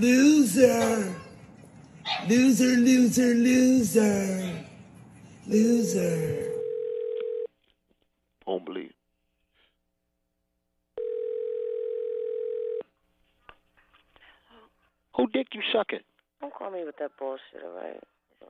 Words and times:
Loser. 0.00 1.14
Loser, 2.26 2.64
loser, 2.64 3.34
loser. 3.34 4.64
Loser. 5.46 6.48
Don't 8.46 8.64
believe. 8.64 8.92
Who 15.16 15.26
dick 15.28 15.48
you 15.52 15.60
sucking? 15.70 15.98
Don't 16.40 16.54
call 16.54 16.70
me 16.70 16.82
with 16.86 16.96
that 16.98 17.10
bullshit, 17.18 17.42
all 17.62 17.76
right? 17.76 18.00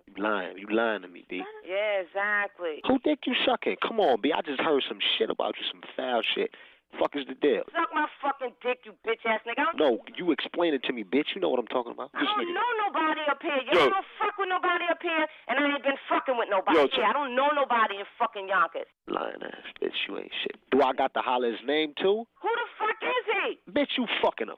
You 0.07 0.23
lying. 0.23 0.57
You 0.57 0.69
lying 0.71 1.03
to 1.03 1.09
me, 1.09 1.25
B. 1.29 1.43
Yeah, 1.69 2.03
exactly. 2.03 2.81
Who 2.87 3.01
dick 3.01 3.27
you 3.27 3.35
sucking? 3.45 3.77
Come 3.83 3.99
on, 3.99 4.21
B. 4.21 4.33
I 4.33 4.41
just 4.43 4.61
heard 4.61 4.85
some 4.89 4.99
shit 5.19 5.31
about 5.31 5.55
you, 5.59 5.65
some 5.73 5.83
foul 5.97 6.23
shit. 6.23 6.51
Fuck 6.99 7.15
is 7.15 7.25
the 7.29 7.35
deal? 7.35 7.63
Suck 7.73 7.89
my 7.95 8.07
fucking 8.21 8.55
dick, 8.63 8.81
you 8.85 8.93
bitch 9.07 9.23
ass 9.25 9.41
nigga. 9.47 9.65
No, 9.79 10.01
you 10.17 10.33
explain 10.33 10.75
it 10.75 10.83
to 10.85 10.93
me, 10.93 11.05
bitch. 11.05 11.35
You 11.35 11.41
know 11.41 11.49
what 11.49 11.59
I'm 11.61 11.67
talking 11.69 11.93
about. 11.93 12.11
I 12.15 12.25
don't 12.25 12.55
know 12.55 12.71
nobody 12.87 13.21
up 13.31 13.39
here. 13.41 13.61
You 13.71 13.79
Yo. 13.79 13.91
don't 13.91 14.05
fuck 14.19 14.37
with 14.39 14.49
nobody 14.49 14.85
up 14.91 14.99
here, 15.01 15.27
and 15.49 15.59
I 15.59 15.75
ain't 15.75 15.83
been 15.83 16.01
fucking 16.09 16.37
with 16.37 16.49
nobody 16.51 16.77
Yo, 16.79 16.89
here. 16.93 17.05
I 17.05 17.13
don't 17.13 17.35
know 17.37 17.49
nobody 17.55 17.97
in 17.97 18.05
fucking 18.19 18.49
Yonkers. 18.49 18.89
Lying 19.09 19.43
ass 19.43 19.71
bitch. 19.81 19.97
You 20.09 20.19
ain't 20.19 20.33
shit. 20.43 20.57
Do 20.71 20.83
I 20.83 20.93
got 20.93 21.15
to 21.15 21.21
holler 21.21 21.51
his 21.51 21.61
name 21.67 21.95
too? 21.97 22.27
Who 22.43 22.49
the 22.49 22.69
fuck 22.79 22.99
is 23.03 23.27
he? 23.35 23.73
Bitch, 23.73 23.97
you 23.97 24.07
fucking 24.23 24.49
him. 24.49 24.57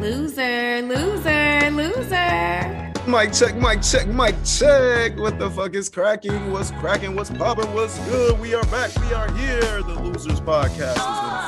Loser, 0.00 0.82
loser, 0.82 1.70
loser. 1.70 2.89
Mic 3.10 3.32
check, 3.32 3.56
mic 3.56 3.82
check, 3.82 4.06
mic 4.06 4.36
check. 4.44 5.18
What 5.18 5.38
the 5.38 5.50
fuck 5.50 5.74
is 5.74 5.88
cracking? 5.88 6.52
What's 6.52 6.70
cracking? 6.70 7.16
What's 7.16 7.28
popping? 7.30 7.72
What's 7.74 7.98
good? 8.08 8.38
We 8.38 8.54
are 8.54 8.62
back. 8.66 8.94
We 9.00 9.12
are 9.12 9.30
here. 9.32 9.82
The 9.82 9.94
Losers 10.00 10.40
Podcast 10.40 10.96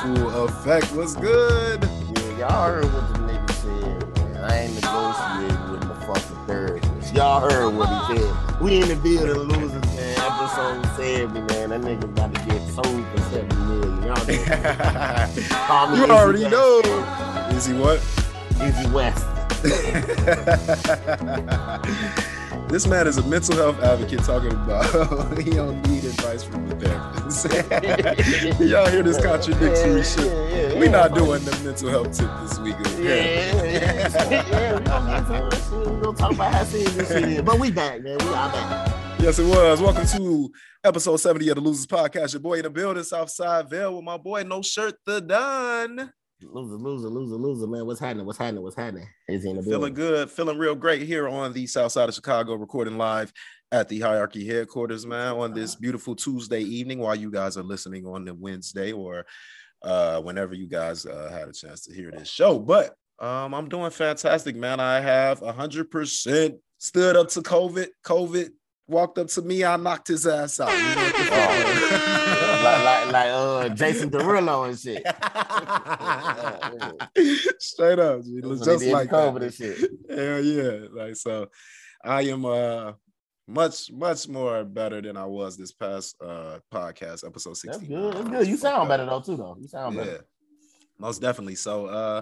is 0.03 0.09
in 0.09 0.15
full 0.29 0.43
effect. 0.45 0.93
What's 0.93 1.15
good? 1.15 1.81
Yeah, 1.83 2.37
y'all 2.39 2.65
heard 2.65 2.85
what 2.85 3.13
the 3.13 3.19
nigga 3.19 3.51
said, 3.53 4.17
man. 4.17 4.43
I 4.43 4.57
ain't 4.59 4.75
negotiating 4.75 5.71
with 5.71 5.81
the 5.81 5.95
fucking 6.05 6.37
therapists. 6.47 7.15
Y'all 7.15 7.39
heard 7.49 7.69
what 7.73 7.87
he 8.11 8.17
said. 8.17 8.59
We 8.61 8.81
in 8.81 8.89
the 8.89 8.95
building, 8.97 9.57
losers, 9.57 9.95
man. 9.95 10.17
Episode 10.19 10.85
seven, 10.97 11.45
man. 11.45 11.69
That 11.69 11.81
nigga 11.81 12.03
about 12.03 12.35
to 12.35 12.41
get 12.45 12.61
sold 12.71 13.07
for 13.07 13.21
seven 13.31 13.67
million. 13.69 14.03
Y'all 14.03 14.25
know. 14.27 15.95
You 15.95 16.11
already 16.11 16.43
West. 16.43 16.51
know. 16.51 17.49
Easy 17.55 17.73
what? 17.73 17.99
Izzy 18.61 18.89
West. 18.91 19.25
this 22.67 22.85
man 22.85 23.07
is 23.07 23.17
a 23.17 23.23
mental 23.25 23.55
health 23.55 23.81
advocate 23.81 24.19
talking 24.25 24.51
about 24.51 25.37
he 25.37 25.51
don't 25.51 25.81
need 25.87 26.03
advice 26.03 26.43
from 26.43 26.67
the 26.67 26.75
therapist. 26.75 27.45
Y'all 28.59 28.89
hear 28.89 29.03
this 29.03 29.23
contradictory 29.23 29.95
Yeah, 29.95 30.03
shit. 30.03 30.25
yeah, 30.25 30.73
yeah, 30.73 30.79
we 30.79 30.89
not 30.89 31.13
doing 31.15 31.45
the 31.45 31.57
mental 31.63 31.87
health 31.89 32.11
tip 32.11 32.29
this 32.41 32.59
week. 32.59 32.75
Yeah, 32.99 33.55
we 33.55 33.61
don't, 33.63 33.87
get 33.87 34.11
to 34.11 34.19
We 35.79 35.85
gonna 36.01 36.17
talk 36.17 36.33
about 36.33 36.53
how 36.53 36.63
serious 36.65 36.93
this 36.95 37.07
shit 37.07 37.23
is. 37.23 37.41
But 37.41 37.57
we 37.57 37.71
back, 37.71 38.01
man. 38.01 38.17
We 38.17 38.25
are 38.25 38.51
back. 38.51 38.91
Yes, 39.21 39.39
it 39.39 39.45
was. 39.47 39.79
Welcome 39.81 40.05
to 40.07 40.51
episode 40.83 41.15
70 41.15 41.47
of 41.47 41.55
the 41.55 41.61
Losers 41.61 41.87
Podcast. 41.87 42.33
Your 42.33 42.41
boy 42.41 42.55
in 42.55 42.63
the 42.63 42.69
building, 42.69 43.03
Southside 43.03 43.69
Vale, 43.69 43.95
with 43.95 44.03
my 44.03 44.17
boy 44.17 44.43
No 44.43 44.61
Shirt 44.61 44.95
the 45.05 45.21
Don. 45.21 46.11
Loser, 46.51 46.75
loser, 46.75 47.07
loser, 47.07 47.35
loser, 47.35 47.67
man. 47.67 47.85
What's 47.85 47.99
happening? 47.99 48.25
What's 48.25 48.37
happening? 48.37 48.63
What's 48.63 48.75
happening? 48.75 49.07
Is 49.27 49.43
he 49.43 49.49
in 49.49 49.57
the 49.57 49.63
Feeling 49.63 49.93
building? 49.93 49.93
good, 49.93 50.31
feeling 50.31 50.57
real 50.57 50.75
great 50.75 51.01
here 51.03 51.27
on 51.27 51.53
the 51.53 51.67
south 51.67 51.91
side 51.91 52.09
of 52.09 52.15
Chicago, 52.15 52.55
recording 52.55 52.97
live 52.97 53.31
at 53.71 53.89
the 53.89 53.99
Hierarchy 53.99 54.45
headquarters, 54.45 55.05
man, 55.05 55.33
on 55.33 55.53
this 55.53 55.75
beautiful 55.75 56.15
Tuesday 56.15 56.61
evening 56.61 56.99
while 56.99 57.15
you 57.15 57.31
guys 57.31 57.57
are 57.57 57.63
listening 57.63 58.05
on 58.05 58.25
the 58.25 58.33
Wednesday 58.33 58.91
or 58.91 59.25
uh, 59.81 60.21
whenever 60.21 60.53
you 60.53 60.67
guys 60.67 61.05
uh, 61.05 61.29
had 61.31 61.47
a 61.47 61.53
chance 61.53 61.85
to 61.85 61.93
hear 61.93 62.11
this 62.11 62.29
show. 62.29 62.59
But 62.59 62.95
um, 63.19 63.53
I'm 63.53 63.69
doing 63.69 63.89
fantastic, 63.89 64.55
man. 64.55 64.79
I 64.79 64.99
have 64.99 65.39
100% 65.39 66.59
stood 66.77 67.15
up 67.15 67.29
to 67.29 67.41
COVID. 67.41 67.87
COVID 68.05 68.49
walked 68.87 69.17
up 69.17 69.27
to 69.27 69.41
me. 69.41 69.63
I 69.63 69.75
knocked 69.77 70.07
his 70.09 70.27
ass 70.27 70.59
out. 70.59 70.71
You 70.71 70.95
know 70.95 71.03
what 71.03 71.15
like, 72.63 72.83
like, 72.83 73.11
like 73.11 73.29
uh, 73.31 73.69
Jason 73.69 74.09
Derulo 74.09 74.67
and 74.69 74.79
shit. 74.79 75.03
Straight 77.59 77.99
up, 77.99 78.23
G. 78.23 78.39
That's 78.41 78.59
what 78.59 78.65
just 78.65 78.85
like 78.87 79.09
to 79.09 79.15
COVID 79.15 79.39
that. 79.39 79.43
and 79.45 79.53
shit. 79.53 79.77
Hell 80.09 80.43
yeah. 80.43 80.87
Like 80.91 81.15
so 81.15 81.47
I 82.03 82.21
am 82.23 82.43
uh 82.45 82.93
much, 83.47 83.91
much 83.91 84.27
more 84.29 84.63
better 84.63 85.01
than 85.01 85.17
I 85.17 85.25
was 85.25 85.57
this 85.57 85.71
past 85.73 86.15
uh 86.21 86.59
podcast, 86.73 87.25
episode 87.25 87.57
16. 87.57 87.71
That's 87.71 87.83
good. 87.87 88.13
That's 88.13 88.29
good. 88.29 88.47
You 88.47 88.57
sound 88.57 88.89
better 88.89 89.05
though 89.05 89.21
too, 89.21 89.37
though. 89.37 89.57
You 89.59 89.67
sound 89.67 89.95
Yeah, 89.95 90.03
better. 90.03 90.25
most 90.99 91.21
definitely. 91.21 91.55
So 91.55 91.85
uh 91.87 92.21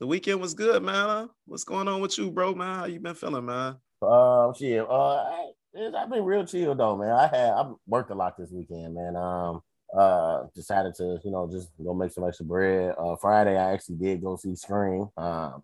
the 0.00 0.06
weekend 0.06 0.40
was 0.40 0.54
good, 0.54 0.82
man. 0.82 0.94
Uh, 1.08 1.26
What's 1.46 1.64
going 1.64 1.86
on 1.86 2.00
with 2.00 2.16
you, 2.18 2.30
bro, 2.30 2.54
man? 2.54 2.74
How 2.76 2.84
you 2.86 2.98
been 2.98 3.14
feeling, 3.14 3.44
man? 3.46 3.76
Um, 4.02 4.52
shit. 4.58 4.80
Uh, 4.80 5.16
I, 5.16 5.44
it's- 5.44 5.54
I've 5.74 6.10
been 6.10 6.24
real 6.24 6.44
chill 6.44 6.74
though, 6.74 6.96
man. 6.96 7.10
I 7.12 7.26
had 7.28 7.50
I 7.50 7.70
worked 7.86 8.10
a 8.10 8.14
lot 8.14 8.36
this 8.36 8.50
weekend, 8.50 8.94
man. 8.94 9.16
Um, 9.16 9.62
uh, 9.96 10.44
decided 10.54 10.94
to 10.96 11.18
you 11.24 11.30
know 11.30 11.48
just 11.50 11.70
go 11.82 11.94
make 11.94 12.12
some 12.12 12.24
extra 12.26 12.46
bread. 12.46 12.94
Uh, 12.98 13.16
Friday 13.16 13.56
I 13.58 13.72
actually 13.72 13.96
did 13.96 14.22
go 14.22 14.36
see 14.36 14.54
Scream. 14.56 15.08
Um, 15.16 15.62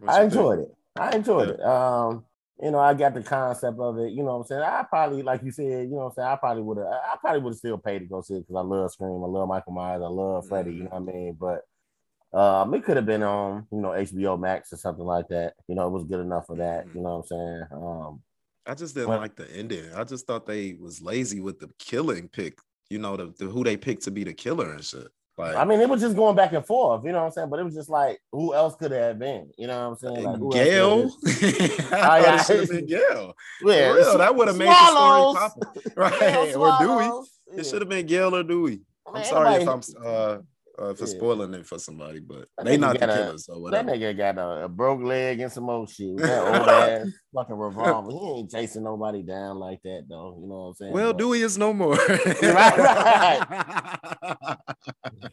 What 0.00 0.10
I 0.14 0.24
enjoyed 0.24 0.60
it. 0.60 0.74
I 0.96 1.16
enjoyed 1.16 1.48
Yeah. 1.48 1.54
it. 1.54 1.60
Um, 1.62 2.24
you 2.62 2.70
know, 2.70 2.78
I 2.78 2.92
got 2.92 3.14
the 3.14 3.22
concept 3.22 3.78
of 3.78 3.98
it. 3.98 4.10
You 4.12 4.18
know 4.22 4.36
what 4.36 4.40
I'm 4.40 4.44
saying? 4.44 4.62
I 4.62 4.82
probably, 4.82 5.22
like 5.22 5.42
you 5.42 5.50
said, 5.50 5.84
you 5.88 5.92
know 5.92 5.96
what 5.96 6.04
I'm 6.06 6.12
saying? 6.12 6.28
I 6.28 6.36
probably 6.36 6.62
would 6.62 6.76
have, 6.76 6.88
I 6.88 7.16
probably 7.18 7.40
would 7.40 7.50
have 7.52 7.58
still 7.58 7.78
paid 7.78 8.00
to 8.00 8.04
go 8.04 8.20
see 8.20 8.34
it 8.34 8.40
because 8.46 8.56
I 8.56 8.60
love 8.60 8.92
Scream. 8.92 9.22
I 9.24 9.26
love 9.26 9.48
Michael 9.48 9.72
Myers. 9.72 10.02
I 10.02 10.08
love 10.08 10.46
Freddy. 10.46 10.72
You 10.74 10.82
know 10.82 10.90
what 10.90 10.96
I 11.10 11.12
mean? 11.14 11.38
But 11.40 12.38
um, 12.38 12.74
it 12.74 12.84
could 12.84 12.96
have 12.96 13.06
been 13.06 13.22
on, 13.22 13.66
you 13.72 13.78
know, 13.80 13.90
HBO 13.90 14.38
Max 14.38 14.74
or 14.74 14.76
something 14.76 15.06
like 15.06 15.28
that. 15.28 15.54
You 15.68 15.74
know, 15.74 15.86
it 15.86 15.90
was 15.90 16.04
good 16.04 16.20
enough 16.20 16.46
for 16.48 16.56
that. 16.56 16.86
You 16.94 17.00
know 17.00 17.16
what 17.16 17.22
I'm 17.22 17.26
saying? 17.26 17.62
Um, 17.72 18.22
I 18.70 18.74
just 18.74 18.94
didn't 18.94 19.08
Well- 19.08 19.18
like 19.18 19.34
the 19.34 19.50
ending. 19.50 19.92
I 19.94 20.04
just 20.04 20.26
thought 20.26 20.46
they 20.46 20.74
was 20.80 21.02
lazy 21.02 21.40
with 21.40 21.58
the 21.58 21.68
killing 21.80 22.28
pick, 22.28 22.58
you 22.88 22.98
know, 22.98 23.16
the, 23.16 23.34
the 23.38 23.46
who 23.46 23.64
they 23.64 23.76
picked 23.76 24.02
to 24.04 24.10
be 24.12 24.22
the 24.22 24.32
killer 24.32 24.72
and 24.72 24.84
shit. 24.84 25.08
Like 25.36 25.56
I 25.56 25.64
mean, 25.64 25.80
it 25.80 25.88
was 25.88 26.00
just 26.02 26.14
going 26.16 26.36
back 26.36 26.52
and 26.52 26.64
forth. 26.64 27.02
You 27.04 27.12
know 27.12 27.20
what 27.20 27.26
I'm 27.26 27.32
saying? 27.32 27.48
But 27.50 27.60
it 27.60 27.64
was 27.64 27.74
just 27.74 27.88
like, 27.88 28.20
who 28.30 28.54
else 28.54 28.76
could 28.76 28.92
it 28.92 29.00
have 29.00 29.18
been? 29.18 29.50
You 29.56 29.66
know 29.68 29.88
what 29.88 30.04
I'm 30.04 30.14
saying? 30.14 30.24
Like, 30.24 30.36
who 30.38 30.54
else 30.54 30.54
could 30.54 30.66
it 30.66 30.70
Gail. 30.70 31.02
have 31.02 31.80
been? 31.90 31.94
I 31.94 32.22
thought 32.22 32.40
it 32.40 32.46
should 32.46 32.60
have 32.60 32.68
been 32.68 32.86
Gail. 32.86 33.34
Yeah, 33.62 33.88
For 33.92 33.96
real, 33.96 34.18
that 34.18 34.36
would 34.36 34.48
have 34.48 34.56
made 34.58 34.68
the 34.68 34.86
story 34.86 35.34
pop. 35.34 35.52
Right. 35.96 36.20
Gail 36.20 36.62
or 36.62 36.78
Dewey. 36.78 37.04
Swallows. 37.06 37.30
It 37.56 37.66
should 37.66 37.80
have 37.82 37.88
been 37.88 38.06
Gail 38.06 38.36
or 38.36 38.42
Dewey. 38.44 38.82
I'm 39.06 39.14
Man, 39.14 39.24
sorry 39.24 39.54
if 39.62 39.68
I'm 39.68 39.80
uh, 40.04 40.38
uh 40.80 40.94
for 40.94 41.04
Yeah. 41.04 41.10
spoiling 41.10 41.54
it 41.54 41.66
for 41.66 41.78
somebody, 41.78 42.20
but 42.20 42.46
That 42.56 42.66
they 42.66 42.76
not 42.76 42.98
the 42.98 43.06
killers, 43.06 43.46
so 43.46 43.68
That 43.70 43.86
nigga 43.86 44.16
got 44.16 44.38
a, 44.38 44.64
a 44.64 44.68
broke 44.68 45.02
leg 45.02 45.40
and 45.40 45.52
some 45.52 45.68
old 45.68 45.90
shoes. 45.90 46.20
That 46.22 46.42
old 46.46 46.68
ass 46.68 47.08
fucking 47.34 47.54
revolver. 47.56 48.10
He 48.12 48.38
ain't 48.38 48.50
chasing 48.50 48.84
nobody 48.84 49.22
down 49.22 49.58
like 49.58 49.82
that 49.82 50.06
though. 50.08 50.38
You 50.40 50.48
know 50.48 50.54
what 50.56 50.68
I'm 50.68 50.74
saying? 50.74 50.92
Well, 50.92 51.12
But 51.12 51.18
Dewey 51.18 51.42
is 51.42 51.58
no 51.58 51.72
more. 51.72 51.96
Right, 52.42 52.78
right. 52.78 54.56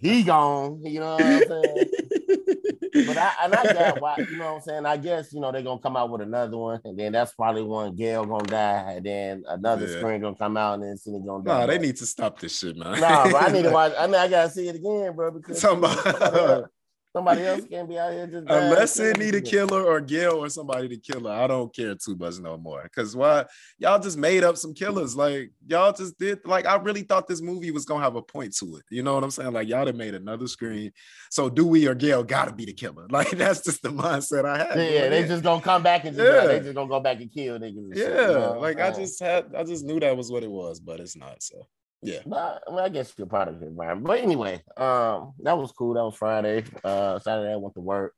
he 0.02 0.24
gone. 0.24 0.81
You 0.84 1.00
know 1.00 1.41
what 1.46 1.52
I'm 1.53 1.88
saying? 1.88 1.88
But 3.06 3.18
I 3.18 3.31
and 3.44 3.53
I 3.53 3.74
got 3.74 4.02
why. 4.02 4.18
You 4.30 4.38
know 4.38 4.46
what 4.46 4.56
I'm 4.56 4.62
saying? 4.62 4.86
I 4.86 4.97
guess 4.97 5.31
you 5.31 5.40
know 5.40 5.52
they're 5.52 5.62
gonna 5.62 5.80
come 5.80 5.96
out 5.96 6.09
with 6.09 6.22
another 6.22 6.57
one, 6.57 6.81
and 6.84 6.97
then 6.97 7.12
that's 7.12 7.34
probably 7.34 7.62
one 7.62 7.96
Gail 7.96 8.25
gonna 8.25 8.44
die, 8.46 8.94
and 8.97 9.06
then 9.06 9.44
another 9.47 9.86
Yeah. 9.88 9.97
Scream 10.00 10.22
gonna 10.22 10.36
come 10.36 10.57
out, 10.57 10.75
and 10.75 10.84
then 10.84 10.97
Cindy 10.97 11.25
gonna 11.25 11.44
die. 11.44 11.59
Nah, 11.59 11.66
they 11.68 11.78
need 11.78 11.96
to 11.97 12.06
stop 12.06 12.40
this 12.40 12.57
shit, 12.57 12.75
man. 12.75 13.00
Nah, 13.00 13.30
bro, 13.30 13.40
I 13.40 13.52
need 13.52 13.63
to 13.63 13.72
watch. 13.72 13.94
I 13.97 14.07
mean, 14.07 14.16
I 14.16 14.28
gotta 14.28 14.50
see 14.50 14.68
it 14.68 14.75
again, 14.75 15.16
bro. 15.16 15.31
Because 15.38 15.59
somebody, 15.59 16.00
else, 16.09 16.68
somebody 17.16 17.42
else 17.46 17.66
can't 17.70 17.90
be 17.90 17.98
out 17.98 18.12
here 18.14 18.28
just 18.28 18.48
Unless 18.48 19.00
it 19.00 19.18
need 19.18 19.34
a 19.34 19.42
killer 19.42 19.81
or 19.84 20.00
Gail 20.02 20.34
or 20.44 20.50
somebody 20.50 20.88
to 20.90 20.98
kill 20.98 21.25
her, 21.25 21.31
I 21.34 21.48
don't 21.48 21.74
care 21.75 21.96
too 21.96 22.16
much 22.16 22.38
no 22.40 22.58
more. 22.58 22.88
Cause 22.96 23.16
why 23.16 23.46
y'all 23.80 23.98
just 24.00 24.18
made 24.18 24.44
up 24.44 24.56
some 24.58 24.74
killers? 24.74 25.16
Like 25.16 25.52
y'all 25.68 25.94
just 25.94 26.20
did. 26.20 26.40
Like 26.46 26.66
I 26.68 26.75
really 26.75 27.02
thought 27.02 27.28
this 27.28 27.42
movie 27.42 27.72
was 27.72 27.86
gonna 27.86 28.03
have 28.03 28.16
a 28.16 28.22
point 28.22 28.56
to 28.58 28.75
it. 28.78 28.84
You 28.92 29.02
know 29.03 29.16
what 29.16 29.24
I'm 29.24 29.31
saying? 29.31 29.53
Like 29.53 29.68
y'all 29.68 29.86
done 29.86 29.98
made 29.98 30.14
another 30.14 30.46
Scream. 30.48 30.92
So 31.31 31.50
Dewey 31.50 31.88
or 31.88 31.96
Gail 31.96 32.24
gotta 32.24 32.54
be 32.54 32.66
the 32.66 32.74
killer. 32.74 33.08
Like 33.12 33.31
that's 33.31 33.62
just 33.62 33.81
the 33.81 33.90
mindset 33.90 34.45
I 34.45 34.57
had. 34.60 34.78
Yeah, 34.78 35.10
they 35.10 35.28
just 35.28 35.44
gonna 35.44 35.62
come 35.62 35.81
back 35.81 36.06
and 36.06 36.16
just 36.16 36.31
Yeah. 36.31 36.45
they 36.48 36.60
just 36.60 36.75
gonna 36.75 36.89
go 36.89 37.00
back 37.00 37.19
and 37.19 37.31
kill 37.31 37.57
niggas. 37.57 37.78
and 37.78 37.98
shit, 37.98 38.13
yeah. 38.13 38.28
you 38.28 38.34
know? 38.34 38.60
like 38.60 38.80
I 38.80 38.89
Uh, 38.89 38.95
just 38.95 39.19
had, 39.19 39.56
I 39.56 39.63
just 39.63 39.86
knew 39.86 40.00
that 40.01 40.16
was 40.16 40.30
what 40.30 40.44
it 40.44 40.51
was, 40.51 40.80
but 40.80 41.00
it's 41.00 41.16
not. 41.16 41.42
So 41.42 41.66
yeah. 42.02 42.20
But 42.26 42.64
I, 42.68 42.72
mean, 42.72 42.80
I 42.80 42.90
guess 42.90 43.14
you're 43.18 43.28
part 43.28 43.48
of 43.48 43.60
the 43.60 43.68
environment. 43.68 44.08
But 44.08 44.20
anyway, 44.20 44.62
um, 44.78 45.34
that 45.44 45.58
was 45.58 45.72
cool. 45.72 45.94
That 45.94 46.04
was 46.04 46.16
Friday. 46.16 46.64
Uh, 46.84 47.20
Saturday 47.20 47.54
I 47.54 47.56
went 47.58 47.76
to 47.76 47.82
work. 47.82 48.14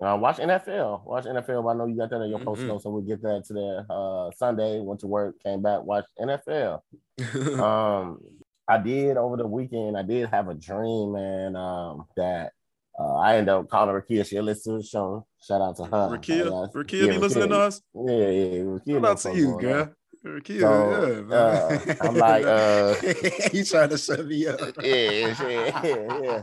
Uh, 0.00 0.16
watch 0.20 0.36
NFL. 0.36 1.04
Watch 1.04 1.24
NFL. 1.24 1.72
I 1.72 1.76
know 1.76 1.86
you 1.86 1.96
got 1.96 2.10
that 2.10 2.20
on 2.20 2.30
your 2.30 2.38
post 2.38 2.62
Mhm. 2.62 2.68
notes, 2.68 2.84
so 2.84 2.90
we'll 2.90 3.02
get 3.02 3.20
that 3.22 3.44
to 3.46 3.84
uh 3.92 4.30
Sunday. 4.36 4.78
Went 4.80 5.00
to 5.00 5.08
work, 5.08 5.40
came 5.42 5.60
back, 5.60 5.82
watched 5.82 6.08
NFL. 6.20 6.82
um, 7.60 8.20
I 8.68 8.78
did 8.78 9.16
over 9.16 9.36
the 9.36 9.46
weekend. 9.46 9.96
I 9.96 10.02
did 10.02 10.28
have 10.28 10.48
a 10.48 10.54
dream, 10.54 11.12
man. 11.12 11.56
Um, 11.56 12.06
that 12.16 12.52
uh, 12.98 13.16
I 13.16 13.36
ended 13.36 13.48
up 13.48 13.68
calling 13.68 13.94
Rakia. 13.94 14.24
She 14.26 14.40
listened 14.40 14.78
to 14.78 14.82
the 14.82 14.88
show. 14.88 15.26
Shout 15.40 15.60
out 15.60 15.76
to 15.76 15.84
her. 15.84 16.16
Rakia, 16.16 16.72
Rakia, 16.72 17.06
yeah, 17.06 17.12
be 17.12 17.18
listening 17.18 17.48
to 17.48 17.58
us? 17.58 17.80
Yeah, 17.94 18.12
yeah. 18.12 18.62
Rakia 18.62 18.94
Shout 18.94 19.04
out 19.04 19.18
to 19.18 19.36
you, 19.36 19.60
girl. 19.60 19.94
Rakia, 20.28 20.60
So, 20.60 21.26
yeah, 21.28 21.36
uh, 21.36 21.94
I'm 22.00 22.16
like, 22.16 22.44
uh, 22.44 22.94
he 23.52 23.64
trying 23.64 23.88
to 23.90 23.98
shut 23.98 24.26
me 24.26 24.46
up. 24.46 24.60
yeah, 24.82 25.34
yeah, 25.42 25.82
yeah, 25.82 26.20
yeah, 26.22 26.42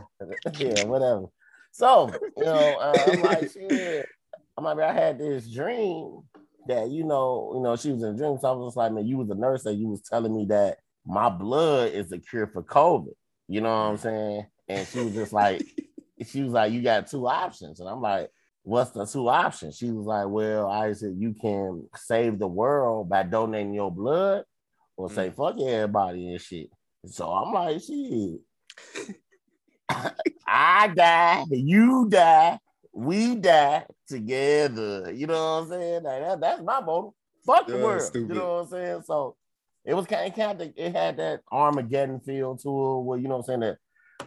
yeah, 0.58 0.84
whatever. 0.84 1.26
So, 1.72 2.10
you 2.36 2.44
know, 2.44 2.76
uh, 2.76 3.06
I'm 3.08 3.20
like, 3.20 3.50
shit. 3.52 4.06
I'm 4.56 4.64
like, 4.64 4.78
I 4.78 4.92
had 4.92 5.18
this 5.18 5.46
dream 5.46 6.22
that, 6.66 6.88
you 6.88 7.04
know, 7.04 7.52
you 7.54 7.60
know, 7.60 7.76
she 7.76 7.92
was 7.92 8.02
in 8.02 8.14
a 8.14 8.16
dream. 8.16 8.38
So 8.40 8.48
I 8.48 8.52
was 8.52 8.68
just 8.68 8.76
like, 8.76 8.92
man, 8.92 9.06
you 9.06 9.18
was 9.18 9.30
a 9.30 9.34
nurse 9.34 9.64
that 9.64 9.74
you 9.74 9.88
was 9.88 10.00
telling 10.00 10.34
me 10.34 10.46
that 10.46 10.78
my 11.04 11.28
blood 11.28 11.92
is 11.92 12.08
the 12.08 12.18
cure 12.18 12.46
for 12.46 12.62
COVID. 12.62 13.12
You 13.48 13.60
know 13.60 13.68
what 13.68 13.90
I'm 13.90 13.96
saying? 13.98 14.46
And 14.68 14.88
she 14.88 15.00
was 15.00 15.12
just 15.14 15.32
like, 15.32 15.62
she 16.26 16.42
was 16.42 16.52
like, 16.52 16.72
you 16.72 16.82
got 16.82 17.06
two 17.06 17.28
options. 17.28 17.80
And 17.80 17.88
I'm 17.88 18.00
like, 18.00 18.30
what's 18.66 18.90
the 18.90 19.06
two 19.06 19.28
options? 19.28 19.76
She 19.76 19.92
was 19.92 20.06
like, 20.06 20.26
well, 20.28 20.68
I 20.68 20.92
said, 20.92 21.14
you 21.16 21.34
can 21.40 21.88
save 21.94 22.40
the 22.40 22.48
world 22.48 23.08
by 23.08 23.22
donating 23.22 23.72
your 23.72 23.92
blood 23.92 24.42
or 24.96 25.08
say, 25.08 25.30
fuck 25.30 25.60
everybody 25.60 26.32
and 26.32 26.40
shit. 26.40 26.70
So 27.06 27.30
I'm 27.30 27.54
like, 27.54 27.80
shit. 27.80 28.40
I 30.48 30.88
die, 30.88 31.44
you 31.50 32.08
die, 32.08 32.58
we 32.92 33.36
die 33.36 33.84
together. 34.08 35.12
You 35.12 35.28
know 35.28 35.34
what 35.34 35.62
I'm 35.62 35.68
saying? 35.68 36.02
Like 36.02 36.20
that, 36.22 36.40
that's 36.40 36.62
my 36.62 36.80
motto. 36.80 37.14
Fuck 37.46 37.68
the 37.68 37.76
Yeah, 37.76 37.84
world. 37.84 38.02
stupid. 38.02 38.28
You 38.34 38.34
know 38.40 38.54
what 38.54 38.60
I'm 38.62 38.68
saying? 38.68 39.02
So 39.04 39.36
it 39.84 39.94
was 39.94 40.06
kind 40.06 40.28
of, 40.28 40.36
kind 40.36 40.60
of 40.60 40.72
it 40.74 40.92
had 40.92 41.18
that 41.18 41.42
Armageddon 41.52 42.18
feel 42.18 42.56
to 42.56 42.68
it, 42.68 43.00
where 43.02 43.18
you 43.18 43.28
know 43.28 43.36
what 43.36 43.48
I'm 43.48 43.60
saying 43.60 43.60
that 43.60 43.78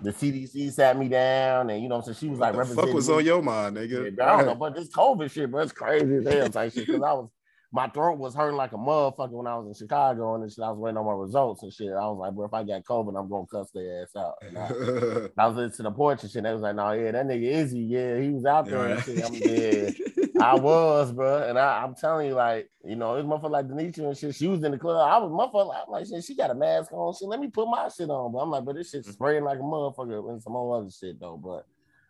the 0.01 0.12
CDC 0.12 0.71
sat 0.71 0.97
me 0.97 1.09
down, 1.09 1.69
and 1.69 1.81
you 1.81 1.89
know 1.89 1.97
what 1.97 2.07
I'm 2.07 2.13
saying 2.13 2.18
she 2.19 2.30
was 2.30 2.39
What 2.39 2.56
like 2.56 2.68
the 2.68 2.75
fuck 2.75 2.94
was 2.94 3.09
me. 3.09 3.15
on 3.15 3.25
your 3.25 3.41
mind, 3.41 3.75
Yeah, 3.75 3.81
nigga? 3.83 4.15
bro, 4.15 4.25
I 4.25 4.38
don't 4.38 4.45
know, 4.45 4.56
but 4.59 4.75
this 4.75 4.89
COVID 4.89 5.31
shit, 5.31 5.51
bro, 5.51 5.62
it's 5.62 5.71
crazy 5.71 6.15
as 6.15 6.27
hell 6.27 6.50
type 6.50 6.74
shit. 6.74 6.88
Because 6.88 7.01
I 7.01 7.13
was, 7.13 7.30
my 7.71 7.88
throat 7.89 8.18
was 8.18 8.33
hurting 8.33 8.57
like 8.57 8.71
a 8.71 8.77
motherfucker 8.77 9.31
when 9.31 9.45
I 9.47 9.56
was 9.57 9.68
in 9.68 9.74
Chicago 9.74 10.36
and 10.36 10.51
shit. 10.51 10.63
I 10.63 10.69
was 10.71 10.80
waiting 10.80 10.97
on 10.97 11.06
my 11.06 11.12
results 11.13 11.62
and 11.63 11.71
shit. 11.74 11.89
I 11.89 12.07
was 12.07 12.18
like, 12.19 12.33
bro, 12.33 12.45
if 12.45 12.53
I 12.53 12.63
got 12.63 12.83
COVID, 12.83 13.19
I'm 13.19 13.30
gonna 13.30 13.45
cuss 13.51 13.69
their 13.71 14.01
ass 14.03 14.15
out. 14.15 14.36
And 14.41 14.57
I, 14.57 14.63
I 15.44 15.47
was 15.47 15.56
listening 15.57 15.71
to 15.77 15.83
the 15.83 15.91
porch 15.91 16.24
and 16.24 16.31
shit. 16.31 16.44
They 16.44 16.53
was 16.53 16.62
like, 16.62 16.75
no, 16.75 16.91
yeah, 16.94 17.12
that 17.12 17.27
nigga 17.27 17.44
Izzy, 17.51 17.80
yeah, 17.80 18.19
he 18.19 18.30
was 18.30 18.45
out 18.45 18.65
there 18.65 18.88
and 18.88 19.03
shit. 19.03 19.24
I'm 19.24 19.39
dead. 19.39 19.95
I 20.41 20.56
was, 20.56 21.12
bro, 21.12 21.47
and 21.47 21.59
I, 21.59 21.83
I'm 21.83 21.95
telling 21.95 22.27
you, 22.27 22.33
like, 22.33 22.69
you 22.86 22.95
know, 22.95 23.15
this 23.15 23.25
motherfucker 23.25 23.51
like 23.51 23.68
Denisha 23.68 24.00
and 24.00 24.18
shit. 24.18 24.36
She 24.36 24.47
was 24.47 24.63
in 24.63 24.71
the 24.71 24.77
club. 24.77 25.09
I 25.09 25.18
was 25.18 25.31
motherfucker. 25.31 25.75
I'm 25.75 25.91
like, 25.91 26.07
shit, 26.07 26.24
she 26.24 26.36
got 26.36 26.51
a 26.51 26.56
mask 26.56 26.91
on. 26.94 27.13
Shit, 27.13 27.27
let 27.27 27.39
me 27.39 27.47
put 27.47 27.68
my 27.68 27.89
shit 27.89 28.09
on. 28.09 28.31
But 28.31 28.39
I'm 28.39 28.50
like, 28.50 28.65
but 28.65 28.75
this 28.75 28.91
shit's 28.91 29.12
spraying 29.12 29.44
like 29.44 29.59
a 29.59 29.62
motherfucker 29.62 30.30
and 30.30 30.41
some 30.41 30.53
more 30.53 30.77
other 30.77 30.89
shit 30.89 31.19
though. 31.19 31.38
But 31.38 31.65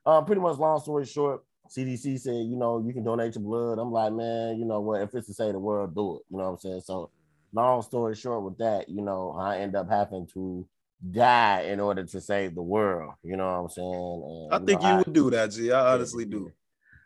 um, 0.09 0.25
pretty 0.25 0.41
much, 0.41 0.57
long 0.57 0.79
story 0.79 1.05
short, 1.05 1.43
CDC 1.69 2.19
said, 2.19 2.45
you 2.45 2.55
know, 2.55 2.83
you 2.85 2.93
can 2.93 3.03
donate 3.03 3.35
your 3.35 3.43
blood. 3.43 3.79
I'm 3.79 3.91
like, 3.91 4.13
man, 4.13 4.57
you 4.57 4.65
know 4.65 4.81
what? 4.81 5.01
If 5.01 5.13
it's 5.13 5.27
to 5.27 5.33
save 5.33 5.53
the 5.53 5.59
world, 5.59 5.95
do 5.95 6.17
it. 6.17 6.21
You 6.29 6.37
know 6.37 6.45
what 6.45 6.49
I'm 6.51 6.57
saying? 6.57 6.81
So, 6.81 7.11
long 7.53 7.81
story 7.81 8.15
short, 8.15 8.43
with 8.43 8.57
that, 8.57 8.89
you 8.89 9.01
know, 9.01 9.35
I 9.39 9.59
end 9.59 9.75
up 9.75 9.89
having 9.89 10.27
to 10.33 10.67
die 11.11 11.61
in 11.61 11.79
order 11.79 12.03
to 12.03 12.21
save 12.21 12.55
the 12.55 12.61
world. 12.61 13.13
You 13.23 13.37
know 13.37 13.45
what 13.45 13.59
I'm 13.59 13.69
saying? 13.69 14.49
And, 14.51 14.53
I 14.53 14.65
think 14.65 14.81
know, 14.81 14.89
you 14.89 14.97
would 14.97 15.13
do 15.13 15.29
that, 15.31 15.51
G. 15.51 15.71
I 15.71 15.93
honestly 15.93 16.25
yeah. 16.25 16.31
do. 16.31 16.51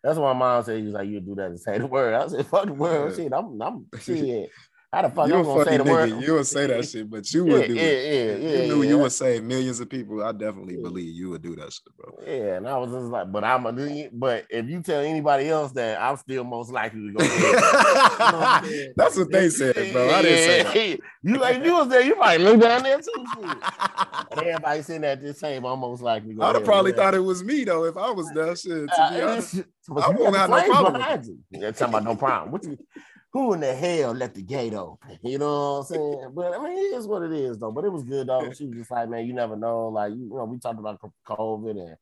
That's 0.04 0.20
why 0.20 0.34
my 0.34 0.40
mom 0.40 0.64
said, 0.64 0.80
"He 0.80 0.84
was 0.84 0.94
like, 0.94 1.08
you 1.08 1.22
do 1.22 1.36
that 1.36 1.50
to 1.50 1.58
say 1.58 1.78
the 1.78 1.88
word." 1.88 2.14
I 2.14 2.28
said, 2.28 2.46
"Fuck 2.48 2.66
the 2.66 2.74
world, 2.74 3.12
Yeah. 3.12 3.24
shit." 3.24 3.34
I'm, 3.34 3.62
I'm 3.62 3.88
shit. 4.02 4.50
How 4.94 5.02
the 5.02 5.10
fuck 5.10 5.28
you 5.28 5.34
I'm 5.36 5.44
gonna 5.44 5.66
say 5.66 5.78
the 5.78 5.84
word? 5.86 6.10
nigga. 6.12 6.22
You 6.22 6.34
would 6.34 6.46
say 6.46 6.68
that 6.68 6.88
shit, 6.88 7.10
but 7.10 7.34
you 7.34 7.46
Yeah, 7.48 7.54
would 7.54 7.68
do 7.68 7.74
yeah, 7.74 7.82
it. 7.82 8.42
yeah, 8.44 8.48
yeah. 8.48 8.62
you 8.62 8.68
knew 8.76 8.84
you 8.84 8.98
would 9.00 9.12
say 9.12 9.40
millions 9.40 9.80
of 9.80 9.90
people. 9.90 10.24
I 10.24 10.32
definitely 10.34 10.76
Yeah. 10.76 10.82
believe 10.84 11.16
you 11.16 11.32
would 11.32 11.42
do 11.42 11.56
that 11.56 11.74
shit, 11.74 11.98
bro. 11.98 12.14
Yeah, 12.24 12.58
and 12.58 12.68
I 12.68 12.78
was 12.78 12.92
just 12.92 13.06
like, 13.08 13.32
but 13.32 13.44
I'm 13.44 13.66
a, 13.66 14.10
but 14.14 14.46
if 14.52 14.70
you 14.70 14.84
tell 14.84 15.02
anybody 15.02 15.50
else 15.50 15.72
that, 15.72 16.00
I'm 16.00 16.16
still 16.18 16.44
most 16.44 16.70
likely 16.70 17.08
to 17.08 17.14
go. 17.14 17.24
That's 18.96 19.18
what 19.18 19.32
they 19.32 19.50
said, 19.50 19.74
bro. 19.92 20.12
I 20.12 20.22
didn't 20.22 20.38
say 20.38 20.64
that. 20.92 21.00
You 21.24 21.38
like 21.38 21.64
you 21.66 21.74
was 21.74 21.88
there, 21.90 22.02
you 22.04 22.16
might 22.20 22.40
look 22.40 22.62
down 22.62 22.84
there 22.84 23.00
too. 23.00 23.26
everybody 24.38 24.82
sitting 24.84 25.06
at 25.06 25.22
this 25.24 25.40
table, 25.40 25.74
I'm 25.74 25.80
most 25.80 26.04
likely. 26.04 26.36
I'd 26.40 26.56
have 26.56 26.66
probably 26.66 26.92
thought 26.92 27.16
it 27.16 27.20
was 27.20 27.44
me 27.44 27.64
though 27.64 27.86
if 27.86 27.98
I 27.98 28.12
was 28.12 28.30
there. 28.36 28.56
Shit, 28.56 28.88
to 28.90 29.02
Uh, 29.02 29.10
be 29.16 29.22
honest. 29.22 29.56
I 29.56 30.12
you 30.12 30.18
won't 30.20 30.36
have 30.36 30.50
no 30.52 30.64
problem 30.66 31.02
you. 31.26 31.40
Yeah, 31.50 31.72
talking 31.72 31.94
about 31.96 32.04
no 32.04 32.16
problem. 32.16 32.52
What 32.52 32.64
you, 32.64 32.78
who 33.34 33.54
in 33.54 33.60
the 33.62 33.74
hell 33.74 34.14
let 34.14 34.36
the 34.36 34.42
gate 34.44 34.74
open? 34.76 35.18
You 35.24 35.40
know 35.40 35.74
what 35.74 35.80
I'm 35.80 35.86
saying? 35.86 36.32
But 36.36 36.54
I 36.54 36.64
mean, 36.64 36.78
it 36.78 36.96
is 36.98 37.08
what 37.08 37.24
it 37.24 37.34
is, 37.34 37.58
though. 37.58 37.72
But 37.72 37.84
it 37.84 37.92
was 37.92 38.04
good, 38.04 38.28
though. 38.28 38.52
She 38.54 38.68
was 38.68 38.78
just 38.78 38.92
like, 38.92 39.10
man, 39.10 39.26
you 39.26 39.34
never 39.34 39.56
know. 39.56 39.88
Like, 39.88 40.12
you 40.12 40.30
know, 40.32 40.46
we 40.46 40.60
talked 40.60 40.80
about 40.80 41.00
COVID 41.28 41.72
and 41.72 41.96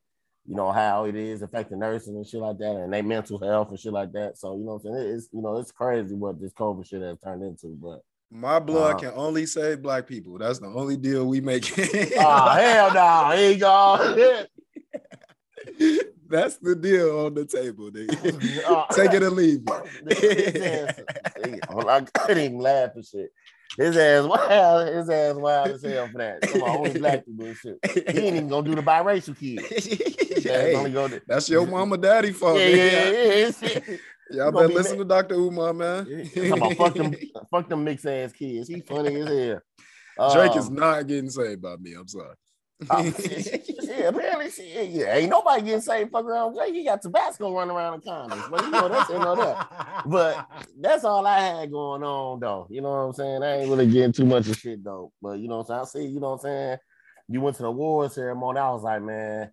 you 0.45 0.55
know 0.55 0.71
how 0.71 1.05
it 1.05 1.15
is 1.15 1.41
affecting 1.43 1.79
nurses 1.79 2.09
and 2.09 2.27
shit 2.27 2.41
like 2.41 2.57
that, 2.57 2.75
and 2.75 2.91
they 2.91 3.01
mental 3.01 3.39
health 3.39 3.69
and 3.69 3.79
shit 3.79 3.93
like 3.93 4.11
that. 4.13 4.37
So 4.37 4.57
you 4.57 4.65
know, 4.65 4.73
what 4.81 4.89
I'm 4.91 4.97
saying 4.97 5.15
it's 5.15 5.29
you 5.31 5.41
know 5.41 5.57
it's 5.57 5.71
crazy 5.71 6.15
what 6.15 6.41
this 6.41 6.51
COVID 6.53 6.85
shit 6.85 7.01
has 7.01 7.17
turned 7.23 7.43
into. 7.43 7.67
But 7.81 8.01
My 8.31 8.59
blood 8.59 8.95
Uh, 8.95 8.99
can 8.99 9.11
only 9.15 9.45
save 9.45 9.81
black 9.81 10.07
people. 10.07 10.37
That's 10.37 10.59
the 10.59 10.67
only 10.67 10.97
deal 10.97 11.25
we 11.27 11.41
make. 11.41 11.71
oh 12.17 12.49
hell 12.49 12.93
no, 12.93 13.37
here 13.37 13.51
you 13.51 13.57
go. 13.57 14.45
That's 16.31 16.57
the 16.57 16.75
deal 16.75 17.25
on 17.25 17.33
the 17.33 17.45
table, 17.45 17.91
nigga. 17.91 18.63
Uh, 18.65 18.85
Take 18.93 19.13
it 19.13 19.23
or 19.23 19.29
leave 19.29 19.61
it. 19.67 20.97
ass- 20.97 21.01
I 21.87 22.01
couldn't 22.25 22.43
even 22.43 22.59
laugh 22.59 22.91
and 22.95 23.05
shit. 23.05 23.31
His 23.77 23.95
ass 23.97 24.25
wild. 24.25 24.87
His 24.87 25.09
ass 25.09 25.35
wild 25.35 25.67
as 25.69 25.83
hell 25.83 26.07
for 26.11 26.17
that. 26.17 26.41
Come 26.41 26.63
on, 26.63 26.77
only 26.77 26.99
black 26.99 27.25
people 27.25 27.45
and 27.45 27.55
shit. 27.57 27.77
He 28.11 28.19
ain't 28.19 28.35
even 28.35 28.47
gonna 28.49 28.67
do 28.67 28.75
the 28.75 28.81
biracial 28.81 29.37
kid. 29.37 30.43
Hey, 30.43 30.75
only 30.75 30.91
gonna 30.91 31.21
that's 31.27 31.49
your 31.49 31.65
mama 31.65 31.97
daddy 31.97 32.31
fault. 32.33 32.59
yeah, 32.59 32.67
yeah, 32.67 33.09
yeah, 33.09 33.51
yeah. 33.61 33.79
Y'all 34.31 34.51
better 34.51 34.67
be 34.69 34.73
listen 34.73 34.97
to 34.97 35.05
Dr. 35.05 35.35
Umar, 35.35 35.73
man. 35.73 36.05
Talking 36.05 36.51
about 36.53 36.73
fuck 36.75 36.93
them, 36.95 37.15
fuck 37.49 37.69
them 37.69 37.83
mixed 37.83 38.05
ass 38.05 38.31
kids. 38.31 38.67
He 38.69 38.81
funny 38.81 39.21
as 39.21 39.27
hell. 39.27 40.33
Drake 40.33 40.55
is 40.55 40.67
Um, 40.67 40.75
not 40.75 41.07
getting 41.07 41.29
saved 41.29 41.61
by 41.61 41.75
me. 41.77 41.93
I'm 41.93 42.07
sorry. 42.07 42.35
uh, 42.89 43.03
yeah, 43.03 44.07
apparently, 44.07 44.49
shit, 44.49 44.89
yeah, 44.89 45.15
ain't 45.15 45.29
nobody 45.29 45.61
getting 45.63 45.81
saved. 45.81 46.11
Fuck 46.11 46.25
around, 46.25 46.55
Drake. 46.55 46.73
He 46.73 46.83
got 46.83 47.01
Tabasco 47.01 47.53
running 47.53 47.75
around 47.75 48.01
the 48.01 48.09
condoms, 48.09 48.49
but 48.49 48.63
you 48.63 48.71
know 48.71 48.89
that's 48.89 49.09
you 49.09 49.19
know 49.19 49.35
that. 49.35 50.03
But 50.07 50.49
that's 50.79 51.03
all 51.03 51.25
I 51.27 51.39
had 51.39 51.71
going 51.71 52.01
on, 52.03 52.39
though. 52.39 52.67
You 52.71 52.81
know 52.81 52.89
what 52.89 52.97
I'm 52.97 53.13
saying? 53.13 53.43
I 53.43 53.59
ain't 53.59 53.69
really 53.69 53.85
getting 53.85 54.11
too 54.13 54.25
much 54.25 54.47
of 54.47 54.57
shit, 54.57 54.83
though. 54.83 55.11
But 55.21 55.39
you 55.39 55.47
know 55.47 55.57
what 55.57 55.69
I'm 55.69 55.85
saying? 55.85 56.03
I 56.03 56.07
see, 56.07 56.13
you 56.13 56.19
know 56.19 56.31
what 56.31 56.35
I'm 56.37 56.39
saying? 56.39 56.77
You 57.27 57.41
went 57.41 57.55
to 57.57 57.63
the 57.63 57.69
award 57.69 58.11
ceremony. 58.11 58.59
I 58.59 58.71
was 58.71 58.83
like, 58.83 59.01
man, 59.03 59.51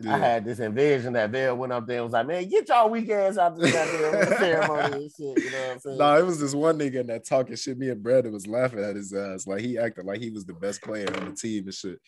Yeah. 0.00 0.14
I 0.14 0.18
had 0.18 0.44
this 0.44 0.60
envision 0.60 1.14
that 1.14 1.30
Vale 1.30 1.56
went 1.56 1.72
up 1.72 1.86
there 1.86 1.96
and 1.96 2.04
was 2.04 2.12
like, 2.12 2.26
man, 2.28 2.48
get 2.48 2.68
y'all 2.68 2.88
weak 2.88 3.10
ass 3.10 3.36
out 3.38 3.56
this 3.58 3.72
goddamn 3.72 4.38
ceremony 4.38 5.02
and 5.02 5.10
shit. 5.10 5.44
You 5.44 5.50
know 5.50 5.58
what 5.58 5.70
I'm 5.72 5.80
saying? 5.80 5.98
No, 5.98 6.16
it 6.18 6.24
was 6.24 6.38
this 6.40 6.54
one 6.54 6.78
nigga 6.78 7.00
in 7.00 7.08
that 7.08 7.26
talking 7.26 7.56
shit. 7.56 7.76
Me 7.76 7.88
and 7.88 8.00
Brandon 8.02 8.32
was 8.32 8.46
laughing 8.46 8.78
at 8.78 8.94
his 8.94 9.12
ass. 9.12 9.48
Like 9.48 9.60
he 9.62 9.76
acted 9.76 10.04
like 10.06 10.20
he 10.20 10.30
was 10.30 10.44
the 10.44 10.54
best 10.54 10.80
player 10.80 11.08
on 11.16 11.30
the 11.30 11.34
team 11.34 11.64
and 11.64 11.74
shit. 11.74 11.98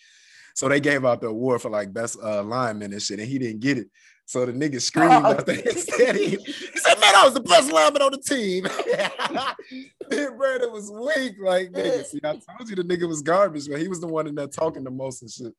So 0.61 0.69
they 0.69 0.79
gave 0.79 1.07
out 1.07 1.23
the 1.23 1.29
award 1.29 1.63
for 1.63 1.71
like 1.71 1.91
best 1.91 2.19
uh, 2.23 2.43
lineman 2.43 2.93
and 2.93 3.01
shit, 3.01 3.19
and 3.19 3.27
he 3.27 3.39
didn't 3.39 3.61
get 3.61 3.79
it. 3.79 3.87
So 4.27 4.45
the 4.45 4.53
nigga 4.53 4.79
screamed 4.89 5.11
Oh. 5.11 5.33
after 5.33 5.53
instead. 5.53 6.17
He, 6.17 6.37
he 6.37 6.37
said, 6.79 7.01
"Man, 7.01 7.15
I 7.17 7.25
was 7.25 7.33
the 7.33 7.41
best 7.41 7.73
lineman 7.73 8.03
on 8.03 8.13
the 8.13 8.19
team." 8.19 8.65
then 10.11 10.37
Brandon 10.37 10.71
was 10.71 10.93
weak, 10.93 11.37
like 11.43 11.73
nigga. 11.73 12.05
See, 12.05 12.21
I 12.23 12.33
told 12.33 12.69
you 12.69 12.77
the 12.77 12.85
nigga 12.85 13.09
was 13.09 13.23
garbage, 13.23 13.71
but 13.71 13.81
He 13.81 13.89
was 13.89 14.01
the 14.01 14.07
one 14.07 14.27
in 14.27 14.35
there 14.35 14.49
talking 14.49 14.85
the 14.85 14.91
most 14.91 15.23
and 15.23 15.31
shit. 15.31 15.55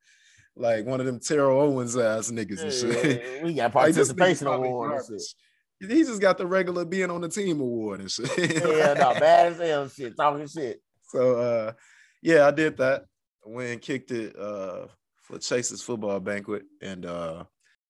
Like 0.55 0.85
one 0.85 0.99
of 0.99 1.07
them 1.07 1.19
Terrell 1.19 1.59
Owens 1.59 1.97
ass 1.97 2.29
niggas 2.29 2.61
and 2.61 2.71
shit. 2.71 3.23
Yeah, 3.25 3.43
we 3.43 3.55
got 3.55 3.63
Like, 3.73 3.85
participation 3.95 4.45
probably 4.45 4.67
award 4.67 5.01
and 5.09 5.19
shit. 5.19 5.89
He 5.91 6.03
just 6.03 6.21
got 6.21 6.37
the 6.37 6.45
regular 6.45 6.85
being 6.85 7.09
on 7.09 7.21
the 7.21 7.29
team 7.29 7.59
award 7.59 8.01
and 8.01 8.11
shit. 8.11 8.29
Yeah, 8.37 8.93
no, 8.93 9.19
bad 9.19 9.53
as 9.53 9.57
hell 9.57 9.89
shit, 9.89 10.15
talking 10.15 10.45
shit. 10.47 10.79
So 11.07 11.39
uh 11.39 11.71
yeah, 12.21 12.45
I 12.45 12.51
did 12.51 12.77
that. 12.77 13.05
Went 13.45 13.69
and 13.69 13.81
kicked 13.81 14.11
it 14.11 14.37
uh 14.37 14.87
for 15.23 15.39
Chase's 15.39 15.81
football 15.81 16.19
banquet. 16.19 16.63
And 16.81 17.05
uh 17.05 17.43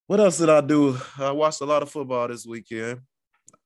what 0.08 0.20
else 0.20 0.38
did 0.38 0.50
I 0.50 0.62
do? 0.62 0.98
I 1.17 1.31
watched 1.31 1.62
a 1.62 1.65
lot 1.65 1.84
of 1.84 1.89
football 1.89 2.27
this 2.27 2.46
weekend. 2.46 3.01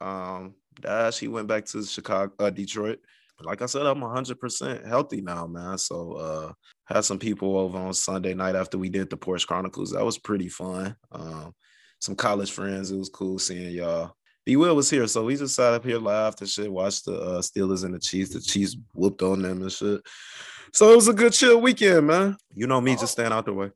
Um 0.01 0.55
Dash, 0.79 1.19
he 1.19 1.27
went 1.27 1.47
back 1.47 1.65
to 1.65 1.85
Chicago, 1.85 2.33
uh, 2.39 2.49
Detroit. 2.49 2.99
Like 3.41 3.61
I 3.61 3.65
said, 3.65 3.85
I'm 3.85 3.99
100% 3.99 4.87
healthy 4.87 5.21
now, 5.21 5.47
man. 5.47 5.77
So 5.77 6.13
uh 6.13 6.53
had 6.85 7.05
some 7.05 7.19
people 7.19 7.57
over 7.57 7.77
on 7.77 7.93
Sunday 7.93 8.33
night 8.33 8.55
after 8.55 8.77
we 8.77 8.89
did 8.89 9.09
the 9.09 9.17
Porch 9.17 9.47
Chronicles. 9.47 9.91
That 9.91 10.05
was 10.05 10.17
pretty 10.17 10.49
fun. 10.49 10.95
Um 11.11 11.53
some 11.99 12.15
college 12.15 12.51
friends. 12.51 12.91
It 12.91 12.97
was 12.97 13.09
cool 13.09 13.39
seeing 13.39 13.75
y'all. 13.75 14.15
B 14.45 14.55
Will 14.57 14.75
was 14.75 14.91
here, 14.91 15.07
so 15.07 15.25
we 15.25 15.35
just 15.35 15.55
sat 15.55 15.73
up 15.73 15.83
here, 15.83 15.97
laughed 15.97 16.39
and 16.41 16.49
shit, 16.49 16.71
watched 16.71 17.05
the 17.05 17.19
uh, 17.19 17.41
Steelers 17.41 17.83
and 17.83 17.95
the 17.95 17.99
Chiefs. 17.99 18.31
The 18.31 18.39
Chiefs 18.39 18.77
whooped 18.93 19.23
on 19.23 19.41
them 19.41 19.63
and 19.63 19.71
shit. 19.71 20.01
So 20.73 20.91
it 20.91 20.95
was 20.95 21.07
a 21.07 21.13
good 21.13 21.33
chill 21.33 21.61
weekend, 21.61 22.07
man. 22.07 22.37
You 22.53 22.67
know 22.67 22.81
me, 22.81 22.95
just 22.95 23.13
staying 23.13 23.31
out 23.31 23.45
the 23.45 23.53
way. 23.53 23.71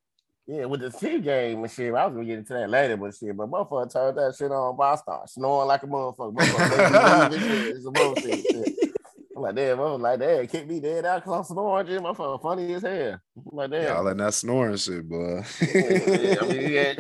Yeah, 0.47 0.65
with 0.65 0.81
the 0.81 0.89
T 0.89 1.19
game 1.19 1.63
and 1.63 1.71
shit. 1.71 1.93
I 1.93 2.07
was 2.07 2.15
gonna 2.15 2.25
get 2.25 2.39
into 2.39 2.53
that 2.53 2.71
later, 2.71 2.97
but 2.97 3.13
shit, 3.13 3.37
but 3.37 3.51
motherfucker 3.51 3.93
turned 3.93 4.17
that 4.17 4.35
shit 4.35 4.51
on, 4.51 4.75
but 4.75 4.83
I 4.83 4.95
start 4.95 5.29
snoring 5.29 5.67
like 5.67 5.83
a 5.83 5.85
motherfucker. 5.85 6.33
motherfucker 6.33 7.29
making 7.29 7.47
me 7.47 7.53
leave 7.53 7.53
and 7.53 7.65
shit. 7.65 7.75
It's 7.75 7.85
a 7.85 7.91
bullshit. 7.91 8.45
shit. 8.49 8.89
I'm 9.35 9.43
like, 9.43 9.55
damn, 9.55 9.79
I 9.79 9.83
was 9.83 10.01
like, 10.01 10.19
damn, 10.19 10.47
kick 10.47 10.67
me 10.67 10.79
dead 10.79 11.05
out 11.05 11.23
because 11.23 11.37
I'm 11.37 11.43
snoring, 11.55 11.85
shit. 11.85 12.01
Motherfucker 12.01 12.41
funny 12.41 12.73
as 12.73 12.81
hell. 12.81 13.19
I'm 13.37 13.57
like, 13.57 13.69
damn. 13.69 13.83
Y'all 13.83 14.07
in 14.07 14.17
that 14.17 14.33
snoring 14.33 14.77
shit, 14.77 15.07
boy. 15.07 15.43
yeah, 15.61 16.35
I 16.41 16.47
mean, 16.47 16.71
yeah. 16.71 16.95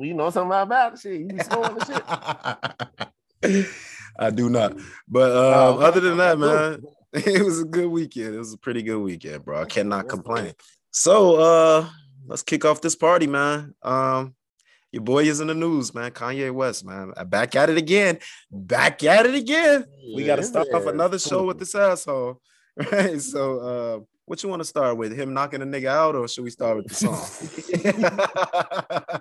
you 0.00 0.14
know 0.14 0.30
something 0.30 0.56
about 0.56 0.94
it, 0.94 1.00
shit. 1.00 1.20
You 1.20 1.26
be 1.26 1.38
snoring 1.40 1.78
and 1.80 1.86
shit. 3.44 3.66
I 4.18 4.30
do 4.30 4.48
not. 4.50 4.76
But 5.08 5.32
um, 5.32 5.36
Oh, 5.36 5.78
other 5.80 6.00
than 6.00 6.16
that, 6.18 6.38
man, 6.38 6.82
it 7.12 7.44
was 7.44 7.60
a 7.60 7.64
good 7.64 7.88
weekend. 7.88 8.34
It 8.34 8.38
was 8.38 8.52
a 8.52 8.58
pretty 8.58 8.82
good 8.82 9.00
weekend, 9.00 9.44
bro. 9.44 9.60
I 9.60 9.64
cannot 9.64 10.08
complain. 10.08 10.52
So 10.90 11.36
uh 11.36 11.88
let's 12.26 12.42
kick 12.42 12.64
off 12.64 12.80
this 12.80 12.96
party, 12.96 13.26
man. 13.26 13.74
Um 13.82 14.34
Your 14.92 15.02
boy 15.02 15.24
is 15.24 15.40
in 15.40 15.48
the 15.48 15.54
news, 15.54 15.94
man. 15.94 16.10
Kanye 16.10 16.52
West, 16.52 16.84
man. 16.84 17.12
Back 17.26 17.54
at 17.54 17.70
it 17.70 17.78
again. 17.78 18.18
Back 18.50 19.02
at 19.04 19.26
it 19.26 19.34
again. 19.34 19.84
we 20.14 20.24
got 20.24 20.36
to 20.36 20.42
start 20.42 20.68
off 20.72 20.86
another 20.86 21.18
show 21.18 21.44
with 21.44 21.58
this 21.58 21.74
asshole. 21.74 22.40
Right. 22.92 23.20
So, 23.20 23.58
uh, 23.58 23.98
what 24.24 24.40
you 24.40 24.48
want 24.48 24.60
to 24.60 24.64
start 24.64 24.96
with? 24.96 25.12
Him 25.12 25.34
knocking 25.34 25.62
a 25.62 25.66
nigga 25.66 25.86
out, 25.86 26.14
or 26.14 26.28
should 26.28 26.44
we 26.44 26.50
start 26.50 26.76
with 26.76 26.86
the 26.86 26.94
song? 26.94 27.18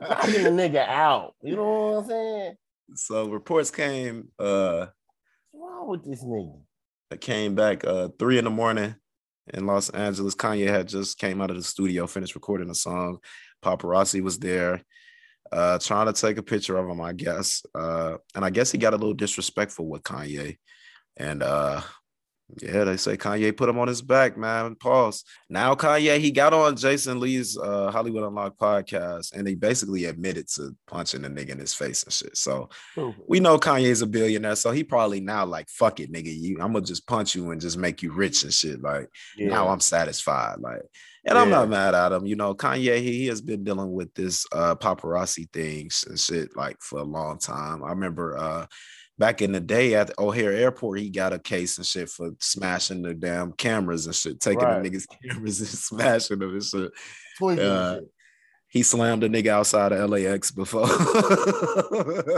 Knocking 0.08 0.44
the 0.44 0.52
nigga 0.52 0.88
out. 0.88 1.34
You 1.42 1.56
know 1.56 1.64
what 1.64 2.04
I'm 2.04 2.08
saying? 2.08 2.56
so 2.94 3.28
reports 3.30 3.72
came 3.72 4.30
uh 4.40 4.86
What's 5.52 5.74
wrong 5.74 5.88
with 5.88 6.06
this 6.06 6.24
nigga? 6.24 6.62
That 7.10 7.22
came 7.22 7.56
back 7.56 7.86
uh 7.86 8.10
three 8.20 8.38
in 8.38 8.44
the 8.44 8.50
morning 8.50 8.96
in 9.54 9.66
Los 9.66 9.90
Angeles. 9.90 10.36
Kanye 10.36 10.68
had 10.68 10.88
just 10.88 11.18
came 11.18 11.42
out 11.42 11.50
of 11.50 11.56
the 11.56 11.64
studio, 11.64 12.08
finished 12.08 12.36
recording 12.36 12.70
a 12.70 12.76
song. 12.76 13.20
Paparazzi 13.64 14.22
was 14.22 14.38
there, 14.40 14.82
uh, 15.52 15.80
trying 15.80 16.08
to 16.08 16.14
take 16.14 16.38
a 16.38 16.44
picture 16.44 16.78
of 16.78 16.90
him, 16.90 17.02
I 17.02 17.14
guess. 17.14 17.66
Uh, 17.74 18.18
and 18.36 18.44
I 18.44 18.50
guess 18.50 18.72
he 18.72 18.78
got 18.78 18.94
a 18.94 18.98
little 18.98 19.14
disrespectful 19.14 19.88
with 19.88 20.04
Kanye. 20.04 20.58
And 21.16 21.42
uh 21.42 21.82
yeah, 22.62 22.86
they 22.86 22.96
say 22.96 23.18
Kanye 23.18 23.56
put 23.56 23.68
him 23.68 23.78
on 23.78 23.90
his 23.90 24.02
back, 24.02 24.38
man. 24.38 24.76
Pause. 24.76 25.26
Now 25.50 25.76
Kanye, 25.76 26.18
he 26.20 26.32
got 26.32 26.54
on 26.54 26.78
Jason 26.78 27.20
Lee's 27.20 27.58
uh 27.58 27.92
Hollywood 27.92 28.24
Unlocked 28.24 28.58
podcast 28.58 29.34
and 29.34 29.46
he 29.48 29.54
basically 29.56 30.06
admitted 30.06 30.48
to 30.56 30.76
punching 30.88 31.24
the 31.24 31.30
nigga 31.30 31.50
in 31.50 31.60
his 31.60 31.74
face 31.74 32.04
and 32.04 32.14
shit. 32.14 32.38
So 32.38 32.70
Stupid. 32.94 33.22
we 33.28 33.42
know 33.42 33.58
Kanye's 33.58 34.02
a 34.02 34.08
billionaire, 34.08 34.56
so 34.56 34.72
he 34.72 34.84
probably 34.84 35.20
now 35.20 35.46
like 35.46 35.68
fuck 35.70 36.00
it, 36.00 36.12
nigga. 36.12 36.34
You, 36.34 36.58
I'm 36.62 36.72
gonna 36.72 36.86
just 36.86 37.06
punch 37.06 37.36
you 37.36 37.52
and 37.52 37.60
just 37.60 37.78
make 37.78 38.02
you 38.02 38.14
rich 38.14 38.44
and 38.44 38.54
shit. 38.54 38.82
Like 38.82 39.10
Yeah. 39.38 39.50
now 39.50 39.68
I'm 39.68 39.82
satisfied. 39.82 40.60
Like, 40.60 40.82
and 41.26 41.38
I'm 41.38 41.50
not 41.50 41.68
mad 41.68 41.94
at 41.94 42.14
him. 42.14 42.26
You 42.26 42.38
know, 42.38 42.56
Kanye 42.56 43.00
he, 43.02 43.12
he 43.18 43.26
has 43.28 43.42
been 43.42 43.66
dealing 43.66 43.92
with 43.92 44.14
this 44.14 44.46
uh 44.54 44.76
paparazzi 44.76 45.52
things 45.52 46.06
and 46.08 46.18
shit 46.18 46.56
like 46.56 46.78
for 46.80 47.00
a 47.00 47.04
long 47.04 47.38
time. 47.40 47.84
I 47.84 47.90
remember 47.90 48.38
uh 48.38 48.66
back 49.18 49.42
in 49.42 49.52
the 49.52 49.60
day 49.60 49.96
at 49.96 50.12
O'Hare 50.20 50.54
Airport, 50.54 51.00
he 51.00 51.10
got 51.10 51.34
a 51.34 51.40
case 51.40 51.78
and 51.78 51.86
shit 51.86 52.10
for 52.10 52.32
smashing 52.40 53.02
the 53.02 53.14
damn 53.14 53.52
cameras 53.54 54.06
and 54.06 54.16
shit, 54.16 54.40
taking 54.40 54.64
Right. 54.64 54.84
the 54.84 54.90
niggas' 54.90 55.06
cameras 55.30 55.60
and 55.60 55.70
smashing 55.70 56.40
them 56.40 56.54
and 56.54 56.64
shit. 56.64 56.92
Uh, 57.42 57.96
shit. 57.96 58.04
He 58.70 58.84
slammed 58.84 59.24
a 59.24 59.30
nigga 59.30 59.48
outside 59.48 59.92
of 59.94 60.10
LAX 60.10 60.52
before. 60.52 60.84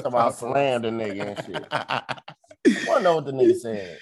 About 0.06 0.36
slammed 0.38 0.86
a 0.86 0.92
nigga 0.92 1.36
and 1.36 1.46
shit. 1.46 1.68
I 1.72 2.04
wanna 2.88 3.04
know 3.04 3.16
what 3.16 3.26
the 3.26 3.32
nigga 3.32 3.56
said. 3.56 3.98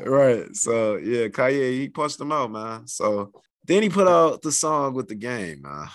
Right. 0.00 0.54
So 0.54 0.96
yeah, 0.96 1.28
Kanye 1.28 1.72
he 1.72 1.88
punched 1.88 2.20
him 2.20 2.32
out, 2.32 2.50
man. 2.50 2.86
So 2.86 3.32
then 3.66 3.82
he 3.82 3.88
put 3.88 4.08
out 4.08 4.42
the 4.42 4.52
song 4.52 4.94
with 4.94 5.08
the 5.08 5.14
game, 5.14 5.62
man. 5.62 5.88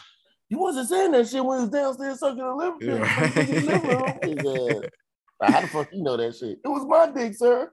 You 0.49 0.59
wasn't 0.59 0.87
saying 0.89 1.11
that 1.11 1.27
shit 1.27 1.43
when 1.43 1.59
he 1.59 1.63
was 1.65 1.71
downstairs 1.71 2.19
sucking 2.19 2.37
the 2.37 2.55
liver. 2.55 2.77
Yeah, 2.81 3.29
sucking 3.31 4.89
the 5.39 5.45
liver. 5.45 5.51
His 5.51 5.53
ass. 5.53 5.53
Like, 5.53 5.53
how 5.53 5.61
the 5.61 5.67
fuck 5.67 5.89
you 5.93 6.03
know 6.03 6.17
that 6.17 6.35
shit? 6.35 6.59
It 6.63 6.67
was 6.67 6.85
my 6.85 7.11
dick, 7.11 7.35
sir. 7.35 7.71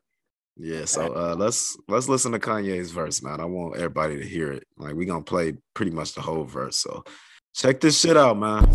Yeah. 0.56 0.85
So 0.85 1.12
uh 1.14 1.35
let's 1.38 1.76
let's 1.88 2.09
listen 2.09 2.33
to 2.33 2.38
Kanye's 2.38 2.90
verse, 2.90 3.23
man. 3.23 3.40
I 3.40 3.44
want 3.44 3.76
everybody 3.76 4.18
to 4.18 4.25
hear 4.25 4.52
it. 4.52 4.64
Like 4.78 4.94
we 4.94 5.06
gonna 5.06 5.23
play 5.23 5.54
pretty 5.75 5.90
much 5.90 6.14
the 6.14 6.21
whole 6.21 6.44
verse. 6.44 6.76
So 6.76 7.04
check 7.54 7.80
this 7.80 8.00
shit 8.00 8.16
out, 8.16 8.38
man. 8.38 8.68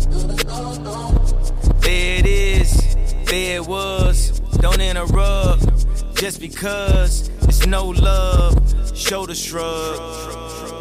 There 1.80 2.18
it 2.18 2.26
is, 2.26 2.94
there 3.26 3.56
it 3.56 3.66
was. 3.66 4.40
Don't 4.58 4.80
interrupt 4.80 6.14
just 6.14 6.40
because 6.40 7.28
it's 7.42 7.66
no 7.66 7.88
love. 7.88 8.56
Shoulder 8.96 9.34
shrug. 9.34 10.79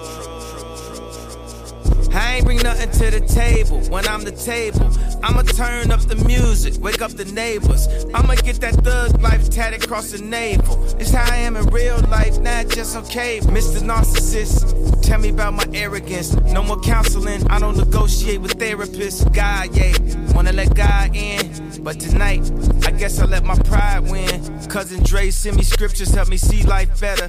I 2.12 2.36
ain't 2.36 2.46
bring 2.46 2.58
nothing 2.58 2.92
to 2.92 3.20
the 3.20 3.26
table 3.26 3.80
when 3.90 4.08
I'm 4.08 4.24
the 4.24 4.32
table. 4.32 4.90
I'ma 5.24 5.44
turn 5.44 5.92
up 5.92 6.02
the 6.02 6.16
music, 6.26 6.76
wake 6.82 7.02
up 7.02 7.12
the 7.12 7.26
neighbors. 7.26 7.88
I'ma 8.14 8.36
get 8.36 8.58
that 8.62 8.76
thug 8.76 9.22
life 9.22 9.50
tatted 9.50 9.84
across 9.84 10.12
the 10.12 10.24
navel. 10.24 10.84
It's 11.00 11.12
how 11.12 11.32
I 11.32 11.38
am 11.38 11.56
in 11.56 11.66
real 11.68 12.00
life, 12.10 12.40
not 12.40 12.70
just 12.70 12.96
okay. 12.96 13.40
Mr. 13.42 13.80
Narcissist, 13.82 15.02
tell 15.04 15.20
me 15.20 15.30
about 15.30 15.54
my 15.54 15.66
arrogance. 15.74 16.34
No 16.54 16.64
more 16.64 16.80
counseling, 16.80 17.46
I 17.50 17.60
don't 17.60 17.78
negotiate 17.78 18.42
with 18.42 18.58
therapists. 18.58 19.24
God, 19.34 19.76
yeah, 19.76 19.94
wanna 20.34 20.54
let 20.54 20.74
God 20.76 21.16
in. 21.16 21.84
But 21.84 22.00
tonight, 22.00 22.42
I 22.86 22.92
guess 22.92 23.20
I 23.20 23.26
let 23.26 23.44
my 23.44 23.56
pride 23.56 24.10
win. 24.10 24.60
Cousin 24.68 25.02
Dre 25.04 25.32
send 25.32 25.58
me 25.58 25.64
scriptures, 25.64 26.14
help 26.14 26.30
me 26.30 26.38
see 26.38 26.64
life 26.64 27.00
better. 27.00 27.28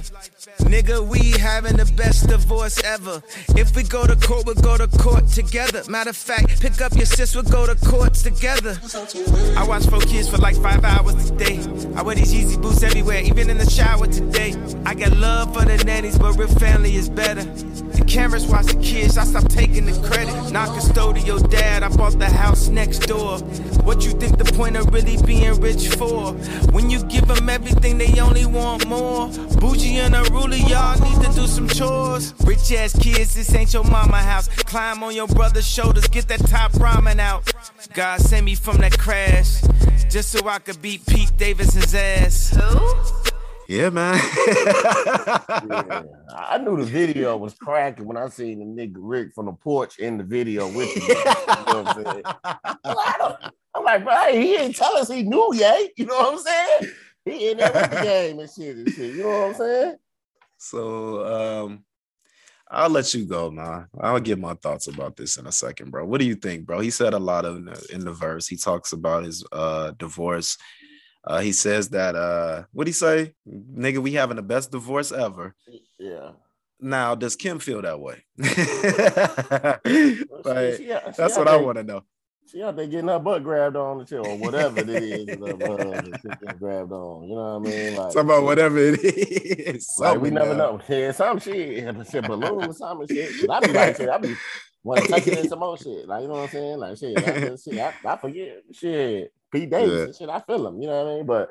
Nigga, 0.65 1.07
we 1.07 1.31
having 1.31 1.77
the 1.77 1.91
best 1.93 2.27
divorce 2.27 2.83
ever. 2.83 3.21
If 3.55 3.75
we 3.75 3.83
go 3.83 4.05
to 4.05 4.15
court, 4.15 4.45
we'll 4.45 4.55
go 4.61 4.77
to 4.77 4.87
court 4.97 5.27
together. 5.27 5.83
Matter 5.89 6.11
of 6.11 6.17
fact, 6.17 6.61
pick 6.61 6.81
up 6.81 6.93
your 6.95 7.05
sis, 7.05 7.35
we'll 7.35 7.43
go 7.43 7.65
to 7.65 7.75
courts 7.85 8.23
together. 8.23 8.79
I 9.57 9.65
watch 9.67 9.85
four 9.85 10.01
kids 10.01 10.29
for 10.29 10.37
like 10.37 10.55
five 10.57 10.83
hours 10.83 11.29
a 11.29 11.35
day. 11.35 11.59
I 11.95 12.01
wear 12.03 12.15
these 12.15 12.33
Yeezy 12.33 12.61
boots 12.61 12.83
everywhere, 12.83 13.21
even 13.21 13.49
in 13.49 13.57
the 13.57 13.69
shower 13.69 14.07
today. 14.07 14.55
I 14.85 14.93
got 14.93 15.17
love 15.17 15.53
for 15.53 15.65
the 15.65 15.83
nannies, 15.83 16.17
but 16.17 16.37
real 16.37 16.47
family 16.47 16.95
is 16.95 17.09
better. 17.09 17.43
The 17.43 18.05
cameras 18.07 18.47
watch 18.47 18.67
the 18.67 18.79
kids, 18.81 19.17
I 19.17 19.25
stop 19.25 19.47
taking 19.49 19.85
the 19.85 20.07
credit. 20.07 20.51
Not 20.51 20.69
custodial 20.69 21.49
dad, 21.49 21.83
I 21.83 21.89
bought 21.89 22.17
the 22.19 22.29
house 22.29 22.67
next 22.67 22.99
door. 22.99 23.39
What 23.83 24.05
you 24.05 24.11
think 24.11 24.37
the 24.37 24.45
point 24.53 24.77
of 24.77 24.93
really 24.93 25.17
being 25.23 25.59
rich 25.59 25.89
for? 25.89 26.33
When 26.71 26.89
you 26.89 27.03
give 27.05 27.27
them 27.27 27.49
everything, 27.49 27.97
they 27.97 28.19
only 28.19 28.45
want 28.45 28.87
more. 28.87 29.27
Bougie 29.59 29.97
and 29.97 30.15
a 30.15 30.23
ruler, 30.31 30.55
y'all 30.55 30.99
need 31.01 31.25
to 31.25 31.33
do 31.33 31.47
some 31.47 31.67
chores. 31.67 32.33
Rich 32.45 32.71
ass 32.73 32.97
kids, 32.97 33.35
this 33.35 33.53
ain't 33.55 33.73
your 33.73 33.83
mama 33.83 34.17
house. 34.17 34.49
Climb 34.65 35.03
on 35.03 35.15
your 35.15 35.27
brother's 35.27 35.67
shoulders, 35.67 36.07
get 36.07 36.27
that 36.29 36.39
top 36.47 36.71
ramen 36.73 37.19
out. 37.19 37.51
God 37.93 38.19
sent 38.21 38.45
me 38.45 38.55
from 38.55 38.77
that 38.77 38.97
crash, 38.97 39.61
just 40.09 40.31
so 40.31 40.47
I 40.47 40.59
could 40.59 40.81
beat 40.81 41.05
Pete 41.05 41.31
Davidson's 41.37 41.93
ass. 41.93 42.49
Who? 42.55 42.95
Yeah, 43.67 43.89
man. 43.89 44.19
Yeah. 44.45 46.03
I 46.35 46.57
knew 46.57 46.77
the 46.77 46.83
video 46.83 47.37
was 47.37 47.53
cracking 47.53 48.05
when 48.05 48.17
I 48.17 48.27
seen 48.29 48.59
the 48.59 48.65
nigga 48.65 48.95
Rick 48.97 49.33
from 49.33 49.45
the 49.45 49.53
porch 49.53 49.97
in 49.99 50.17
the 50.17 50.23
video 50.23 50.67
with 50.67 50.93
me. 50.95 51.03
You 51.07 51.13
know 51.15 51.83
what 51.83 51.87
I'm 51.87 52.03
saying? 52.03 52.23
I'm 52.25 52.95
like, 52.95 53.07
I 53.07 53.15
don't- 53.17 53.53
I'm 53.73 53.83
like, 53.85 54.03
bro, 54.03 54.33
he 54.33 54.55
ain't 54.57 54.75
tell 54.75 54.97
us 54.97 55.09
he 55.09 55.23
knew 55.23 55.53
yet. 55.55 55.91
You 55.95 56.05
know 56.05 56.17
what 56.17 56.33
I'm 56.33 56.39
saying? 56.39 56.93
He 57.23 57.51
in 57.51 57.57
there 57.57 57.71
with 57.71 57.89
the 57.91 58.01
game 58.03 58.39
and 58.39 58.49
shit 58.49 58.75
and 58.75 58.89
shit. 58.89 59.15
You 59.15 59.23
know 59.23 59.29
what 59.29 59.47
I'm 59.47 59.53
saying? 59.55 59.95
So 60.57 61.63
um 61.65 61.83
I'll 62.73 62.89
let 62.89 63.13
you 63.13 63.25
go, 63.25 63.51
man. 63.51 63.87
I'll 63.99 64.19
give 64.21 64.39
my 64.39 64.53
thoughts 64.53 64.87
about 64.87 65.17
this 65.17 65.37
in 65.37 65.45
a 65.45 65.51
second, 65.51 65.91
bro. 65.91 66.05
What 66.05 66.19
do 66.21 66.25
you 66.25 66.35
think, 66.35 66.65
bro? 66.65 66.79
He 66.79 66.89
said 66.89 67.13
a 67.13 67.19
lot 67.19 67.43
of 67.43 67.57
in 67.57 67.65
the, 67.65 67.87
in 67.91 68.05
the 68.05 68.13
verse. 68.13 68.47
He 68.47 68.55
talks 68.55 68.93
about 68.93 69.25
his 69.25 69.45
uh 69.51 69.91
divorce. 69.91 70.57
Uh 71.25 71.41
he 71.41 71.51
says 71.51 71.89
that 71.89 72.15
uh 72.15 72.63
what 72.71 72.87
he 72.87 72.93
say? 72.93 73.33
Nigga, 73.47 73.99
we 73.99 74.13
having 74.13 74.37
the 74.37 74.41
best 74.41 74.71
divorce 74.71 75.11
ever. 75.11 75.53
Yeah. 75.99 76.31
Now, 76.79 77.13
does 77.13 77.35
Kim 77.35 77.59
feel 77.59 77.81
that 77.83 77.99
way? 77.99 78.23
Like, 80.43 81.15
that's 81.15 81.37
what 81.37 81.47
I 81.47 81.57
want 81.57 81.77
to 81.77 81.83
know. 81.83 82.03
She 82.51 82.61
out 82.61 82.75
there 82.75 82.87
getting 82.87 83.07
her 83.07 83.19
butt 83.19 83.43
grabbed 83.43 83.77
on 83.77 83.99
the 83.99 84.05
shit 84.05 84.19
or 84.19 84.37
whatever 84.37 84.81
it 84.81 84.89
is. 84.89 85.25
that 85.25 86.55
grabbed 86.59 86.91
on. 86.91 87.23
You 87.29 87.35
know 87.35 87.59
what 87.59 87.67
I 87.67 87.71
mean? 87.71 87.95
Like, 87.95 88.13
Talk 88.13 88.23
about 88.25 88.43
whatever 88.43 88.77
it 88.77 88.99
is. 89.03 89.95
Like, 89.97 90.19
we 90.19 90.31
never 90.31 90.49
man. 90.49 90.57
know. 90.57 90.81
Yeah, 90.89 91.11
some 91.13 91.39
shit, 91.39 92.07
shit 92.11 92.27
balloon, 92.27 92.73
some 92.73 93.07
shit. 93.07 93.49
I 93.49 93.59
be 93.61 93.71
like, 93.71 93.95
shit, 93.97 94.09
I 94.09 94.17
be 94.17 94.35
want 94.83 95.01
to 95.05 95.07
take 95.07 95.27
it 95.27 95.39
in 95.39 95.47
some 95.47 95.59
more 95.59 95.77
shit. 95.77 96.07
Like, 96.07 96.23
you 96.23 96.27
know 96.27 96.33
what 96.33 96.43
I'm 96.43 96.49
saying? 96.49 96.77
Like, 96.79 96.97
shit, 96.97 97.17
I, 97.17 97.39
just- 97.39 97.63
shit, 97.69 97.79
I, 97.79 97.93
I 98.05 98.17
forget 98.17 98.63
shit. 98.73 99.33
Pete 99.51 99.69
Davis, 99.69 100.17
Yeah. 100.19 100.25
shit, 100.25 100.29
I 100.29 100.39
feel 100.41 100.67
him. 100.67 100.81
You 100.81 100.87
know 100.87 101.03
what 101.05 101.11
I 101.11 101.15
mean? 101.15 101.25
But 101.25 101.49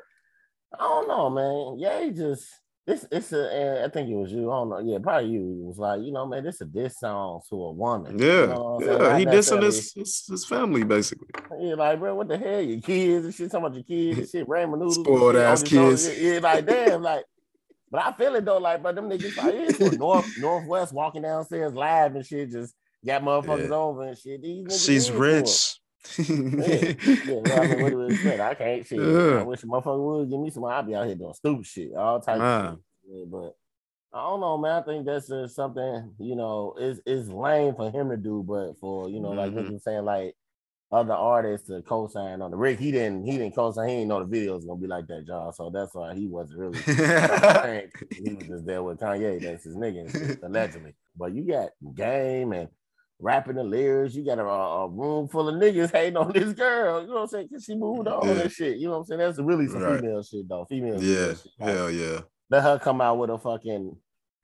I 0.73 0.83
don't 0.83 1.07
know, 1.07 1.29
man. 1.29 1.79
Yeah, 1.79 2.03
he 2.03 2.11
just 2.11 2.45
this. 2.87 3.05
It's 3.11 3.31
a. 3.33 3.53
and 3.53 3.85
I 3.85 3.89
think 3.89 4.09
it 4.09 4.15
was 4.15 4.31
you. 4.31 4.51
I 4.51 4.55
don't 4.55 4.69
know. 4.69 4.79
Yeah, 4.79 4.97
probably 5.01 5.29
you. 5.29 5.41
It 5.63 5.65
was 5.67 5.77
like, 5.77 6.01
you 6.01 6.11
know, 6.11 6.25
man, 6.25 6.43
this 6.43 6.61
a 6.61 6.65
diss 6.65 6.99
song 6.99 7.41
to 7.49 7.55
a 7.55 7.71
woman. 7.71 8.17
You 8.19 8.25
Yeah, 8.25 8.45
know 8.47 8.65
I'm 8.65 8.83
saying? 8.83 9.01
yeah. 9.01 9.17
He 9.19 9.25
dissing 9.25 9.63
his, 9.63 9.93
his 9.93 10.25
his 10.29 10.45
family 10.45 10.83
basically. 10.83 11.27
yeah, 11.59 11.75
like, 11.75 11.99
bro, 11.99 12.15
what 12.15 12.27
the 12.27 12.37
hell? 12.37 12.61
Your 12.61 12.81
kids 12.81 13.25
and 13.25 13.33
shit, 13.33 13.51
talking 13.51 13.65
about 13.65 13.75
your 13.75 13.83
kids 13.83 14.19
and 14.19 14.29
shit, 14.41 14.47
ramen 14.47 14.73
noodles. 14.79 14.95
Spoiled 14.95 15.35
ass 15.35 15.63
kids. 15.63 16.07
Yeah, 16.07 16.33
yeah, 16.33 16.39
like, 16.39 16.65
damn, 16.65 17.01
like, 17.03 17.23
but 17.91 18.01
I 18.05 18.13
feel 18.13 18.35
it 18.35 18.45
though, 18.45 18.57
like, 18.57 18.81
but 18.81 18.95
them 18.95 19.09
niggas, 19.09 19.35
like, 19.37 19.79
yeah, 19.79 19.89
north, 19.97 20.25
northwest 20.39 20.93
walking 20.93 21.21
downstairs 21.23 21.73
live 21.73 22.15
and 22.15 22.25
shit, 22.25 22.51
just 22.51 22.73
got 23.05 23.21
motherfuckers 23.21 23.69
Yeah. 23.69 23.75
over 23.75 24.03
and 24.03 24.17
shit. 24.17 24.41
These 24.41 24.81
She's 24.83 25.11
rich. 25.11 25.77
Yeah, 26.17 26.25
yeah, 27.05 27.61
I 27.61 27.67
mean, 27.67 27.81
what 27.81 27.89
do 27.91 27.97
we 27.97 28.13
expect? 28.13 28.39
I 28.39 28.53
can't 28.55 28.85
shit. 28.87 28.99
Yeah. 28.99 29.39
I 29.39 29.43
wish 29.43 29.63
a 29.63 29.67
motherfucker 29.67 30.19
would 30.19 30.29
give 30.29 30.39
me 30.39 30.49
some. 30.49 30.65
I'd 30.65 30.87
be 30.87 30.95
out 30.95 31.05
here 31.05 31.15
doing 31.15 31.33
stupid 31.33 31.65
shit, 31.65 31.93
all 31.95 32.19
types 32.19 32.39
Man. 32.39 32.65
of 32.65 32.79
shit. 33.05 33.31
But 33.31 33.55
I 34.13 34.21
don't 34.23 34.41
know, 34.41 34.57
man. 34.57 34.81
I 34.81 34.85
think 34.85 35.05
that's 35.05 35.27
just 35.27 35.55
something, 35.55 36.13
you 36.19 36.35
know, 36.35 36.75
is 36.79 36.99
is 37.05 37.29
lame 37.29 37.75
for 37.75 37.91
him 37.91 38.09
to 38.09 38.17
do, 38.17 38.43
but 38.45 38.77
for 38.79 39.09
you 39.09 39.19
know, 39.19 39.31
like 39.31 39.51
Mhm. 39.53 39.69
niggas 39.69 39.81
saying 39.83 40.05
like 40.05 40.35
other 40.91 41.13
artists 41.13 41.67
to 41.67 41.81
co-sign 41.83 42.41
on 42.41 42.51
the 42.51 42.57
Rick, 42.57 42.77
he 42.79 42.91
didn't 42.91 43.23
he 43.23 43.37
didn't 43.37 43.55
co-sign, 43.55 43.87
he 43.87 43.95
didn't 43.97 44.09
know 44.09 44.19
the 44.19 44.25
video 44.25 44.55
was 44.55 44.65
gonna 44.65 44.79
be 44.81 44.87
like 44.87 45.07
that, 45.07 45.25
y'all. 45.25 45.51
So 45.53 45.69
that's 45.69 45.93
why 45.93 46.13
he 46.13 46.27
wasn't 46.27 46.59
really 46.59 46.77
he 48.11 48.33
was 48.33 48.47
just 48.47 48.65
there 48.65 48.83
with 48.83 48.99
Kanye, 48.99 49.41
that's 49.41 49.63
his 49.63 49.75
nigga, 49.75 50.43
allegedly. 50.43 50.93
But 51.15 51.33
you 51.33 51.43
got 51.43 51.69
game 51.95 52.51
and 52.53 52.67
rapping 53.21 53.55
the 53.55 53.63
lyrics. 53.63 54.15
You 54.15 54.25
got 54.25 54.39
a, 54.39 54.43
a 54.43 54.87
room 54.89 55.27
full 55.27 55.47
of 55.47 55.55
niggas 55.55 55.91
hating 55.91 56.17
on 56.17 56.31
this 56.33 56.53
girl. 56.53 57.01
You 57.01 57.07
know 57.07 57.13
what 57.13 57.21
I'm 57.21 57.27
saying? 57.27 57.49
Cause 57.49 57.63
she 57.63 57.75
moved 57.75 58.07
on 58.07 58.27
Yeah. 58.27 58.41
and 58.41 58.51
shit. 58.51 58.77
You 58.77 58.87
know 58.87 58.93
what 58.93 58.97
I'm 58.99 59.05
saying? 59.05 59.19
That's 59.19 59.39
really 59.39 59.67
some 59.67 59.81
Right. 59.83 59.99
female 60.01 60.23
shit 60.23 60.49
though. 60.49 60.65
Female. 60.65 61.01
Yeah, 61.01 61.27
shit. 61.33 61.47
Like, 61.59 61.69
hell 61.69 61.91
yeah. 61.91 62.19
Let 62.49 62.63
her 62.63 62.79
come 62.79 62.99
out 63.01 63.17
with 63.19 63.29
a 63.29 63.37
fucking 63.37 63.95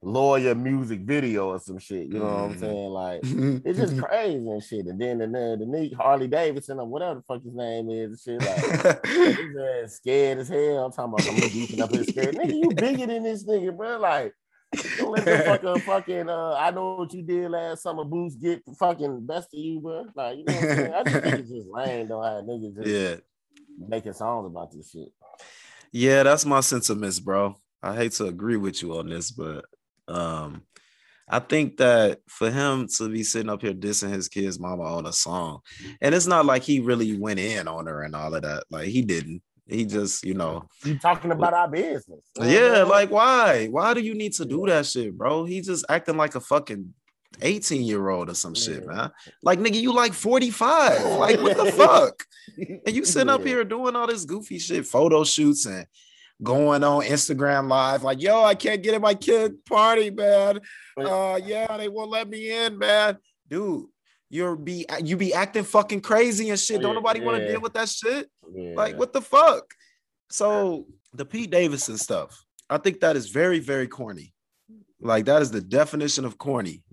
lawyer 0.04 0.54
music 0.54 1.00
video 1.02 1.50
or 1.50 1.60
some 1.60 1.80
shit. 1.80 2.06
You 2.08 2.20
know 2.20 2.26
what 2.26 2.34
I'm 2.52 2.54
Mhm. 2.56 2.60
saying? 2.60 2.90
Like 2.90 3.20
it's 3.66 3.80
just 3.80 4.00
crazy 4.02 4.48
and 4.50 4.64
shit. 4.64 4.86
And 4.86 5.02
then 5.02 5.18
the 5.18 5.26
the, 5.28 5.58
the 5.60 5.66
nigga 5.66 5.96
Harley 5.96 6.28
Davidson 6.28 6.80
or 6.80 6.86
whatever 6.86 7.16
the 7.16 7.22
fuck 7.24 7.44
his 7.44 7.56
name 7.56 7.90
is 7.90 8.28
and 8.28 8.42
shit. 8.42 8.48
Like 8.48 9.06
ass 9.84 9.94
scared 9.96 10.38
as 10.38 10.50
hell. 10.50 10.86
I'm 10.86 10.92
talking 10.92 11.14
about 11.14 11.28
I'm 11.28 11.50
beefing 11.52 11.82
up 11.82 11.92
his 11.92 12.08
scared. 12.08 12.36
Nigga, 12.36 12.54
you 12.56 12.70
bigger 12.76 13.08
than 13.08 13.24
this 13.24 13.44
nigga, 13.44 13.76
bro. 13.76 13.98
Like 13.98 14.34
don't 14.98 15.12
let 15.12 15.26
the 15.26 15.32
fucker 15.32 15.82
fucking 15.82 16.30
uh 16.30 16.54
I 16.54 16.72
know 16.72 16.96
what 16.96 17.14
you 17.14 17.24
did 17.24 17.50
last 17.52 17.84
summer 17.84 18.04
boost 18.04 18.42
get 18.42 18.66
the 18.66 18.74
fucking 18.74 19.26
best 19.26 19.54
of 19.54 19.60
you, 19.60 19.80
bro. 19.80 20.06
Like 20.16 20.38
you 20.40 20.44
know 20.46 20.54
what 20.54 20.64
I'm 20.64 20.76
saying? 20.76 20.94
I 20.94 21.04
just 21.04 21.24
think 21.24 21.36
it's 21.36 21.50
just 21.50 21.68
lame 21.70 22.08
though 22.08 22.22
how 22.22 22.42
niggas 22.42 22.76
just 22.76 22.88
yeah. 22.88 23.16
making 23.88 24.14
songs 24.14 24.48
about 24.48 24.72
this 24.72 24.92
shit. 24.92 25.10
Yeah, 25.92 26.24
that's 26.24 26.46
my 26.46 26.60
sentiments, 26.60 27.20
bro. 27.20 27.56
I 27.82 27.96
hate 27.96 28.12
to 28.14 28.26
agree 28.26 28.58
with 28.58 28.82
you 28.82 28.98
on 28.98 29.10
this, 29.10 29.32
but 29.32 29.66
um 30.08 30.64
I 31.30 31.40
think 31.40 31.78
that 31.78 32.22
for 32.28 32.50
him 32.50 32.88
to 32.98 33.10
be 33.10 33.22
sitting 33.24 33.50
up 33.50 33.62
here 33.62 33.74
dissing 33.74 34.12
his 34.12 34.30
kid's 34.30 34.60
mama 34.60 34.84
on 34.84 35.06
a 35.06 35.14
song, 35.14 35.60
and 36.02 36.16
it's 36.16 36.28
not 36.28 36.46
like 36.46 36.64
he 36.64 36.80
really 36.80 37.18
went 37.18 37.40
in 37.40 37.68
on 37.68 37.86
her 37.88 38.04
and 38.04 38.16
all 38.16 38.34
of 38.34 38.44
that. 38.44 38.64
Like 38.70 38.88
he 38.88 39.02
didn't. 39.02 39.42
He 39.70 39.86
just, 39.86 40.24
you 40.24 40.34
know, 40.34 40.68
You 40.86 40.98
talking 40.98 41.32
about 41.32 41.54
our 41.54 41.68
business. 41.68 42.22
Yeah, 42.40 42.84
like 42.84 43.12
why? 43.12 43.68
Why 43.68 43.94
do 43.94 44.02
you 44.02 44.14
need 44.16 44.34
to 44.34 44.46
do 44.46 44.66
that 44.68 44.86
shit, 44.86 45.18
bro? 45.18 45.44
He 45.46 45.62
just 45.62 45.86
acting 45.90 46.16
like 46.18 46.36
a 46.36 46.40
fucking 46.40 46.94
18 47.42 47.84
year 47.84 48.08
old 48.10 48.30
or 48.30 48.34
some 48.34 48.56
shit, 48.56 48.84
Yeah. 48.86 48.94
man. 48.96 49.12
Like, 49.44 49.60
nigga, 49.60 49.80
you 49.82 49.94
like 49.94 50.14
45. 50.14 51.04
Like, 51.20 51.42
what 51.42 51.58
the 51.58 51.72
fuck? 51.78 52.24
And 52.86 52.96
you 52.96 53.04
sitting 53.06 53.30
up 53.30 53.44
here 53.46 53.64
doing 53.66 53.96
all 53.96 54.08
this 54.08 54.24
goofy 54.26 54.58
shit, 54.60 54.86
photo 54.88 55.24
shoots 55.26 55.66
and 55.66 55.86
going 56.42 56.84
on 56.84 57.04
Instagram 57.04 57.68
live, 57.68 58.04
like, 58.04 58.22
yo, 58.22 58.44
I 58.44 58.56
can't 58.56 58.82
get 58.82 58.94
in 58.94 59.02
my 59.02 59.16
kid 59.16 59.66
party, 59.66 60.12
man. 60.12 60.60
Uh, 60.98 61.40
yeah, 61.44 61.76
they 61.78 61.90
won't 61.90 62.10
let 62.12 62.30
me 62.30 62.52
in, 62.52 62.78
man. 62.78 63.18
Dude, 63.50 63.86
you're 64.30 64.56
be 64.56 64.86
you 65.04 65.18
be 65.18 65.34
acting 65.34 65.64
fucking 65.64 66.02
crazy 66.02 66.50
and 66.50 66.60
shit. 66.60 66.82
Don't 66.82 66.92
Yeah, 66.92 66.96
nobody 66.96 67.22
want 67.22 67.38
to 67.38 67.48
deal 67.48 67.62
with 67.62 67.74
that 67.74 67.90
shit. 67.90 68.30
Yeah. 68.52 68.74
Like, 68.76 68.98
what 68.98 69.14
the 69.14 69.22
fuck? 69.22 69.74
So 70.30 70.86
the 71.14 71.26
Pete 71.26 71.50
Davidson 71.50 71.98
stuff, 71.98 72.44
I 72.70 72.78
think 72.78 73.00
that 73.00 73.16
is 73.16 73.30
very, 73.30 73.60
very 73.60 73.88
corny. 73.88 74.34
Like, 75.00 75.26
that 75.26 75.42
is 75.42 75.52
the 75.52 75.62
definition 75.62 76.26
of 76.26 76.38
corny. 76.38 76.84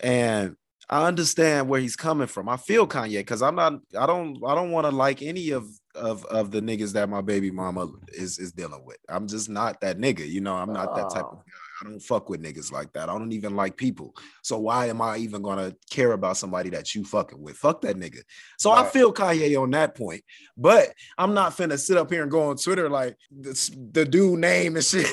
And 0.00 0.56
I 0.88 1.06
understand 1.06 1.68
where 1.68 1.80
he's 1.80 1.96
coming 1.96 2.26
from. 2.26 2.48
I 2.48 2.56
feel 2.56 2.86
Kanye 2.86 3.18
because 3.18 3.42
I'm 3.42 3.54
not, 3.54 3.74
I 3.98 4.06
don't, 4.06 4.38
I 4.46 4.54
don't 4.54 4.70
want 4.70 4.86
to 4.86 4.94
like 4.94 5.22
any 5.22 5.50
of 5.50 5.66
of 5.94 6.24
of 6.26 6.50
the 6.50 6.60
niggas 6.60 6.92
that 6.92 7.08
my 7.08 7.22
baby 7.22 7.50
mama 7.50 7.88
is 8.08 8.38
is 8.38 8.52
dealing 8.52 8.84
with. 8.84 8.98
I'm 9.08 9.26
just 9.26 9.48
not 9.48 9.80
that 9.80 9.98
nigga. 9.98 10.28
You 10.28 10.42
know, 10.42 10.54
I'm 10.54 10.72
not 10.72 10.94
that 10.94 11.10
type 11.10 11.24
of 11.24 11.38
guy. 11.38 11.65
I 11.80 11.84
don't 11.84 12.00
fuck 12.00 12.28
with 12.30 12.42
niggas 12.42 12.72
like 12.72 12.92
that. 12.94 13.10
I 13.10 13.18
don't 13.18 13.32
even 13.32 13.54
like 13.54 13.76
people. 13.76 14.14
So 14.42 14.58
why 14.58 14.86
am 14.86 15.02
I 15.02 15.18
even 15.18 15.42
gonna 15.42 15.74
care 15.90 16.12
about 16.12 16.36
somebody 16.38 16.70
that 16.70 16.94
you 16.94 17.04
fucking 17.04 17.40
with? 17.40 17.56
Fuck 17.56 17.82
that 17.82 17.96
nigga. 17.96 18.20
So 18.58 18.70
I 18.70 18.84
feel 18.84 19.12
Kanye 19.12 19.60
on 19.60 19.70
that 19.72 19.94
point, 19.94 20.24
but 20.56 20.92
I'm 21.18 21.34
not 21.34 21.56
finna 21.56 21.78
sit 21.78 21.96
up 21.98 22.10
here 22.10 22.22
and 22.22 22.30
go 22.30 22.48
on 22.48 22.56
Twitter 22.56 22.88
like 22.88 23.16
this, 23.30 23.68
the 23.92 24.04
dude 24.04 24.38
name 24.40 24.76
and 24.76 24.84
shit. 24.84 25.06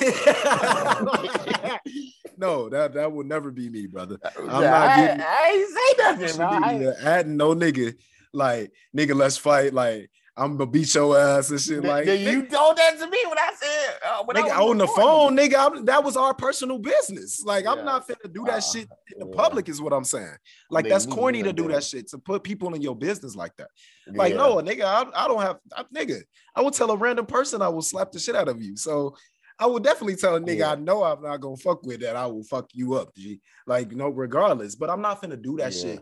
no, 2.36 2.68
that 2.68 2.92
that 2.94 3.12
will 3.12 3.24
never 3.24 3.50
be 3.50 3.68
me, 3.68 3.86
brother. 3.86 4.18
I'm 4.38 4.46
not 4.62 4.96
getting- 4.96 5.20
I 5.26 5.50
ain't 5.52 5.68
say 5.70 6.02
nothing, 6.02 6.36
bro. 6.36 6.46
I 6.46 6.72
ain't- 6.72 6.98
adding 7.04 7.36
no 7.36 7.54
nigga 7.54 7.94
like 8.32 8.72
nigga, 8.96 9.14
let's 9.14 9.36
fight. 9.36 9.72
Like 9.74 10.10
I'm 10.36 10.56
gonna 10.56 10.68
beat 10.68 10.92
your 10.94 11.16
ass 11.16 11.50
and 11.50 11.60
shit. 11.60 11.84
Like 11.84 12.06
you 12.06 12.42
told 12.46 12.76
that 12.76 12.98
to 12.98 13.08
me 13.08 13.18
when 13.28 13.38
I 13.38 13.52
said 13.54 13.94
uh, 14.04 14.24
when 14.24 14.36
I 14.36 14.40
nigga 14.40 14.58
was 14.58 14.70
on 14.70 14.78
the 14.78 14.86
phone, 14.88 15.36
nigga. 15.36 15.54
I'm, 15.56 15.84
that 15.84 16.02
was 16.02 16.16
our 16.16 16.34
personal 16.34 16.78
business. 16.78 17.44
Like 17.44 17.66
I'm 17.66 17.84
not 17.84 18.08
finna 18.08 18.32
do 18.32 18.44
that 18.46 18.54
Uh, 18.54 18.60
shit 18.60 18.88
in 19.14 19.20
the 19.20 19.26
yeah. 19.28 19.36
public. 19.36 19.68
Is 19.68 19.80
what 19.80 19.92
I'm 19.92 20.02
saying. 20.02 20.34
Like 20.70 20.86
Nigga, 20.86 20.88
that's 20.88 21.06
corny 21.06 21.44
to 21.44 21.52
do 21.52 21.64
nigga. 21.64 21.72
that 21.74 21.84
shit 21.84 22.08
to 22.08 22.18
put 22.18 22.42
people 22.42 22.74
in 22.74 22.82
your 22.82 22.96
business 22.96 23.36
like 23.36 23.56
that. 23.58 23.68
Like 24.08 24.32
Yeah. 24.32 24.38
no, 24.38 24.56
nigga, 24.56 24.82
I, 24.82 25.24
I 25.24 25.28
don't 25.28 25.40
have 25.40 25.58
I, 25.76 25.84
nigga. 25.94 26.20
I 26.56 26.62
will 26.62 26.72
tell 26.72 26.90
a 26.90 26.96
random 26.96 27.26
person 27.26 27.62
I 27.62 27.68
will 27.68 27.82
slap 27.82 28.10
the 28.10 28.18
shit 28.18 28.34
out 28.34 28.48
of 28.48 28.60
you. 28.60 28.76
So 28.76 29.14
I 29.56 29.66
will 29.66 29.78
definitely 29.78 30.16
tell 30.16 30.34
a 30.34 30.40
nigga 30.40 30.58
Yeah. 30.58 30.72
I 30.72 30.74
know 30.74 31.04
I'm 31.04 31.22
not 31.22 31.36
gonna 31.42 31.56
fuck 31.56 31.84
with 31.86 32.00
that. 32.00 32.16
I 32.16 32.26
will 32.26 32.42
fuck 32.42 32.70
you 32.72 32.94
up, 32.94 33.14
G. 33.14 33.40
Like 33.68 33.92
no, 33.92 34.08
regardless. 34.08 34.74
But 34.74 34.90
I'm 34.90 35.00
not 35.00 35.22
finna 35.22 35.40
do 35.40 35.58
that 35.58 35.72
Yeah. 35.76 35.80
shit 35.82 36.00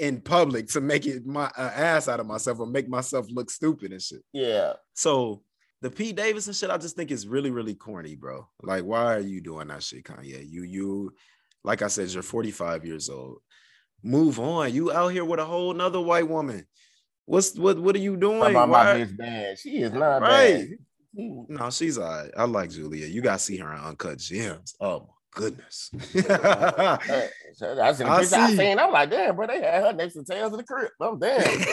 in 0.00 0.20
public 0.20 0.66
to 0.68 0.80
make 0.80 1.06
it 1.06 1.26
my 1.26 1.44
uh, 1.56 1.70
ass 1.74 2.08
out 2.08 2.20
of 2.20 2.26
myself 2.26 2.58
or 2.58 2.66
make 2.66 2.88
myself 2.88 3.26
look 3.30 3.50
stupid 3.50 3.92
and 3.92 4.00
shit. 4.02 4.22
Yeah. 4.32 4.72
So 4.94 5.42
the 5.82 5.90
Pete 5.90 6.16
Davidson 6.16 6.54
shit, 6.54 6.70
I 6.70 6.78
just 6.78 6.96
think 6.96 7.10
is 7.10 7.28
really, 7.28 7.50
really 7.50 7.74
corny, 7.74 8.14
bro. 8.16 8.48
Like, 8.62 8.84
why 8.84 9.14
are 9.14 9.20
you 9.20 9.40
doing 9.40 9.68
that 9.68 9.82
shit, 9.82 10.04
Kanye? 10.04 10.44
You, 10.48 10.62
you, 10.62 11.14
like 11.64 11.82
I 11.82 11.88
said, 11.88 12.08
you're 12.08 12.22
45 12.22 12.84
years 12.86 13.08
old. 13.10 13.38
Move 14.02 14.40
on. 14.40 14.72
You 14.72 14.90
out 14.90 15.08
here 15.08 15.24
with 15.24 15.38
a 15.40 15.44
whole 15.44 15.74
nother 15.74 16.00
white 16.00 16.28
woman. 16.28 16.66
What's 17.26 17.54
what? 17.56 17.78
What 17.78 17.94
are 17.94 18.00
you 18.00 18.16
doing? 18.16 18.52
my 18.54 18.64
Why- 18.64 18.96
bitch 19.00 19.16
bad. 19.16 19.58
She 19.58 19.76
is 19.82 19.92
not 19.92 20.22
Right. 20.22 20.70
bad. 20.70 20.78
No, 21.48 21.70
she's 21.70 21.98
all 21.98 22.08
right. 22.08 22.30
I 22.36 22.44
like 22.44 22.70
Julia. 22.70 23.06
You 23.06 23.20
gotta 23.20 23.38
see 23.38 23.58
her 23.58 23.72
in 23.72 23.78
Uncut 23.78 24.18
Gems. 24.18 24.74
Oh 24.80 25.10
goodness. 25.32 25.90
Hey, 26.14 27.28
so 27.54 27.80
I 27.82 27.92
seen 27.92 28.06
the 28.06 28.12
I 28.12 28.20
picture 28.20 28.36
I 28.36 28.50
see. 28.50 28.56
seen. 28.56 28.78
I'm 28.78 28.92
like, 28.92 29.10
damn, 29.10 29.36
bro, 29.36 29.46
they 29.46 29.60
had 29.60 29.84
her 29.84 29.92
next 29.92 30.14
to 30.14 30.24
tails 30.24 30.52
of 30.52 30.58
the 30.58 30.64
crib. 30.64 30.90
I'm 31.00 31.18
damn. 31.18 31.64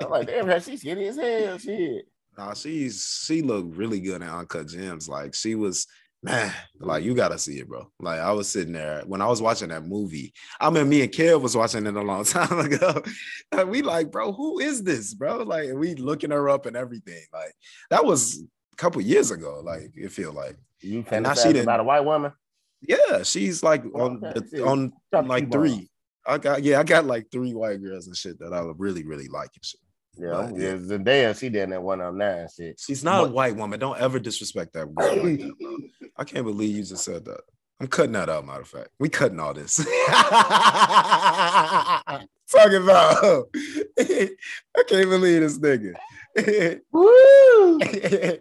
I'm 0.00 0.10
like, 0.10 0.26
damn, 0.26 0.46
man, 0.46 0.60
she's 0.60 0.80
skinny 0.80 1.06
as 1.08 1.16
hell. 1.16 1.58
Shit. 1.58 2.06
Nah, 2.38 2.54
she's 2.54 3.22
she 3.26 3.42
looked 3.42 3.76
really 3.76 4.00
good 4.00 4.22
in 4.22 4.28
Uncut 4.28 4.68
Gems. 4.68 5.08
Like 5.08 5.34
she 5.34 5.54
was, 5.54 5.86
man, 6.22 6.52
like 6.80 7.04
you 7.04 7.14
gotta 7.14 7.38
see 7.38 7.58
it, 7.58 7.68
bro. 7.68 7.90
Like 8.00 8.20
I 8.20 8.32
was 8.32 8.48
sitting 8.48 8.72
there 8.72 9.02
when 9.06 9.20
I 9.20 9.26
was 9.26 9.42
watching 9.42 9.68
that 9.68 9.84
movie. 9.84 10.32
I 10.60 10.70
mean, 10.70 10.88
me 10.88 11.02
and 11.02 11.12
Kev 11.12 11.42
was 11.42 11.56
watching 11.56 11.86
it 11.86 11.94
a 11.94 12.00
long 12.00 12.24
time 12.26 12.58
ago. 12.58 13.02
And 13.52 13.68
we 13.70 13.82
like, 13.82 14.10
bro, 14.10 14.32
who 14.32 14.60
is 14.60 14.82
this, 14.82 15.12
bro? 15.14 15.38
Like, 15.42 15.70
we 15.74 15.94
looking 15.94 16.30
her 16.30 16.48
up 16.48 16.64
and 16.66 16.76
everything. 16.76 17.22
Like 17.32 17.52
that 17.90 18.04
was 18.04 18.42
a 18.72 18.76
couple 18.76 19.02
years 19.02 19.30
ago. 19.30 19.60
Like 19.62 19.90
it 19.94 20.10
feel 20.10 20.32
like, 20.32 20.56
You 20.80 21.04
And 21.10 21.24
now 21.24 21.34
she 21.34 21.40
fantasize 21.40 21.44
didn't- 21.48 21.62
about 21.64 21.80
a 21.80 21.84
white 21.84 22.04
woman? 22.04 22.32
Yeah, 22.82 23.22
she's 23.22 23.62
like 23.62 23.84
on 23.94 24.20
the- 24.20 24.64
on 24.64 24.92
like 25.12 25.50
three. 25.50 25.88
I 26.26 26.38
got 26.38 26.62
yeah, 26.62 26.78
I 26.80 26.84
got 26.84 27.04
like 27.04 27.30
three 27.32 27.54
white 27.54 27.82
girls 27.82 28.06
and 28.06 28.16
shit 28.16 28.38
that 28.38 28.52
I 28.52 28.62
really 28.76 29.04
really 29.04 29.28
like 29.28 29.50
and 29.54 29.64
shit. 29.64 29.80
Yeah, 30.18 30.48
But, 30.50 30.60
yeah. 30.60 30.74
Zendaya, 30.74 31.38
she 31.38 31.48
did 31.48 31.70
that 31.70 31.82
one 31.82 31.98
now 31.98 32.10
and 32.10 32.50
shit. 32.50 32.78
She's 32.78 33.02
not 33.02 33.24
a 33.24 33.28
white 33.28 33.56
woman. 33.56 33.80
Don't 33.80 33.98
ever 33.98 34.18
disrespect 34.18 34.74
that 34.74 34.94
girl 34.94 35.16
like 35.16 35.38
that. 35.38 35.88
I 36.16 36.24
can't 36.24 36.44
believe 36.44 36.76
you 36.76 36.82
just 36.84 37.04
said 37.04 37.24
that. 37.24 37.40
I'm 37.80 37.86
cutting 37.88 38.12
that 38.12 38.28
out, 38.28 38.46
matter 38.46 38.60
of 38.60 38.68
fact. 38.68 38.90
We 39.00 39.08
cutting 39.08 39.40
all 39.40 39.54
this. 39.54 39.76
Talking 42.52 42.82
about 42.82 43.48
I 43.98 44.82
can't 44.86 45.08
believe 45.08 45.40
this 45.40 45.58
nigga. 45.58 45.94
Woo! 46.92 47.78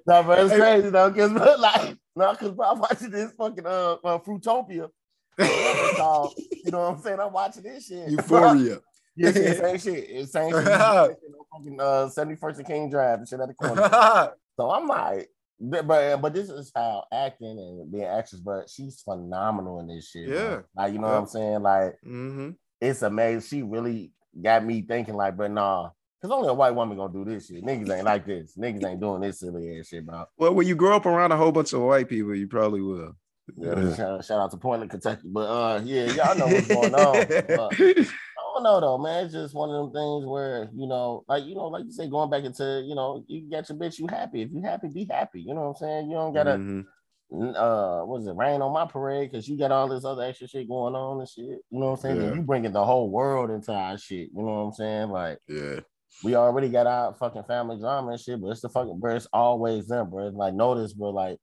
No, 0.06 0.24
but 0.24 0.40
it's 0.40 0.54
crazy 0.54 0.90
though, 0.90 1.10
because 1.10 1.32
like, 1.32 1.98
no, 2.16 2.32
because 2.32 2.50
I'm 2.64 2.80
watching 2.80 3.10
this 3.12 3.32
fucking 3.34 3.66
uh, 3.66 3.94
uh 4.04 4.20
Fruitopia. 4.20 4.90
called. 5.98 6.34
You 6.64 6.72
know 6.72 6.80
what 6.90 6.96
I'm 6.98 7.02
saying? 7.02 7.20
I'm 7.20 7.34
watching 7.34 7.64
this 7.64 7.88
shit. 7.88 8.10
Euphoria. 8.10 8.80
yeah, 9.16 9.32
the 9.32 9.56
same 9.56 9.78
shit. 9.80 10.10
It's 10.10 10.32
same 10.32 10.54
shit. 10.54 10.64
fucking 11.52 11.80
uh 11.80 12.10
71st 12.16 12.58
and 12.60 12.68
King 12.68 12.90
Drive 12.90 13.20
and 13.20 13.28
shit 13.28 13.40
at 13.40 13.48
the 13.48 13.54
corner. 13.54 14.34
So 14.60 14.70
I'm 14.70 14.86
like, 14.88 15.30
but 15.60 15.88
but, 15.88 16.18
but 16.18 16.34
this 16.34 16.50
is 16.50 16.72
how 16.76 17.06
acting 17.12 17.58
and 17.58 17.92
being 17.92 18.04
actress, 18.04 18.42
but 18.42 18.70
she's 18.70 19.02
phenomenal 19.02 19.80
in 19.80 19.88
this 19.88 20.10
shit. 20.10 20.28
Yeah. 20.28 20.50
man. 20.50 20.64
Like, 20.76 20.94
you 20.94 21.00
know 21.00 21.08
Yeah. 21.08 21.14
what 21.14 21.20
I'm 21.20 21.26
saying? 21.28 21.62
Like, 21.64 21.96
hmm 22.04 22.50
it's 22.82 23.02
amazing. 23.02 23.48
She 23.48 23.64
really 23.64 24.12
got 24.40 24.66
me 24.66 24.82
thinking, 24.82 25.16
like, 25.16 25.38
but 25.38 25.52
nah, 25.52 25.92
because 26.22 26.36
only 26.36 26.50
a 26.50 26.54
white 26.54 26.76
woman 26.76 26.98
gonna 26.98 27.12
do 27.12 27.26
this 27.26 27.48
shit. 27.48 27.64
Niggas 27.64 27.90
ain't 27.96 28.06
like 28.06 28.26
this. 28.26 28.56
Niggas 28.56 28.86
ain't 28.86 29.00
doing 29.02 29.22
this 29.22 29.40
silly 29.40 29.80
ass 29.80 29.88
shit, 29.88 30.06
bro. 30.06 30.26
Well, 30.38 30.54
when 30.54 30.68
you 30.68 30.76
grow 30.76 30.96
up 30.96 31.06
around 31.06 31.32
a 31.32 31.38
whole 31.38 31.52
bunch 31.52 31.74
of 31.74 31.82
white 31.82 32.08
people, 32.08 32.36
you 32.36 32.48
probably 32.48 32.82
will. 32.82 33.16
Yeah, 33.58 33.96
shout, 33.96 34.24
shout 34.24 34.40
out 34.40 34.52
to 34.52 34.58
Portland, 34.58 34.92
Kentucky. 34.92 35.28
But 35.28 35.50
uh, 35.50 35.82
yeah, 35.84 36.06
y'all 36.06 36.38
know 36.38 36.48
what's 36.48 36.68
going 36.68 36.94
on. 36.96 37.28
But, 37.48 37.74
I 37.80 38.54
don't 38.56 38.64
know 38.64 38.80
though, 38.82 38.98
man. 38.98 39.26
It's 39.26 39.34
just 39.34 39.56
one 39.56 39.70
of 39.70 39.76
them 39.76 39.94
things 39.94 40.26
where 40.26 40.70
you 40.76 40.86
know, 40.88 41.24
like 41.28 41.46
you 41.46 41.56
know, 41.56 41.68
like 41.68 41.86
you 41.86 41.92
say, 41.92 42.08
going 42.10 42.30
back 42.30 42.44
into 42.44 42.84
you 42.86 42.96
know, 42.96 43.24
you 43.28 43.50
got 43.50 43.68
your 43.70 43.78
bitch, 43.78 43.98
you 43.98 44.08
happy. 44.08 44.42
If 44.42 44.52
you 44.52 44.62
happy, 44.62 44.90
be 44.90 45.08
happy. 45.10 45.42
You 45.42 45.54
know 45.54 45.62
what 45.62 45.68
I'm 45.70 45.76
saying? 45.76 46.10
You 46.10 46.18
don't 46.18 46.34
gotta 46.34 46.58
Mhm. 46.58 47.56
uh, 47.56 48.06
what 48.06 48.22
is 48.22 48.28
it, 48.28 48.36
rain 48.36 48.62
on 48.62 48.74
my 48.74 48.86
parade 48.86 49.32
because 49.32 49.48
you 49.48 49.58
got 49.58 49.72
all 49.72 49.88
this 49.88 50.04
other 50.04 50.24
extra 50.24 50.48
shit 50.48 50.68
going 50.68 50.96
on 50.96 51.20
and 51.20 51.30
shit. 51.30 51.46
You 51.46 51.80
know 51.80 51.92
what 51.92 51.92
I'm 51.92 51.98
saying? 51.98 52.22
Yeah. 52.22 52.34
You 52.36 52.42
bringing 52.42 52.74
the 52.74 52.86
whole 52.86 53.10
world 53.10 53.52
into 53.52 53.72
our 53.72 53.98
shit. 53.98 54.30
You 54.34 54.44
know 54.44 54.44
what 54.44 54.68
I'm 54.68 54.74
saying? 54.74 55.10
Like 55.10 55.40
Yeah. 55.48 55.80
We 56.24 56.36
already 56.36 56.70
got 56.70 56.88
our 56.88 57.14
fucking 57.16 57.44
family 57.44 57.80
drama 57.80 58.12
and 58.12 58.20
shit, 58.20 58.42
but 58.42 58.50
it's 58.50 58.62
the 58.62 58.70
fucking 58.70 59.00
bro. 59.00 59.16
It's 59.16 59.28
always 59.34 59.88
them, 59.88 60.10
bro. 60.10 60.28
Like 60.28 60.54
notice, 60.54 60.94
bro. 60.94 61.10
Like 61.10 61.38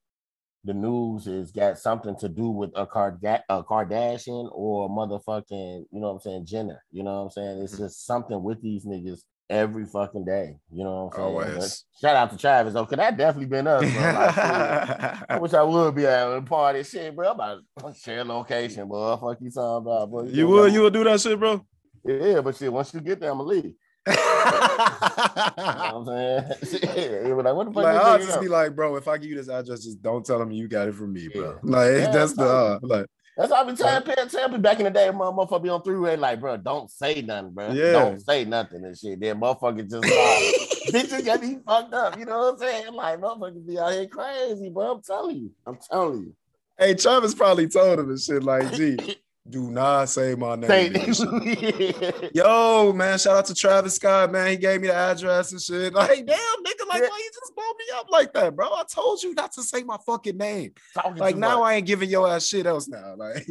the 0.64 0.74
news 0.74 1.24
has 1.26 1.50
got 1.50 1.78
something 1.78 2.16
to 2.18 2.28
do 2.28 2.50
with 2.50 2.70
a, 2.74 2.86
Card- 2.86 3.24
a 3.24 3.64
Kardashian 3.64 4.48
or 4.52 4.88
motherfucking, 4.88 5.84
you 5.90 6.00
know 6.00 6.08
what 6.08 6.14
I'm 6.14 6.20
saying, 6.20 6.46
Jenner. 6.46 6.82
You 6.90 7.04
know 7.04 7.14
what 7.14 7.24
I'm 7.24 7.30
saying? 7.30 7.62
It's 7.62 7.74
mm-hmm. 7.74 7.84
just 7.84 8.06
something 8.06 8.42
with 8.42 8.60
these 8.60 8.84
niggas 8.84 9.20
every 9.50 9.86
fucking 9.86 10.24
day. 10.24 10.56
You 10.70 10.84
know 10.84 11.04
what 11.04 11.18
I'm 11.18 11.36
saying? 11.40 11.54
Always. 11.54 11.84
Shout 12.00 12.16
out 12.16 12.30
to 12.30 12.36
Travis 12.36 12.74
though, 12.74 12.86
cause 12.86 12.96
that 12.96 13.16
definitely 13.16 13.46
been 13.46 13.66
us. 13.66 13.80
Bro. 13.80 14.02
Like, 14.02 14.38
I 15.30 15.38
wish 15.40 15.54
I 15.54 15.62
would 15.62 15.94
be 15.94 16.06
at 16.06 16.28
a 16.28 16.42
party. 16.42 16.82
Shit, 16.82 17.16
bro. 17.16 17.30
I'm 17.30 17.34
about 17.34 17.62
to 17.94 17.94
share 17.98 18.24
location, 18.24 18.88
bro. 18.88 19.16
Fuck 19.16 19.38
you 19.40 19.50
talking 19.50 19.86
about, 19.86 20.10
bro. 20.10 20.24
you 20.24 20.48
would 20.48 20.72
you 20.72 20.82
would 20.82 20.92
do 20.92 21.04
that 21.04 21.20
shit, 21.20 21.38
bro? 21.38 21.64
Yeah, 22.04 22.40
but 22.40 22.56
shit, 22.56 22.72
once 22.72 22.92
you 22.94 23.00
get 23.00 23.20
there, 23.20 23.30
I'm 23.30 23.38
gonna 23.38 23.48
leave. 23.48 23.74
You 24.08 25.64
know 25.64 25.94
what 25.94 25.94
I'm 25.94 26.06
saying? 26.06 26.80
Shit, 26.80 27.26
he 27.26 27.32
was 27.32 27.44
like, 27.44 27.54
what 27.54 27.66
the 27.66 27.72
fuck? 27.72 27.84
like 27.84 27.96
I'll 27.96 28.18
just 28.18 28.40
be 28.40 28.48
like, 28.48 28.74
bro, 28.74 28.96
if 28.96 29.08
I 29.08 29.18
give 29.18 29.30
you 29.30 29.36
this 29.36 29.48
address, 29.48 29.84
just 29.84 30.02
don't 30.02 30.24
tell 30.24 30.38
them 30.38 30.50
you 30.50 30.68
got 30.68 30.88
it 30.88 30.94
from 30.94 31.12
me, 31.12 31.28
bro. 31.28 31.58
Like 31.62 31.92
Yeah, 31.92 32.10
that's 32.10 32.32
the 32.34 32.44
uh, 32.44 32.78
like 32.82 33.06
That's 33.36 33.50
what 33.50 33.60
I 33.60 33.64
been 33.64 33.76
telling 33.76 34.02
people, 34.02 34.26
people 34.26 34.58
back 34.58 34.78
in 34.78 34.84
the 34.84 34.90
day, 34.90 35.10
mother- 35.10 35.36
motherfucker 35.36 35.62
be 35.62 35.68
on 35.68 35.82
three 35.82 35.98
way, 35.98 36.16
like, 36.16 36.40
bro, 36.40 36.56
don't 36.56 36.90
say 36.90 37.22
nothing, 37.22 37.50
bro. 37.50 37.72
Yeah. 37.72 37.92
Don't 37.92 38.20
say 38.20 38.44
nothing 38.44 38.84
and 38.84 38.96
shit. 38.96 39.20
Then 39.20 39.40
motherfucker 39.40 39.88
just 39.88 40.04
like, 40.92 41.04
bitches 41.04 41.24
got 41.24 41.42
me 41.42 41.58
fucked 41.66 41.94
up. 41.94 42.18
You 42.18 42.24
know 42.24 42.38
what 42.38 42.54
I'm 42.54 42.58
saying? 42.58 42.92
Like, 42.94 43.20
motherfuckers 43.20 43.66
be 43.66 43.78
out 43.78 43.92
here 43.92 44.06
crazy, 44.06 44.70
bro. 44.70 44.92
I'm 44.92 45.02
telling 45.02 45.36
you. 45.36 45.50
I'm 45.66 45.78
telling 45.90 46.20
you. 46.22 46.34
Hey, 46.78 46.94
Travis 46.94 47.34
probably 47.34 47.68
told 47.68 47.98
him 47.98 48.10
and 48.10 48.20
shit 48.20 48.42
like, 48.44 48.72
"Gee, 48.72 48.96
do 49.50 49.70
not 49.70 50.08
say 50.08 50.34
my 50.34 50.56
name." 50.56 51.14
Say. 51.14 52.30
Yo, 52.34 52.92
man, 52.94 53.18
shout 53.18 53.36
out 53.36 53.46
to 53.46 53.54
Travis 53.54 53.94
Scott, 53.96 54.30
man. 54.32 54.50
He 54.50 54.56
gave 54.56 54.80
me 54.80 54.88
the 54.88 54.94
address 54.94 55.52
and 55.52 55.60
shit. 55.60 55.92
Like, 55.94 56.26
damn, 56.26 56.36
nigga, 56.36 56.86
like, 56.88 57.02
Yeah. 57.02 57.08
why 57.08 57.18
you 57.18 57.30
just 57.34 57.54
blow 57.54 57.64
me 57.78 57.84
up 57.96 58.10
like 58.10 58.32
that, 58.34 58.54
bro? 58.56 58.66
I 58.68 58.84
told 58.92 59.22
you 59.22 59.34
not 59.34 59.52
to 59.52 59.62
say 59.62 59.82
my 59.82 59.96
fucking 60.06 60.36
name. 60.36 60.72
Talking 60.94 61.16
Like, 61.16 61.36
now 61.36 61.60
much. 61.60 61.66
I 61.68 61.74
ain't 61.76 61.86
giving 61.86 62.10
your 62.10 62.28
ass 62.28 62.46
shit 62.46 62.66
else 62.66 62.88
now. 62.88 63.14
Like, 63.16 63.46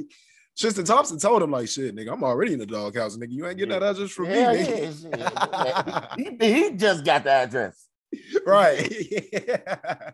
Tristan 0.57 0.85
Thompson 0.85 1.19
told 1.19 1.43
him, 1.43 1.51
like, 1.51 1.67
shit, 1.67 1.95
nigga, 1.95 2.13
I'm 2.13 2.23
already 2.23 2.53
in 2.53 2.59
the 2.59 2.65
doghouse, 2.65 3.15
nigga. 3.15 3.31
You 3.31 3.45
ain't 3.47 3.57
getting 3.59 3.79
that 3.79 3.83
address 3.83 4.09
from 4.09 4.25
yeah, 4.25 4.51
me, 4.53 4.59
yeah, 4.59 4.91
nigga. 4.91 6.41
he, 6.41 6.53
he 6.53 6.71
just 6.71 7.05
got 7.05 7.23
the 7.23 7.31
address. 7.31 7.86
right. 8.45 8.91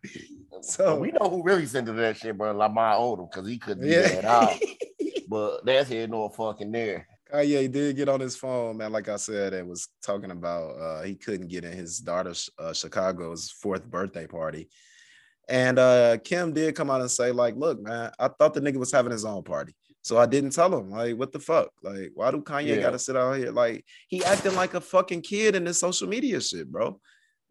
So- 0.61 0.95
we 0.99 1.11
know 1.11 1.29
who 1.29 1.43
really 1.43 1.65
sent 1.65 1.87
to 1.87 1.93
that 1.93 2.17
shit, 2.17 2.37
bro. 2.37 2.51
Lamar 2.53 2.95
Odom, 2.95 3.29
because 3.29 3.47
he 3.47 3.57
couldn't 3.57 3.83
do 3.83 3.89
Yeah. 3.89 4.01
that 4.01 4.17
at 4.19 4.25
all. 4.25 4.55
But 5.27 5.65
that's 5.65 5.89
here 5.89 6.07
no 6.07 6.29
fucking 6.29 6.71
there. 6.71 7.07
Kanye 7.33 7.71
did 7.71 7.95
get 7.95 8.07
on 8.09 8.19
his 8.19 8.35
phone, 8.35 8.77
man. 8.77 8.91
Like 8.91 9.09
I 9.09 9.15
said, 9.15 9.53
and 9.53 9.67
was 9.67 9.87
talking 10.03 10.29
about 10.29 10.69
uh, 10.79 11.01
he 11.01 11.15
couldn't 11.15 11.47
get 11.47 11.63
in 11.63 11.71
his 11.71 11.97
daughter's 11.99 12.49
uh, 12.59 12.71
Chicago's 12.73 13.49
fourth 13.49 13.83
birthday 13.85 14.27
party. 14.27 14.69
And 15.49 15.79
uh, 15.79 16.17
Kim 16.23 16.53
did 16.53 16.75
come 16.75 16.91
out 16.91 17.01
and 17.01 17.09
say, 17.09 17.31
like, 17.31 17.55
look, 17.55 17.81
man, 17.81 18.11
I 18.19 18.27
thought 18.27 18.53
the 18.53 18.61
nigga 18.61 18.77
was 18.77 18.91
having 18.91 19.11
his 19.11 19.25
own 19.25 19.43
party. 19.43 19.73
So 20.03 20.17
I 20.19 20.27
didn't 20.27 20.51
tell 20.51 20.77
him. 20.77 20.91
Like, 20.91 21.17
what 21.17 21.31
the 21.31 21.39
fuck? 21.39 21.69
Like, 21.81 22.11
why 22.13 22.29
do 22.29 22.41
Kanye 22.41 22.67
Yeah. 22.75 22.81
gotta 22.81 22.99
sit 22.99 23.15
out 23.15 23.33
here? 23.37 23.51
Like, 23.51 23.85
he 24.09 24.23
acting 24.23 24.53
like 24.55 24.75
a 24.75 24.81
fucking 24.81 25.21
kid 25.21 25.55
in 25.55 25.63
this 25.63 25.79
social 25.79 26.07
media 26.07 26.39
shit, 26.41 26.69
bro. 26.71 26.99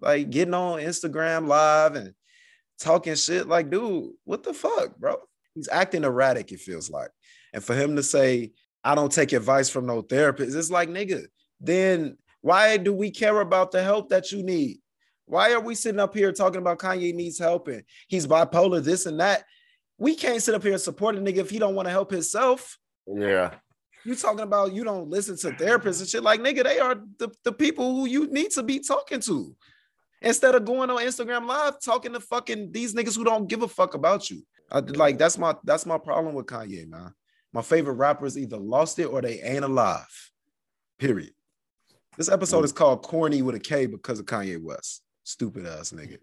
Like 0.03 0.31
getting 0.31 0.55
on 0.55 0.81
Instagram 0.81 1.47
live 1.47 1.95
and 1.95 2.12
talking 2.81 3.15
shit. 3.15 3.49
Like, 3.49 3.71
dude, 3.71 4.11
what 4.25 4.43
the 4.43 4.53
fuck, 4.53 4.97
bro? 4.99 5.17
He's 5.55 5.69
acting 5.71 6.05
erratic, 6.05 6.51
it 6.51 6.61
feels 6.61 6.91
like. 6.91 7.11
And 7.53 7.62
for 7.62 7.75
him 7.75 7.97
to 7.97 8.03
say, 8.03 8.53
I 8.83 8.97
don't 8.97 9.12
take 9.12 9.33
advice 9.33 9.71
from 9.71 9.87
no 9.87 10.03
therapist, 10.03 10.57
it's 10.57 10.71
like, 10.71 10.88
nigga, 10.88 11.25
then 11.61 12.19
why 12.41 12.77
do 12.77 12.93
we 12.93 13.12
care 13.12 13.41
about 13.41 13.71
the 13.71 13.83
help 13.83 14.09
that 14.09 14.33
you 14.33 14.43
need? 14.43 14.79
Why 15.27 15.53
are 15.53 15.61
we 15.61 15.77
sitting 15.77 16.01
up 16.01 16.15
here 16.15 16.33
talking 16.33 16.61
about 16.61 16.81
Kanye 16.81 17.15
needs 17.15 17.38
help 17.38 17.69
and 17.69 17.85
he's 18.09 18.27
bipolar, 18.27 18.83
this 18.83 19.07
and 19.07 19.21
that? 19.21 19.45
We 19.99 20.17
can't 20.17 20.43
sit 20.43 20.55
up 20.55 20.65
here 20.65 20.73
and 20.73 20.81
support 20.81 21.15
a 21.15 21.21
nigga 21.21 21.37
if 21.37 21.51
he 21.51 21.61
don't 21.61 21.77
want 21.77 21.87
to 21.87 21.93
help 21.93 22.11
himself. 22.11 22.77
Yeah. 23.07 23.55
You 24.05 24.17
talking 24.17 24.41
about 24.41 24.73
you 24.73 24.83
don't 24.83 25.09
listen 25.09 25.37
to 25.38 25.51
therapists 25.53 26.01
and 26.01 26.09
shit. 26.09 26.25
Like, 26.25 26.41
nigga, 26.41 26.65
they 26.65 26.81
are 26.81 27.01
the, 27.19 27.31
the 27.45 27.53
people 27.53 27.95
who 27.95 28.07
you 28.07 28.27
need 28.33 28.51
to 28.53 28.65
be 28.65 28.81
talking 28.81 29.21
to. 29.21 29.55
Instead 30.22 30.54
of 30.54 30.64
going 30.64 30.88
on 30.88 30.98
Instagram 30.98 31.46
live 31.46 31.80
talking 31.80 32.12
to 32.12 32.20
fucking 32.20 32.70
these 32.72 32.94
niggas 32.94 33.16
who 33.16 33.24
don't 33.24 33.48
give 33.48 33.62
a 33.62 33.68
fuck 33.68 33.94
about 33.94 34.30
you. 34.30 34.42
I, 34.70 34.78
like 34.80 35.18
that's 35.18 35.37
my 35.37 35.54
that's 35.64 35.85
my 35.85 35.98
problem 35.98 36.35
with 36.35 36.46
Kanye, 36.46 36.88
man. 36.88 37.12
My 37.52 37.62
favorite 37.62 37.94
rappers 37.94 38.38
either 38.38 38.56
lost 38.56 38.98
it 38.98 39.06
or 39.06 39.20
they 39.20 39.40
ain't 39.42 39.64
alive. 39.64 40.30
Period. 40.98 41.32
This 42.16 42.30
episode 42.30 42.64
is 42.64 42.72
called 42.72 43.02
Corny 43.02 43.42
with 43.42 43.54
a 43.54 43.61
K 43.61 43.87
because 43.87 44.20
of 44.20 44.26
Kanye 44.26 44.62
West. 44.62 45.02
Stupid 45.24 45.66
ass 45.66 45.90
nigga. 45.92 46.18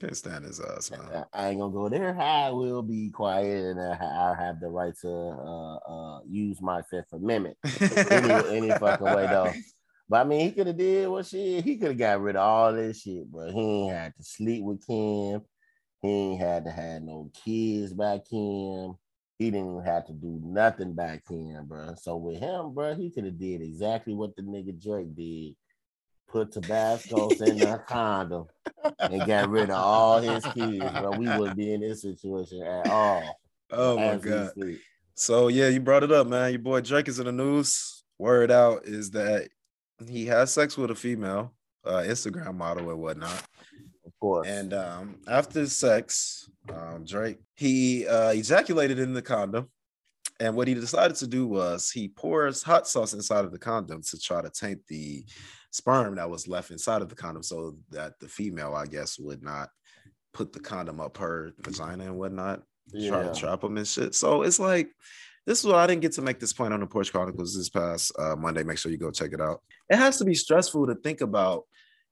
Can't 0.00 0.16
stand 0.16 0.44
his 0.44 0.60
ass, 0.60 0.92
man. 0.92 1.24
I 1.32 1.48
ain't 1.48 1.60
gonna 1.60 1.72
go 1.72 1.88
there. 1.88 2.16
I 2.18 2.50
will 2.50 2.82
be 2.82 3.10
quiet 3.10 3.76
and 3.76 3.80
I 3.80 3.94
I 3.94 4.34
have 4.38 4.60
the 4.60 4.68
right 4.68 4.94
to 5.02 5.08
uh, 5.08 5.76
uh, 5.76 6.20
use 6.28 6.62
my 6.62 6.82
Fifth 6.82 7.12
Amendment 7.12 7.56
any, 8.10 8.56
any 8.56 8.70
fucking 8.70 9.06
way 9.06 9.26
though. 9.26 9.52
But 10.08 10.20
I 10.20 10.24
mean, 10.24 10.40
he 10.40 10.52
could 10.52 10.66
have 10.66 10.76
did 10.76 11.08
what 11.08 11.26
shit. 11.26 11.64
He 11.64 11.76
could 11.76 11.88
have 11.88 11.98
got 11.98 12.20
rid 12.20 12.36
of 12.36 12.42
all 12.42 12.72
this 12.72 13.02
shit, 13.02 13.30
but 13.30 13.50
he 13.52 13.60
ain't 13.60 13.92
had 13.92 14.14
to 14.16 14.22
sleep 14.22 14.62
with 14.62 14.86
Kim. 14.86 15.42
He 16.00 16.08
ain't 16.08 16.40
had 16.40 16.64
to 16.64 16.70
have 16.70 17.02
no 17.02 17.30
kids 17.44 17.92
back 17.92 18.20
Kim. 18.28 18.94
He 19.38 19.50
didn't 19.50 19.84
have 19.84 20.06
to 20.06 20.12
do 20.12 20.40
nothing 20.42 20.94
back 20.94 21.22
then, 21.28 21.64
bro. 21.66 21.94
So 22.00 22.16
with 22.16 22.40
him, 22.40 22.72
bro, 22.72 22.94
he 22.94 23.10
could 23.10 23.24
have 23.24 23.38
did 23.38 23.60
exactly 23.60 24.14
what 24.14 24.34
the 24.34 24.42
nigga 24.42 24.80
Drake 24.82 25.14
did. 25.14 25.54
Put 26.28 26.52
Tabasco's 26.52 27.40
in 27.40 27.58
the 27.58 27.80
condom 27.88 28.46
and 29.00 29.26
got 29.26 29.48
rid 29.48 29.64
of 29.64 29.76
all 29.76 30.20
his 30.20 30.44
kids, 30.46 30.92
bro. 30.98 31.12
We 31.12 31.28
wouldn't 31.28 31.56
be 31.56 31.72
in 31.72 31.80
this 31.80 32.02
situation 32.02 32.62
at 32.62 32.86
all. 32.86 33.38
Oh 33.70 33.98
my 33.98 34.16
god. 34.16 34.52
So 35.14 35.48
yeah, 35.48 35.68
you 35.68 35.80
brought 35.80 36.04
it 36.04 36.12
up, 36.12 36.26
man. 36.26 36.50
Your 36.50 36.60
boy 36.60 36.80
Drake 36.80 37.08
is 37.08 37.18
in 37.18 37.26
the 37.26 37.32
news. 37.32 38.02
Word 38.18 38.50
out 38.50 38.86
is 38.86 39.12
that 39.12 39.48
he 40.06 40.26
has 40.26 40.52
sex 40.52 40.76
with 40.76 40.90
a 40.90 40.94
female, 40.94 41.54
uh, 41.84 42.02
Instagram 42.06 42.54
model 42.54 42.90
and 42.90 43.00
whatnot. 43.00 43.42
Of 44.06 44.12
course. 44.20 44.46
And 44.48 44.72
um, 44.74 45.16
after 45.26 45.66
sex, 45.66 46.48
um, 46.72 47.04
Drake 47.04 47.38
he 47.56 48.06
uh, 48.06 48.30
ejaculated 48.30 48.98
in 48.98 49.12
the 49.12 49.22
condom, 49.22 49.68
and 50.40 50.54
what 50.54 50.68
he 50.68 50.74
decided 50.74 51.16
to 51.16 51.26
do 51.26 51.46
was 51.46 51.90
he 51.90 52.08
pours 52.08 52.62
hot 52.62 52.86
sauce 52.86 53.12
inside 53.12 53.44
of 53.44 53.52
the 53.52 53.58
condom 53.58 54.02
to 54.02 54.18
try 54.18 54.40
to 54.40 54.50
taint 54.50 54.80
the 54.88 55.24
sperm 55.70 56.14
that 56.16 56.30
was 56.30 56.48
left 56.48 56.70
inside 56.70 57.02
of 57.02 57.08
the 57.08 57.16
condom, 57.16 57.42
so 57.42 57.76
that 57.90 58.18
the 58.20 58.28
female, 58.28 58.74
I 58.74 58.86
guess, 58.86 59.18
would 59.18 59.42
not 59.42 59.68
put 60.32 60.52
the 60.52 60.60
condom 60.60 61.00
up 61.00 61.16
her 61.18 61.52
vagina 61.58 62.04
and 62.04 62.16
whatnot, 62.16 62.62
try 63.08 63.22
to 63.22 63.34
trap 63.34 63.64
him 63.64 63.76
and 63.76 63.86
shit. 63.86 64.14
So 64.14 64.42
it's 64.42 64.58
like. 64.58 64.90
This 65.48 65.60
is 65.60 65.64
what 65.64 65.76
I 65.76 65.86
didn't 65.86 66.02
get 66.02 66.12
to 66.12 66.20
make 66.20 66.38
this 66.40 66.52
point 66.52 66.74
on 66.74 66.80
the 66.80 66.86
Porch 66.86 67.10
Chronicles 67.10 67.56
this 67.56 67.70
past 67.70 68.12
uh, 68.18 68.36
Monday. 68.36 68.62
Make 68.64 68.76
sure 68.76 68.92
you 68.92 68.98
go 68.98 69.10
check 69.10 69.32
it 69.32 69.40
out. 69.40 69.62
It 69.88 69.96
has 69.96 70.18
to 70.18 70.26
be 70.26 70.34
stressful 70.34 70.86
to 70.86 70.94
think 70.96 71.22
about 71.22 71.64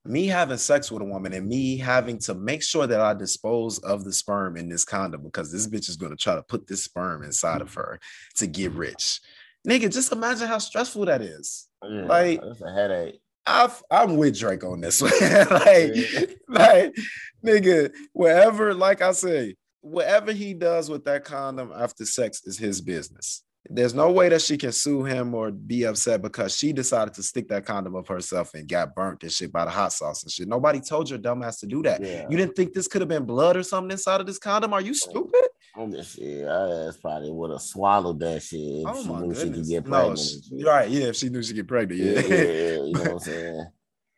me 0.06 0.26
having 0.26 0.56
sex 0.56 0.90
with 0.90 1.02
a 1.02 1.04
woman 1.04 1.34
and 1.34 1.46
me 1.46 1.76
having 1.76 2.18
to 2.20 2.34
make 2.34 2.62
sure 2.62 2.86
that 2.86 2.98
I 2.98 3.12
dispose 3.12 3.78
of 3.80 4.04
the 4.04 4.12
sperm 4.14 4.56
in 4.56 4.70
this 4.70 4.86
condom 4.86 5.22
because 5.22 5.52
this 5.52 5.66
bitch 5.68 5.90
is 5.90 5.96
going 5.96 6.12
to 6.12 6.16
try 6.16 6.34
to 6.34 6.42
put 6.44 6.66
this 6.66 6.84
sperm 6.84 7.22
inside 7.24 7.60
of 7.60 7.74
her 7.74 8.00
to 8.36 8.46
get 8.46 8.72
rich. 8.72 9.20
Nigga, 9.68 9.92
just 9.92 10.12
imagine 10.12 10.48
how 10.48 10.56
stressful 10.56 11.04
that 11.04 11.20
is. 11.20 11.68
Yeah, 11.86 12.06
like- 12.06 12.40
it's 12.42 12.62
a 12.62 12.72
headache. 12.72 13.20
I've, 13.44 13.82
I'm 13.90 14.16
with 14.16 14.38
Drake 14.38 14.64
on 14.64 14.80
this 14.80 15.02
one. 15.02 15.12
like, 15.20 16.38
like, 16.48 16.96
nigga, 17.44 17.92
wherever, 18.14 18.72
like 18.72 19.02
I 19.02 19.12
say, 19.12 19.56
whatever 19.86 20.32
he 20.32 20.54
does 20.54 20.90
with 20.90 21.04
that 21.04 21.24
condom 21.24 21.72
after 21.74 22.04
sex 22.04 22.42
is 22.44 22.58
his 22.58 22.80
business. 22.80 23.42
There's 23.68 23.94
no 23.94 24.12
way 24.12 24.28
that 24.28 24.42
she 24.42 24.56
can 24.56 24.70
sue 24.70 25.02
him 25.04 25.34
or 25.34 25.50
be 25.50 25.84
upset 25.84 26.22
because 26.22 26.56
she 26.56 26.72
decided 26.72 27.14
to 27.14 27.22
stick 27.24 27.48
that 27.48 27.64
condom 27.66 27.96
up 27.96 28.06
herself 28.06 28.54
and 28.54 28.68
got 28.68 28.94
burnt 28.94 29.24
and 29.24 29.32
shit 29.32 29.50
by 29.50 29.64
the 29.64 29.72
hot 29.72 29.92
sauce 29.92 30.22
and 30.22 30.30
shit. 30.30 30.46
Nobody 30.46 30.80
told 30.80 31.10
your 31.10 31.18
dumbass 31.18 31.58
to 31.60 31.66
do 31.66 31.82
that. 31.82 32.00
Yeah. 32.00 32.26
You 32.30 32.36
didn't 32.36 32.54
think 32.54 32.74
this 32.74 32.86
could 32.86 33.00
have 33.00 33.08
been 33.08 33.24
blood 33.24 33.56
or 33.56 33.64
something 33.64 33.90
inside 33.90 34.20
of 34.20 34.26
this 34.28 34.38
condom? 34.38 34.72
Are 34.72 34.80
you 34.80 34.92
oh, 34.92 35.10
stupid? 35.10 35.42
I'm 35.76 35.90
just 35.90 36.16
shit. 36.16 36.46
I 36.46 36.86
ass 36.86 36.96
probably 36.96 37.30
would 37.32 37.50
have 37.50 37.60
swallowed 37.60 38.20
that 38.20 38.40
shit 38.42 38.60
if 38.60 38.86
Oh 38.86 39.02
she 39.02 39.08
knew 39.12 39.34
she 39.34 39.50
could 39.50 39.66
get 39.66 39.84
pregnant. 39.84 40.18
sh- 40.20 40.32
and 40.34 40.44
shit. 40.60 40.66
right. 40.66 40.88
Yeah, 40.88 41.04
if 41.06 41.16
she 41.16 41.28
knew 41.28 41.42
she 41.42 41.48
could 41.48 41.56
get 41.56 41.68
pregnant. 41.68 42.00
Yeah, 42.00 42.20
Yeah. 42.20 42.20
yeah, 42.20 42.42
yeah, 42.44 42.72
you 42.84 42.92
know 42.92 43.00
what 43.00 43.10
I'm 43.10 43.18
saying? 43.18 43.66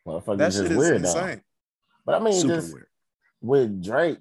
Motherfucker, 0.07 0.37
that 0.37 0.53
shit 0.53 0.71
is 0.71 0.77
weird 0.77 1.03
though. 1.03 1.35
But 2.05 2.15
I 2.15 2.19
mean, 2.23 2.33
Super 2.33 2.55
just 2.55 2.73
weird. 2.73 2.87
with 3.41 3.83
Drake, 3.83 4.19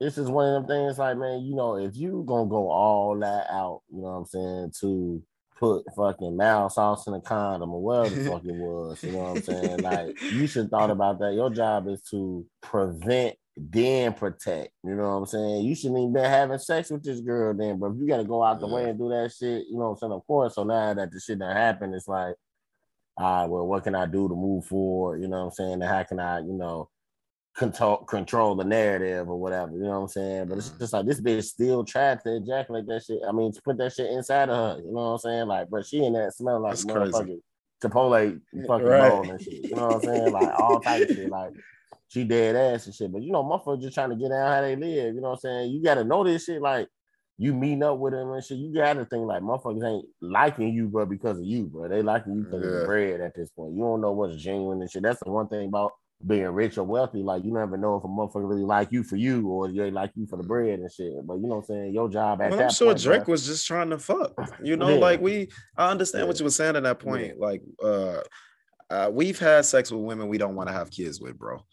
this 0.00 0.16
is 0.16 0.28
one 0.28 0.54
of 0.54 0.66
them 0.66 0.68
things 0.68 0.98
like, 0.98 1.18
man, 1.18 1.44
you 1.44 1.54
know, 1.54 1.76
if 1.76 1.94
you 1.94 2.24
gonna 2.26 2.48
go 2.48 2.70
all 2.70 3.18
that 3.18 3.46
out, 3.50 3.82
you 3.90 4.00
know 4.00 4.08
what 4.08 4.18
I'm 4.18 4.24
saying, 4.24 4.72
to 4.80 5.22
put 5.58 5.84
fucking 5.94 6.36
mouth 6.36 6.72
sauce 6.72 7.06
in 7.06 7.12
a 7.12 7.20
condom 7.20 7.74
or 7.74 7.82
whatever 7.82 8.14
the 8.14 8.24
fuck 8.30 8.44
it 8.44 8.54
was, 8.54 9.02
you 9.04 9.12
know 9.12 9.18
what 9.18 9.36
I'm 9.36 9.42
saying? 9.42 9.78
Like, 9.82 10.22
you 10.22 10.46
should 10.46 10.70
thought 10.70 10.90
about 10.90 11.18
that. 11.18 11.34
Your 11.34 11.50
job 11.50 11.86
is 11.88 12.00
to 12.10 12.46
prevent, 12.62 13.36
then 13.56 14.14
protect. 14.14 14.72
You 14.82 14.94
know 14.94 15.02
what 15.02 15.16
I'm 15.16 15.26
saying? 15.26 15.64
You 15.66 15.74
shouldn't 15.74 15.98
even 15.98 16.14
been 16.14 16.24
having 16.24 16.58
sex 16.58 16.90
with 16.90 17.04
this 17.04 17.20
girl 17.20 17.52
then, 17.52 17.78
but 17.78 17.92
if 17.92 17.98
you 17.98 18.08
gotta 18.08 18.24
go 18.24 18.42
out 18.42 18.60
the 18.60 18.68
way 18.68 18.88
and 18.88 18.98
do 18.98 19.10
that 19.10 19.32
shit, 19.38 19.66
you 19.68 19.74
know 19.74 19.90
what 19.90 19.90
I'm 19.90 19.96
saying? 19.98 20.12
Of 20.12 20.26
course. 20.26 20.54
So 20.54 20.64
now 20.64 20.94
that 20.94 21.12
the 21.12 21.20
shit 21.20 21.38
done 21.38 21.54
happened, 21.54 21.94
it's 21.94 22.08
like, 22.08 22.34
all 23.18 23.40
right, 23.42 23.50
well, 23.50 23.66
what 23.66 23.84
can 23.84 23.94
I 23.94 24.06
do 24.06 24.28
to 24.28 24.34
move 24.34 24.64
forward? 24.64 25.20
You 25.20 25.28
know 25.28 25.40
what 25.40 25.44
I'm 25.44 25.50
saying? 25.50 25.72
And 25.74 25.84
how 25.84 26.02
can 26.04 26.18
I, 26.18 26.38
you 26.38 26.54
know, 26.54 26.88
control 27.56 27.98
control 27.98 28.54
the 28.54 28.64
narrative 28.64 29.28
or 29.28 29.36
whatever. 29.38 29.72
You 29.72 29.82
know 29.82 29.90
what 29.90 29.96
I'm 29.96 30.08
saying? 30.08 30.48
But 30.48 30.58
it's 30.58 30.68
mm-hmm. 30.68 30.78
just 30.78 30.92
like 30.92 31.06
this 31.06 31.20
bitch 31.20 31.44
still 31.44 31.84
tried 31.84 32.20
to 32.22 32.36
ejaculate 32.36 32.86
that 32.86 33.04
shit. 33.04 33.20
I 33.28 33.32
mean, 33.32 33.52
to 33.52 33.62
put 33.62 33.78
that 33.78 33.92
shit 33.92 34.10
inside 34.10 34.48
of 34.48 34.56
her. 34.78 34.82
You 34.82 34.92
know 34.92 35.00
what 35.00 35.12
I'm 35.12 35.18
saying? 35.18 35.46
Like, 35.46 35.68
but 35.70 35.86
she 35.86 36.04
in 36.04 36.12
that 36.14 36.34
smell 36.34 36.60
like 36.60 36.72
That's 36.72 36.84
crazy. 36.84 37.12
motherfucking 37.12 37.40
Chipotle 37.82 38.40
fucking 38.66 38.86
Right. 38.86 39.10
bowl 39.10 39.30
and 39.30 39.40
shit. 39.40 39.64
You 39.64 39.76
know 39.76 39.86
what 39.88 39.94
I'm 39.96 40.02
saying? 40.02 40.32
Like 40.32 40.60
all 40.60 40.80
type 40.80 41.08
of 41.08 41.16
shit. 41.16 41.30
Like 41.30 41.52
she 42.08 42.24
dead 42.24 42.56
ass 42.56 42.86
and 42.86 42.94
shit. 42.94 43.12
But 43.12 43.22
you 43.22 43.32
know, 43.32 43.42
motherfuckers 43.44 43.82
just 43.82 43.94
trying 43.94 44.10
to 44.10 44.16
get 44.16 44.30
down 44.30 44.50
how 44.52 44.60
they 44.60 44.76
live. 44.76 45.14
You 45.14 45.20
know 45.20 45.30
what 45.30 45.34
I'm 45.34 45.40
saying? 45.40 45.70
You 45.72 45.82
gotta 45.82 46.04
know 46.04 46.24
this 46.24 46.44
shit. 46.44 46.62
Like 46.62 46.88
you 47.38 47.54
meeting 47.54 47.82
up 47.82 47.98
with 47.98 48.12
them 48.12 48.30
and 48.32 48.44
shit. 48.44 48.58
You 48.58 48.72
gotta 48.72 49.04
think 49.06 49.26
like 49.26 49.42
motherfuckers 49.42 49.86
ain't 49.88 50.06
liking 50.20 50.72
you, 50.74 50.88
bro, 50.88 51.06
because 51.06 51.38
of 51.38 51.44
you, 51.44 51.66
bro. 51.66 51.88
They 51.88 52.02
liking 52.02 52.34
you 52.34 52.42
because 52.42 52.64
of 52.64 52.72
Yeah. 52.72 52.78
the 52.80 52.84
bread 52.84 53.20
at 53.20 53.34
this 53.34 53.50
point. 53.50 53.74
You 53.74 53.80
don't 53.80 54.00
know 54.00 54.12
what's 54.12 54.36
genuine 54.36 54.80
and 54.80 54.90
shit. 54.90 55.02
That's 55.02 55.20
the 55.24 55.30
one 55.30 55.48
thing 55.48 55.68
about 55.68 55.92
being 56.26 56.46
rich 56.48 56.76
or 56.78 56.84
wealthy. 56.84 57.22
Like 57.22 57.44
you 57.44 57.52
never 57.52 57.76
know 57.76 57.96
if 57.96 58.04
a 58.04 58.08
motherfucker 58.08 58.48
really 58.48 58.64
like 58.64 58.92
you 58.92 59.02
for 59.02 59.16
you 59.16 59.48
or 59.48 59.70
they 59.70 59.90
like 59.90 60.12
you 60.16 60.26
for 60.26 60.36
the 60.36 60.42
bread 60.42 60.78
and 60.78 60.92
shit. 60.92 61.26
But 61.26 61.34
you 61.36 61.42
know 61.42 61.48
what 61.48 61.56
I'm 61.58 61.64
saying? 61.64 61.94
Your 61.94 62.08
job 62.08 62.42
at 62.42 62.50
Well, 62.50 62.58
that 62.58 62.64
I'm 62.66 62.70
sure 62.72 62.88
point, 62.88 63.02
Drake 63.02 63.24
bro, 63.24 63.32
was 63.32 63.46
just 63.46 63.66
trying 63.66 63.90
to 63.90 63.98
fuck. 63.98 64.32
You 64.62 64.76
know, 64.76 64.88
Yeah. 64.90 64.96
like 65.00 65.20
we 65.20 65.48
I 65.76 65.90
understand 65.90 66.28
what 66.28 66.38
you 66.38 66.44
were 66.44 66.50
saying 66.50 66.76
at 66.76 66.82
that 66.82 66.98
point. 66.98 67.38
Like 67.38 67.62
uh 67.82 68.20
uh, 68.90 69.08
we've 69.08 69.38
had 69.38 69.64
sex 69.64 69.92
with 69.92 70.00
women 70.00 70.26
we 70.26 70.36
don't 70.36 70.56
want 70.56 70.68
to 70.68 70.72
have 70.72 70.90
kids 70.90 71.20
with, 71.20 71.38
bro. 71.38 71.64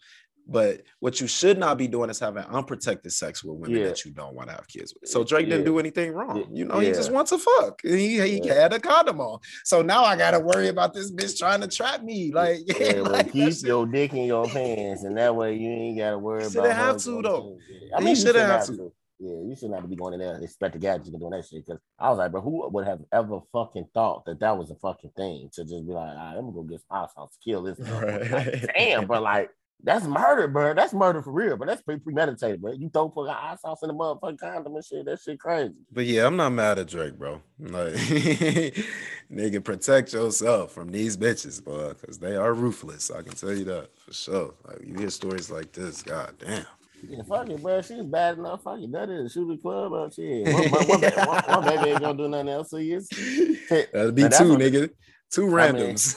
But 0.50 0.80
what 1.00 1.20
you 1.20 1.26
should 1.26 1.58
not 1.58 1.76
be 1.76 1.86
doing 1.86 2.08
is 2.08 2.18
having 2.18 2.42
unprotected 2.44 3.12
sex 3.12 3.44
with 3.44 3.58
women 3.58 3.76
Yeah. 3.78 3.88
that 3.88 4.04
you 4.04 4.12
don't 4.12 4.34
want 4.34 4.48
to 4.48 4.54
have 4.56 4.66
kids 4.66 4.94
with. 4.98 5.10
So 5.10 5.22
Drake 5.22 5.46
didn't 5.48 5.66
do 5.66 5.78
anything 5.78 6.12
wrong. 6.12 6.46
You 6.50 6.64
know, 6.64 6.78
he 6.78 6.88
just 6.88 7.12
wants 7.12 7.30
to 7.32 7.38
fuck. 7.38 7.82
He, 7.82 8.18
he 8.18 8.40
Yeah. 8.42 8.54
had 8.54 8.72
a 8.72 8.80
condom 8.80 9.20
on. 9.20 9.40
So 9.64 9.82
now 9.82 10.04
I 10.04 10.16
gotta 10.16 10.40
worry 10.40 10.68
about 10.68 10.94
this 10.94 11.12
bitch 11.12 11.38
trying 11.38 11.60
to 11.60 11.68
trap 11.68 12.02
me. 12.02 12.32
Like, 12.32 12.60
yeah, 12.66 12.74
Yeah, 12.94 13.00
well, 13.02 13.12
like, 13.12 13.30
keep 13.32 13.52
your 13.62 13.86
dick 13.86 14.14
in 14.14 14.24
your 14.24 14.46
pants, 14.48 15.04
and 15.04 15.18
that 15.18 15.36
way 15.36 15.54
you 15.54 15.68
ain't 15.70 15.98
gotta 15.98 16.18
worry 16.18 16.40
about. 16.44 16.52
shouldn't 16.52 16.72
have 16.72 16.94
her 16.94 16.98
to, 17.00 17.22
though. 17.22 17.58
Yeah. 17.68 17.96
I 17.96 18.00
mean, 18.00 18.08
you 18.08 18.16
shouldn't 18.16 18.36
shouldn't 18.36 18.50
have 18.50 18.60
have 18.60 18.66
to. 18.68 18.76
to. 18.76 18.92
Yeah, 19.20 19.34
you 19.48 19.54
shouldn't 19.56 19.74
have 19.74 19.82
to 19.82 19.88
be 19.88 19.96
going 19.96 20.14
in 20.14 20.20
there 20.20 20.32
and 20.34 20.44
expect 20.44 20.74
the 20.74 20.78
gadget 20.78 21.06
to 21.06 21.10
do 21.10 21.28
that 21.30 21.44
shit. 21.44 21.66
Because 21.66 21.80
I 21.98 22.08
was 22.08 22.18
like, 22.18 22.30
but 22.32 22.40
who 22.40 22.70
would 22.70 22.86
have 22.86 23.00
ever 23.12 23.40
fucking 23.52 23.88
thought 23.92 24.24
that 24.26 24.38
that 24.40 24.56
was 24.56 24.70
a 24.70 24.76
fucking 24.76 25.10
thing 25.16 25.50
to 25.54 25.64
just 25.64 25.84
be 25.86 25.92
like, 25.92 26.08
all 26.10 26.14
right, 26.14 26.36
I'm 26.36 26.42
gonna 26.42 26.52
go 26.52 26.62
get 26.62 26.80
sauce 26.88 27.12
to 27.14 27.26
kill 27.44 27.64
this. 27.64 27.78
motherfucker." 27.80 28.30
Like, 28.30 28.72
damn, 28.76 29.06
bro, 29.06 29.20
like 29.20 29.50
that's 29.82 30.06
murder, 30.06 30.48
bro. 30.48 30.74
That's 30.74 30.92
murder 30.92 31.22
for 31.22 31.30
real, 31.30 31.56
but 31.56 31.68
that's 31.68 31.82
pretty 31.82 32.00
premeditated, 32.00 32.60
bro. 32.60 32.72
You 32.72 32.88
throw 32.90 33.08
fucking 33.10 33.32
hot 33.32 33.60
sauce 33.60 33.82
in 33.82 33.88
the 33.88 33.94
motherfucking 33.94 34.38
condom 34.40 34.74
and 34.74 34.84
shit. 34.84 35.04
That 35.06 35.20
shit 35.20 35.38
crazy. 35.38 35.74
But 35.92 36.06
yeah, 36.06 36.26
I'm 36.26 36.36
not 36.36 36.50
mad 36.50 36.78
at 36.78 36.88
Drake, 36.88 37.16
bro. 37.18 37.40
Like, 37.60 37.92
nigga, 39.30 39.62
protect 39.62 40.12
yourself 40.12 40.72
from 40.72 40.90
these 40.90 41.16
bitches, 41.16 41.62
bro, 41.62 41.90
because 41.94 42.18
they 42.18 42.36
are 42.36 42.52
ruthless. 42.54 43.10
I 43.10 43.22
can 43.22 43.32
tell 43.34 43.52
you 43.54 43.64
that 43.64 43.90
for 43.98 44.12
sure. 44.12 44.54
Like, 44.66 44.80
you 44.84 44.94
hear 44.94 45.10
stories 45.10 45.50
like 45.50 45.72
this, 45.72 46.02
god 46.02 46.34
damn. 46.38 46.64
Yeah, 47.08 47.22
fuck 47.28 47.48
it, 47.48 47.62
bro. 47.62 47.80
She's 47.80 48.04
bad 48.04 48.38
enough. 48.38 48.64
Fuck 48.64 48.80
it, 48.80 48.90
that 48.92 49.08
is 49.08 49.32
shoot 49.32 49.46
the 49.46 49.56
club 49.58 49.92
up. 49.92 50.12
Shit, 50.12 50.52
one, 50.52 50.68
one, 50.70 50.88
one, 50.88 51.00
ba- 51.00 51.12
one- 51.24 51.44
one 51.44 51.64
baby 51.64 51.90
ain't 51.90 52.00
gonna 52.00 52.18
do 52.18 52.28
nothing 52.28 52.48
else. 52.48 52.70
So 52.70 52.78
it's 52.80 53.08
That'd 53.92 54.14
be 54.16 54.22
Now, 54.24 54.28
two, 54.30 54.56
nigga. 54.56 54.90
Two 55.30 55.58
I 55.58 55.72
mean- 55.72 55.94
randoms. 55.94 56.14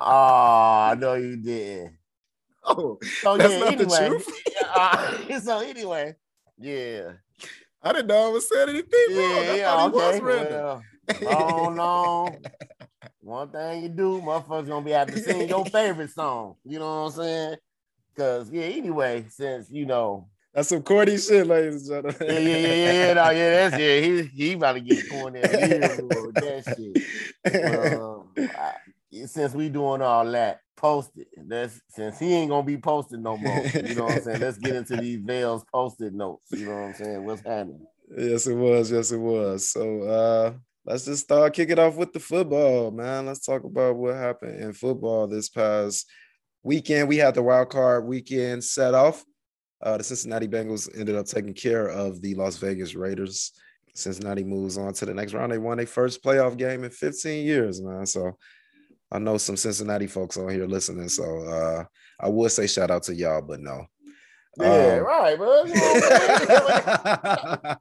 Oh, 0.00 0.88
I 0.90 0.94
know 0.98 1.14
you 1.14 1.36
did. 1.36 1.90
oh, 2.64 2.98
So 3.20 3.36
That's 3.36 3.52
yeah, 3.52 3.58
not 3.60 3.78
the 3.78 3.84
anyway. 3.84 4.08
truth? 4.08 4.28
Uh, 4.76 5.38
so 5.40 5.60
anyway, 5.60 6.16
yeah, 6.58 7.12
I 7.80 7.92
didn't 7.92 8.08
know 8.08 8.26
I 8.26 8.32
was 8.32 8.48
saying 8.48 8.70
anything 8.70 9.06
wrong. 9.10 9.18
yeah, 9.44 9.50
I 9.52 9.56
yeah. 9.56 9.70
thought 9.70 9.92
he 9.92 9.98
Okay, 9.98 10.20
was 10.20 10.20
random. 10.20 10.82
well, 11.22 11.62
long, 11.62 11.76
long. 11.76 12.36
One 13.20 13.48
thing 13.50 13.82
you 13.84 13.88
do, 13.90 14.20
motherfuckers 14.20 14.66
gonna 14.66 14.84
be 14.84 14.92
able 14.92 15.12
to 15.12 15.18
sing 15.20 15.48
your 15.48 15.64
favorite 15.66 16.10
song. 16.10 16.56
You 16.64 16.80
know 16.80 16.86
what 17.04 17.06
I'm 17.06 17.10
saying? 17.12 17.56
Cause 18.16 18.50
yeah, 18.50 18.64
anyway, 18.64 19.26
since 19.28 19.70
you 19.70 19.86
know, 19.86 20.28
That's 20.54 20.68
some 20.68 20.82
corny 20.82 21.18
shit, 21.18 21.46
ladies 21.46 21.88
and 21.88 22.04
gentlemen. 22.06 22.16
yeah, 22.20 22.38
yeah, 22.38 22.56
yeah, 22.74 22.92
yeah, 22.92 23.12
no, 23.14 23.30
yeah, 23.30 23.50
that's 23.68 23.78
yeah. 23.78 24.00
He 24.00 24.22
he 24.22 24.52
about 24.52 24.74
to 24.74 24.80
get 24.80 25.08
corny 25.08 25.40
with 25.40 25.50
that 26.34 26.64
shit. 27.44 27.64
um, 27.64 28.28
I- 28.56 28.74
since 29.26 29.54
we 29.54 29.68
doing 29.68 30.02
all 30.02 30.24
that, 30.32 30.60
post 30.76 31.10
it. 31.16 31.28
That's 31.46 31.80
since 31.90 32.18
he 32.18 32.34
ain't 32.34 32.50
gonna 32.50 32.66
be 32.66 32.76
posted 32.76 33.20
no 33.20 33.36
more. 33.36 33.64
You 33.74 33.94
know 33.94 34.04
what 34.06 34.16
I'm 34.16 34.22
saying? 34.22 34.40
Let's 34.40 34.58
get 34.58 34.74
into 34.74 34.96
these 34.96 35.20
Vales 35.22 35.64
posted 35.72 36.14
notes. 36.14 36.46
You 36.50 36.66
know 36.66 36.72
what 36.72 36.88
I'm 36.88 36.94
saying? 36.94 37.24
What's 37.24 37.42
happening? 37.42 37.86
Yes, 38.16 38.46
it 38.48 38.54
was. 38.54 38.90
Yes, 38.90 39.12
it 39.12 39.18
was. 39.18 39.70
So 39.70 40.02
uh 40.02 40.52
let's 40.84 41.04
just 41.04 41.22
start 41.24 41.54
kicking 41.54 41.78
off 41.78 41.94
with 41.96 42.12
the 42.12 42.18
football, 42.18 42.90
man. 42.90 43.26
Let's 43.26 43.46
talk 43.46 43.62
about 43.62 43.94
what 43.96 44.16
happened 44.16 44.60
in 44.60 44.72
football 44.72 45.28
this 45.28 45.48
past 45.48 46.06
weekend. 46.64 47.08
We 47.08 47.18
had 47.18 47.34
the 47.36 47.42
wild 47.42 47.70
card 47.70 48.06
weekend 48.06 48.64
set 48.64 48.94
off. 48.94 49.24
Uh, 49.84 49.98
the 49.98 50.04
Cincinnati 50.04 50.48
Bengals 50.48 50.88
ended 50.98 51.14
up 51.14 51.26
taking 51.26 51.52
care 51.52 51.88
of 51.88 52.20
the 52.22 52.34
Las 52.34 52.56
Vegas 52.56 52.94
Raiders. 52.94 53.52
Cincinnati 53.94 54.42
moves 54.42 54.78
on 54.78 54.92
to 54.94 55.04
the 55.04 55.14
next 55.14 55.34
round. 55.34 55.52
They 55.52 55.58
won 55.58 55.76
their 55.76 55.86
first 55.86 56.24
playoff 56.24 56.56
game 56.56 56.82
in 56.84 56.90
15 56.90 57.44
years, 57.46 57.80
man. 57.82 58.06
So 58.06 58.36
I 59.12 59.18
know 59.18 59.36
some 59.36 59.56
Cincinnati 59.56 60.06
folks 60.06 60.36
on 60.36 60.48
here 60.48 60.66
listening. 60.66 61.08
So 61.08 61.24
uh 61.44 61.84
I 62.18 62.28
would 62.28 62.50
say 62.50 62.66
shout 62.66 62.90
out 62.90 63.02
to 63.04 63.14
y'all, 63.14 63.42
but 63.42 63.60
no. 63.60 63.84
Yeah, 64.58 64.98
Um, 65.00 65.04
right, 65.04 65.36
bro. 65.36 65.64
What 65.64 65.66
I'm 65.66 67.62
saying? 67.62 67.76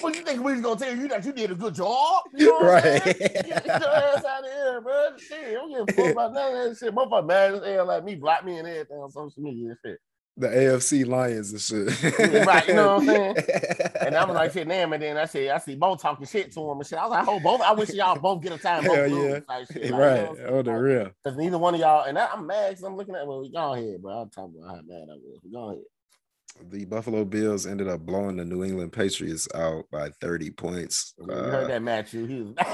What 0.00 0.14
you 0.14 0.22
think 0.22 0.42
we 0.42 0.52
was 0.52 0.60
gonna 0.60 0.78
tell 0.78 0.94
you 0.94 1.08
that 1.08 1.24
you 1.24 1.32
did 1.32 1.52
a 1.52 1.54
good 1.54 1.74
job? 1.74 2.24
You 2.34 2.46
know 2.46 2.52
what 2.58 2.84
Right. 2.84 3.04
Get 3.04 3.64
your 3.66 3.74
ass 3.74 4.24
out 4.24 4.44
of 4.44 4.52
here, 4.52 4.80
bro. 4.82 5.16
Shit, 5.16 5.54
don't 5.54 5.70
give 5.70 5.88
a 5.88 5.92
fuck 6.02 6.12
about 6.12 6.34
none 6.34 6.56
of 6.56 6.68
that 6.68 6.76
shit. 6.78 6.94
Motherfucker 6.94 7.26
mad 7.26 7.54
as 7.54 7.64
hell 7.64 7.86
like 7.86 8.04
me, 8.04 8.14
block 8.16 8.44
me 8.44 8.58
and 8.58 8.68
everything 8.68 8.98
on 8.98 9.10
social 9.10 9.42
media 9.42 9.70
and 9.70 9.78
shit. 9.84 9.98
The 10.36 10.48
AFC 10.48 11.06
Lions 11.06 11.50
and 11.52 11.60
shit. 11.60 12.46
Right, 12.46 12.68
you 12.68 12.74
know 12.74 12.96
what 12.96 13.02
I'm 13.02 13.06
saying? 13.06 13.36
And 14.06 14.14
I'm 14.14 14.28
like, 14.28 14.52
shit, 14.52 14.68
damn, 14.68 14.92
and 14.92 15.02
then 15.02 15.16
I 15.16 15.24
said, 15.24 15.48
I 15.50 15.58
see 15.58 15.74
both 15.74 16.00
talking 16.00 16.26
shit 16.26 16.52
to 16.52 16.60
him 16.70 16.78
and 16.78 16.86
shit. 16.86 16.98
I 16.98 17.06
was 17.06 17.10
like, 17.10 17.26
oh, 17.26 17.40
both. 17.40 17.60
I 17.60 17.72
wish 17.72 17.90
y'all 17.90 18.16
both 18.18 18.40
get 18.42 18.52
a 18.52 18.58
time. 18.58 18.84
Hell 18.84 19.08
lose, 19.08 19.32
yeah. 19.32 19.40
type 19.40 19.66
shit. 19.72 19.76
Like, 19.82 19.84
you 19.84 19.90
know 19.90 19.98
right. 19.98 20.28
Oh, 20.46 20.62
the 20.62 20.70
Like, 20.72 20.80
real. 20.80 21.10
Cause 21.24 21.36
neither 21.36 21.58
one 21.58 21.74
of 21.74 21.80
y'all, 21.80 22.04
and 22.04 22.16
I, 22.18 22.26
I'm 22.32 22.46
mad 22.46 22.68
because 22.70 22.84
I'm 22.84 22.96
looking 22.96 23.16
at, 23.16 23.26
well, 23.26 23.40
we 23.40 23.50
go 23.50 23.74
ahead, 23.74 24.00
bro. 24.00 24.12
I'll 24.12 24.26
talk 24.26 24.50
about 24.56 24.68
how 24.68 24.82
mad 24.86 25.08
I 25.10 25.14
was. 25.14 25.40
We 25.42 25.50
Go 25.50 25.70
ahead. 25.70 25.82
The 26.70 26.84
Buffalo 26.84 27.24
Bills 27.24 27.66
ended 27.66 27.88
up 27.88 28.00
blowing 28.00 28.36
the 28.36 28.44
New 28.44 28.64
England 28.64 28.92
Patriots 28.92 29.48
out 29.54 29.84
by 29.90 30.10
30 30.20 30.50
points. 30.52 31.14
you 31.18 31.30
Uh, 31.30 31.50
heard 31.50 31.70
that, 31.70 31.82
Matthew. 31.82 32.26
He 32.26 32.40
was, 32.42 32.54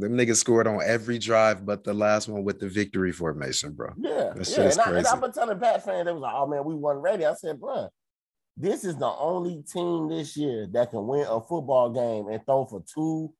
them 0.00 0.12
niggas 0.16 0.36
scored 0.36 0.66
on 0.66 0.80
every 0.84 1.18
drive 1.18 1.64
but 1.64 1.82
the 1.84 1.94
last 1.94 2.28
one 2.28 2.44
with 2.44 2.60
the 2.60 2.68
victory 2.68 3.12
formation, 3.12 3.72
bro. 3.72 3.90
Yeah, 3.96 4.32
That 4.36 4.46
shit 4.46 4.58
yeah. 4.58 4.64
is 4.64 4.76
And, 4.76 4.80
I, 4.86 4.90
crazy. 4.90 5.06
I've 5.08 5.20
been 5.20 5.32
telling 5.32 5.58
Pat 5.58 5.84
fans, 5.84 6.06
they 6.06 6.12
was 6.12 6.20
like, 6.22 6.34
"Oh 6.36 6.46
man, 6.46 6.64
we 6.64 6.74
won 6.74 6.96
ready." 6.98 7.24
I 7.24 7.34
said, 7.34 7.58
"Bro, 7.60 7.88
this 8.56 8.84
is 8.84 8.96
the 8.96 9.06
only 9.08 9.62
team 9.72 10.08
this 10.08 10.36
year 10.36 10.66
that 10.72 10.90
can 10.90 11.06
win 11.06 11.26
a 11.28 11.40
football 11.40 11.90
game 11.90 12.28
and 12.28 12.44
throw 12.44 12.64
for 12.66 12.82
two, 12.92 13.32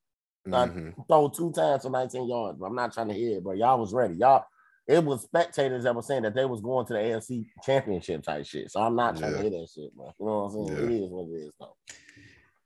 uh, 0.51 0.65
Mhm. 0.67 1.07
throw 1.07 1.29
two 1.29 1.51
times 1.51 1.83
for 1.83 1.89
19 1.89 2.27
yards." 2.27 2.57
But 2.59 2.65
I'm 2.67 2.75
not 2.75 2.93
trying 2.93 3.09
to 3.09 3.13
hear 3.13 3.37
it, 3.37 3.43
but 3.43 3.57
y'all 3.57 3.79
was 3.79 3.93
ready. 3.93 4.15
Y'all, 4.15 4.43
it 4.87 5.03
was 5.03 5.23
spectators 5.23 5.83
that 5.83 5.93
were 5.95 6.01
saying 6.01 6.23
that 6.23 6.33
they 6.33 6.45
was 6.45 6.61
going 6.61 6.85
to 6.87 6.93
the 6.93 6.99
AFC 6.99 7.45
Championship 7.63 8.23
type 8.23 8.45
shit. 8.45 8.71
So 8.71 8.81
I'm 8.81 8.95
not 8.95 9.17
trying 9.17 9.31
Yeah. 9.33 9.37
to 9.43 9.49
hear 9.49 9.59
that 9.59 9.69
shit, 9.69 9.95
bro. 9.95 10.11
You 10.19 10.25
know 10.25 10.37
what 10.39 10.45
I'm 10.45 10.51
saying? 10.51 10.67
Yeah. 10.89 10.95
It 10.97 11.03
is 11.03 11.11
what 11.11 11.27
it 11.27 11.33
is, 11.41 11.51
though. 11.59 11.75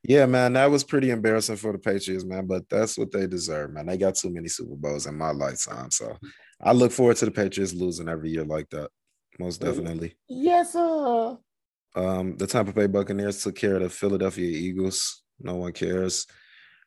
Yeah, 0.03 0.25
man, 0.25 0.53
that 0.53 0.71
was 0.71 0.83
pretty 0.83 1.11
embarrassing 1.11 1.57
for 1.57 1.71
the 1.71 1.77
Patriots, 1.77 2.25
man. 2.25 2.47
But 2.47 2.67
that's 2.69 2.97
what 2.97 3.11
they 3.11 3.27
deserve, 3.27 3.71
man. 3.71 3.85
They 3.85 3.97
got 3.97 4.15
too 4.15 4.31
many 4.31 4.47
Super 4.47 4.75
Bowls 4.75 5.05
in 5.05 5.15
my 5.15 5.31
lifetime, 5.31 5.91
so 5.91 6.17
I 6.59 6.71
look 6.73 6.91
forward 6.91 7.17
to 7.17 7.25
the 7.25 7.31
Patriots 7.31 7.73
losing 7.73 8.09
every 8.09 8.31
year 8.31 8.45
like 8.45 8.69
that. 8.71 8.89
Most 9.39 9.61
definitely. 9.61 10.17
Yes, 10.27 10.73
sir. 10.73 11.37
Um, 11.95 12.37
the 12.37 12.47
Tampa 12.47 12.73
Bay 12.73 12.87
Buccaneers 12.87 13.43
took 13.43 13.55
care 13.55 13.75
of 13.75 13.81
the 13.81 13.89
Philadelphia 13.89 14.47
Eagles. 14.47 15.23
No 15.39 15.55
one 15.55 15.73
cares. 15.73 16.25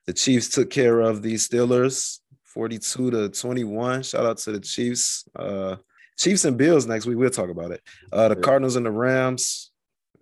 The 0.07 0.13
Chiefs 0.13 0.49
took 0.49 0.71
care 0.71 1.01
of 1.01 1.23
the 1.23 1.35
Steelers, 1.35 2.21
42 2.45 3.11
to 3.11 3.29
21. 3.29 4.03
Shout 4.03 4.27
out 4.27 4.39
to 4.39 4.53
the 4.53 4.61
Chiefs. 4.61 5.25
Uh, 5.37 5.77
Chiefs 6.19 6.45
and 6.45 6.57
Bills 6.57 6.87
next 6.87 7.07
week. 7.07 7.19
We'll 7.19 7.31
talk 7.31 7.51
about 7.51 7.71
it. 7.71 7.83
Uh, 8.13 8.29
the 8.29 8.37
Cardinals 8.37 8.77
and 8.77 8.87
the 8.87 8.91
Rams. 8.91 9.73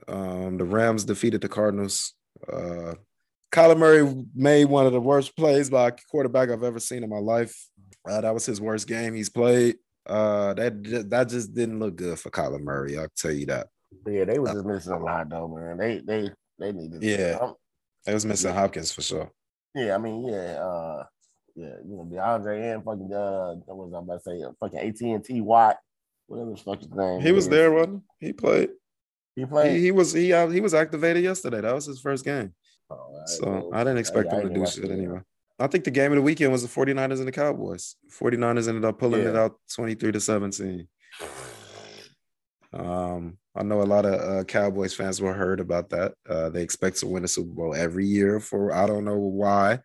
Um, 0.09 0.57
the 0.57 0.65
Rams 0.65 1.05
defeated 1.05 1.41
the 1.41 1.49
Cardinals. 1.49 2.15
Uh, 2.51 2.95
Kyler 3.53 3.77
Murray 3.79 4.27
made 4.35 4.65
one 4.67 4.87
of 4.87 4.93
the 4.93 5.01
worst 5.01 5.37
plays 5.37 5.69
by 5.69 5.89
a 5.89 5.93
quarterback 6.11 6.49
I've 6.51 6.63
ever 6.63 6.81
seen 6.81 7.05
in 7.05 7.11
my 7.11 7.19
life. 7.19 7.55
Uh, 8.09 8.21
that 8.21 8.33
was 8.35 8.47
his 8.47 8.61
worst 8.61 8.89
game 8.89 9.15
he's 9.15 9.29
played. 9.29 9.77
Uh, 10.07 10.55
that 10.55 11.07
that 11.11 11.29
just 11.29 11.55
didn't 11.55 11.79
look 11.79 11.97
good 11.97 12.19
for 12.19 12.31
Kyler 12.31 12.61
Murray. 12.61 12.99
I'll 12.99 13.07
tell 13.17 13.31
you 13.31 13.47
that. 13.47 13.69
Yeah, 14.07 14.25
they 14.25 14.39
was 14.39 14.53
just 14.53 14.65
missing 14.65 14.93
a 14.93 14.99
lot, 14.99 15.29
though, 15.29 15.49
man. 15.49 15.77
They 15.77 15.99
they 16.01 16.31
they 16.59 16.73
needed. 16.73 17.03
Yeah. 17.03 17.39
I'm- 17.41 17.55
They 18.07 18.15
was 18.15 18.25
missing 18.27 18.51
Yeah. 18.51 18.61
Hopkins 18.61 18.91
for 18.91 19.03
sure. 19.03 19.31
Yeah, 19.77 19.95
I 19.95 19.99
mean, 19.99 20.27
yeah, 20.27 20.59
uh, 20.59 21.05
yeah, 21.55 21.75
you 21.87 21.97
know, 21.97 22.09
DeAndre 22.11 22.75
and 22.75 22.83
fucking 22.85 23.13
uh, 23.15 23.55
what 23.67 23.87
was 23.89 23.95
I 23.95 23.99
about 23.99 24.23
to 24.25 24.31
say? 24.31 24.43
Uh, 24.43 24.53
fucking 24.59 24.79
AT 24.81 25.01
and 25.15 25.25
T 25.25 25.41
Watt, 25.41 25.77
whatever 26.27 26.51
the 26.51 26.57
fuck 26.57 26.81
his 26.81 26.91
name. 26.91 27.21
He 27.21 27.31
was 27.31 27.45
is. 27.45 27.51
there, 27.51 27.71
wasn't 27.71 28.03
he? 28.19 28.27
He 28.29 28.33
played. 28.33 28.71
He 29.35 29.43
He, 29.43 29.47
played. 29.47 29.81
he 29.81 29.91
was 29.91 30.13
he 30.13 30.33
uh, 30.33 30.49
he 30.49 30.61
was 30.61 30.75
activated 30.75 31.23
yesterday. 31.25 31.61
That 31.61 31.75
was 31.75 31.87
his 31.87 32.01
first 32.01 32.25
game. 32.25 32.53
Oh, 32.91 32.95
all 32.97 33.19
right, 33.19 33.29
So 33.29 33.45
well, 33.47 33.71
I 33.73 33.85
didn't 33.85 33.99
expect 33.99 34.33
I- 34.33 34.39
I 34.39 34.41
him 34.43 34.49
to 34.49 34.55
do 34.61 34.67
shit 34.67 34.85
it, 34.85 34.91
anyway. 34.91 35.21
I 35.59 35.67
think 35.69 35.85
the 35.85 35.91
game 35.91 36.11
of 36.13 36.17
the 36.17 36.23
weekend 36.23 36.51
was 36.51 36.63
the 36.63 36.69
49ers 36.69 37.19
and 37.19 37.29
the 37.29 37.33
Cowboys. 37.33 37.95
49ers 38.11 38.69
ended 38.69 38.85
up 38.85 38.99
pulling 38.99 39.23
it 39.27 39.37
out 39.37 39.57
23 39.75 40.11
to 40.13 40.21
17. 40.21 40.89
Um, 42.73 43.37
I 43.55 43.63
know 43.63 43.83
a 43.83 43.85
lot 43.85 44.07
of 44.07 44.15
uh, 44.15 44.45
Cowboys 44.45 44.95
fans 44.95 45.21
were 45.21 45.35
heard 45.35 45.61
about 45.61 45.91
that. 45.91 46.15
Uh, 46.29 46.49
they 46.49 46.63
expect 46.63 46.99
to 47.01 47.07
win 47.07 47.25
a 47.25 47.29
Super 47.29 47.53
Bowl 47.53 47.75
every 47.75 48.07
year 48.07 48.41
for 48.41 48.73
I 48.75 48.87
don't 48.87 49.05
know 49.05 49.19
why. 49.19 49.81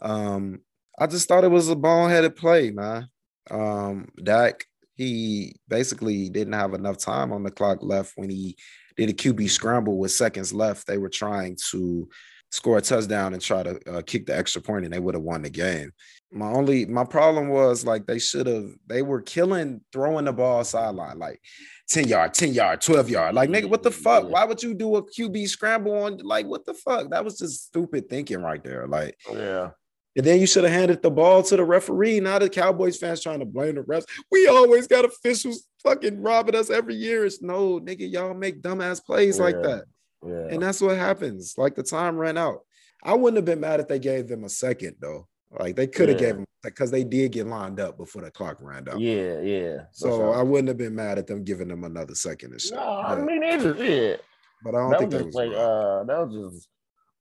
Um, 0.00 0.60
I 0.98 1.06
just 1.06 1.28
thought 1.28 1.44
it 1.44 1.50
was 1.50 1.68
a 1.68 1.76
ball-headed 1.76 2.36
play, 2.36 2.70
man. 2.70 3.08
Um, 3.50 4.08
Dak, 4.22 4.64
he 4.96 5.54
basically 5.68 6.28
didn't 6.28 6.54
have 6.54 6.74
enough 6.74 6.98
time 6.98 7.32
on 7.32 7.42
the 7.42 7.50
clock 7.50 7.78
left 7.82 8.12
when 8.16 8.30
he 8.30 8.56
did 8.96 9.10
a 9.10 9.12
QB 9.12 9.48
scramble 9.50 9.98
with 9.98 10.10
seconds 10.10 10.52
left. 10.52 10.86
They 10.86 10.98
were 10.98 11.10
trying 11.10 11.56
to 11.70 12.08
score 12.50 12.78
a 12.78 12.80
touchdown 12.80 13.34
and 13.34 13.42
try 13.42 13.62
to 13.62 13.78
uh, 13.90 14.02
kick 14.02 14.26
the 14.26 14.36
extra 14.36 14.62
point, 14.62 14.84
and 14.84 14.92
they 14.92 14.98
would 14.98 15.14
have 15.14 15.22
won 15.22 15.42
the 15.42 15.50
game. 15.50 15.92
My 16.32 16.48
only 16.48 16.86
my 16.86 17.04
problem 17.04 17.48
was 17.48 17.84
like 17.84 18.06
they 18.06 18.18
should 18.18 18.46
have 18.46 18.70
they 18.86 19.02
were 19.02 19.22
killing 19.22 19.80
throwing 19.92 20.24
the 20.24 20.32
ball 20.32 20.64
sideline 20.64 21.18
like 21.18 21.40
10 21.88 22.08
yard, 22.08 22.34
10 22.34 22.52
yard, 22.52 22.80
12 22.80 23.10
yard. 23.10 23.34
Like, 23.34 23.48
nigga, 23.48 23.68
what 23.68 23.84
the 23.84 23.92
fuck? 23.92 24.28
Why 24.28 24.44
would 24.44 24.60
you 24.62 24.74
do 24.74 24.96
a 24.96 25.02
QB 25.02 25.48
scramble 25.48 26.04
on 26.04 26.18
like 26.18 26.46
what 26.46 26.64
the 26.64 26.74
fuck? 26.74 27.10
That 27.10 27.24
was 27.24 27.38
just 27.38 27.66
stupid 27.66 28.08
thinking 28.08 28.42
right 28.42 28.62
there. 28.62 28.86
Like, 28.88 29.16
Yeah. 29.32 29.70
And 30.16 30.24
then 30.24 30.40
you 30.40 30.46
should 30.46 30.64
have 30.64 30.72
handed 30.72 31.02
the 31.02 31.10
ball 31.10 31.42
to 31.44 31.56
the 31.56 31.64
referee. 31.64 32.20
Now 32.20 32.38
the 32.38 32.48
Cowboys 32.48 32.96
fans 32.96 33.22
trying 33.22 33.40
to 33.40 33.44
blame 33.46 33.74
the 33.76 33.82
refs. 33.82 34.06
We 34.32 34.46
always 34.48 34.86
got 34.86 35.04
officials 35.04 35.66
fucking 35.82 36.20
robbing 36.22 36.54
us 36.56 36.70
every 36.70 36.94
year. 36.94 37.24
It's 37.24 37.42
no 37.42 37.78
nigga, 37.80 38.10
y'all 38.10 38.34
make 38.34 38.62
dumbass 38.62 39.04
plays 39.04 39.38
like 39.38 39.60
that. 39.62 39.84
Yeah. 40.26 40.48
And 40.50 40.62
that's 40.62 40.80
what 40.80 40.96
happens. 40.96 41.54
Like 41.56 41.74
the 41.74 41.82
time 41.82 42.16
ran 42.16 42.36
out. 42.38 42.60
I 43.04 43.14
wouldn't 43.14 43.36
have 43.36 43.44
been 43.44 43.60
mad 43.60 43.78
if 43.80 43.88
they 43.88 43.98
gave 43.98 44.26
them 44.26 44.44
a 44.44 44.48
second 44.48 44.96
though. 45.00 45.28
Like 45.50 45.76
they 45.76 45.86
could 45.86 46.08
have 46.08 46.20
Yeah. 46.20 46.26
gave 46.28 46.36
them 46.36 46.44
because 46.62 46.90
they 46.90 47.04
did 47.04 47.30
get 47.32 47.46
lined 47.46 47.78
up 47.78 47.96
before 47.96 48.22
the 48.22 48.30
clock 48.30 48.56
ran 48.60 48.88
out. 48.88 48.98
yeah, 48.98 49.40
yeah. 49.40 49.76
So 49.92 50.08
sure. 50.08 50.34
I 50.34 50.42
wouldn't 50.42 50.66
have 50.68 50.78
been 50.78 50.96
mad 50.96 51.18
at 51.18 51.26
them 51.28 51.44
giving 51.44 51.68
them 51.68 51.84
another 51.84 52.14
second 52.16 52.54
or 52.54 52.58
shit. 52.58 52.72
no, 52.74 52.80
I 52.82 53.14
but, 53.14 53.24
mean 53.24 53.44
either. 53.44 53.76
Yeah. 53.76 54.16
but 54.64 54.74
I 54.74 54.78
don't 54.78 54.90
That 54.90 54.98
think 54.98 55.12
was 55.12 55.20
that 55.20 55.26
was 55.26 55.34
like 55.34 55.52
uh 55.52 56.04
that 56.04 56.26
was 56.26 56.52
just 56.54 56.68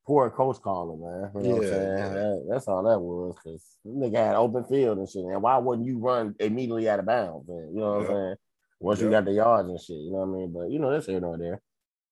poor 0.05 0.29
coach 0.29 0.57
calling, 0.61 1.01
man. 1.01 1.31
You 1.35 1.49
know 1.49 1.55
what 1.55 1.57
I'm 1.57 1.63
Yeah, 1.63 1.69
saying? 1.69 1.97
yeah. 1.97 2.09
That- 2.13 2.45
that's 2.49 2.67
all 2.67 2.83
that 2.83 2.99
was 2.99 3.35
because 3.35 3.63
nigga 3.85 4.17
had 4.17 4.35
open 4.35 4.63
field 4.65 4.97
and 4.99 5.09
shit. 5.09 5.23
And 5.25 5.41
why 5.41 5.57
wouldn't 5.57 5.87
you 5.87 5.97
run 5.97 6.35
immediately 6.39 6.87
out 6.89 6.99
of 6.99 7.05
bounds? 7.05 7.47
Man? 7.47 7.69
You 7.73 7.79
know 7.79 7.93
what 7.93 8.01
Yeah. 8.01 8.07
I'm 8.09 8.15
saying? 8.15 8.35
Once 8.79 8.99
you 9.01 9.09
got 9.09 9.25
the 9.25 9.31
yards 9.31 9.69
and 9.69 9.79
shit, 9.79 9.97
you 9.97 10.11
know 10.11 10.19
what 10.19 10.35
I 10.35 10.39
mean? 10.39 10.51
But 10.53 10.69
you 10.69 10.79
know, 10.79 10.91
that's 10.91 11.05
here 11.07 11.19
nor 11.19 11.37
there. 11.37 11.61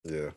Yeah. 0.04 0.30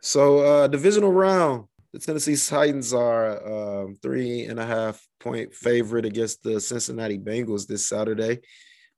So 0.00 0.38
uh 0.40 0.68
divisional 0.68 1.12
round, 1.12 1.66
the 1.92 1.98
Tennessee 1.98 2.36
Titans 2.36 2.92
are 2.92 3.82
um 3.84 3.96
three 4.02 4.44
and 4.44 4.60
a 4.60 4.66
half 4.66 5.04
point 5.18 5.54
favorite 5.54 6.04
against 6.04 6.42
the 6.42 6.60
Cincinnati 6.60 7.18
Bengals 7.18 7.66
this 7.66 7.88
Saturday. 7.88 8.40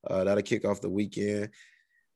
Uh 0.07 0.25
that'll 0.25 0.43
kick 0.43 0.65
off 0.65 0.81
the 0.81 0.91
weekend. 0.91 1.51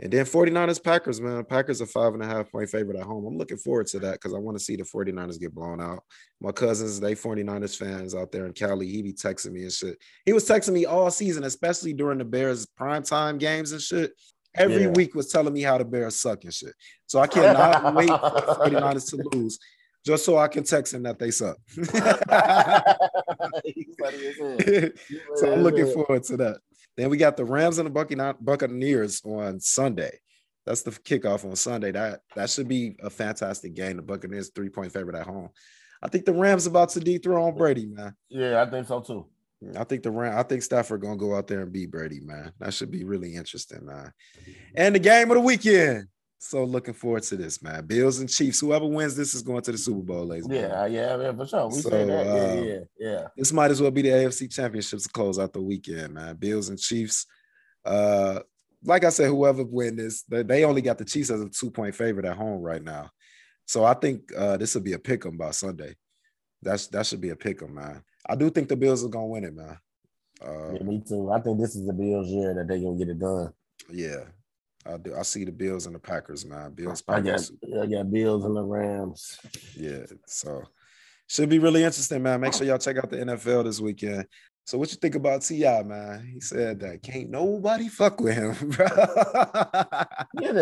And 0.01 0.13
then 0.13 0.25
49ers 0.25 0.83
Packers, 0.83 1.21
man. 1.21 1.45
Packers 1.45 1.83
are 1.83 1.87
five 1.87 2.15
and 2.15 2.23
a 2.23 2.27
half 2.27 2.53
point 2.53 2.71
favorite 2.71 2.97
at 2.97 3.03
home. 3.03 3.27
I'm 3.27 3.37
looking 3.37 3.57
forward 3.57 3.89
to 3.89 3.99
that 4.01 4.13
because 4.13 4.33
I 4.33 4.39
want 4.39 4.57
to 4.57 4.63
see 4.63 4.77
the 4.77 4.85
49ers 4.85 5.41
get 5.41 5.53
blown 5.53 5.81
out. 5.81 6.05
My 6.41 6.53
cousins, 6.53 7.01
they 7.01 7.17
49ers 7.17 7.77
fans 7.77 8.15
out 8.15 8.31
there 8.31 8.47
in 8.47 8.53
Cali. 8.53 8.87
He 8.89 9.03
be 9.03 9.13
texting 9.13 9.51
me 9.53 9.63
and 9.63 9.73
shit. 9.73 9.99
He 10.25 10.33
was 10.33 10.49
texting 10.49 10.73
me 10.73 10.87
all 10.87 11.11
season, 11.11 11.43
especially 11.43 11.95
during 11.95 12.19
the 12.19 12.25
Bears 12.25 12.65
primetime 12.81 13.39
games 13.41 13.73
and 13.73 13.81
shit. 13.83 14.13
Every 14.57 14.83
Yeah. 14.85 14.91
week 14.91 15.17
was 15.17 15.33
telling 15.33 15.53
me 15.53 15.63
how 15.63 15.79
the 15.79 15.85
Bears 15.85 16.21
suck 16.21 16.45
and 16.45 16.55
shit. 16.55 16.75
So 17.07 17.19
I 17.19 17.27
cannot 17.27 17.95
wait 17.95 18.09
for 18.09 18.19
the 18.19 18.57
49ers 18.71 19.11
to 19.11 19.17
lose 19.37 19.59
just 20.07 20.25
so 20.25 20.39
I 20.39 20.47
can 20.47 20.63
text 20.63 20.95
him 20.95 21.03
that 21.03 21.19
they 21.19 21.33
suck. 21.33 21.57
He's 23.65 23.95
funny 24.01 24.27
as 24.27 24.37
hell. 24.39 24.91
so 25.37 25.53
I'm 25.53 25.63
looking 25.63 25.93
forward 25.93 26.23
to 26.25 26.37
that. 26.39 26.59
Then 26.99 27.11
we 27.11 27.17
got 27.17 27.37
the 27.37 27.45
Rams 27.45 27.79
and 27.79 27.87
the 27.87 28.37
Buccaneers- 28.41 29.23
on 29.25 29.61
Sunday. 29.61 30.19
That's 30.67 30.83
the 30.83 30.91
kickoff 30.91 31.49
on 31.49 31.55
Sunday. 31.55 31.93
That 31.93 32.23
that 32.35 32.51
should 32.51 32.67
be 32.67 32.97
a 33.01 33.09
fantastic 33.09 33.73
game. 33.73 33.97
The 33.97 34.03
Buccaneers 34.03 34.51
three 34.51 34.69
point 34.69 34.93
favorite 34.93 35.17
at 35.17 35.25
home. 35.25 35.51
I 36.03 36.09
think 36.09 36.25
the 36.25 36.35
Rams 36.35 36.67
about 36.67 36.89
to 36.91 37.01
dethrone 37.01 37.57
Brady, 37.57 37.87
man. 37.87 38.15
Yeah, 38.29 38.61
I 38.61 38.69
think 38.69 38.89
so 38.89 39.01
too. 39.01 39.27
I 39.77 39.85
think 39.85 40.03
the 40.03 40.11
Ram, 40.11 40.37
I 40.37 40.43
think 40.43 40.63
Stafford 40.63 41.01
gonna 41.01 41.17
go 41.17 41.37
out 41.37 41.47
there 41.47 41.61
and 41.61 41.73
beat 41.73 41.93
Brady, 41.93 42.21
man. 42.21 42.53
That 42.59 42.75
should 42.75 42.91
be 42.91 43.05
really 43.05 43.35
interesting, 43.35 43.87
man. 43.87 44.13
And 44.75 44.95
the 44.95 44.99
game 44.99 45.31
of 45.31 45.37
the 45.37 45.41
weekend. 45.41 46.09
So 46.41 46.63
looking 46.65 46.95
forward 46.95 47.25
to 47.25 47.37
this, 47.37 47.61
man. 47.63 47.85
Bills 47.85 48.21
and 48.21 48.29
Chiefs. 48.31 48.61
Whoever 48.61 48.87
wins 48.87 49.17
this 49.17 49.35
is 49.35 49.43
going 49.43 49.63
to 49.63 49.73
the 49.73 49.79
Super 49.79 50.03
Bowl, 50.03 50.25
ladies. 50.25 50.47
Yeah, 50.49 50.87
yeah, 50.87 51.21
yeah, 51.21 51.33
for 51.33 51.47
sure. 51.47 51.67
We 51.69 51.75
So, 51.81 51.91
say 51.91 52.05
that. 52.05 52.27
uh, 52.27 52.35
yeah, 52.55 52.63
yeah, 52.63 52.81
yeah. 52.99 53.27
This 53.37 53.53
might 53.53 53.73
as 53.73 53.83
well 53.83 53.91
be 53.91 54.03
the 54.03 54.11
AFC 54.11 54.49
championships 54.53 55.03
to 55.03 55.09
close 55.09 55.39
out 55.39 55.53
the 55.53 55.61
weekend, 55.61 56.15
man. 56.15 56.37
Bills 56.37 56.69
and 56.69 56.79
Chiefs. 56.79 57.27
Uh, 57.85 58.41
like 58.85 59.03
I 59.05 59.09
said, 59.09 59.27
whoever 59.29 59.65
wins 59.65 59.97
this, 59.97 60.23
they, 60.23 60.45
they 60.45 60.65
only 60.65 60.81
got 60.81 60.99
the 60.99 61.05
Chiefs 61.05 61.31
as 61.31 61.41
a 61.41 61.49
two-point 61.49 61.97
favorite 61.97 62.25
at 62.27 62.37
home 62.37 62.63
right 62.63 62.83
now. 62.83 63.11
So 63.67 63.85
I 63.85 63.95
think 63.95 64.31
uh, 64.37 64.57
this 64.57 64.75
will 64.77 64.83
be 64.83 64.93
a 64.93 64.99
pick 64.99 65.27
'em 65.27 65.37
by 65.37 65.51
Sunday. 65.51 65.97
That's 66.63 66.87
that 66.89 67.05
should 67.07 67.21
be 67.21 67.31
a 67.31 67.37
pick 67.37 67.61
'em, 67.63 67.75
man. 67.75 68.03
I 68.29 68.37
do 68.37 68.49
think 68.51 68.69
the 68.69 68.77
Bills 68.77 69.05
are 69.05 69.09
gonna 69.09 69.27
win 69.27 69.45
it, 69.45 69.55
man. 69.55 69.77
Uh, 70.41 70.73
Yeah, 70.75 70.83
me 70.85 71.03
too. 71.07 71.31
I 71.33 71.41
think 71.41 71.59
this 71.59 71.75
is 71.75 71.85
the 71.85 71.93
Bills' 71.93 72.29
year 72.29 72.55
that 72.55 72.69
they're 72.69 72.79
gonna 72.79 72.97
get 72.97 73.09
it 73.09 73.19
done. 73.19 73.53
yeah, 73.91 74.25
I 74.87 74.97
do. 74.97 75.15
I 75.15 75.23
see 75.23 75.45
the 75.45 75.53
Bills 75.53 75.87
and 75.87 75.95
the 75.95 75.99
Packers, 75.99 76.47
man. 76.47 76.73
Bills, 76.73 77.03
I 77.09 77.21
got, 77.21 77.25
Packers. 77.25 77.53
I 77.81 77.87
got 77.87 78.11
Bills 78.11 78.45
and 78.45 78.57
the 78.57 78.63
Rams. 78.63 79.39
Yeah, 79.77 80.05
so 80.27 80.63
should 81.27 81.49
be 81.49 81.59
really 81.59 81.85
interesting, 81.85 82.23
man. 82.23 82.41
Make 82.41 82.55
sure 82.55 82.67
y'all 82.67 82.79
check 82.79 82.97
out 82.97 83.11
the 83.11 83.19
NFL 83.19 83.65
this 83.65 83.81
weekend. 83.81 84.27
So 84.69 84.77
what 84.77 84.91
you 84.91 84.99
think 84.99 85.15
about 85.15 85.41
T.I., 85.41 85.83
man? 85.83 86.31
He 86.31 86.41
said 86.41 86.81
that 86.81 87.03
can't 87.03 87.31
nobody 87.31 87.89
fuck 87.89 88.21
with 88.21 88.35
him, 88.35 88.53
bro. 88.71 88.87
Your 90.41 90.59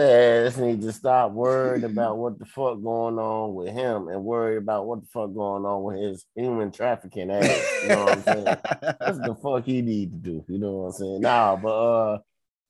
ass 0.46 0.57
need 0.59 0.81
to 0.83 0.92
stop 0.92 1.33
worrying 1.33 1.83
about 1.83 2.16
what 2.16 2.38
the 2.38 2.44
fuck 2.44 2.81
going 2.81 3.18
on 3.18 3.55
with 3.55 3.68
him 3.68 4.07
and 4.07 4.22
worry 4.22 4.59
about 4.59 4.87
what 4.87 5.00
the 5.00 5.09
fuck 5.09 5.35
going 5.35 5.64
on 5.64 5.83
with 5.83 5.98
his 5.98 6.24
human 6.37 6.70
trafficking 6.70 7.33
ass. 7.33 7.83
You 7.83 7.88
know 7.88 8.05
what 8.05 8.12
I'm 8.12 8.22
saying? 8.22 8.44
That's 8.44 9.18
the 9.18 9.37
fuck 9.42 9.64
he 9.64 9.83
need 9.83 10.12
to 10.12 10.31
do. 10.31 10.44
You 10.46 10.59
know 10.59 10.72
what 10.72 10.87
I'm 10.87 10.92
saying? 10.92 11.20
Nah, 11.22 11.57
but 11.57 11.68
uh, 11.68 12.18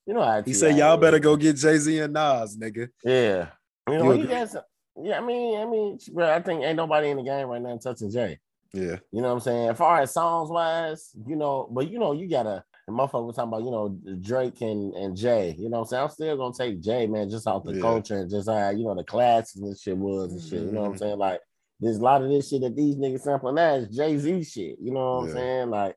you 0.07 0.13
know 0.13 0.23
how 0.23 0.41
he 0.41 0.53
said 0.53 0.77
y'all 0.77 0.97
better 0.97 1.19
go 1.19 1.35
get 1.35 1.57
Jay 1.57 1.77
Z 1.77 1.99
and 1.99 2.13
Nas, 2.13 2.57
nigga. 2.57 2.87
Yeah, 3.03 3.49
you 3.87 3.97
know 3.97 4.13
You 4.13 4.21
he 4.21 4.27
got 4.27 4.49
some. 4.49 4.61
Yeah, 4.99 5.19
I 5.19 5.21
mean, 5.21 5.59
I 5.59 5.65
mean, 5.65 5.99
bro, 6.11 6.33
I 6.33 6.41
think 6.41 6.63
ain't 6.63 6.75
nobody 6.77 7.09
in 7.09 7.17
the 7.17 7.23
game 7.23 7.47
right 7.47 7.61
now 7.61 7.77
touching 7.77 8.09
Jay. 8.09 8.39
Yeah, 8.73 8.97
You 9.11 9.21
know 9.21 9.27
what 9.29 9.33
I'm 9.35 9.39
saying? 9.41 9.69
As 9.69 9.77
far 9.77 10.01
as 10.01 10.13
songs 10.13 10.49
wise, 10.49 11.11
you 11.27 11.35
know, 11.35 11.69
but 11.71 11.89
you 11.89 11.99
know, 11.99 12.13
you 12.13 12.27
gotta 12.29 12.63
the 12.87 12.93
motherfucker 12.93 13.25
was 13.27 13.35
talking 13.35 13.49
about, 13.49 13.63
you 13.63 13.71
know, 13.71 13.89
Drake 14.21 14.61
and, 14.61 14.93
and 14.93 15.15
Jay. 15.15 15.55
You 15.59 15.69
know 15.69 15.79
what 15.79 15.83
I'm 15.83 15.87
saying? 15.89 16.03
I'm 16.03 16.09
still 16.09 16.37
gonna 16.37 16.53
take 16.57 16.81
Jay, 16.81 17.05
man, 17.05 17.29
just 17.29 17.45
off 17.47 17.65
the 17.65 17.73
Yeah. 17.73 17.81
culture 17.81 18.17
and 18.17 18.29
just 18.29 18.49
how, 18.49 18.69
you 18.69 18.85
know, 18.85 18.95
the 18.95 19.03
classes 19.03 19.61
and 19.61 19.77
shit 19.77 19.97
was 19.97 20.31
and 20.31 20.41
shit. 20.41 20.61
You 20.63 20.71
know 20.71 20.81
what 20.81 20.87
I'm 20.87 20.93
Mhm. 20.93 20.99
saying? 20.99 21.17
Like 21.17 21.41
there's 21.79 21.97
a 21.97 22.01
lot 22.03 22.23
of 22.23 22.29
this 22.29 22.49
shit 22.49 22.61
that 22.61 22.75
these 22.75 22.95
niggas 22.95 23.21
sampling 23.21 23.55
now 23.55 23.75
is 23.75 23.95
Jay-Z 23.95 24.43
shit. 24.43 24.79
You 24.79 24.91
know 24.93 25.17
what 25.17 25.23
I'm 25.23 25.29
saying? 25.29 25.69
Like 25.69 25.95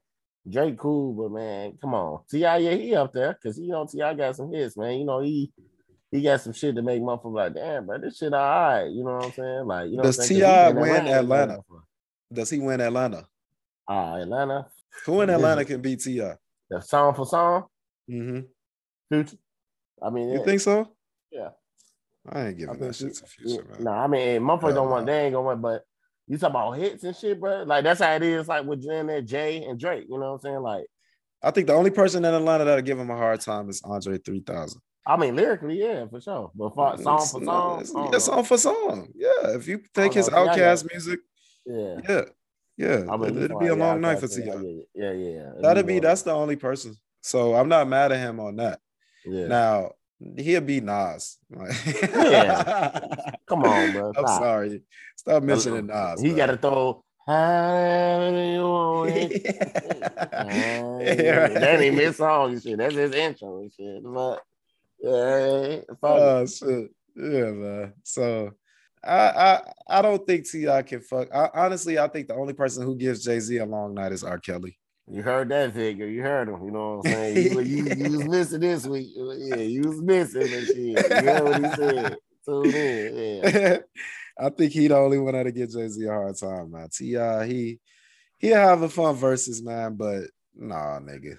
Drake 0.49 0.79
cool, 0.79 1.13
but 1.13 1.33
man, 1.35 1.77
come 1.81 1.95
on. 1.95 2.23
T.I. 2.31 2.57
yeah, 2.59 2.75
he 2.75 2.95
up 2.95 3.13
there 3.13 3.35
because 3.41 3.59
you 3.59 3.69
know 3.69 3.87
T.I. 3.87 4.15
got 4.15 4.37
some 4.37 4.51
hits, 4.53 4.77
man. 4.77 4.99
You 4.99 5.05
know, 5.05 5.21
he 5.21 5.53
he 6.11 6.23
got 6.23 6.41
some 6.41 6.53
shit 6.53 6.75
to 6.77 6.83
make 6.83 7.01
motherfuckers 7.03 7.35
like, 7.35 7.55
damn, 7.55 7.87
bro, 7.87 7.99
this 7.99 8.17
shit 8.17 8.33
all 8.33 8.41
right. 8.41 8.87
You 8.87 9.05
know 9.05 9.17
what 9.17 9.25
I'm 9.27 9.33
saying? 9.33 9.67
Like, 9.67 9.91
you 9.91 9.97
know, 9.97 10.03
Does 10.05 10.19
what 10.19 10.25
I'm 10.25 10.29
saying? 10.29 10.41
'Cause 10.41 10.69
he 10.69 10.73
T.I. 10.75 10.81
win 10.81 11.07
Atlanta? 11.09 11.59
does 12.33 12.51
he 12.51 12.59
win 12.59 12.81
Atlanta? 12.81 13.27
Ah, 13.87 14.17
Atlanta. 14.17 14.67
Who 15.05 15.21
in 15.21 15.31
Atlanta 15.31 15.65
can 15.65 15.81
beat 15.83 16.01
T.I.? 16.01 16.35
The 16.71 16.81
song 16.81 17.15
for 17.15 17.27
song, 17.27 17.65
Mm-hmm. 18.11 18.41
Future. 19.13 19.37
I 20.03 20.11
mean, 20.11 20.31
You 20.31 20.41
it- 20.41 20.45
think 20.45 20.61
so? 20.61 20.89
Yeah. 21.31 21.51
I 22.29 22.41
ain't 22.41 22.49
I 22.49 22.53
giving 22.53 22.79
that 22.81 22.95
shit 22.95 23.15
to 23.15 23.27
Future, 23.27 23.65
man. 23.71 23.85
No, 23.85 23.91
I 23.93 24.07
mean, 24.07 24.41
motherfuckers 24.43 24.75
don't 24.75 24.91
want 24.91 25.07
they 25.07 25.27
ain't 25.27 25.35
gonna 25.35 25.49
win, 25.49 25.61
but 25.61 25.85
you 26.31 26.39
talk 26.39 26.51
about 26.51 26.73
hits 26.79 27.03
and 27.03 27.15
shit, 27.17 27.41
bro. 27.41 27.65
Like 27.65 27.83
that's 27.83 28.01
how 28.01 28.15
it 28.15 28.23
is, 28.23 28.47
like 28.47 28.65
with 28.65 28.83
Jen 28.85 29.27
Jay 29.27 29.65
and 29.65 29.79
Drake. 29.79 30.07
You 30.09 30.19
know 30.19 30.27
what 30.33 30.33
I'm 30.35 30.39
saying? 30.41 30.61
Like, 30.63 30.85
I 31.43 31.51
think 31.51 31.67
the 31.67 31.73
only 31.75 31.91
person 31.91 32.25
in 32.25 32.33
Atlanta 32.33 32.65
that'll 32.65 32.83
give 32.83 32.99
him 32.99 33.11
a 33.11 33.17
hard 33.17 33.41
time 33.41 33.69
is 33.69 33.83
Andre 33.85 34.17
3000. 34.19 34.81
I 35.07 35.17
mean, 35.17 35.35
lyrically, 35.35 35.81
yeah, 35.81 36.07
for 36.07 36.21
sure. 36.21 36.53
But 36.55 36.75
for, 36.75 36.97
song 36.99 37.19
for 37.19 37.45
song, 37.45 37.81
it's- 37.81 37.93
yeah, 38.13 38.19
song 38.19 38.45
for 38.45 38.59
song. 38.59 39.09
Yeah, 39.17 39.57
if 39.57 39.67
you 39.67 39.81
take 39.93 40.13
his 40.13 40.31
know. 40.31 40.37
See, 40.37 40.43
I 40.43 40.47
got- 40.47 40.59
OutKast 40.59 40.93
music, 40.93 41.21
yeah. 41.67 42.01
yeah, 42.09 42.23
yeah, 42.77 43.05
I 43.11 43.17
mean, 43.17 43.37
it'd 43.37 43.59
be 43.59 43.67
a 43.67 43.75
long 43.75 44.01
night 44.01 44.21
for 44.21 44.29
Ti. 44.29 44.43
Yeah, 44.95 45.11
yeah, 45.11 45.13
yeah. 45.13 45.51
That'd 45.61 45.87
be 45.87 45.99
that's 45.99 46.23
the 46.23 46.33
only 46.33 46.57
person. 46.57 46.95
So 47.23 47.55
I'm 47.55 47.69
not 47.69 47.89
mad 47.89 48.13
at 48.13 48.19
him 48.19 48.39
on 48.39 48.57
that. 48.57 48.79
yeah. 49.27 49.47
Now 49.49 49.91
he'll 50.37 50.61
be 50.61 50.81
Nas. 50.81 51.39
Yeah. 51.51 53.01
Come 53.47 53.65
on, 53.65 53.93
bro. 53.93 54.13
I'm 54.17 54.27
sorry. 54.27 54.83
Stop 55.17 55.43
mentioning 55.43 55.87
Nas. 55.87 56.21
He 56.21 56.35
got 56.35 56.47
to 56.47 56.57
throw. 56.57 57.05
However 57.27 58.45
you 58.45 58.63
want 58.63 59.11
it. 59.13 59.43
Yeah, 59.45 61.37
right. 61.37 61.55
That 61.55 61.81
ain't 61.81 61.95
his 61.95 62.17
song 62.17 62.53
and 62.53 62.63
shit. 62.63 62.79
That's 62.79 62.95
his 62.95 63.13
intro 63.15 63.61
and 63.61 63.73
shit. 63.73 64.03
But 64.03 64.43
yeah, 65.01 65.81
fuck. 66.01 66.03
Oh 66.03 66.47
shit. 66.47 66.91
Yeah, 67.15 67.51
man. 67.53 67.93
So 68.03 68.53
I 69.05 69.17
I 69.17 69.61
I 69.89 70.03
don't 70.03 70.27
think 70.27 70.51
T.I. 70.51 70.83
can 70.83 71.01
fuck. 71.03 71.29
I, 71.33 71.51
honestly, 71.55 71.99
I 71.99 72.09
think 72.09 72.27
the 72.27 72.35
only 72.35 72.55
person 72.55 72.85
who 72.85 72.97
gives 72.97 73.23
Jay 73.23 73.39
Z 73.39 73.57
a 73.59 73.67
long 73.67 73.95
night 73.95 74.13
is 74.13 74.25
R. 74.25 74.39
Kelly. 74.39 74.79
You 75.11 75.23
heard 75.23 75.49
that 75.49 75.75
figure. 75.75 76.07
You 76.07 76.23
heard 76.23 76.49
him. 76.49 76.65
You 76.65 76.71
know 76.71 76.97
what 76.97 77.07
I'm 77.07 77.13
saying? 77.13 77.53
You, 77.53 77.61
you, 77.61 77.85
you 77.95 78.19
was 78.19 78.29
missing 78.29 78.61
this 78.61 78.87
week. 78.87 79.09
Yeah, 79.15 79.57
you 79.57 79.83
was 79.83 80.01
missing 80.01 80.41
this 80.43 80.67
shit. 80.67 80.77
You 80.79 81.31
heard 81.31 81.45
what 81.45 81.65
he 81.65 81.71
said. 81.75 82.17
Tune 82.45 82.75
in. 82.75 83.43
Yeah. 83.45 83.79
I 84.39 84.49
think 84.49 84.73
he 84.73 84.89
the 84.89 84.97
only 84.97 85.19
one 85.19 85.35
that'll 85.35 85.53
give 85.53 85.71
Jay 85.71 85.89
Z 85.89 86.05
a 86.05 86.11
hard 86.11 86.37
time, 86.37 86.71
man. 86.71 86.89
T.I. 86.91 87.47
he 87.47 87.79
he'll 88.39 88.57
have 88.57 88.83
a 88.83 88.89
fun 88.89 89.15
verses, 89.15 89.63
man, 89.63 89.97
but 89.97 90.23
nah, 90.55 90.99
nigga, 91.01 91.37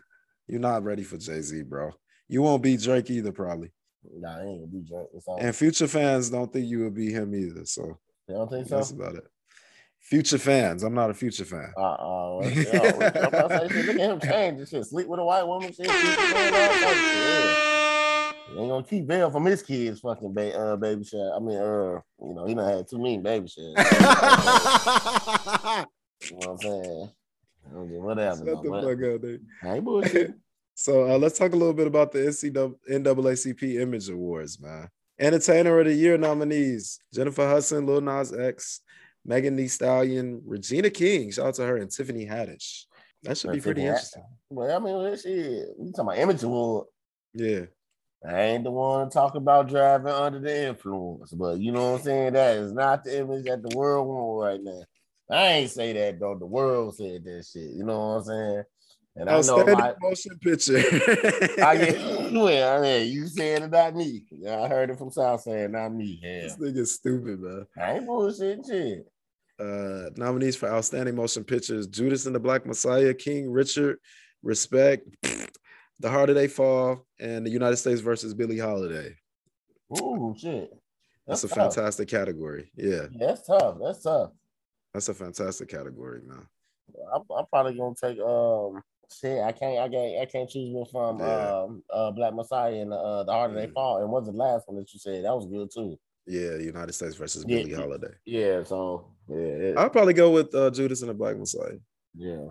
you're 0.48 0.60
not 0.60 0.84
ready 0.84 1.04
for 1.04 1.18
Jay 1.18 1.42
Z, 1.42 1.64
bro. 1.64 1.92
You 2.28 2.44
won't 2.44 2.62
be 2.62 2.78
Drake 2.78 3.10
either, 3.10 3.32
probably. 3.32 3.72
Nah, 4.04 4.38
I 4.38 4.42
ain't 4.44 4.72
gonna 4.72 4.84
be 4.84 5.22
all. 5.26 5.38
And 5.40 5.56
future 5.56 5.88
fans 5.88 6.30
don't 6.30 6.52
think 6.52 6.68
you 6.68 6.80
will 6.80 6.92
be 6.92 7.12
him 7.12 7.34
either. 7.36 7.66
So 7.66 7.98
don't 8.28 8.50
think 8.50 8.68
so? 8.68 8.76
that's 8.76 8.92
about 8.92 9.16
it. 9.16 9.24
Future 10.02 10.38
fans, 10.38 10.84
I'm 10.84 10.94
not 10.94 11.10
a 11.10 11.14
future 11.14 11.46
fan. 11.46 11.72
Uh 11.78 11.82
uh 11.82 12.40
I'm 12.42 13.28
about 13.28 13.50
to 13.50 13.70
say, 13.70 13.74
shit, 13.74 13.86
look 13.86 14.00
at 14.00 14.10
him 14.10 14.20
change 14.20 14.58
this 14.60 14.70
shit. 14.70 14.86
Sleep 14.86 15.08
with 15.08 15.20
a 15.20 15.24
white 15.24 15.48
woman, 15.48 15.70
shit. 15.72 15.86
keep 15.86 15.88
going, 15.88 15.96
all 15.96 16.52
types 16.52 16.76
of 16.76 16.82
shit, 16.92 17.16
yeah. 17.16 18.32
Ain't 18.58 18.70
gonna 18.70 18.84
keep 18.84 19.08
bail 19.08 19.32
from 19.32 19.46
his 19.46 19.62
kids 19.62 20.02
fucking 20.02 20.34
ba- 20.34 20.58
uh, 20.58 20.76
baby 20.76 21.06
shit. 21.06 21.22
I 21.34 21.40
mean, 21.40 21.58
uh, 21.58 22.02
you 22.22 22.34
know, 22.34 22.46
he 22.46 22.54
done 22.54 22.70
had 22.70 22.88
too 22.90 22.98
many 22.98 23.18
baby 23.20 23.48
shit. 23.48 23.74
You 26.30 26.38
know 26.38 26.38
what 26.38 26.50
I'm 26.50 26.58
saying? 26.60 27.10
I 27.68 27.74
don't 27.74 27.90
give 27.92 28.02
Whatever. 28.02 28.38
Shut 28.38 28.46
no, 28.46 28.62
the 28.62 28.70
whatever. 28.70 28.96
fuck 28.96 29.16
up, 29.16 29.22
dude. 29.22 29.46
I 29.64 29.76
ain't 29.76 29.86
bullshit. 29.86 30.34
So 30.74 31.12
uh, 31.12 31.18
let's 31.18 31.38
talk 31.38 31.54
a 31.54 31.56
little 31.56 31.74
bit 31.76 31.86
about 31.86 32.12
the 32.12 32.20
NCAA 32.20 32.74
NAACP 32.90 33.80
Image 33.82 34.10
Awards, 34.10 34.60
man. 34.60 34.88
Entertainer 35.20 35.78
of 35.80 35.86
the 35.86 35.94
Year 35.94 36.18
nominees: 36.18 37.00
Jennifer 37.14 37.48
Hudson, 37.48 37.86
Lil 37.86 38.02
Nas 38.02 38.34
X, 38.34 38.80
Megan 39.26 39.56
Thee 39.56 39.68
Stallion, 39.68 40.42
Regina 40.46 40.90
King. 40.90 41.32
Shout 41.32 41.48
out 41.48 41.54
to 41.56 41.66
her 41.66 41.78
and 41.78 41.92
Tiffany 41.92 42.26
Haddish. 42.26 42.86
That 43.24 43.38
should 43.38 43.52
be 43.52 43.62
pretty 43.62 43.84
interesting. 43.84 44.24
Well, 44.50 44.76
I 44.76 44.80
mean, 44.80 45.16
shit. 45.18 45.68
We 45.78 45.92
talking 45.92 46.06
about 46.06 46.18
image 46.18 46.44
award. 46.44 46.88
Yeah, 47.34 47.66
I 48.28 48.42
ain't 48.42 48.64
the 48.64 48.72
one 48.72 49.10
to 49.10 49.14
talk 49.14 49.36
about 49.36 49.70
driving 49.70 50.12
under 50.12 50.40
the 50.40 50.70
influence, 50.70 51.32
but 51.32 51.60
you 51.60 51.72
know 51.72 51.92
what 51.92 52.00
I'm 52.00 52.04
saying? 52.04 52.34
That 52.34 52.58
is 52.58 52.74
not 52.74 53.04
the 53.04 53.20
image 53.20 53.46
that 53.46 53.62
the 53.62 53.76
world 53.78 54.08
want 54.08 54.44
right 54.44 54.64
now. 54.64 54.84
I 55.30 55.48
ain't 55.54 55.72
say 55.72 55.94
that 55.94 56.20
though. 56.20 56.38
The 56.38 56.46
world 56.46 56.96
said 56.96 57.24
that 57.24 57.46
shit. 57.46 57.72
You 57.72 57.86
know 57.86 57.98
what 57.98 58.16
I'm 58.16 58.24
saying? 58.24 58.64
And 59.16 59.30
I 59.30 59.42
know 59.42 59.66
my, 59.66 59.94
motion 60.02 60.38
picture. 60.40 60.78
I 61.64 61.76
get 61.76 62.32
well, 62.32 62.50
yeah, 62.50 62.98
you 62.98 63.28
saying 63.28 63.64
it, 63.64 63.72
not 63.72 63.94
me. 63.94 64.24
Yeah, 64.32 64.62
I 64.62 64.70
heard 64.70 64.90
it 64.90 64.98
from 64.98 65.12
South 65.12 65.42
saying, 65.42 65.74
not 65.74 65.94
me. 65.94 66.20
Yeah, 66.24 66.42
this 66.44 66.56
nigga's 66.56 66.94
stupid, 66.94 67.42
man. 67.42 67.66
I 67.78 67.96
ain't 67.96 68.08
bullshitting 68.08 68.66
shit. 68.66 69.06
Uh, 69.60 70.10
nominees 70.16 70.56
for 70.56 70.70
outstanding 70.70 71.16
motion 71.16 71.44
pictures: 71.44 71.88
Judas 71.88 72.26
and 72.26 72.34
the 72.34 72.40
Black 72.40 72.66
Messiah, 72.66 73.14
King 73.14 73.52
Richard, 73.52 73.98
Respect, 74.44 75.06
The 75.22 76.10
Harder 76.10 76.34
They 76.34 76.48
Fall, 76.48 77.06
and 77.20 77.46
The 77.46 77.52
United 77.52 77.78
States 77.78 78.00
versus 78.00 78.34
Billie 78.34 78.60
Holiday. 78.60 79.14
Ooh, 80.00 80.34
shit. 80.38 80.72
That's, 81.28 81.44
a 81.44 81.50
tough. 81.50 81.76
fantastic 81.76 82.08
category. 82.08 82.72
Yeah, 82.76 83.08
Yeah, 83.12 83.28
that's 83.28 83.46
tough. 83.46 83.76
That's 83.82 84.04
tough. 84.04 84.32
that's 84.94 85.10
a 85.10 85.14
fantastic 85.14 85.68
category, 85.68 86.22
man. 86.26 86.48
I'm, 87.14 87.22
I'm 87.38 87.46
probably 87.52 87.78
gonna 87.78 87.96
take 88.02 88.20
um 88.20 88.82
shit. 89.20 89.42
I 89.44 89.52
can't 89.52 89.80
I 89.80 89.90
can't 89.90 90.22
I 90.22 90.26
can't 90.26 90.50
choose 90.50 90.70
one 90.72 90.86
from 90.92 91.20
Yeah. 91.20 91.64
um 91.64 91.84
uh 91.90 92.12
Black 92.12 92.34
Messiah 92.34 92.74
and 92.76 92.94
uh 92.94 93.24
the 93.24 93.32
harder 93.32 93.56
they 93.56 93.68
Mhm. 93.68 93.74
fall. 93.74 94.02
And 94.02 94.12
what's 94.12 94.28
the 94.28 94.34
last 94.34 94.68
one 94.68 94.78
that 94.78 94.92
you 94.94 95.00
said? 95.00 95.26
That 95.26 95.36
was 95.36 95.46
good 95.48 95.70
too. 95.74 95.98
Yeah, 96.28 96.56
United 96.58 96.94
States 96.94 97.16
versus 97.16 97.44
Yeah, 97.48 97.60
Billie. 97.64 97.74
Holiday. 97.74 98.14
Yeah, 98.26 98.64
so 98.64 99.12
yeah, 99.28 99.38
it- 99.38 99.78
I'll 99.78 99.90
probably 99.90 100.14
go 100.14 100.32
with 100.32 100.54
uh, 100.54 100.70
Judas 100.72 101.02
and 101.02 101.10
the 101.10 101.14
Black 101.14 101.38
Messiah. 101.38 101.78
yeah. 102.16 102.48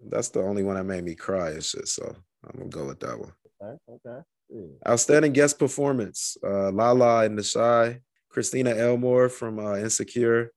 That's 0.00 0.28
the 0.28 0.40
only 0.42 0.62
one 0.62 0.76
that 0.76 0.84
made 0.84 1.02
me 1.04 1.16
cry 1.16 1.50
and 1.50 1.64
shit. 1.64 1.88
So 1.88 2.14
I'm 2.44 2.58
gonna 2.58 2.70
go 2.70 2.86
with 2.86 3.00
that 3.00 3.18
one. 3.18 3.32
Okay, 3.60 3.76
okay. 3.88 4.20
Yeah. 4.48 4.66
Outstanding 4.88 5.32
guest 5.32 5.58
performance: 5.58 6.36
uh, 6.44 6.70
Lala 6.70 7.24
and 7.24 7.36
the 7.36 7.42
Shy, 7.42 8.00
Christina 8.28 8.70
Elmore 8.76 9.28
from 9.28 9.58
uh, 9.58 9.76
Insecure, 9.76 10.52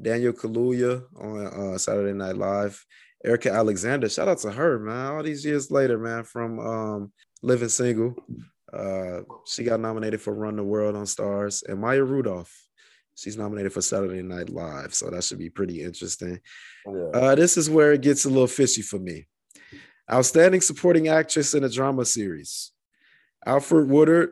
Daniel 0.00 0.32
Kaluuya 0.32 1.04
on 1.14 1.46
uh, 1.46 1.76
Saturday 1.78 2.14
Night 2.14 2.36
Live, 2.36 2.82
Erika 3.26 3.50
Alexander. 3.50 4.08
Shout 4.08 4.28
out 4.28 4.38
to 4.38 4.52
her, 4.52 4.78
man. 4.78 5.06
All 5.12 5.22
these 5.22 5.44
years 5.44 5.70
later, 5.70 5.98
man, 5.98 6.22
from 6.24 6.60
um, 6.60 7.12
Living 7.42 7.68
Single. 7.68 8.14
Uh, 8.72 9.20
she 9.46 9.64
got 9.64 9.80
nominated 9.80 10.20
for 10.20 10.34
Run 10.34 10.56
the 10.56 10.62
World 10.62 10.96
on 10.96 11.04
Starz, 11.04 11.62
and 11.68 11.80
Maya 11.80 12.04
Rudolph. 12.04 12.52
She's 13.16 13.36
nominated 13.36 13.72
for 13.72 13.80
Saturday 13.80 14.22
Night 14.22 14.50
Live, 14.50 14.94
so 14.94 15.08
that 15.10 15.24
should 15.24 15.38
be 15.38 15.50
pretty 15.50 15.82
interesting. 15.82 16.38
Yeah. 16.86 17.08
Uh, 17.14 17.34
this 17.34 17.56
is 17.56 17.70
where 17.70 17.92
it 17.92 18.02
gets 18.02 18.26
a 18.26 18.28
little 18.28 18.46
fishy 18.46 18.82
for 18.82 18.98
me. 18.98 19.26
Outstanding 20.12 20.60
supporting 20.60 21.08
actress 21.08 21.54
in 21.54 21.64
a 21.64 21.68
drama 21.68 22.04
series. 22.04 22.72
Alfre 23.46 23.86
Woodard, 23.86 24.30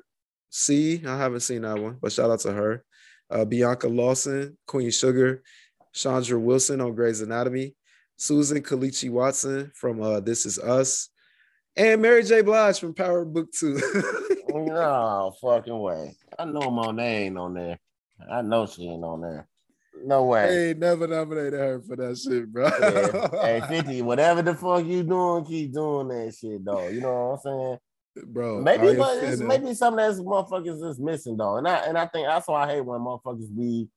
C. 0.51 1.03
I 1.07 1.17
haven't 1.17 1.41
seen 1.41 1.63
that 1.63 1.79
one, 1.79 1.97
but 2.01 2.13
shout 2.13 2.31
out 2.31 2.41
to 2.41 2.53
her. 2.53 2.85
Uh, 3.31 3.45
Bianca 3.45 3.89
Lawson, 3.89 4.59
Queen 4.67 4.91
Sugar, 4.91 5.43
Chandra 5.95 6.39
Wilson 6.39 6.81
on 6.81 6.95
Grey's 6.95 7.23
Anatomy, 7.23 7.75
Susan 8.17 8.63
Kelechi 8.63 9.11
Watson 9.11 9.71
from 9.75 10.03
uh, 10.03 10.21
This 10.21 10.47
Is 10.47 10.59
Us, 10.59 11.11
and 11.77 12.01
Mary 12.01 12.23
J. 12.23 12.43
Blige 12.43 12.79
from 12.79 12.95
Power 12.95 13.25
Book 13.25 13.51
Two. 13.53 13.81
no 14.49 15.35
fucking 15.41 15.79
way. 15.79 16.17
I 16.39 16.45
know 16.45 16.71
Monet 16.71 17.27
ain't 17.27 17.39
on 17.39 17.55
there. 17.55 17.79
I 18.31 18.43
know 18.43 18.67
she 18.67 18.89
ain't 18.89 19.05
on 19.05 19.21
there. 19.21 19.49
No 20.05 20.25
way. 20.25 20.71
Ain't 20.71 20.79
never 20.79 21.07
nominated 21.07 21.55
her 21.55 21.81
for 21.81 21.97
that 21.97 22.19
shit, 22.19 22.53
bro. 22.53 22.67
Yeah. 22.81 23.61
Hey, 23.61 23.61
50, 23.69 24.03
whatever 24.03 24.43
the 24.43 24.55
fuck 24.55 24.85
you 24.85 25.03
doing, 25.03 25.45
keep 25.45 25.73
doing 25.73 26.09
that 26.09 26.35
shit, 26.35 26.65
though. 26.65 26.89
You 26.89 27.01
know 27.01 27.39
what 27.43 27.51
I'm 27.51 27.59
saying? 27.59 27.79
bro. 28.27 28.61
Maybe, 28.61 28.97
but 28.97 29.23
it's, 29.23 29.41
maybe 29.41 29.75
something 29.75 30.05
that's 30.05 30.21
motherfuckers 30.21 30.89
is 30.89 30.99
missing, 30.99 31.37
though. 31.37 31.57
And 31.57 31.67
I 31.67 31.77
and 31.87 31.99
I 31.99 32.07
think 32.07 32.27
that's 32.27 32.49
why 32.49 32.65
I 32.65 32.75
hate 32.75 32.85
when 32.85 33.01
motherfuckers 33.01 33.55
be, 33.55 33.89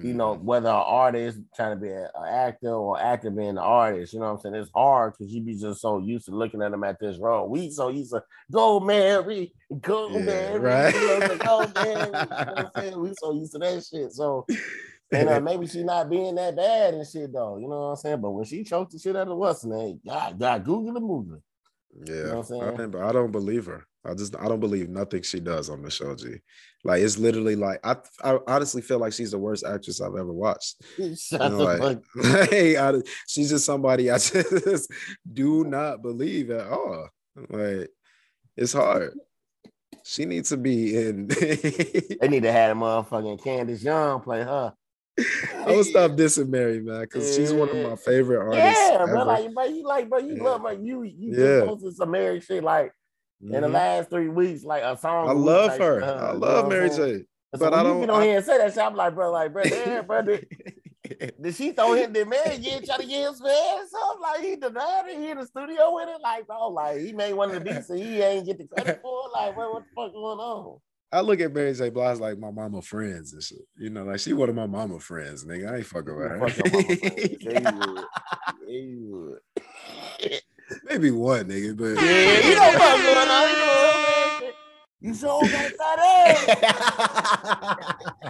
you 0.00 0.14
know, 0.14 0.36
Mm-hmm. 0.36 0.44
whether 0.44 0.68
an 0.68 0.74
artist 0.74 1.40
trying 1.56 1.76
to 1.76 1.80
be 1.80 1.90
an 1.90 2.08
actor 2.28 2.70
or 2.72 3.00
actor 3.00 3.30
being 3.30 3.50
an 3.50 3.58
artist. 3.58 4.12
You 4.12 4.20
know 4.20 4.26
what 4.26 4.32
I'm 4.32 4.38
saying? 4.40 4.54
It's 4.54 4.70
hard 4.74 5.14
because 5.18 5.32
you 5.32 5.42
be 5.42 5.56
just 5.56 5.80
so 5.80 5.98
used 5.98 6.26
to 6.26 6.32
looking 6.32 6.62
at 6.62 6.70
them 6.70 6.84
at 6.84 7.00
this 7.00 7.18
role. 7.18 7.48
We 7.48 7.70
so 7.70 7.88
used 7.88 8.12
to 8.12 8.22
go 8.52 8.80
Mary, 8.80 9.52
go 9.80 10.18
Yeah, 10.18 10.24
Mary, 10.24 10.60
right. 10.60 10.94
you 10.94 11.00
know, 11.00 11.36
go 11.38 11.72
Mary. 11.74 12.28
You 12.38 12.46
know 12.46 12.54
what 12.54 12.72
I'm 12.76 12.82
saying? 12.82 13.00
We 13.00 13.14
so 13.14 13.32
used 13.32 13.52
to 13.52 13.58
that 13.58 13.84
shit. 13.84 14.12
So 14.12 14.46
and 15.12 15.28
uh, 15.28 15.40
maybe 15.40 15.66
she 15.66 15.82
not 15.82 16.10
being 16.10 16.34
that 16.36 16.56
bad 16.56 16.94
and 16.94 17.06
shit 17.06 17.32
though. 17.32 17.56
You 17.56 17.68
know 17.68 17.80
what 17.80 17.86
I'm 17.90 17.96
saying? 17.96 18.20
But 18.20 18.30
when 18.30 18.44
she 18.44 18.64
choked 18.64 18.92
the 18.92 18.98
shit 18.98 19.16
out 19.16 19.28
of 19.28 19.36
what's 19.36 19.64
name, 19.64 20.00
God, 20.06 20.38
God, 20.38 20.64
Google 20.64 20.94
the 20.94 21.00
movie. 21.00 21.40
Yeah, 22.04 22.14
know 22.14 22.22
what 22.22 22.32
I'm 22.32 22.38
I, 22.38 22.42
saying? 22.42 22.76
don't- 22.76 22.90
but 22.92 23.02
I 23.02 23.12
don't 23.12 23.32
believe 23.32 23.66
her. 23.66 23.84
I 24.04 24.14
just 24.14 24.36
I 24.38 24.48
don't 24.48 24.60
believe 24.60 24.88
nothing 24.88 25.22
she 25.22 25.40
does 25.40 25.68
on 25.68 25.82
Michelle. 25.82 26.14
G, 26.14 26.36
like 26.84 27.02
it's 27.02 27.18
literally 27.18 27.56
like 27.56 27.80
I 27.84 27.96
I 28.22 28.38
honestly 28.46 28.80
feel 28.80 28.98
like 29.00 29.12
she's 29.12 29.32
the 29.32 29.38
worst 29.38 29.66
actress 29.66 30.00
I've 30.00 30.14
ever 30.16 30.32
watched. 30.32 30.76
You 30.98 31.16
know, 31.32 31.48
like, 31.58 31.80
like, 31.80 32.02
I- 32.78 33.02
she's 33.26 33.50
just 33.50 33.66
somebody 33.66 34.10
I 34.10 34.18
just 34.18 34.90
do 35.30 35.64
not 35.64 36.00
believe 36.02 36.50
at 36.50 36.68
all. 36.68 37.08
Like 37.50 37.90
it's 38.56 38.72
hard. 38.72 39.14
She 40.04 40.24
needs 40.24 40.48
to 40.50 40.56
be 40.56 40.96
in. 40.96 41.26
They 41.26 42.28
need 42.28 42.44
to 42.44 42.52
have 42.52 42.76
a 42.76 42.80
motherfucking 42.80 43.42
Candace 43.44 43.82
Young 43.82 44.20
play 44.20 44.42
her. 44.42 44.72
I 45.66 45.66
would 45.76 45.84
stop 45.86 46.12
dissing 46.12 46.48
Mary, 46.48 46.80
man, 46.80 47.00
because 47.02 47.34
she's 47.34 47.52
one 47.52 47.68
of 47.68 47.76
my 47.76 47.96
favorite 47.96 48.38
artists. 48.38 48.78
Yeah, 48.78 48.98
ever. 49.00 49.06
bro, 49.12 49.24
like, 49.24 49.52
bro, 49.54 49.64
you 49.64 49.82
like, 49.86 50.08
bro, 50.08 50.18
you 50.18 50.36
Yeah. 50.36 50.42
love, 50.42 50.62
bro, 50.62 50.70
you, 50.72 51.02
you 51.02 51.32
Yeah. 51.36 51.64
posted 51.66 51.94
some 51.96 52.10
Mary 52.10 52.40
shit, 52.40 52.62
like, 52.64 52.92
in 53.42 53.50
the 53.62 53.68
Mhm. 53.68 53.72
last 53.72 54.10
three 54.10 54.28
weeks, 54.28 54.64
like 54.64 54.82
a 54.82 54.96
song. 54.96 55.28
I 55.28 55.32
week 55.34 55.44
love 55.44 55.70
type 55.70 55.80
her. 55.80 56.00
shit, 56.00 56.08
I 56.08 56.32
you 56.32 56.38
know 56.38 56.46
love 56.46 56.68
Mary? 56.68 56.88
J. 56.90 56.96
So 57.54 57.60
but 57.60 57.72
I 57.74 57.82
don't- 57.82 58.00
get 58.00 58.10
on 58.10 58.20
I- 58.20 58.24
here 58.26 58.36
and 58.36 58.44
say 58.44 58.58
that 58.58 58.72
shit, 58.74 58.82
I'm 58.82 58.94
like, 58.94 59.14
bro, 59.14 59.30
like, 59.30 59.52
bro, 59.52 59.62
damn, 59.64 60.06
bro, 60.06 60.22
did, 60.22 60.46
did 61.40 61.54
she 61.54 61.72
throw 61.72 61.92
him, 61.94 62.12
did 62.12 62.28
Mary 62.28 62.58
get 62.58 62.84
try 62.84 62.96
to 62.98 63.06
get 63.06 63.26
him 63.28 63.34
smash 63.34 63.52
or 63.52 63.86
something? 63.88 64.20
Like, 64.22 64.40
he 64.42 64.56
denied 64.56 65.04
it, 65.08 65.18
he 65.18 65.30
in 65.30 65.38
the 65.38 65.46
studio 65.46 65.94
with 65.94 66.08
it, 66.08 66.20
like, 66.22 66.46
bro, 66.46 66.68
like, 66.68 66.98
he 66.98 67.12
made 67.12 67.32
one 67.32 67.48
of 67.50 67.54
the 67.54 67.60
beats 67.60 67.90
and 67.90 67.98
he 68.00 68.20
ain't 68.22 68.44
get 68.46 68.58
the 68.58 68.66
credit 68.66 69.00
for 69.02 69.22
it, 69.26 69.32
like, 69.32 69.54
bro, 69.54 69.70
what 69.72 69.82
the 69.84 69.88
fuck 69.94 70.12
going 70.12 70.38
on? 70.38 70.78
I 71.10 71.20
look 71.22 71.40
at 71.40 71.54
Mary 71.54 71.72
J. 71.72 71.88
Blige 71.88 72.18
like 72.18 72.38
my 72.38 72.50
mama 72.50 72.82
friends 72.82 73.32
and 73.32 73.42
shit. 73.42 73.66
You 73.78 73.88
know, 73.90 74.04
like 74.04 74.20
she 74.20 74.34
one 74.34 74.50
of 74.50 74.54
my 74.54 74.66
mama 74.66 75.00
friends, 75.00 75.44
nigga. 75.44 75.72
I 75.72 75.76
ain't 75.78 75.86
fucking 75.86 76.14
with 76.14 76.30
her. 76.30 76.48
Fuck 76.48 76.56
your 76.56 76.72
mama, 76.72 76.96
friend. 76.96 77.38
Yeah, 77.40 77.70
you 77.70 77.80
would. 77.80 78.04
Yeah, 78.66 78.78
you 78.78 79.06
would. 79.10 80.42
Maybe 80.84 81.10
one 81.10 81.44
nigga, 81.48 81.74
but 81.76 82.02
Yeah, 82.02 82.48
you 82.48 82.54
know 82.54 82.72
what's 82.78 83.02
going 83.02 83.28
on. 83.28 83.48
You 83.48 83.56
know 83.56 83.66
what 83.66 83.94
I'm 83.96 84.40
saying? 84.40 84.52
You 85.00 85.14
sure 85.14 85.40
got 85.42 85.72
that 85.78 85.98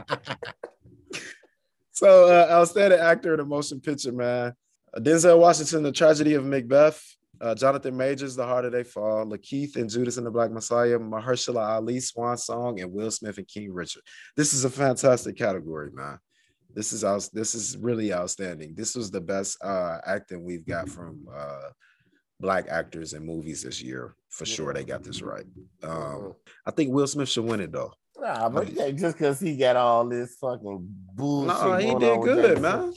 ass. 0.07 0.37
so 1.93 2.29
uh, 2.29 2.47
outstanding 2.53 3.01
actor 3.01 3.35
in 3.35 3.41
a 3.41 3.45
motion 3.45 3.81
picture, 3.81 4.13
man. 4.13 4.55
Uh, 4.95 5.01
Denzel 5.01 5.39
Washington, 5.41 5.83
The 5.83 5.93
Tragedy 5.93 6.35
of 6.35 6.45
Macbeth. 6.45 7.03
Uh, 7.41 7.55
Jonathan 7.55 7.97
Majors, 7.97 8.35
The 8.35 8.45
Harder 8.45 8.71
They 8.71 8.83
Fall. 8.85 9.27
Lakeith 9.27 9.77
and 9.77 9.89
Judas 9.89 10.17
and 10.17 10.27
the 10.27 10.31
Black 10.31 10.51
Messiah. 10.51 10.99
Mahershala 10.99 11.77
Ali, 11.77 12.01
Swan 12.01 12.37
Song, 12.37 12.81
and 12.81 12.93
Will 12.93 13.11
Smith 13.11 13.39
and 13.39 13.47
King 13.47 13.73
Richard. 13.73 14.03
This 14.37 14.53
is 14.53 14.65
a 14.65 14.71
fantastic 14.71 15.37
category, 15.37 15.91
man. 15.93 16.19
This 16.75 16.93
is 16.93 17.05
out, 17.05 17.29
this 17.33 17.55
is 17.55 17.77
really 17.79 18.13
outstanding. 18.13 18.75
This 18.75 18.95
was 18.95 19.11
the 19.11 19.21
best 19.21 19.63
uh, 19.65 19.99
acting 20.05 20.45
we've 20.45 20.67
got 20.67 20.89
from 20.89 21.27
uh, 21.35 21.71
black 22.41 22.67
actors 22.69 23.15
in 23.15 23.25
movies 23.25 23.63
this 23.63 23.81
year. 23.81 24.15
For 24.29 24.45
sure, 24.45 24.75
they 24.75 24.85
got 24.85 25.03
this 25.03 25.23
right. 25.23 25.45
Um, 25.83 26.35
I 26.67 26.71
think 26.71 26.93
Will 26.93 27.07
Smith 27.07 27.29
should 27.29 27.45
win 27.45 27.61
it 27.61 27.73
though. 27.73 27.93
Nah, 28.21 28.49
but 28.49 28.71
yeah, 28.73 28.91
just 28.91 29.17
because 29.17 29.41
he 29.41 29.57
got 29.57 29.77
all 29.77 30.07
this 30.07 30.37
fucking 30.41 30.87
bullshit. 31.15 31.49
No, 31.49 31.77
he 31.77 31.95
did 31.95 32.21
good, 32.21 32.61
man. 32.61 32.93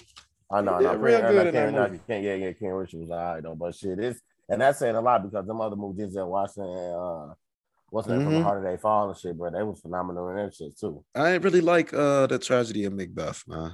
I 0.52 0.62
know, 0.62 0.74
I 0.74 0.82
know. 0.82 0.96
real 0.96 1.22
good 1.22 1.48
I 1.48 1.50
in 1.50 1.54
that 1.54 1.74
Ken- 1.74 1.92
movie. 1.92 2.04
Ken- 2.08 2.24
yeah, 2.24 2.36
yeah, 2.36 2.52
Ken 2.54 2.70
Richard 2.70 3.00
was 3.00 3.12
all 3.12 3.18
right 3.18 3.42
though, 3.42 3.56
but 3.56 3.74
shit, 3.74 4.00
it's 4.00 4.20
and 4.52 4.62
that's 4.62 4.80
saying 4.80 4.96
a 4.96 5.02
lot 5.02 5.24
because 5.24 5.46
them 5.48 5.62
other 5.62 5.76
movies 5.76 6.14
that 6.14 6.26
Washington, 6.26 6.70
uh, 6.94 7.34
what's 7.90 8.08
that 8.08 8.22
from 8.24 8.34
Mhm. 8.34 8.38
the 8.38 8.44
Harder 8.44 8.70
They 8.70 8.78
Fall 8.78 9.10
and 9.10 9.18
shit, 9.18 9.38
bro, 9.38 9.50
they 9.52 9.64
was 9.64 9.80
phenomenal 9.80 10.30
in 10.30 10.36
that 10.38 10.54
shit 10.54 10.78
too. 10.78 11.04
I 11.16 11.32
ain't 11.32 11.44
really 11.44 11.62
like 11.62 11.94
uh 11.94 12.28
the 12.28 12.38
tragedy 12.40 12.86
of 12.86 12.94
Macbeth, 12.94 13.44
man. 13.48 13.72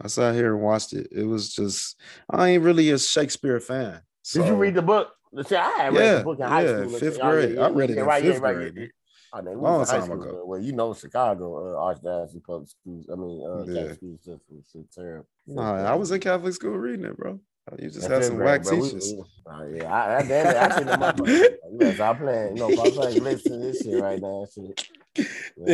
I 0.00 0.06
sat 0.06 0.34
here 0.34 0.54
and 0.54 0.62
watched 0.62 0.92
it. 0.92 1.08
It 1.10 1.24
was 1.24 1.52
just 1.52 2.00
I 2.28 2.48
ain't 2.50 2.62
really 2.62 2.90
a 2.90 2.98
Shakespeare 2.98 3.60
fan. 3.60 4.00
Did 4.32 4.46
you 4.46 4.54
read 4.54 4.74
the 4.74 4.82
book? 4.82 5.08
See, 5.46 5.56
I 5.56 5.70
had 5.70 5.94
read 5.94 6.04
Yeah, 6.04 6.18
the 6.18 6.24
book 6.24 6.38
in 6.40 6.46
high 6.46 6.62
yeah, 6.64 6.86
school. 6.86 6.98
fifth. 6.98 7.18
Oh, 7.20 7.30
grade. 7.30 7.58
I 7.58 7.68
read 7.68 7.90
it 7.90 7.98
in 7.98 8.04
right, 8.04 8.22
fifth 8.22 8.40
right, 8.40 8.54
grade, 8.54 8.72
yeah. 8.76 8.80
man. 8.80 8.90
Oh, 9.32 9.60
Long 9.60 9.80
in 9.80 9.86
high 9.86 9.92
time 9.98 10.02
school, 10.06 10.22
ago. 10.22 10.42
Well, 10.44 10.60
you 10.60 10.72
know, 10.72 10.92
Chicago, 10.92 11.76
uh, 11.78 11.94
Archdiocese 11.94 12.42
public 12.44 12.68
schools. 12.68 13.06
I 13.12 13.14
mean, 13.14 13.46
uh, 13.46 13.58
Yeah. 13.64 13.82
Catholic 13.82 13.96
school 13.96 14.16
system, 14.18 14.64
shit 14.72 14.92
terrible. 14.92 15.28
Nah, 15.46 15.84
I 15.84 15.94
was 15.94 16.10
in 16.10 16.20
Catholic 16.20 16.52
school 16.54 16.76
reading 16.76 17.04
it, 17.04 17.16
bro. 17.16 17.38
You 17.78 17.88
just 17.88 18.08
That's 18.08 18.24
had 18.26 18.32
some 18.32 18.38
whack 18.38 18.64
teachers. 18.64 19.14
oh, 19.46 19.66
yeah, 19.72 19.92
I, 19.92 20.18
I, 20.18 20.22
damn 20.26 20.46
it, 20.46 20.56
I 20.56 20.78
see 20.78 20.84
the 20.84 20.92
motherfucker. 20.92 21.56
Yes, 21.80 22.00
I'm 22.00 22.16
playing. 22.16 22.56
You 22.56 22.60
know, 22.68 22.82
I'm 22.82 22.90
playing, 22.90 23.22
listen 23.22 23.52
to 23.52 23.58
this 23.58 23.82
shit 23.82 24.02
right 24.02 24.20
now. 24.20 24.44
Shit. 24.52 24.88
Yeah, 25.16 25.24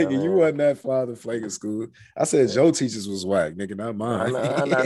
nigga, 0.04 0.22
you 0.22 0.32
wasn't 0.32 0.58
that 0.58 0.76
father 0.78 1.16
flaking 1.16 1.48
school. 1.48 1.86
I 2.16 2.24
said 2.24 2.50
Joe 2.50 2.70
teachers 2.70 3.08
was 3.08 3.24
whack, 3.24 3.54
nigga, 3.54 3.76
not 3.76 3.96
mine. 3.96 4.32
know, 4.32 4.38
I 4.40 4.64
know 4.66 4.76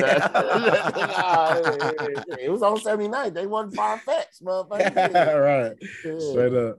it- 2.38 2.50
was 2.50 2.62
on 2.62 2.78
79. 2.80 3.34
They 3.34 3.46
wasn't 3.46 3.74
far 3.74 3.98
fetched, 3.98 4.44
motherfucker. 4.44 4.94
right. 5.40 5.76
Yeah. 6.04 6.18
Straight 6.30 6.54
up. 6.54 6.78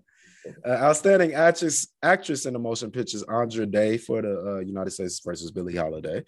Uh, 0.66 0.70
outstanding 0.70 1.34
actress 1.34 1.90
actress 2.02 2.46
in 2.48 2.54
the 2.54 2.60
motion 2.60 2.90
pictures 2.90 3.22
Andra 3.24 3.66
Day 3.66 3.98
for 3.98 4.22
the 4.24 4.56
uh, 4.56 4.60
United 4.60 4.90
States 4.92 5.20
versus 5.24 5.52
Billie 5.52 5.76
Holiday. 5.76 6.24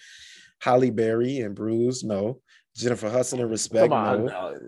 Halle 0.61 0.91
Berry 0.91 1.39
and 1.39 1.55
Bruise, 1.55 2.03
no. 2.03 2.39
Jennifer 2.75 3.09
Hudson 3.09 3.39
and 3.39 3.49
Respect, 3.49 3.89
Come 3.89 3.93
on. 3.93 4.25
no. 4.25 4.59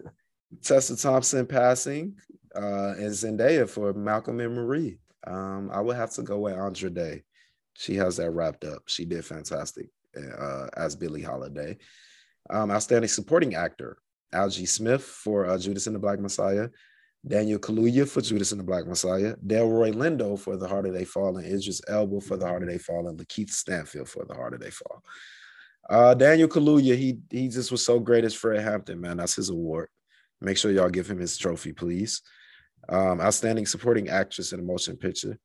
Tessa 0.63 0.95
Thompson 0.95 1.45
passing, 1.45 2.15
uh, 2.55 2.93
and 2.97 3.09
Zendaya 3.11 3.67
for 3.67 3.93
Malcolm 3.93 4.39
and 4.39 4.55
Marie. 4.55 4.99
Um, 5.27 5.69
I 5.73 5.81
would 5.81 5.95
have 5.95 6.11
to 6.11 6.21
go 6.23 6.39
with 6.39 6.53
Andra 6.53 6.89
Day. 6.89 7.23
She 7.73 7.95
has 7.95 8.17
that 8.17 8.31
wrapped 8.31 8.63
up. 8.63 8.83
She 8.85 9.05
did 9.05 9.25
fantastic 9.25 9.89
uh, 10.17 10.67
as 10.77 10.95
Billie 10.95 11.21
Holiday. 11.23 11.77
Um, 12.49 12.71
outstanding 12.71 13.09
supporting 13.09 13.55
actor 13.55 13.97
Algee 14.33 14.67
Smith 14.67 15.03
for 15.03 15.45
uh, 15.47 15.57
Judas 15.57 15.87
and 15.87 15.95
the 15.95 15.99
Black 15.99 16.19
Messiah, 16.19 16.69
Daniel 17.27 17.59
Kaluuya 17.59 18.07
for 18.07 18.21
Judas 18.21 18.51
and 18.51 18.59
the 18.59 18.65
Black 18.65 18.85
Messiah, 18.85 19.35
Delroy 19.45 19.93
Lindo 19.93 20.37
for 20.39 20.57
The 20.57 20.67
Harder 20.67 20.91
They 20.91 21.05
Fall, 21.05 21.37
and 21.37 21.45
Idris 21.45 21.81
Elba 21.87 22.21
for 22.21 22.37
The 22.37 22.45
Harder 22.45 22.67
They 22.67 22.77
Fall, 22.77 23.07
and 23.07 23.17
Lakeith 23.19 23.49
Stanfield 23.49 24.07
for 24.09 24.25
The 24.25 24.35
Harder 24.35 24.57
They 24.59 24.69
Fall. 24.69 25.03
Uh, 25.89 26.13
Daniel 26.13 26.47
Kaluuya, 26.47 26.97
he 26.97 27.19
he 27.29 27.47
just 27.47 27.71
was 27.71 27.86
so 27.86 27.99
great 27.99 28.23
as 28.23 28.33
Fred 28.33 28.61
Hampton, 28.61 28.99
man. 28.99 29.17
That's 29.17 29.36
his 29.36 29.49
award. 29.49 29.89
Make 30.41 30.57
sure 30.57 30.71
y'all 30.71 30.89
give 30.89 31.09
him 31.09 31.19
his 31.19 31.38
trophy, 31.38 31.73
please. 31.73 32.21
Um, 32.89 33.21
outstanding 33.21 33.65
supporting 33.65 34.09
actress 34.09 34.51
in 34.51 34.59
a 34.59 34.63
motion 34.63 34.97
picture. 34.97 35.38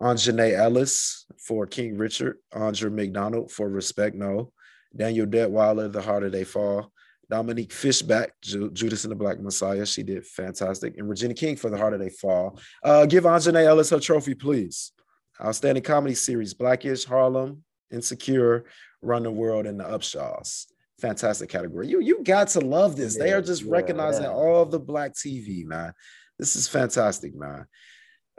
Aunjanue 0.00 0.52
Ellis 0.52 1.26
for 1.38 1.66
King 1.66 1.96
Richard. 1.96 2.38
Audra 2.54 2.92
McDonald 2.92 3.50
for 3.50 3.68
Respect 3.68 4.16
No. 4.16 4.52
Danielle 4.96 5.26
Deadwyler, 5.26 5.92
The 5.92 6.02
Harder 6.02 6.30
They 6.30 6.44
Fall. 6.44 6.92
Dominique 7.30 7.72
Fishback, 7.72 8.32
Ju- 8.42 8.72
Judas 8.72 9.04
and 9.04 9.12
the 9.12 9.16
Black 9.16 9.38
Messiah. 9.40 9.86
She 9.86 10.02
did 10.02 10.26
fantastic. 10.26 10.98
And 10.98 11.08
Regina 11.08 11.32
King 11.32 11.54
for 11.54 11.70
The 11.70 11.78
Harder 11.78 11.96
They 11.98 12.08
Fall. 12.08 12.58
Uh, 12.82 13.06
give 13.06 13.24
Aunjanue 13.24 13.64
Ellis 13.64 13.90
her 13.90 14.00
trophy, 14.00 14.34
please. 14.34 14.92
Outstanding 15.40 15.84
comedy 15.84 16.14
series 16.14 16.54
Blackish, 16.54 17.04
Harlem, 17.04 17.62
Insecure, 17.92 18.64
Run 19.02 19.22
the 19.22 19.30
World, 19.30 19.66
and 19.66 19.80
The 19.80 19.84
Upshaws. 19.84 20.66
Fantastic 21.00 21.48
category. 21.48 21.88
You 21.88 22.00
you 22.00 22.22
got 22.22 22.48
to 22.48 22.60
love 22.60 22.96
this. 22.96 23.16
they 23.16 23.32
are 23.32 23.40
just 23.40 23.62
yeah, 23.62 23.72
recognizing 23.72 24.24
yeah. 24.24 24.30
all 24.30 24.62
of 24.62 24.70
the 24.70 24.78
black 24.78 25.14
TV, 25.14 25.64
man. 25.64 25.92
This 26.38 26.56
is 26.56 26.68
fantastic, 26.68 27.34
man. 27.34 27.66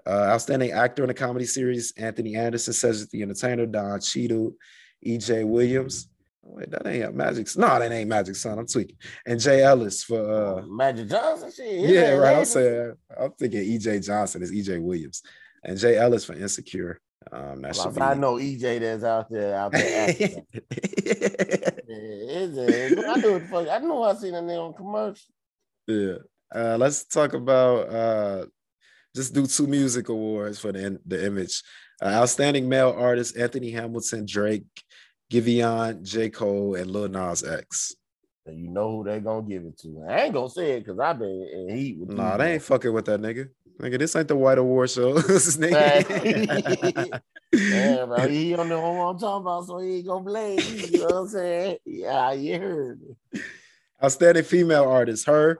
Uh, 0.05 0.09
outstanding 0.09 0.72
actor 0.72 1.03
in 1.03 1.09
a 1.09 1.14
comedy 1.14 1.45
series, 1.45 1.93
Anthony 1.97 2.36
Anderson, 2.36 2.74
Cedric 2.74 3.09
the 3.12 3.22
Entertainer, 3.22 3.68
Don 3.68 3.99
Cheadle, 3.99 4.53
E.J. 5.01 5.43
Williams. 5.43 6.07
Oh, 6.45 6.53
Wait, 6.55 6.72
that 6.72 6.88
ain't 6.88 7.16
Magic. 7.16 7.47
No, 7.55 7.80
that 7.80 7.91
ain't 7.91 8.09
Magic 8.09 8.36
Son. 8.36 8.57
I'm 8.57 8.66
tweaking. 8.68 8.97
And 9.26 9.39
Jay 9.39 9.64
Ellis 9.64 10.03
for 10.03 10.59
uh 10.59 10.62
Magic 10.66 11.07
Johnson, 11.09 11.51
shit. 11.51 11.89
yeah, 11.89 12.12
right. 12.14 12.38
I'm 12.38 12.45
saying 12.45 12.93
I'm 13.20 13.32
thinking 13.34 13.62
E.J. 13.62 13.99
Johnson 13.99 14.41
is 14.41 14.51
E.J. 14.51 14.80
Williams. 14.80 15.22
And 15.64 15.78
Jay 15.78 15.97
Ellis 15.97 16.26
for 16.26 16.34
Insecure. 16.34 16.99
Um, 17.32 17.61
that 17.61 17.76
Well, 17.78 17.89
if 17.89 18.01
I 18.01 18.13
know 18.15 18.36
EJ 18.36 18.80
that's 18.80 19.03
out 19.03 19.30
there, 19.30 19.55
out 19.55 19.72
there 19.72 20.09
acting. 20.09 20.45
Is 21.88 22.57
it? 22.57 22.99
I 22.99 23.15
knew 23.15 23.34
what 23.34 23.41
the 23.41 23.47
fuck. 23.47 23.67
I 23.69 23.78
know 23.80 24.03
I 24.03 24.13
seen 24.15 24.34
a 24.34 24.41
nigga 24.41 24.67
on 24.67 24.74
commercial. 24.74 25.28
Yeah. 25.88 26.15
Uh, 26.53 26.78
let's 26.78 27.05
talk 27.05 27.34
about 27.34 27.89
uh, 27.89 28.45
just 29.15 29.34
do 29.34 29.45
two 29.45 29.67
music 29.67 30.09
awards 30.09 30.59
for 30.59 30.72
the 30.72 30.99
the 31.05 31.26
image. 31.26 31.63
Uh, 32.01 32.07
outstanding 32.07 32.67
male 32.67 32.95
artist 32.97 33.38
Anthony 33.38 33.72
Hamilton, 33.72 34.26
Drake, 34.26 34.65
Giveon, 35.32 36.03
J. 36.03 36.30
Cole, 36.30 36.76
and 36.76 36.89
Lil 36.89 37.09
Nas 37.09 37.43
X. 37.43 37.95
And 38.45 38.59
you 38.59 38.69
know 38.69 38.97
who 38.97 39.03
they 39.03 39.19
gonna 39.19 39.47
give 39.47 39.63
it 39.63 39.78
to. 39.80 40.03
I 40.09 40.24
ain't 40.24 40.34
gonna 40.34 40.49
say 40.49 40.72
it 40.72 40.80
because 40.80 40.99
I've 40.99 41.19
been 41.19 41.47
in 41.53 41.78
heat 41.78 41.97
with 41.99 42.09
Nah, 42.09 42.38
they 42.38 42.53
ain't 42.53 42.63
fucking 42.63 42.91
with 42.91 43.05
that 43.05 43.22
nigga. 43.22 43.49
Nigga, 43.82 43.97
this 43.97 44.15
ain't 44.15 44.27
the 44.27 44.36
White 44.36 44.59
Award 44.59 44.91
show. 44.91 45.13
this 45.19 45.47
is 45.47 45.57
nigga. 45.57 47.21
Yeah, 47.51 48.05
bro. 48.05 48.27
He 48.29 48.53
don't 48.55 48.69
know 48.69 48.79
what 48.79 49.05
I'm 49.05 49.19
talking 49.19 49.41
about, 49.41 49.65
so 49.65 49.79
he 49.79 49.97
ain't 49.97 50.07
gonna 50.07 50.23
blame. 50.23 50.59
You 50.59 50.99
know 50.99 51.05
what 51.05 51.15
I'm 51.15 51.27
saying? 51.27 51.77
Yeah, 51.86 52.32
you 52.34 52.59
heard 52.59 53.01
me. 53.01 53.41
Outstanding 54.03 54.43
female 54.43 54.84
artists, 54.84 55.27
H.E.R., 55.27 55.57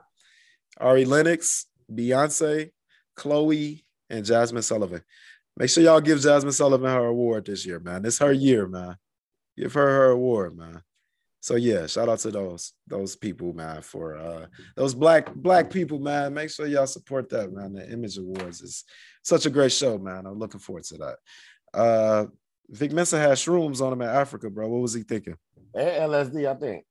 Ari 0.78 1.04
Lennox, 1.04 1.66
Beyonce, 1.92 2.70
Chloe, 3.16 3.84
and 4.08 4.24
Jazmine 4.24 4.62
Sullivan. 4.62 5.02
Make 5.56 5.70
sure 5.70 5.82
y'all 5.82 6.00
give 6.00 6.18
Jazmine 6.18 6.52
Sullivan 6.52 6.90
her 6.90 7.06
award 7.06 7.46
this 7.46 7.66
year, 7.66 7.80
man. 7.80 8.04
It's 8.04 8.18
her 8.18 8.32
year, 8.32 8.66
man. 8.68 8.96
Give 9.56 9.72
her 9.74 9.86
her 9.86 10.10
award, 10.10 10.56
man. 10.56 10.82
So 11.42 11.56
yeah, 11.56 11.88
shout 11.88 12.08
out 12.08 12.20
to 12.20 12.30
those 12.30 12.72
those 12.86 13.16
people, 13.16 13.52
man, 13.52 13.82
for 13.82 14.16
uh 14.16 14.46
those 14.76 14.94
black 14.94 15.34
black 15.34 15.70
people, 15.70 15.98
man. 15.98 16.32
Make 16.32 16.50
sure 16.50 16.68
y'all 16.68 16.86
support 16.86 17.28
that, 17.30 17.52
man. 17.52 17.72
The 17.72 17.90
Image 17.90 18.16
Awards 18.16 18.62
is 18.62 18.84
such 19.24 19.44
a 19.44 19.50
great 19.50 19.72
show, 19.72 19.98
man. 19.98 20.24
I'm 20.24 20.38
looking 20.38 20.60
forward 20.60 20.84
to 20.84 20.98
that. 20.98 21.16
Uh 21.74 22.26
Vic 22.68 22.92
Mensa 22.92 23.18
had 23.18 23.32
shrooms 23.32 23.80
on 23.80 23.92
him 23.92 24.02
in 24.02 24.08
Africa, 24.08 24.48
bro. 24.50 24.68
What 24.68 24.82
was 24.82 24.94
he 24.94 25.02
thinking? 25.02 25.34
LSD, 25.76 26.48
I 26.48 26.54
think. 26.54 26.84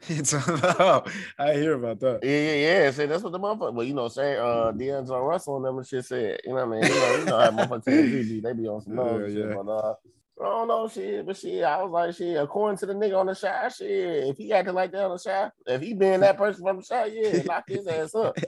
It's 0.08 0.32
I 0.32 1.54
hear 1.54 1.74
about 1.74 1.98
that. 1.98 2.20
Yeah, 2.22 2.30
yeah, 2.30 2.54
yeah. 2.54 2.90
See, 2.92 3.06
that's 3.06 3.24
what 3.24 3.32
the 3.32 3.40
motherfucker. 3.40 3.74
Well, 3.74 3.84
you 3.84 3.94
know, 3.94 4.06
say 4.06 4.36
uh 4.36 4.70
D'Angelo 4.70 5.26
Russell 5.26 5.56
and 5.56 5.64
them 5.64 5.78
and 5.78 5.84
shit 5.86 6.04
said. 6.04 6.38
You 6.44 6.54
know 6.54 6.66
what 6.66 6.78
I 6.78 6.80
mean? 6.80 6.92
You 6.92 7.00
know, 7.00 7.16
you 7.16 7.24
know 7.24 7.38
how 7.38 7.50
motherfuckers 7.50 8.42
they 8.44 8.52
be 8.52 8.68
on 8.68 8.80
some 8.80 8.96
other 8.96 9.28
Yeah, 9.28 9.34
shit. 9.34 9.56
But 9.56 9.68
uh, 9.68 9.94
I 10.40 10.44
don't 10.44 10.68
know 10.68 10.88
shit, 10.88 11.26
but 11.26 11.36
shit, 11.36 11.64
I 11.64 11.82
was 11.82 11.90
like, 11.90 12.14
shit, 12.14 12.36
according 12.36 12.78
to 12.78 12.86
the 12.86 12.94
nigga 12.94 13.18
on 13.18 13.26
the 13.26 13.34
shot, 13.34 13.72
shit, 13.72 13.88
if 14.28 14.36
he 14.36 14.52
acted 14.52 14.74
like 14.74 14.92
that 14.92 15.04
on 15.04 15.10
the 15.12 15.18
shot, 15.18 15.52
if 15.66 15.80
he 15.82 15.94
been 15.94 16.20
that 16.20 16.36
person 16.38 16.62
from 16.64 16.76
the 16.76 16.82
shot, 16.84 17.12
yeah, 17.12 17.42
lock 17.44 17.64
his 17.66 17.86
ass 17.88 18.14
up. 18.14 18.38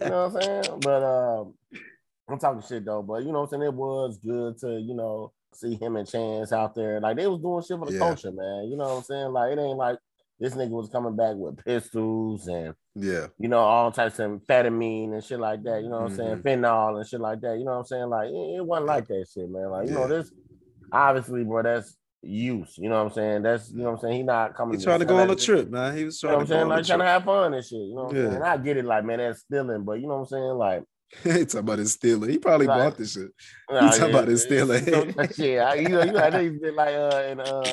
You 0.00 0.08
know 0.08 0.28
what 0.28 0.36
I'm 0.36 0.42
saying? 0.42 0.80
But 0.80 1.02
um, 1.04 1.54
I'm 2.28 2.38
talking 2.38 2.62
shit 2.62 2.84
though. 2.84 3.02
But 3.02 3.22
you 3.24 3.32
know 3.32 3.40
what 3.42 3.52
I'm 3.52 3.60
saying? 3.60 3.62
It 3.62 3.74
was 3.74 4.18
good 4.18 4.58
to 4.58 4.80
you 4.80 4.94
know 4.94 5.32
see 5.54 5.76
him 5.76 5.96
and 5.96 6.08
Chance 6.08 6.52
out 6.52 6.74
there. 6.74 7.00
Like 7.00 7.16
they 7.16 7.26
was 7.26 7.40
doing 7.40 7.62
shit 7.62 7.78
for 7.78 7.86
the 7.86 7.92
Yeah. 7.92 7.98
culture, 8.00 8.32
man. 8.32 8.68
You 8.68 8.76
know 8.76 8.84
what 8.88 8.96
I'm 8.98 9.02
saying? 9.04 9.32
Like 9.32 9.52
it 9.52 9.58
ain't 9.60 9.78
like 9.78 9.98
this 10.40 10.54
nigga 10.54 10.70
was 10.70 10.88
coming 10.88 11.16
back 11.16 11.34
with 11.36 11.64
pistols 11.64 12.46
and 12.48 12.74
Yeah. 12.94 13.28
you 13.38 13.48
know 13.48 13.58
all 13.60 13.90
types 13.90 14.18
of 14.18 14.30
amphetamine 14.30 15.12
and 15.14 15.24
shit 15.24 15.40
like 15.40 15.62
that. 15.64 15.82
You 15.82 15.88
know 15.88 16.00
what 16.02 16.10
I'm 16.10 16.16
saying? 16.16 16.36
Mm-hmm. 16.36 16.48
Fentanyl 16.64 16.98
and 16.98 17.08
shit 17.08 17.20
like 17.20 17.40
that. 17.40 17.58
You 17.58 17.64
know 17.64 17.72
what 17.72 17.78
I'm 17.78 17.84
saying? 17.86 18.08
Like 18.08 18.28
it, 18.28 18.56
it 18.58 18.66
wasn't 18.66 18.86
like 18.86 19.06
that 19.08 19.26
shit, 19.32 19.48
man. 19.50 19.70
Like 19.70 19.88
you 19.88 19.94
know 19.94 20.06
this 20.08 20.30
obviously, 20.92 21.44
bro. 21.44 21.62
That's 21.62 21.96
use. 22.22 22.74
You 22.78 22.88
know 22.88 22.96
what 23.02 23.10
I'm 23.10 23.12
saying? 23.14 23.42
That's 23.42 23.70
you 23.70 23.78
know 23.78 23.84
what 23.84 23.90
I'm 23.92 23.98
saying. 24.00 24.16
He 24.16 24.22
not 24.22 24.54
coming. 24.56 24.78
He 24.78 24.84
trying 24.84 24.98
to 25.00 25.04
go 25.04 25.18
on 25.18 25.30
a 25.30 25.36
trip, 25.36 25.70
man. 25.70 25.96
He 25.96 26.04
was 26.04 26.22
You 26.22 26.28
know 26.30 26.36
trying 26.36 26.38
what 26.38 26.40
I'm 26.42 26.46
to 26.46 26.52
saying? 26.54 26.68
Like 26.68 26.84
trying 26.86 26.98
to 27.00 27.04
have 27.04 27.24
fun 27.24 27.54
and 27.54 27.64
shit. 27.64 27.72
You 27.78 27.94
know 27.94 28.02
what 28.04 28.10
I'm 28.10 28.16
Yeah. 28.16 28.22
saying? 28.24 28.34
And 28.36 28.44
I 28.44 28.56
get 28.56 28.76
it, 28.76 28.84
like 28.84 29.04
man, 29.04 29.18
that's 29.18 29.40
stealing. 29.40 29.84
But 29.84 30.00
you 30.00 30.06
know 30.08 30.14
what 30.16 30.20
I'm 30.20 30.26
saying? 30.26 30.42
Like 30.54 30.82
he 31.22 31.44
talking 31.46 31.60
about 31.60 31.78
his 31.78 31.92
stealing. 31.92 32.30
He 32.30 32.38
probably 32.38 32.66
Like- 32.66 32.78
bought 32.78 32.98
this 32.98 33.12
shit. 33.12 33.30
Nah, 33.70 33.90
talking 33.92 34.10
about 34.14 34.28
his 34.28 34.42
stealing. 34.42 34.84
yeah, 35.36 35.74
you 35.74 35.88
know, 35.88 36.02
you 36.04 36.12
know, 36.12 36.18
I 36.18 36.30
know 36.30 36.40
he's 36.42 36.58
been 36.60 36.74
like 36.76 36.94
uh 36.94 37.22
in 37.30 37.40
uh 37.40 37.72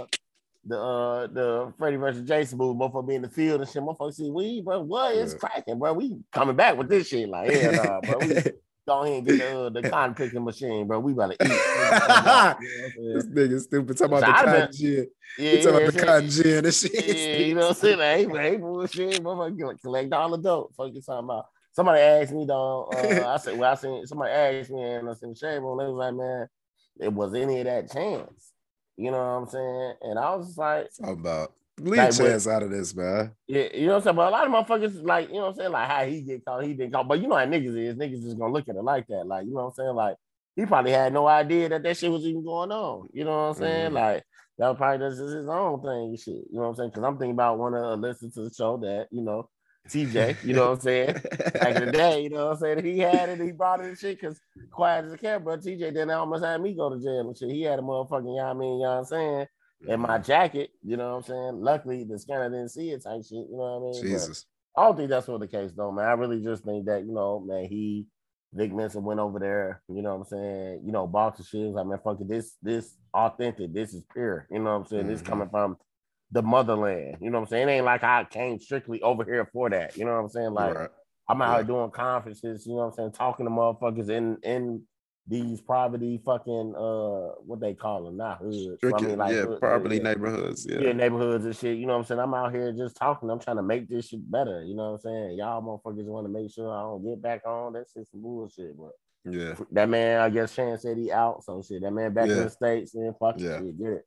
the 0.68 0.80
uh 0.80 1.28
the 1.28 1.74
Freddy 1.78 1.98
versus 1.98 2.28
Jason 2.28 2.58
movie, 2.58 2.80
motherfucker 2.80 3.08
be 3.08 3.16
in 3.16 3.22
the 3.24 3.30
field 3.30 3.62
and 3.62 3.70
shit. 3.70 3.82
Motherfucker 3.84 4.14
see 4.14 4.30
we, 4.32 4.62
bro, 4.62 4.82
what 4.82 5.14
is 5.16 5.34
Yeah. 5.34 5.40
cracking, 5.40 5.80
bro? 5.80 5.94
We 5.94 6.18
coming 6.32 6.56
back 6.56 6.78
with 6.78 6.88
this 6.90 7.08
shit. 7.08 7.30
Like, 7.30 7.52
yeah, 7.52 7.72
nah, 7.72 8.02
bro. 8.02 8.20
We 8.20 8.36
go 8.88 9.04
ahead 9.04 9.18
and 9.18 9.28
get 9.28 9.40
the 9.40 9.60
uh, 9.60 9.70
the 9.70 9.82
cotton 9.90 10.16
picking 10.16 10.44
machine, 10.44 10.88
bro. 10.88 11.00
We 11.00 11.14
about 11.14 11.32
to 11.32 11.46
eat. 11.46 11.52
You 11.56 11.82
know 11.82 11.92
what 11.92 12.58
I'm 12.62 13.14
this 13.14 13.26
nigga 13.28 13.62
stupid. 13.62 13.98
Talking 13.98 14.18
about 14.18 14.20
the 14.28 14.52
cotton 14.52 14.70
gin. 14.74 15.08
Yeah, 15.38 15.52
He 15.52 15.58
talking 15.62 15.74
yeah, 15.74 15.88
about 15.88 15.94
the 15.94 16.06
cotton 16.06 16.30
gin 16.30 16.66
and 16.66 16.74
shit. 16.74 16.94
Yeah, 16.94 17.38
you 17.38 17.56
know 17.56 17.62
what 17.62 17.70
I'm 17.70 17.76
saying? 17.76 18.00
Hey, 18.00 18.26
man, 18.26 18.42
hey, 18.42 18.58
bullshit, 18.58 19.24
motherfucker, 19.24 19.82
collect 19.82 20.14
all 20.14 20.30
the 20.30 20.38
dope. 20.38 20.74
Fuck 20.76 20.94
you 20.94 21.02
talking 21.02 21.26
about. 21.26 21.46
somebody 21.74 22.02
asked 22.02 22.34
me 22.34 22.46
though. 22.46 22.90
Uh, 22.94 23.28
I 23.28 23.38
said, 23.38 23.58
well, 23.58 23.72
I 23.72 23.76
seen 23.76 24.06
somebody 24.06 24.32
asked 24.32 24.72
me, 24.72 24.82
and 24.82 25.10
I 25.10 25.14
seen 25.14 25.30
the 25.30 25.36
shade 25.36 25.60
room. 25.60 25.78
They 25.78 25.86
was 25.86 25.96
like, 25.96 26.14
man, 26.14 26.48
it 27.00 27.14
was 27.14 27.34
any 27.34 27.60
of 27.60 27.66
that 27.66 27.92
chance. 27.92 28.52
You 28.98 29.12
know 29.12 29.18
what 29.18 29.24
I'm 29.24 29.48
saying? 29.48 29.94
And 30.02 30.20
I 30.20 30.36
was 30.36 30.48
just 30.48 30.58
like, 30.58 30.88
about 31.04 31.52
leave 31.80 31.98
Like, 31.98 32.14
chance 32.14 32.48
out 32.48 32.64
of 32.64 32.70
this, 32.72 32.96
man. 32.96 33.32
yeah, 33.48 33.68
you 33.74 33.88
know 33.88 33.94
what 33.94 33.98
I'm 33.98 34.04
saying? 34.04 34.16
But 34.16 34.28
a 34.28 34.32
lot 34.32 34.48
of 34.48 34.54
motherfuckers, 34.54 35.04
like, 35.04 35.28
you 35.30 35.36
know 35.36 35.42
what 35.42 35.48
I'm 35.50 35.56
saying? 35.56 35.72
Like, 35.72 35.90
how 35.90 36.06
he 36.06 36.22
get 36.22 36.46
caught, 36.46 36.64
he 36.64 36.74
didn't 36.74 36.94
caught. 36.94 37.08
But 37.08 37.20
you 37.22 37.28
know 37.28 37.36
how 37.36 37.46
niggas 37.46 37.78
is. 37.78 37.96
Niggas 37.96 38.24
just 38.24 38.38
gonna 38.38 38.54
look 38.54 38.68
at 38.70 38.76
it 38.76 38.84
like 38.84 39.08
that. 39.08 39.26
Like, 39.28 39.46
you 39.46 39.52
know 39.54 39.66
what 39.66 39.68
I'm 39.70 39.74
saying? 39.74 39.96
Like, 39.96 40.16
he 40.56 40.66
probably 40.66 40.92
had 40.92 41.14
no 41.14 41.28
idea 41.28 41.70
that 41.70 41.84
that 41.84 41.98
shit 41.98 42.12
was 42.12 42.24
even 42.26 42.44
going 42.44 42.72
on. 42.72 43.10
You 43.14 43.26
know 43.26 43.32
what 43.32 43.48
I'm 43.50 43.54
saying? 43.56 43.92
Mhm. 43.92 43.96
Like, 43.96 44.24
that 44.58 44.70
was 44.70 44.78
probably 44.78 45.06
just 45.10 45.20
his 45.20 45.50
own 45.50 45.82
thing 45.82 45.90
and 46.10 46.20
shit. 46.20 46.34
You 46.34 46.46
know 46.54 46.62
what 46.62 46.68
I'm 46.70 46.76
saying? 46.76 46.90
Because 46.92 47.04
I'm 47.04 47.18
thinking 47.18 47.34
about 47.36 47.60
want 47.60 47.76
to 47.76 47.94
listen 47.96 48.32
to 48.32 48.44
the 48.48 48.54
show 48.54 48.78
that, 48.78 49.08
you 49.12 49.22
know, 49.22 49.50
TJ, 49.90 50.38
you 50.44 50.54
know 50.54 50.70
what 50.70 50.78
I'm 50.78 50.80
saying? 50.80 51.14
Back 51.54 51.76
in 51.76 51.86
the 51.86 51.92
day, 51.92 52.22
you 52.24 52.30
know 52.30 52.46
what 52.46 52.54
I'm 52.54 52.58
saying? 52.60 52.86
He 52.86 53.00
had 53.00 53.30
it, 53.30 53.42
he 53.42 53.52
brought 53.52 53.82
it 53.82 53.88
and 53.88 53.98
shit, 53.98 54.20
because 54.20 54.40
quiet 54.72 55.06
as 55.06 55.14
a 55.14 55.18
cat, 55.18 55.44
bro. 55.44 55.58
TJ 55.58 55.94
then 55.94 56.10
almost 56.10 56.44
had 56.44 56.62
me 56.62 56.74
go 56.74 56.90
to 56.90 57.00
jail 57.04 57.20
and 57.28 57.38
shit. 57.38 57.50
He 57.52 57.64
had 57.64 57.80
a 57.80 57.82
motherfucking, 57.82 58.22
you 58.22 58.38
know 58.38 58.46
what 58.46 58.46
I 58.46 58.54
mean, 58.54 58.74
you 58.80 58.84
know 58.86 58.92
what 58.92 58.98
I'm 59.00 59.06
saying? 59.06 59.46
In 59.88 60.00
my 60.02 60.18
jacket, 60.18 60.72
you 60.84 60.98
know 60.98 61.12
what 61.12 61.18
I'm 61.18 61.24
saying? 61.24 61.62
Luckily, 61.62 62.04
the 62.04 62.20
scanner 62.20 62.50
didn't 62.50 62.70
see 62.70 62.92
it 62.92 63.04
type 63.04 63.22
shit, 63.24 63.48
you 63.50 63.58
know 63.58 63.80
what 63.80 63.90
I 63.90 63.92
mean? 63.92 64.08
But 64.10 64.32
Jesus. 64.32 64.46
I 64.78 64.84
don't 64.86 64.98
think 64.98 65.10
that's 65.10 65.28
what 65.28 65.40
the 65.40 65.48
case 65.48 65.72
though, 65.76 65.92
man. 65.92 66.06
I 66.06 66.14
really 66.14 66.42
just 66.44 66.64
think 66.64 66.86
that, 66.86 67.06
you 67.06 67.14
know, 67.14 67.40
man, 67.40 67.66
he 67.66 68.08
Vic 68.54 68.74
Mensa 68.74 69.00
went 69.00 69.20
over 69.20 69.40
there, 69.40 69.82
you 69.90 70.02
know 70.02 70.16
what 70.16 70.22
I'm 70.22 70.26
saying, 70.26 70.82
you 70.86 70.92
know, 70.92 71.08
bought 71.08 71.38
the 71.38 71.44
shit. 71.44 71.72
Like, 71.72 71.88
man, 71.88 72.00
fuck 72.04 72.20
it, 72.22 72.28
this, 72.28 72.56
this 72.62 72.96
authentic, 73.14 73.74
this 73.74 73.94
is 73.94 74.04
pure, 74.14 74.48
you 74.52 74.60
know 74.60 74.72
what 74.72 74.82
I'm 74.82 74.86
saying? 74.88 75.08
This 75.08 75.22
Mhm. 75.22 75.26
coming 75.26 75.50
from 75.50 75.78
the 76.32 76.42
motherland, 76.42 77.18
you 77.22 77.30
know 77.30 77.40
what 77.40 77.44
I'm 77.46 77.50
saying? 77.50 77.70
It 77.70 77.74
ain't 77.74 77.86
like 77.86 78.04
I 78.04 78.24
came 78.26 78.60
strictly 78.60 79.02
over 79.02 79.24
here 79.24 79.46
for 79.54 79.70
that, 79.70 79.98
you 79.98 80.06
know 80.06 80.14
what 80.14 80.20
I'm 80.20 80.30
saying? 80.30 80.52
Like 80.54 80.76
Right. 80.76 80.90
I'm 81.30 81.42
out 81.42 81.68
doing 81.68 81.92
conferences, 81.92 82.66
you 82.66 82.74
know 82.74 82.80
what 82.80 82.86
I'm 82.88 82.94
saying, 82.94 83.12
talking 83.14 83.46
to 83.46 83.52
motherfuckers 83.52 84.10
in 84.10 84.38
in 84.44 84.84
these 85.28 85.60
poverty 85.60 86.22
fucking 86.24 86.76
uh 86.78 87.34
what 87.46 87.60
they 87.60 87.74
call 87.74 88.04
them, 88.06 88.18
not 88.18 88.38
hoods. 88.40 88.78
but 88.82 89.02
I 89.04 89.06
mean, 89.08 89.18
like, 89.18 89.34
yeah, 89.34 89.42
hood- 89.44 89.60
property 89.60 89.98
yeah 89.98 90.04
neighborhoods. 90.04 90.68
Yeah. 90.70 90.80
yeah, 90.82 90.92
neighborhoods 90.94 91.46
and 91.46 91.56
shit. 91.56 91.78
You 91.78 91.88
know 91.88 91.94
what 91.94 92.00
I'm 92.00 92.06
saying? 92.06 92.20
I'm 92.22 92.34
out 92.36 92.54
here 92.54 92.72
just 92.72 92.96
talking. 92.96 93.30
I'm 93.32 93.40
trying 93.40 93.58
to 93.58 93.64
make 93.64 93.90
this 93.90 94.10
shit 94.10 94.30
better. 94.32 94.64
You 94.64 94.76
know 94.76 94.92
what 94.92 94.94
I'm 94.94 95.00
saying? 95.00 95.38
Y'all 95.40 95.62
motherfuckers 95.64 96.06
want 96.06 96.26
to 96.28 96.32
make 96.32 96.52
sure 96.52 96.72
I 96.72 96.82
don't 96.82 97.04
get 97.04 97.22
back 97.22 97.42
on. 97.48 97.74
That's 97.74 97.94
just 97.94 98.12
some 98.12 98.22
bullshit. 98.22 98.78
But 98.78 98.92
Yeah. 99.32 99.56
that 99.72 99.90
man, 99.90 100.22
I 100.22 100.30
guess 100.30 100.54
Shan 100.54 100.78
said 100.78 100.98
he 100.98 101.12
out. 101.12 101.44
So 101.44 101.64
shit, 101.64 101.82
that 101.82 101.92
man 101.92 102.14
back 102.14 102.30
in 102.30 102.38
the 102.38 102.50
States 102.50 102.94
and 102.94 103.16
fuck 103.18 103.40
Yeah. 103.40 103.50
yeah. 103.54 103.58
shit, 103.62 103.78
get 103.80 103.88
it. 103.90 104.06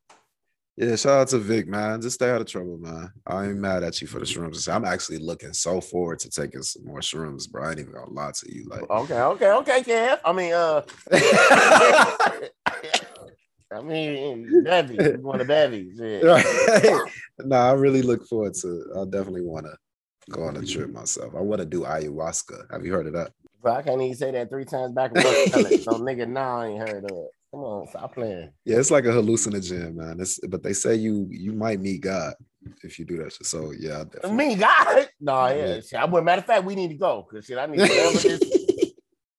Yeah, 0.80 0.94
shout 0.94 1.22
out 1.22 1.28
to 1.28 1.38
Vic, 1.38 1.66
man. 1.66 2.00
Just 2.00 2.14
stay 2.14 2.30
out 2.30 2.40
of 2.40 2.46
trouble, 2.46 2.78
man. 2.78 3.10
I 3.26 3.46
ain't 3.46 3.58
mad 3.58 3.82
at 3.82 4.00
you 4.00 4.06
for 4.06 4.20
the 4.20 4.24
shrooms. 4.24 4.72
I'm 4.72 4.84
actually 4.84 5.18
looking 5.18 5.52
so 5.52 5.80
forward 5.80 6.20
to 6.20 6.30
taking 6.30 6.62
some 6.62 6.84
more 6.84 7.00
shrooms, 7.00 7.50
bro. 7.50 7.64
I 7.64 7.70
ain't 7.70 7.80
even 7.80 7.94
gonna 7.94 8.12
lie 8.12 8.30
to 8.32 8.54
you. 8.54 8.64
Like, 8.68 8.88
Okay, 8.88 9.20
okay, 9.20 9.50
okay, 9.50 9.82
Kev. 9.82 10.20
I 10.24 10.32
mean, 10.32 10.52
uh, 10.52 10.82
I 13.72 13.82
mean, 13.82 14.62
bevy. 14.62 14.94
You 14.94 15.18
want 15.20 15.42
a 15.42 15.44
bevy? 15.44 15.90
Shit. 15.96 16.24
nah, 17.40 17.70
I 17.70 17.72
really 17.72 18.02
look 18.02 18.24
forward 18.28 18.54
to. 18.62 18.84
I 19.00 19.04
definitely 19.10 19.42
want 19.42 19.66
to 19.66 19.76
go 20.30 20.44
on 20.44 20.56
a 20.58 20.64
trip 20.64 20.92
myself. 20.92 21.34
I 21.36 21.40
want 21.40 21.58
to 21.58 21.66
do 21.66 21.80
ayahuasca. 21.82 22.70
Have 22.70 22.86
you 22.86 22.92
heard 22.92 23.08
of 23.08 23.14
that? 23.14 23.32
Bro, 23.60 23.72
I 23.74 23.82
can't 23.82 24.00
even 24.00 24.16
say 24.16 24.30
that 24.30 24.48
three 24.48 24.64
times 24.64 24.92
back. 24.92 25.10
and 25.12 25.24
forth. 25.24 25.50
Tell. 25.50 25.62
So 25.78 25.98
nigga, 25.98 26.28
now 26.28 26.60
I 26.60 26.66
ain't 26.68 26.88
heard 26.88 27.04
of 27.04 27.10
it. 27.10 27.30
Come 27.50 27.60
on, 27.60 27.86
stop 27.88 28.14
playing. 28.14 28.50
Yeah, 28.64 28.78
it's 28.78 28.90
like 28.90 29.04
a 29.04 29.08
hallucinogen, 29.08 29.94
man. 29.94 30.20
It's 30.20 30.38
but 30.46 30.62
they 30.62 30.74
say 30.74 30.96
you 30.96 31.26
you 31.30 31.52
might 31.52 31.80
meet 31.80 32.02
God 32.02 32.34
if 32.82 32.98
you 32.98 33.06
do 33.06 33.16
that 33.18 33.32
shit. 33.32 33.46
So 33.46 33.72
yeah, 33.78 34.00
I 34.00 34.04
definitely. 34.04 34.36
Me, 34.36 34.54
God. 34.56 35.08
No, 35.20 35.46
yeah. 35.48 35.66
Yeah. 35.66 35.80
Shit, 35.80 35.94
I, 36.00 36.06
matter 36.06 36.40
of 36.40 36.46
fact, 36.46 36.64
we 36.64 36.74
need 36.74 36.88
to 36.88 36.94
go 36.94 37.26
because 37.28 37.46
shit, 37.46 37.58
I 37.58 37.66
need 37.66 37.80
whatever 37.80 38.18
this 38.18 38.40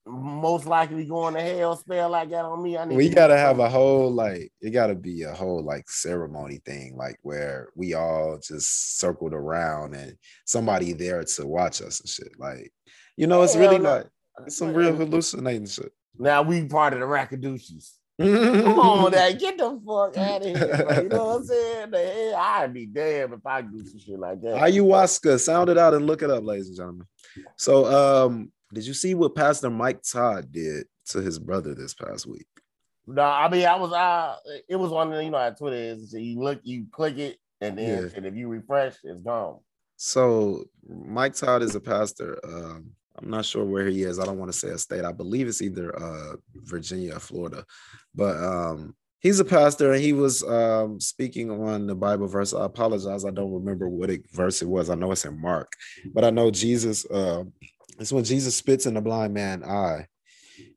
most 0.10 0.66
likely 0.66 1.06
going 1.06 1.36
to 1.36 1.42
hell 1.42 1.76
spell 1.76 2.10
like 2.10 2.30
that 2.32 2.44
on 2.46 2.64
me. 2.64 2.78
I 2.78 2.86
need. 2.86 2.98
we 2.98 3.10
to 3.10 3.16
gotta 3.16 3.36
go. 3.36 3.38
have 3.38 3.60
a 3.60 3.70
whole 3.70 4.12
like 4.12 4.52
it 4.60 4.72
gotta 4.72 4.96
be 4.96 5.24
a 5.24 5.34
whole 5.34 5.64
like 5.64 5.90
ceremony 5.90 6.60
thing 6.66 6.98
like 6.98 7.18
where 7.22 7.70
we 7.76 7.94
all 7.94 8.40
just 8.40 8.98
circled 8.98 9.34
around 9.34 9.94
and 9.94 10.18
somebody 10.46 10.94
there 10.94 11.24
to 11.24 11.46
watch 11.48 11.82
us 11.82 12.00
and 12.00 12.10
shit 12.10 12.40
like 12.40 12.74
you 13.18 13.28
know 13.28 13.44
it's 13.44 13.54
Hell 13.54 13.70
really 13.70 13.78
no. 13.78 13.98
like 13.98 14.08
it's 14.48 14.58
some 14.58 14.74
real 14.74 14.96
hallucinating 14.96 15.68
shit 15.68 15.92
Now 16.18 16.42
we 16.42 16.66
part 16.66 16.94
of 16.94 17.00
the 17.00 17.06
Rackadoochies. 17.06 17.92
Come 18.20 18.80
on, 18.80 19.12
that 19.14 19.40
get 19.40 19.58
the 19.58 19.80
fuck 19.86 20.18
out 20.18 20.42
of 20.42 20.48
here, 20.48 20.86
bro. 20.86 21.02
You 21.02 21.10
know 21.10 21.26
what 21.26 21.36
I'm 21.38 21.44
saying? 21.46 21.92
The 21.92 21.98
hell, 22.32 22.36
I'd 22.36 22.74
be 22.74 22.86
damned 22.86 23.34
if 23.34 23.46
I 23.46 23.62
do 23.62 23.84
some 23.86 24.00
shit 24.00 24.20
like 24.20 24.42
that. 24.42 24.56
ayahuasca 24.56 25.40
sound 25.40 25.70
it 25.70 25.78
out 25.78 25.94
and 25.94 26.06
look 26.06 26.22
it 26.22 26.30
up 26.30 26.44
ladies 26.44 26.68
and 26.68 26.78
gentlemen 26.78 27.08
so 27.56 27.86
um 28.26 28.52
did 28.74 28.86
you 28.86 28.94
see 28.94 29.14
what 29.16 29.34
pastor 29.36 29.70
mike 29.70 30.02
todd 30.04 30.52
did 30.52 30.86
to 31.06 31.22
his 31.22 31.40
brother 31.40 31.74
this 31.74 31.94
past 31.94 32.28
week 32.28 32.48
No, 33.08 33.24
I 33.24 33.50
mean 33.50 33.66
I 33.66 33.76
was 33.78 33.92
uh 33.94 34.36
it 34.68 34.76
was 34.76 34.92
one 34.92 35.14
of 35.14 35.24
you 35.24 35.30
know 35.32 35.38
how 35.40 35.50
Twitter 35.52 35.76
is. 35.78 36.14
You 36.14 36.40
look, 36.40 36.60
you 36.64 36.86
click 36.92 37.18
it, 37.18 37.38
and 37.62 37.78
then 37.78 38.04
Yeah. 38.04 38.10
and 38.16 38.26
if 38.26 38.36
you 38.36 38.48
refresh, 38.50 38.96
it's 39.04 39.22
gone. 39.22 39.60
So 39.98 40.66
Mike 40.88 41.34
Todd 41.36 41.62
is 41.64 41.76
a 41.76 41.80
pastor. 41.82 42.38
Um, 42.44 42.92
I'm 43.22 43.30
not 43.30 43.46
sure 43.46 43.66
where 43.66 43.88
he 43.88 44.04
is. 44.04 44.20
I 44.20 44.26
don't 44.26 44.38
want 44.38 44.52
to 44.52 44.58
say 44.58 44.70
a 44.70 44.78
state. 44.78 45.06
I 45.06 45.12
believe 45.12 45.48
it's 45.48 45.62
either 45.62 45.96
uh, 45.96 46.36
Virginia 46.56 47.16
or 47.16 47.20
Florida, 47.20 47.66
but 48.16 48.38
um, 48.38 48.96
he's 49.20 49.40
a 49.40 49.46
pastor 49.46 49.94
and 49.94 50.02
he 50.02 50.14
was 50.14 50.44
um, 50.44 51.00
speaking 51.00 51.52
on 51.52 51.88
the 51.88 51.96
Bible 51.96 52.28
verse. 52.28 52.54
I 52.54 52.66
apologize. 52.66 53.26
I 53.26 53.32
don't 53.32 53.54
remember 53.54 53.90
what 53.90 54.10
it, 54.10 54.22
verse 54.32 54.62
it 54.62 54.68
was. 54.68 54.90
I 54.90 54.96
know 54.96 55.12
it's 55.12 55.26
in 55.26 55.40
Mark, 55.40 55.74
but 56.14 56.24
I 56.24 56.30
know 56.30 56.52
Jesus. 56.52 57.06
Uh, 57.06 57.44
it's 58.00 58.14
when 58.14 58.24
Jesus 58.24 58.56
spits 58.56 58.86
in 58.86 58.94
the 58.94 59.02
blind 59.02 59.34
man 59.34 59.64
eye, 59.64 60.08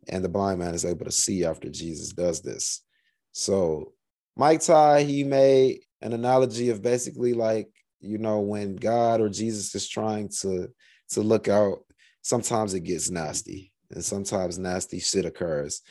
and 0.09 0.25
the 0.25 0.29
blind 0.29 0.59
man 0.59 0.75
is 0.75 0.85
able 0.85 1.05
to 1.05 1.13
see 1.13 1.45
after 1.45 1.69
Jesus 1.69 2.13
does 2.13 2.43
this. 2.43 2.83
So 3.31 3.93
Mike 4.37 4.61
Ty, 4.61 5.05
he 5.05 5.23
made 5.23 5.81
an 6.03 6.13
analogy 6.13 6.71
of 6.71 6.83
basically 6.83 7.33
like 7.33 7.69
you 8.01 8.19
know 8.19 8.41
when 8.41 8.77
god 8.77 9.21
or 9.21 9.29
jesus 9.29 9.75
is 9.75 9.89
trying 9.89 10.29
to 10.29 10.69
to 11.09 11.21
look 11.21 11.49
out 11.49 11.85
sometimes 12.23 12.75
it 12.75 12.81
gets 12.81 13.11
nasty 13.11 13.73
and 13.91 14.05
sometimes 14.05 14.59
nasty 14.59 14.99
shit 14.99 15.25
occurs 15.25 15.83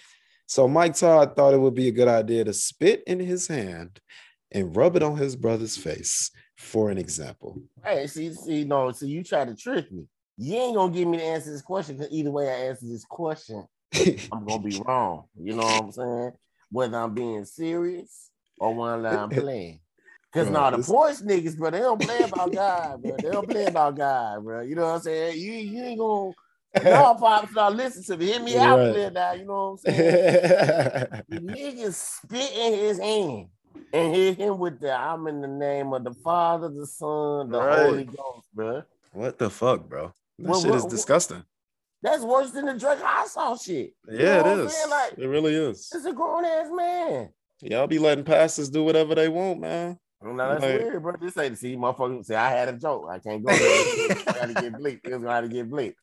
so 0.47 0.67
mike 0.67 0.95
todd 0.95 1.35
thought 1.35 1.53
it 1.53 1.59
would 1.59 1.75
be 1.75 1.87
a 1.87 1.93
good 1.93 2.07
idea 2.07 2.43
to 2.43 2.53
spit 2.53 3.03
in 3.05 3.19
his 3.19 3.47
hand 3.47 3.99
and 4.51 4.75
rub 4.75 4.95
it 4.95 5.03
on 5.03 5.17
his 5.17 5.35
brother's 5.35 5.77
face 5.77 6.31
for 6.57 6.89
an 6.89 6.97
example 6.97 7.61
Hey, 7.83 8.05
see, 8.05 8.31
see, 8.33 8.63
no, 8.63 8.91
so 8.91 9.07
you 9.07 9.23
try 9.23 9.43
to 9.43 9.55
trick 9.55 9.91
me. 9.91 10.05
You 10.37 10.55
ain't 10.55 10.75
gonna 10.75 10.93
give 10.93 11.07
me 11.07 11.17
to 11.17 11.23
answer 11.23 11.51
this 11.51 11.63
question 11.63 11.97
because 11.97 12.11
either 12.11 12.29
way 12.29 12.47
I 12.47 12.67
answer 12.67 12.85
this 12.87 13.05
question, 13.05 13.65
I'm 14.31 14.45
gonna 14.45 14.61
be 14.61 14.75
wrong. 14.75 15.25
You 15.35 15.55
know 15.55 15.63
what 15.63 15.85
I'm 15.85 15.91
saying? 15.91 16.31
Whether 16.71 16.97
I'm 16.97 17.13
being 17.13 17.43
serious 17.45 18.29
or 18.59 18.75
whether 18.75 19.07
I'm 19.07 19.29
playing. 19.29 19.79
Cause 20.33 20.45
Bro, 20.49 20.53
now 20.53 20.69
the 20.69 20.77
this- 20.77 20.87
voice 20.87 21.21
niggas, 21.21 21.57
bro, 21.57 21.71
they 21.71 21.79
don't 21.79 22.01
play 22.01 22.19
about 22.19 22.53
God, 22.53 23.01
bro. 23.01 23.15
They 23.17 23.29
don't 23.31 23.49
play 23.49 23.65
about 23.65 23.97
God, 23.97 24.43
bro. 24.43 24.61
You 24.61 24.75
know 24.75 24.83
what 24.83 24.95
I'm 24.95 25.01
saying? 25.01 25.37
You 25.39 25.51
you 25.53 25.83
ain't 25.83 25.99
gonna 25.99 26.31
y'all 26.89 27.15
pops 27.19 27.53
now 27.53 27.69
listen 27.69 28.01
to 28.03 28.15
me. 28.17 28.27
Hit 28.31 28.41
me 28.41 28.55
out 28.57 28.79
Right. 28.79 28.93
clear 28.93 29.11
now, 29.11 29.33
you 29.33 29.45
know 29.45 29.77
what 29.83 29.93
I'm 29.93 29.93
saying? 29.93 31.23
The 31.27 31.35
nigga 31.41 31.93
spit 31.93 32.51
in 32.55 32.73
his 32.79 32.97
hand 32.99 33.47
and 33.91 34.15
hit 34.15 34.37
him 34.37 34.57
with 34.57 34.79
the 34.79 34.93
I'm 34.93 35.27
in 35.27 35.41
the 35.41 35.49
name 35.49 35.91
of 35.91 36.05
the 36.05 36.13
Father, 36.13 36.69
the 36.69 36.87
Son, 36.87 37.49
the 37.51 37.59
Right. 37.59 37.85
Holy 37.85 38.03
Ghost, 38.05 38.47
bro. 38.53 38.83
what 39.11 39.37
the 39.37 39.49
fuck 39.49 39.89
bro 39.89 40.13
that 40.39 40.47
Well, 40.47 40.61
shit 40.61 40.69
what- 40.69 40.77
is 40.77 40.83
what- 40.83 40.91
disgusting 40.91 41.43
That's 42.03 42.23
worse 42.23 42.51
than 42.51 42.67
the 42.67 42.77
drug 42.79 42.99
I 43.03 43.27
saw 43.27 43.57
shit. 43.57 43.93
You 44.07 44.17
yeah 44.17 44.37
know 44.37 44.43
what 44.43 44.47
it 44.47 44.61
I'm 44.61 44.67
is 44.67 44.73
saying? 44.77 44.89
Like, 44.89 45.13
it 45.17 45.27
really 45.27 45.55
is 45.55 45.89
it's 45.93 46.05
a 46.05 46.13
grown 46.13 46.45
ass 46.45 46.67
man. 46.71 47.29
y'all 47.61 47.85
be 47.87 47.99
letting 47.99 48.23
pastors 48.23 48.69
do 48.69 48.85
whatever 48.85 49.13
they 49.13 49.27
want 49.27 49.59
man 49.59 49.99
Well, 50.21 50.33
now 50.33 50.49
that's 50.49 50.61
Like- 50.61 50.79
weird, 50.81 51.01
bro. 51.01 51.13
This 51.19 51.37
ain't 51.37 51.57
see 51.57 51.75
motherfucker 51.75 52.23
say 52.25 52.35
I 52.35 52.49
had 52.49 52.69
a 52.69 52.73
joke. 52.73 53.07
I 53.09 53.19
can't 53.19 53.43
go 53.43 53.53
there. 53.53 54.15
Gotta 54.25 54.53
get 54.53 54.73
bleeped. 54.73 54.99
It 55.05 55.13
was 55.13 55.23
gonna 55.23 55.47
get 55.47 55.69
bleeped. 55.69 55.95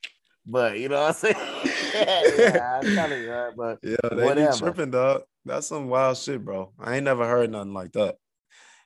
But 0.46 0.78
you 0.78 0.88
know 0.88 1.00
what 1.02 1.08
I'm 1.08 1.14
saying? 1.14 1.36
yeah, 1.94 2.80
I'm 2.82 2.94
telling 2.94 3.22
you, 3.22 3.30
right? 3.32 3.52
But 3.56 3.78
Yeah, 3.82 3.96
they 4.10 4.24
Whatever. 4.24 4.52
be 4.52 4.58
tripping, 4.58 4.90
dog. 4.90 5.22
That's 5.44 5.66
some 5.68 5.88
wild 5.88 6.16
shit, 6.16 6.44
bro. 6.44 6.72
I 6.78 6.96
ain't 6.96 7.04
never 7.04 7.26
heard 7.26 7.50
nothing 7.50 7.74
like 7.74 7.92
that. 7.92 8.16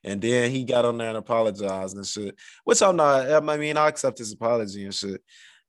And 0.05 0.20
then 0.20 0.51
he 0.51 0.64
got 0.64 0.85
on 0.85 0.99
there 0.99 1.09
and 1.09 1.16
apologized 1.16 1.97
and 1.97 2.07
shit, 2.07 2.35
which 2.64 2.83
I'm 2.83 2.97
not. 2.97 3.30
I 3.30 3.57
mean, 3.57 3.76
I 3.76 3.89
accept 3.89 4.18
his 4.18 4.33
apology 4.33 4.85
and 4.85 4.95
shit. 4.95 5.22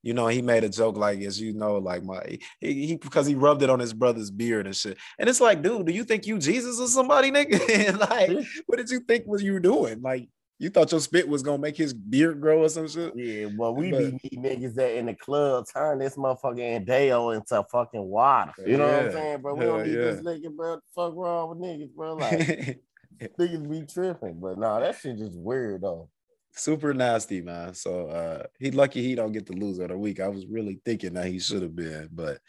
You 0.03 0.13
know, 0.13 0.27
he 0.27 0.41
made 0.41 0.65
a 0.65 0.69
joke 0.69 0.97
like, 0.97 1.21
as 1.21 1.39
you 1.39 1.53
know, 1.53 1.77
like 1.77 2.03
my 2.03 2.37
he, 2.59 2.87
he 2.87 2.95
because 2.97 3.25
he 3.25 3.35
rubbed 3.35 3.63
it 3.63 3.69
on 3.69 3.79
his 3.79 3.93
brother's 3.93 4.29
beard 4.29 4.65
and 4.65 4.75
shit. 4.75 4.97
And 5.17 5.29
it's 5.29 5.39
like, 5.39 5.61
dude, 5.61 5.85
do 5.87 5.93
you 5.93 6.03
think 6.03 6.27
you 6.27 6.37
Jesus 6.37 6.79
or 6.79 6.87
somebody, 6.87 7.31
nigga? 7.31 7.53
Like, 8.03 8.45
what 8.65 8.77
did 8.77 8.89
you 8.89 8.99
think 8.99 9.25
was 9.25 9.41
you 9.41 9.59
doing? 9.61 10.01
Like, 10.01 10.27
you 10.59 10.69
thought 10.69 10.91
your 10.91 10.99
spit 10.99 11.27
was 11.27 11.41
gonna 11.41 11.57
make 11.57 11.77
his 11.77 11.93
beard 11.93 12.41
grow 12.41 12.63
or 12.63 12.69
some 12.69 12.87
shit? 12.87 13.13
yeah, 13.15 13.47
well, 13.57 13.73
we 13.73 13.91
But- 13.91 14.21
be 14.21 14.37
niggas 14.37 14.75
that 14.75 14.97
in 14.97 15.05
the 15.05 15.13
club 15.13 15.65
turn 15.73 15.99
this 15.99 16.15
motherfucking 16.17 16.85
Dale 16.85 17.31
into 17.31 17.63
fucking 17.71 18.03
water. 18.03 18.51
You 18.65 18.77
know 18.77 18.87
what 18.87 19.05
I'm 19.05 19.11
saying, 19.11 19.41
bro? 19.41 19.55
We 19.55 19.65
don't 19.65 19.83
need 19.83 19.95
yeah. 19.95 20.01
this 20.01 20.21
liquor, 20.21 20.49
bro. 20.49 20.79
Fuck 20.93 21.15
wrong 21.15 21.49
with 21.49 21.59
niggas, 21.59 21.93
bro. 21.95 22.15
Like 23.19 23.37
niggas 23.39 23.69
be 23.69 23.85
tripping, 23.85 24.39
but 24.39 24.57
nah, 24.57 24.79
that 24.79 24.99
shit 24.99 25.17
just 25.17 25.37
weird 25.37 25.81
though. 25.81 26.09
Super 26.53 26.93
nasty, 26.93 27.41
man. 27.41 27.73
So 27.73 28.07
uh 28.07 28.43
he 28.59 28.71
lucky 28.71 29.01
he 29.01 29.15
don't 29.15 29.31
get 29.31 29.45
the 29.45 29.53
loser 29.53 29.83
of 29.83 29.89
the 29.89 29.97
week. 29.97 30.19
I 30.19 30.27
was 30.27 30.45
really 30.45 30.79
thinking 30.85 31.13
that 31.13 31.27
he 31.27 31.39
should 31.39 31.61
have 31.61 31.75
been, 31.75 32.09
but 32.11 32.39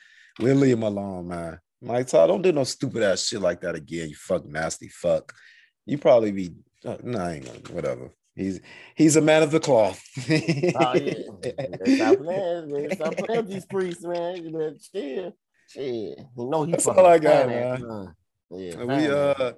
we'll 0.40 0.56
leave 0.56 0.76
him 0.76 0.82
alone, 0.82 1.28
man. 1.28 1.58
Mike 1.80 2.06
Todd, 2.06 2.28
don't 2.28 2.42
do 2.42 2.52
no 2.52 2.64
stupid 2.64 3.02
ass 3.02 3.26
shit 3.26 3.40
like 3.40 3.60
that 3.60 3.74
again. 3.74 4.08
You 4.08 4.14
fuck 4.14 4.46
nasty 4.46 4.88
fuck. 4.88 5.32
You 5.86 5.98
probably 5.98 6.32
be 6.32 6.54
uh, 6.84 6.96
no, 7.02 7.18
gonna, 7.18 7.58
whatever. 7.70 8.10
He's 8.34 8.60
he's 8.96 9.16
a 9.16 9.20
man 9.20 9.42
of 9.42 9.50
the 9.50 9.60
cloth. 9.60 10.02
Oh 10.76 10.94
yeah. 10.94 11.12
Stop 11.96 12.18
playing, 12.18 12.72
man. 12.72 12.90
Stop 12.94 13.16
playing 13.16 13.44
with 13.44 13.48
these 13.48 13.66
priests, 13.66 14.04
man. 14.04 14.44
You 14.44 14.50
better 14.50 14.76
chill. 14.92 15.36
Shit. 15.68 16.18
You 16.36 16.50
know 16.50 16.64
he 16.64 16.72
That's 16.72 16.86
all 16.86 17.06
I 17.06 17.18
got, 17.18 17.48
man. 17.48 17.80
son. 17.80 18.14
Yeah. 18.50 18.84
we 18.84 19.08
uh 19.08 19.52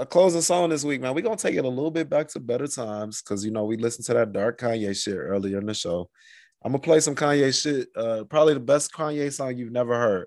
a 0.00 0.06
closing 0.06 0.40
song 0.40 0.70
this 0.70 0.82
week, 0.82 1.02
man. 1.02 1.14
We're 1.14 1.20
gonna 1.20 1.36
take 1.36 1.56
it 1.56 1.64
a 1.66 1.68
little 1.68 1.90
bit 1.90 2.08
back 2.08 2.28
to 2.28 2.40
better 2.40 2.66
times 2.66 3.20
because 3.20 3.44
you 3.44 3.50
know 3.50 3.64
we 3.64 3.76
listened 3.76 4.06
to 4.06 4.14
that 4.14 4.32
dark 4.32 4.58
Kanye 4.58 4.96
shit 4.96 5.14
earlier 5.14 5.58
in 5.58 5.66
the 5.66 5.74
show. 5.74 6.08
I'm 6.64 6.72
gonna 6.72 6.80
play 6.80 7.00
some 7.00 7.14
Kanye 7.14 7.52
shit. 7.60 7.88
Uh, 7.94 8.24
probably 8.24 8.54
the 8.54 8.60
best 8.60 8.94
Kanye 8.94 9.30
song 9.30 9.58
you've 9.58 9.72
never 9.72 9.94
heard. 9.98 10.26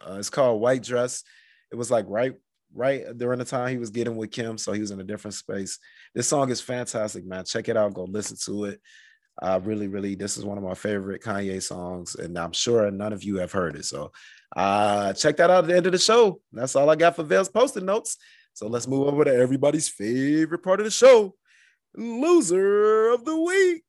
Uh, 0.00 0.14
it's 0.14 0.30
called 0.30 0.60
White 0.60 0.84
Dress. 0.84 1.24
It 1.72 1.74
was 1.74 1.90
like 1.90 2.04
right, 2.08 2.34
right 2.72 3.04
during 3.18 3.40
the 3.40 3.44
time 3.44 3.70
he 3.70 3.78
was 3.78 3.90
getting 3.90 4.14
with 4.14 4.30
Kim, 4.30 4.56
so 4.56 4.70
he 4.70 4.80
was 4.80 4.92
in 4.92 5.00
a 5.00 5.04
different 5.04 5.34
space. 5.34 5.80
This 6.14 6.28
song 6.28 6.48
is 6.50 6.60
fantastic, 6.60 7.26
man. 7.26 7.44
Check 7.44 7.68
it 7.68 7.76
out. 7.76 7.94
Go 7.94 8.04
listen 8.04 8.36
to 8.44 8.66
it. 8.66 8.80
I 9.42 9.56
really, 9.56 9.88
really, 9.88 10.14
this 10.14 10.36
is 10.36 10.44
one 10.44 10.58
of 10.58 10.62
my 10.62 10.74
favorite 10.74 11.22
Kanye 11.22 11.60
songs, 11.60 12.14
and 12.14 12.38
I'm 12.38 12.52
sure 12.52 12.88
none 12.92 13.12
of 13.12 13.24
you 13.24 13.38
have 13.38 13.50
heard 13.50 13.74
it. 13.74 13.86
So, 13.86 14.12
uh, 14.54 15.14
check 15.14 15.36
that 15.38 15.50
out 15.50 15.64
at 15.64 15.68
the 15.68 15.76
end 15.76 15.86
of 15.86 15.92
the 15.92 15.98
show. 15.98 16.40
That's 16.52 16.76
all 16.76 16.90
I 16.90 16.94
got 16.94 17.16
for 17.16 17.24
Vale's 17.24 17.48
posting 17.48 17.86
notes. 17.86 18.16
So 18.60 18.66
let's 18.66 18.86
move 18.86 19.08
over 19.08 19.24
to 19.24 19.34
everybody's 19.34 19.88
favorite 19.88 20.62
part 20.62 20.80
of 20.80 20.84
the 20.84 20.90
show, 20.90 21.34
loser 21.96 23.08
of 23.08 23.24
the 23.24 23.34
week. 23.34 23.84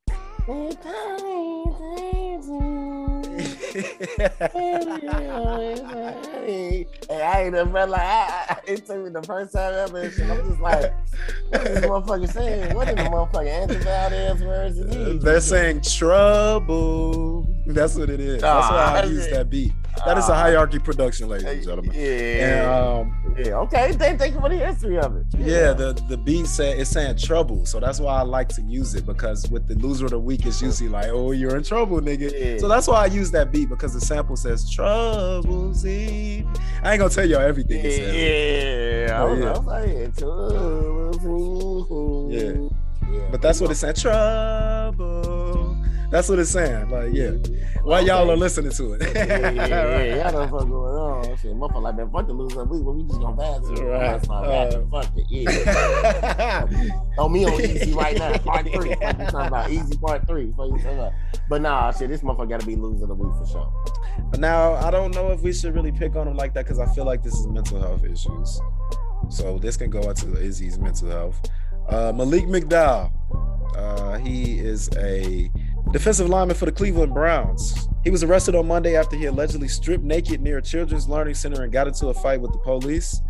Hey, 6.46 6.86
I 7.10 7.42
ain't 7.42 7.54
I, 7.54 8.46
I, 8.48 8.60
it 8.66 8.86
took 8.86 9.04
me 9.04 9.10
the 9.10 9.22
first 9.26 9.52
time 9.52 9.74
ever. 9.74 10.00
and 10.04 10.32
I'm 10.32 10.48
just 10.48 10.60
like, 10.62 10.94
what 11.50 11.66
is 11.66 11.74
this 11.74 11.84
motherfucker 11.84 12.32
saying? 12.32 12.74
What 12.74 12.88
is 12.88 12.94
the 12.94 13.02
motherfucker 13.02 13.46
Anthony 13.46 13.84
Valdez 13.84 14.42
words? 14.42 15.22
They're 15.22 15.40
saying 15.42 15.82
trouble. 15.82 17.51
That's 17.66 17.94
what 17.94 18.10
it 18.10 18.18
is. 18.18 18.42
That's 18.42 18.70
why 18.70 19.02
I 19.02 19.04
use 19.04 19.28
yeah. 19.28 19.36
that 19.38 19.50
beat. 19.50 19.72
That 20.04 20.18
is 20.18 20.28
a 20.28 20.34
hierarchy 20.34 20.80
production, 20.80 21.28
ladies 21.28 21.46
and 21.46 21.62
gentlemen. 21.62 21.94
And 21.94 22.40
Yeah, 22.40 22.76
um, 22.76 23.14
yeah. 23.38 23.54
Okay, 23.58 23.92
thank, 23.92 24.18
thank 24.18 24.34
you 24.34 24.40
for 24.40 24.48
the 24.48 24.56
history 24.56 24.98
of 24.98 25.14
it. 25.16 25.26
yeah, 25.38 25.72
the 25.72 25.92
the 26.08 26.16
beat 26.16 26.46
say 26.46 26.76
it's 26.76 26.90
saying 26.90 27.18
trouble, 27.18 27.64
so 27.64 27.78
that's 27.78 28.00
why 28.00 28.18
I 28.18 28.22
like 28.22 28.48
to 28.50 28.62
use 28.62 28.96
it 28.96 29.06
because 29.06 29.48
with 29.48 29.68
the 29.68 29.76
loser 29.76 30.06
of 30.06 30.10
the 30.10 30.18
week, 30.18 30.44
it's 30.44 30.60
usually 30.60 30.88
like, 30.88 31.06
oh, 31.08 31.30
you're 31.30 31.54
in 31.56 31.62
trouble, 31.62 32.00
nigga. 32.00 32.32
Yeah. 32.32 32.58
So 32.58 32.66
that's 32.66 32.88
why 32.88 33.04
I 33.04 33.06
use 33.06 33.30
that 33.30 33.52
beat 33.52 33.68
because 33.68 33.94
the 33.94 34.00
sample 34.00 34.34
says 34.34 34.68
troubles. 34.68 35.84
in-" 35.84 36.44
I 36.82 36.92
ain't 36.92 36.98
gonna 36.98 37.10
tell 37.10 37.28
y'all 37.28 37.42
everything 37.42 37.84
it 37.84 37.92
says. 37.92 38.12
Yeah, 38.14 39.06
yeah. 39.06 39.22
I 39.22 39.24
was 39.24 39.38
like, 39.66 39.88
yeah, 39.88 40.08
trouble. 40.18 42.28
Yeah. 42.32 42.54
yeah. 43.12 43.28
But 43.30 43.40
that's 43.40 43.60
what 43.60 43.70
it's 43.70 43.78
saying. 43.80 43.94
Trouble. 43.94 44.81
That's 46.12 46.28
what 46.28 46.38
it's 46.38 46.50
saying. 46.50 46.90
Like, 46.90 47.14
yeah. 47.14 47.30
While 47.84 48.06
y'all 48.06 48.30
are 48.30 48.36
listening 48.36 48.70
to 48.72 48.92
it. 48.92 49.14
yeah, 49.14 49.50
yeah, 49.50 50.02
yeah. 50.02 50.14
Y'all 50.30 50.32
know 50.32 50.52
what's 50.52 50.64
going 50.66 50.94
on. 50.94 51.36
Shit, 51.38 51.56
motherfucker 51.56 51.82
like 51.82 51.96
that. 51.96 52.12
Fuck 52.12 52.26
the 52.26 52.34
loser. 52.34 52.64
We, 52.64 52.82
we 52.82 53.02
just 53.04 53.18
gonna 53.18 53.34
pass 53.34 53.66
it. 53.66 53.82
Right. 53.82 54.28
Uh. 54.28 54.84
Fuck 54.90 55.06
it. 55.16 55.26
Yeah. 55.30 56.66
Throw 57.14 57.30
me 57.30 57.46
on 57.46 57.58
easy 57.58 57.92
right 57.94 58.18
now. 58.18 58.36
Part 58.36 58.66
three. 58.70 58.94
Fuck 58.94 59.18
you 59.18 59.24
talking 59.24 59.46
about 59.46 59.70
easy 59.70 59.96
part 59.96 60.26
three. 60.26 60.52
Fuck 60.54 60.66
you 60.66 60.76
talking 60.76 60.98
about. 60.98 61.12
But 61.48 61.62
nah, 61.62 61.90
shit, 61.92 62.10
this 62.10 62.20
motherfucker 62.20 62.50
gotta 62.50 62.66
be 62.66 62.76
loser 62.76 63.04
of 63.04 63.08
the 63.08 63.14
week 63.14 63.32
for 63.38 63.46
sure. 63.46 64.38
now, 64.38 64.74
I 64.74 64.90
don't 64.90 65.14
know 65.14 65.32
if 65.32 65.40
we 65.40 65.54
should 65.54 65.74
really 65.74 65.92
pick 65.92 66.14
on 66.14 66.28
him 66.28 66.36
like 66.36 66.52
that 66.52 66.66
because 66.66 66.78
I 66.78 66.92
feel 66.94 67.06
like 67.06 67.22
this 67.22 67.32
is 67.32 67.46
mental 67.46 67.80
health 67.80 68.04
issues. 68.04 68.60
So 69.30 69.58
this 69.58 69.78
can 69.78 69.88
go 69.88 70.02
into 70.10 70.38
Izzy's 70.38 70.78
mental 70.78 71.08
health. 71.08 71.40
Uh, 71.88 72.12
Malik 72.14 72.44
McDowell. 72.44 73.10
Uh, 73.74 74.18
he 74.18 74.58
is 74.58 74.90
a 74.98 75.50
defensive 75.92 76.28
lineman 76.28 76.56
for 76.56 76.64
the 76.64 76.72
Cleveland 76.72 77.12
Browns. 77.12 77.88
He 78.02 78.10
was 78.10 78.22
arrested 78.22 78.54
on 78.54 78.66
Monday 78.66 78.96
after 78.96 79.14
he 79.14 79.26
allegedly 79.26 79.68
stripped 79.68 80.02
naked 80.02 80.40
near 80.40 80.58
a 80.58 80.62
children's 80.62 81.08
learning 81.08 81.34
center 81.34 81.62
and 81.62 81.72
got 81.72 81.86
into 81.86 82.08
a 82.08 82.14
fight 82.14 82.40
with 82.40 82.52
the 82.52 82.58
police. 82.58 83.20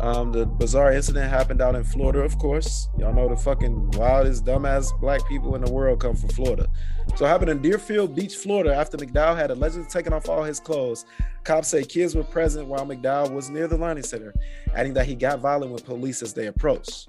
Um, 0.00 0.30
the 0.30 0.46
bizarre 0.46 0.92
incident 0.92 1.28
happened 1.28 1.60
out 1.60 1.74
in 1.74 1.82
Florida, 1.82 2.20
of 2.20 2.38
course. 2.38 2.88
Y'all 2.98 3.12
know 3.12 3.28
the 3.28 3.36
fucking 3.36 3.90
wildest, 3.92 4.44
dumbass 4.44 4.98
black 5.00 5.26
people 5.26 5.56
in 5.56 5.64
the 5.64 5.72
world 5.72 5.98
come 5.98 6.14
from 6.14 6.28
Florida. 6.28 6.68
So 7.16 7.24
it 7.24 7.28
happened 7.28 7.50
in 7.50 7.60
Deerfield 7.60 8.14
Beach, 8.14 8.36
Florida, 8.36 8.72
after 8.72 8.96
McDowell 8.96 9.36
had 9.36 9.50
allegedly 9.50 9.88
taken 9.88 10.12
off 10.12 10.28
all 10.28 10.44
his 10.44 10.60
clothes. 10.60 11.04
Cops 11.42 11.66
say 11.66 11.82
kids 11.82 12.14
were 12.14 12.22
present 12.22 12.68
while 12.68 12.86
McDowell 12.86 13.32
was 13.32 13.50
near 13.50 13.66
the 13.66 13.76
learning 13.76 14.04
center, 14.04 14.32
adding 14.72 14.94
that 14.94 15.06
he 15.06 15.16
got 15.16 15.40
violent 15.40 15.72
with 15.72 15.84
police 15.84 16.22
as 16.22 16.32
they 16.32 16.46
approached. 16.46 17.08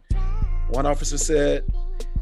One 0.70 0.88
officer 0.88 1.20
said, 1.20 1.72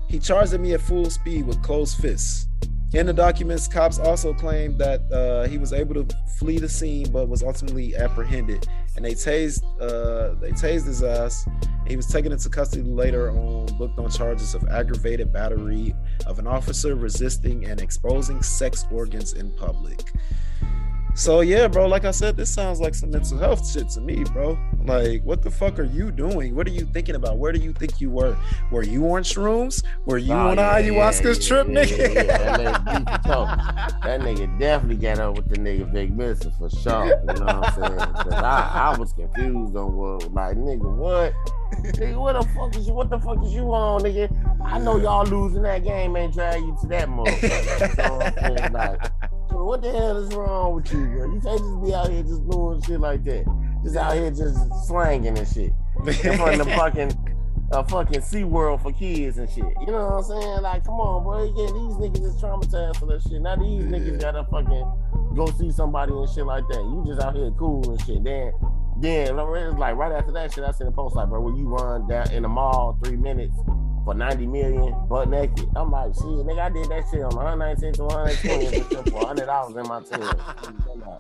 he 0.10 0.20
charged 0.20 0.54
at 0.54 0.60
me 0.60 0.74
at 0.74 0.82
full 0.82 1.10
speed 1.10 1.46
with 1.48 1.62
closed 1.62 1.98
fists. 1.98 2.48
In 2.94 3.06
the 3.06 3.14
documents, 3.14 3.68
cops 3.68 4.00
also 4.00 4.34
claimed 4.34 4.80
that 4.80 5.02
uh, 5.12 5.46
he 5.50 5.58
was 5.58 5.74
able 5.74 5.94
to 5.96 6.16
flee 6.40 6.58
the 6.58 6.70
scene, 6.70 7.12
but 7.12 7.28
was 7.28 7.44
ultimately 7.44 7.94
apprehended. 7.98 8.66
And 8.96 9.04
they 9.04 9.12
tased, 9.12 9.62
uh, 9.82 10.40
they 10.40 10.52
tased 10.52 10.86
his 10.86 11.04
ass. 11.04 11.46
He 11.86 11.98
was 11.98 12.08
taken 12.08 12.32
into 12.32 12.50
custody 12.50 12.84
later 12.84 13.30
on, 13.30 13.66
booked 13.78 14.00
on 14.00 14.10
charges 14.10 14.56
of 14.56 14.66
aggravated 14.70 15.34
battery 15.34 15.94
of 16.26 16.40
an 16.40 16.48
officer 16.48 16.96
resisting 16.96 17.66
and 17.66 17.82
exposing 17.82 18.42
sex 18.42 18.88
organs 18.90 19.34
in 19.34 19.52
public. 19.52 20.14
So 21.18 21.42
yeah, 21.42 21.68
bro. 21.68 21.88
Like 21.88 22.06
I 22.06 22.12
said, 22.12 22.38
this 22.38 22.54
sounds 22.54 22.80
like 22.80 22.94
some 22.94 23.10
mental 23.10 23.40
health 23.40 23.68
shit 23.68 23.90
to 23.90 24.02
me, 24.02 24.24
bro. 24.34 24.56
Like, 24.86 25.24
what 25.24 25.42
the 25.42 25.50
fuck 25.50 25.80
are 25.80 25.84
you 25.84 26.12
doing? 26.12 26.56
What 26.56 26.68
are 26.68 26.72
you 26.72 26.86
thinking 26.86 27.16
about? 27.16 27.40
Where 27.40 27.52
do 27.52 27.60
you 27.60 27.74
think 27.74 28.00
you 28.00 28.12
were? 28.12 28.38
Were 28.72 28.84
you 28.84 29.04
on 29.12 29.24
shrooms? 29.24 29.84
Were 30.06 30.20
you 30.20 30.30
Nah, 30.36 30.50
on 30.52 30.58
yeah, 30.58 30.80
ayahuasca's 30.80 31.40
yeah, 31.50 31.64
trip, 31.64 31.68
yeah, 31.70 31.84
nigga? 31.86 32.28
That 32.28 32.60
nigga 32.60 32.86
beat 33.00 33.06
the 33.06 33.18
toe. 33.30 33.46
That 34.08 34.22
nigga 34.22 34.60
definitely 34.60 34.98
got 34.98 35.20
up 35.20 35.36
with 35.38 35.50
the 35.50 35.58
nigga 35.58 35.92
Vic 35.92 36.12
Mensa 36.12 36.52
for 36.58 36.70
sure. 36.70 37.08
You 37.08 37.26
know 37.40 37.46
what 37.46 37.50
I'm 37.50 37.74
saying? 37.98 38.14
'Cause 38.14 38.34
I, 38.34 38.94
I 38.94 38.98
was 38.98 39.12
confused 39.12 39.76
on 39.76 39.96
what, 39.98 40.32
like, 40.34 40.56
nigga, 40.56 40.96
what? 40.96 41.34
nigga, 41.82 42.16
what 42.16 42.34
the 42.34 42.48
fuck 42.54 42.76
is 42.78 42.88
you? 42.88 42.94
What 42.94 43.10
the 43.10 43.20
fuck 43.20 43.44
is 43.44 43.54
you 43.54 43.74
on, 43.74 44.02
nigga? 44.02 44.30
I 44.64 44.78
know 44.80 44.98
y'all 44.98 45.26
losing 45.26 45.64
that 45.64 45.84
game 45.84 46.16
ain't 46.16 46.34
drag 46.34 46.62
you 46.62 46.78
to 46.82 46.88
that 46.88 47.10
motherfucker. 47.10 47.98
You 47.98 48.04
know 48.04 48.18
what 48.18 48.38
I'm 48.44 48.58
saying? 48.58 48.74
Like, 48.74 49.12
what 49.68 49.82
the 49.82 49.92
hell 49.92 50.18
is 50.18 50.34
wrong 50.34 50.76
with 50.76 50.92
you, 50.94 51.06
bro? 51.06 51.34
You 51.34 51.42
can't 51.42 51.60
just 51.60 51.84
be 51.84 51.94
out 51.94 52.10
here 52.10 52.24
just 52.24 52.50
doing 52.50 52.82
shit 52.82 53.00
like 53.00 53.24
that. 53.26 53.46
Just 53.84 53.98
out 53.98 54.14
here 54.14 54.32
just 54.32 54.58
slanging 54.88 55.38
and 55.38 55.48
shit 55.48 55.74
in 56.06 56.38
front 56.38 56.62
of 56.62 56.68
the 56.68 56.74
fucking 56.78 57.12
a 57.74 57.84
fucking 57.84 58.22
Sea 58.22 58.46
World 58.46 58.82
for 58.82 58.94
kids 58.94 59.38
and 59.38 59.50
shit. 59.50 59.66
You 59.82 59.88
know 59.88 60.06
what 60.06 60.14
I'm 60.14 60.24
saying? 60.24 60.62
Like, 60.62 60.86
come 60.86 60.96
on, 60.96 61.24
bro. 61.24 61.44
Yeah, 61.44 61.66
these 61.68 61.98
niggas 62.00 62.26
is 62.26 62.42
traumatized 62.42 62.96
for 62.98 63.08
that 63.08 63.22
shit. 63.24 63.42
Now 63.42 63.58
these 63.58 63.84
niggas 63.84 64.22
gotta 64.22 64.46
fucking 64.46 65.36
go 65.36 65.48
see 65.60 65.72
somebody 65.72 66.14
and 66.14 66.30
shit 66.30 66.46
like 66.46 66.64
that. 66.70 66.80
You 66.80 67.04
just 67.06 67.22
out 67.22 67.36
here 67.36 67.52
cool 67.52 67.84
and 67.90 68.02
shit. 68.06 68.24
Then, 68.24 68.54
then 69.02 69.38
it's 69.38 69.78
like 69.78 69.98
right 69.98 70.14
after 70.14 70.32
that 70.32 70.54
shit, 70.54 70.64
I 70.64 70.72
seen 70.72 70.88
a 70.88 70.92
post 70.92 71.18
like, 71.18 71.28
bro, 71.28 71.42
when 71.42 71.58
you 71.58 71.68
run 71.68 72.08
down 72.08 72.32
in 72.32 72.44
the 72.44 72.50
mall 72.50 72.98
three 73.04 73.18
minutes 73.18 73.58
for 74.08 74.14
90 74.14 74.48
million 74.48 74.96
butt 75.10 75.30
naked. 75.30 75.68
I'm 75.76 75.92
like, 75.92 76.14
shit, 76.14 76.24
nigga, 76.24 76.60
I 76.60 76.70
did 76.70 76.88
that 76.88 77.04
shit 77.12 77.24
on 77.24 77.36
119 77.36 77.92
to 77.96 78.04
120 78.06 78.66
and 78.66 78.74
shit 78.74 79.10
for 79.10 79.18
100 79.20 79.46
dollars 79.46 79.76
in 79.76 79.84
my 79.84 80.02
team. 80.02 81.14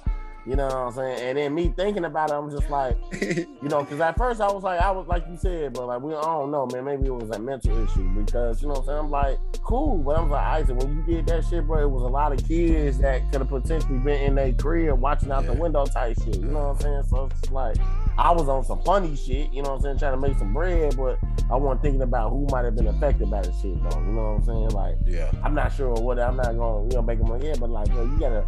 You 0.45 0.55
know 0.55 0.67
what 0.67 0.73
I'm 0.73 0.93
saying? 0.93 1.19
And 1.19 1.37
then 1.37 1.53
me 1.53 1.73
thinking 1.75 2.05
about 2.05 2.31
it, 2.31 2.35
I'm 2.35 2.49
just 2.49 2.69
like, 2.69 2.95
you 3.21 3.67
know, 3.67 3.81
because 3.81 3.99
at 3.99 4.17
first 4.17 4.39
I 4.39 4.49
was 4.49 4.63
like, 4.63 4.79
I 4.79 4.89
was 4.91 5.05
like 5.05 5.25
you 5.29 5.35
said, 5.35 5.73
but 5.73 5.87
like 5.87 6.01
we 6.01 6.15
I 6.15 6.21
don't 6.21 6.49
know, 6.49 6.65
man. 6.67 6.85
Maybe 6.85 7.07
it 7.07 7.13
was 7.13 7.29
a 7.31 7.39
mental 7.39 7.77
issue 7.83 8.07
because 8.11 8.61
you 8.61 8.69
know 8.69 8.75
what 8.75 8.79
I'm 8.83 8.85
saying. 8.85 8.99
I'm 8.99 9.11
like, 9.11 9.37
cool, 9.63 9.97
but 9.97 10.17
I'm 10.17 10.29
like, 10.29 10.45
Isaac, 10.45 10.77
when 10.77 10.95
you 10.95 11.15
did 11.15 11.27
that 11.27 11.43
shit, 11.43 11.67
bro, 11.67 11.81
it 11.81 11.91
was 11.91 12.03
a 12.03 12.07
lot 12.07 12.31
of 12.31 12.47
kids 12.47 12.99
that 12.99 13.29
could 13.33 13.41
have 13.41 13.49
potentially 13.49 13.99
been 13.99 14.21
in 14.21 14.35
their 14.35 14.53
crib 14.53 14.97
watching 15.01 15.29
out 15.33 15.45
the 15.45 15.51
window 15.51 15.85
type 15.85 16.15
shit. 16.23 16.37
You 16.37 16.45
know 16.45 16.69
what 16.69 16.75
I'm 16.75 16.79
saying? 16.79 17.03
So 17.09 17.29
it's 17.43 17.51
like 17.51 17.75
I 18.17 18.31
was 18.31 18.49
on 18.49 18.63
some 18.63 18.81
funny 18.81 19.15
shit, 19.15 19.53
you 19.53 19.61
know 19.61 19.69
what 19.69 19.75
I'm 19.75 19.81
saying, 19.81 19.99
trying 19.99 20.13
to 20.13 20.27
make 20.27 20.37
some 20.37 20.51
bread, 20.53 20.97
but 20.97 21.19
I 21.51 21.55
wasn't 21.55 21.83
thinking 21.83 22.01
about 22.01 22.31
who 22.31 22.47
might 22.51 22.65
have 22.65 22.75
been 22.75 22.87
affected 22.87 23.29
by 23.29 23.41
the 23.41 23.51
shit 23.61 23.81
though. 23.89 23.99
You 23.99 24.05
know 24.11 24.33
what 24.33 24.37
I'm 24.39 24.43
saying? 24.43 24.69
Like 24.69 24.95
yeah. 25.05 25.31
I'm 25.43 25.53
not 25.53 25.71
sure 25.71 25.93
what 25.93 26.19
I'm 26.19 26.35
not 26.35 26.57
gonna, 26.57 26.83
you 26.89 26.95
know, 26.95 27.01
make 27.03 27.19
them 27.19 27.39
yeah, 27.41 27.53
but 27.59 27.69
like, 27.69 27.89
bro, 27.89 28.03
you 28.03 28.19
gotta 28.19 28.43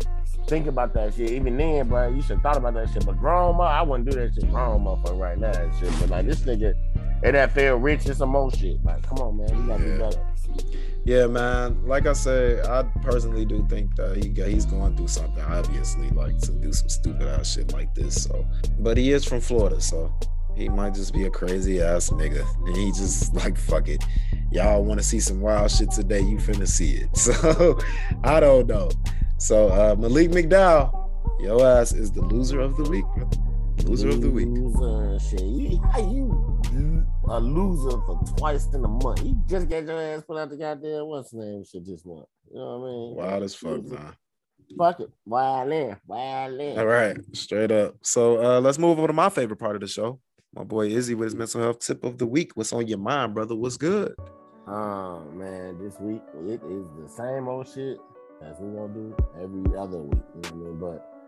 think 0.47 0.65
about 0.67 0.93
that 0.95 1.13
shit. 1.13 1.29
Even 1.31 1.55
then, 1.57 1.87
bro, 1.87 2.09
you 2.09 2.21
should 2.21 2.37
have 2.37 2.41
thought 2.41 2.57
about 2.57 2.73
that 2.73 2.89
shit. 2.89 3.05
But 3.05 3.19
grown 3.19 3.55
up, 3.55 3.61
I 3.61 3.81
wouldn't 3.83 4.09
do 4.09 4.15
that 4.19 4.33
shit 4.33 4.49
grown 4.49 4.83
motherfucker 4.85 5.19
right 5.19 5.37
now 5.37 5.51
and 5.51 5.73
shit. 5.75 5.91
But 5.99 6.09
like 6.09 6.25
this 6.25 6.39
nigga, 6.41 6.73
and 7.23 7.35
that 7.35 7.51
feel 7.51 7.75
rich 7.75 8.05
and 8.07 8.15
some 8.15 8.29
more 8.29 8.49
shit. 8.51 8.83
Like, 8.83 9.03
come 9.07 9.19
on, 9.19 9.37
man, 9.37 9.61
we 9.61 9.67
gotta 9.67 9.83
Yeah. 9.83 9.89
do 9.93 9.99
better. 9.99 10.19
Yeah, 11.05 11.27
man. 11.27 11.85
Like 11.85 12.05
I 12.05 12.13
said, 12.13 12.65
I 12.65 12.83
personally 13.01 13.45
do 13.45 13.65
think 13.69 13.95
that 13.95 14.17
he 14.17 14.29
he's 14.51 14.65
going 14.65 14.95
through 14.95 15.07
something. 15.07 15.43
Obviously, 15.43 16.09
like 16.11 16.37
to 16.39 16.51
do 16.51 16.71
some 16.73 16.89
stupid 16.89 17.27
ass 17.27 17.53
shit 17.53 17.73
like 17.73 17.93
this. 17.95 18.23
So, 18.23 18.45
but 18.79 18.97
he 18.97 19.11
is 19.11 19.25
from 19.25 19.41
Florida, 19.41 19.81
so 19.81 20.13
he 20.55 20.67
might 20.67 20.93
just 20.93 21.13
be 21.13 21.25
a 21.25 21.29
crazy 21.29 21.81
ass 21.81 22.09
nigga. 22.09 22.45
And 22.67 22.75
he 22.75 22.91
just 22.91 23.33
like 23.43 23.57
fuck 23.57 23.87
it. 23.87 24.03
Y'all 24.51 24.83
want 24.83 24.99
to 24.99 25.05
see 25.05 25.19
some 25.19 25.41
wild 25.41 25.71
shit 25.71 25.91
today, 25.91 26.21
you 26.21 26.37
finna 26.37 26.67
see 26.67 26.95
it. 26.95 27.09
So 27.17 27.79
I 28.23 28.39
don't 28.39 28.67
know. 28.67 28.91
So 29.37 29.69
uh 29.69 29.95
Malik 29.97 30.31
McDowell, 30.31 31.09
your 31.39 31.65
ass 31.65 31.93
is 31.93 32.11
the 32.11 32.21
loser 32.21 32.59
of 32.59 32.75
the 32.77 32.83
week. 32.83 33.05
Loser 33.85 34.09
of 34.09 34.21
the 34.21 34.29
week. 34.29 34.47
Loser 34.49 35.19
shit. 35.19 35.41
You, 35.41 35.81
how 35.91 35.99
you 35.99 36.49
a 37.29 37.39
loser 37.39 37.91
for 38.05 38.21
twice 38.37 38.67
in 38.73 38.83
a 38.83 38.87
month? 38.87 39.23
You 39.23 39.41
just 39.47 39.69
got 39.69 39.85
your 39.85 40.01
ass 40.01 40.23
put 40.25 40.37
out 40.37 40.49
the 40.49 40.57
goddamn 40.57 41.05
what's 41.05 41.31
the 41.31 41.37
name 41.37 41.63
shit 41.63 41.85
this 41.85 42.05
month. 42.05 42.25
You 42.51 42.59
know 42.59 42.79
what 42.79 42.87
I 42.87 42.91
mean? 42.91 43.15
Wild 43.15 43.43
as 43.43 43.55
fuck, 43.55 43.83
man. 43.83 44.13
Fuck 44.77 44.99
it. 44.99 45.09
Wild 45.25 45.71
in. 45.71 45.97
Wild 46.07 46.59
in. 46.59 46.79
All 46.79 46.85
right, 46.85 47.17
straight 47.33 47.71
up. 47.71 47.95
So 48.01 48.41
uh 48.43 48.59
let's 48.59 48.79
move 48.79 48.97
over 48.97 49.07
to 49.07 49.13
my 49.13 49.29
favorite 49.29 49.59
part 49.59 49.75
of 49.75 49.81
the 49.81 49.87
show. 49.87 50.19
My 50.55 50.63
boy 50.63 50.87
Izzy 50.87 51.13
with 51.13 51.27
his 51.27 51.35
mental 51.35 51.61
health 51.61 51.79
tip 51.79 52.03
of 52.03 52.17
the 52.17 52.25
week. 52.25 52.51
What's 52.55 52.73
on 52.73 52.87
your 52.87 52.97
mind, 52.97 53.35
brother? 53.35 53.55
What's 53.55 53.77
good? 53.77 54.15
Oh 54.67 55.23
man, 55.33 55.77
this 55.83 55.95
week 55.99 56.21
it 56.47 56.61
is 56.63 56.85
the 56.99 57.07
same 57.07 57.47
old 57.47 57.67
shit 57.67 57.97
as 58.43 58.55
we 58.59 58.75
gonna 58.75 58.93
do 58.93 59.15
every 59.41 59.77
other 59.77 59.99
week. 59.99 60.23
You 60.35 60.41
know 60.41 60.41
what 60.41 60.51
I 60.51 60.55
mean? 60.55 60.79
But 60.79 61.18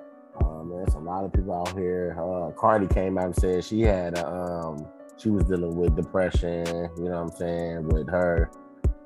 man, 0.63 0.83
it's 0.85 0.95
a 0.95 0.99
lot 0.99 1.23
of 1.23 1.33
people 1.33 1.53
out 1.53 1.77
here. 1.77 2.17
Uh, 2.19 2.51
Cardi 2.51 2.87
came 2.87 3.17
out 3.17 3.25
and 3.25 3.35
said 3.35 3.63
she 3.63 3.81
had 3.81 4.17
a, 4.17 4.27
um 4.27 4.85
she 5.17 5.29
was 5.29 5.43
dealing 5.45 5.75
with 5.75 5.95
depression. 5.95 6.65
You 6.97 7.03
know 7.03 7.21
what 7.21 7.31
I'm 7.31 7.31
saying? 7.31 7.87
With 7.89 8.09
her 8.09 8.49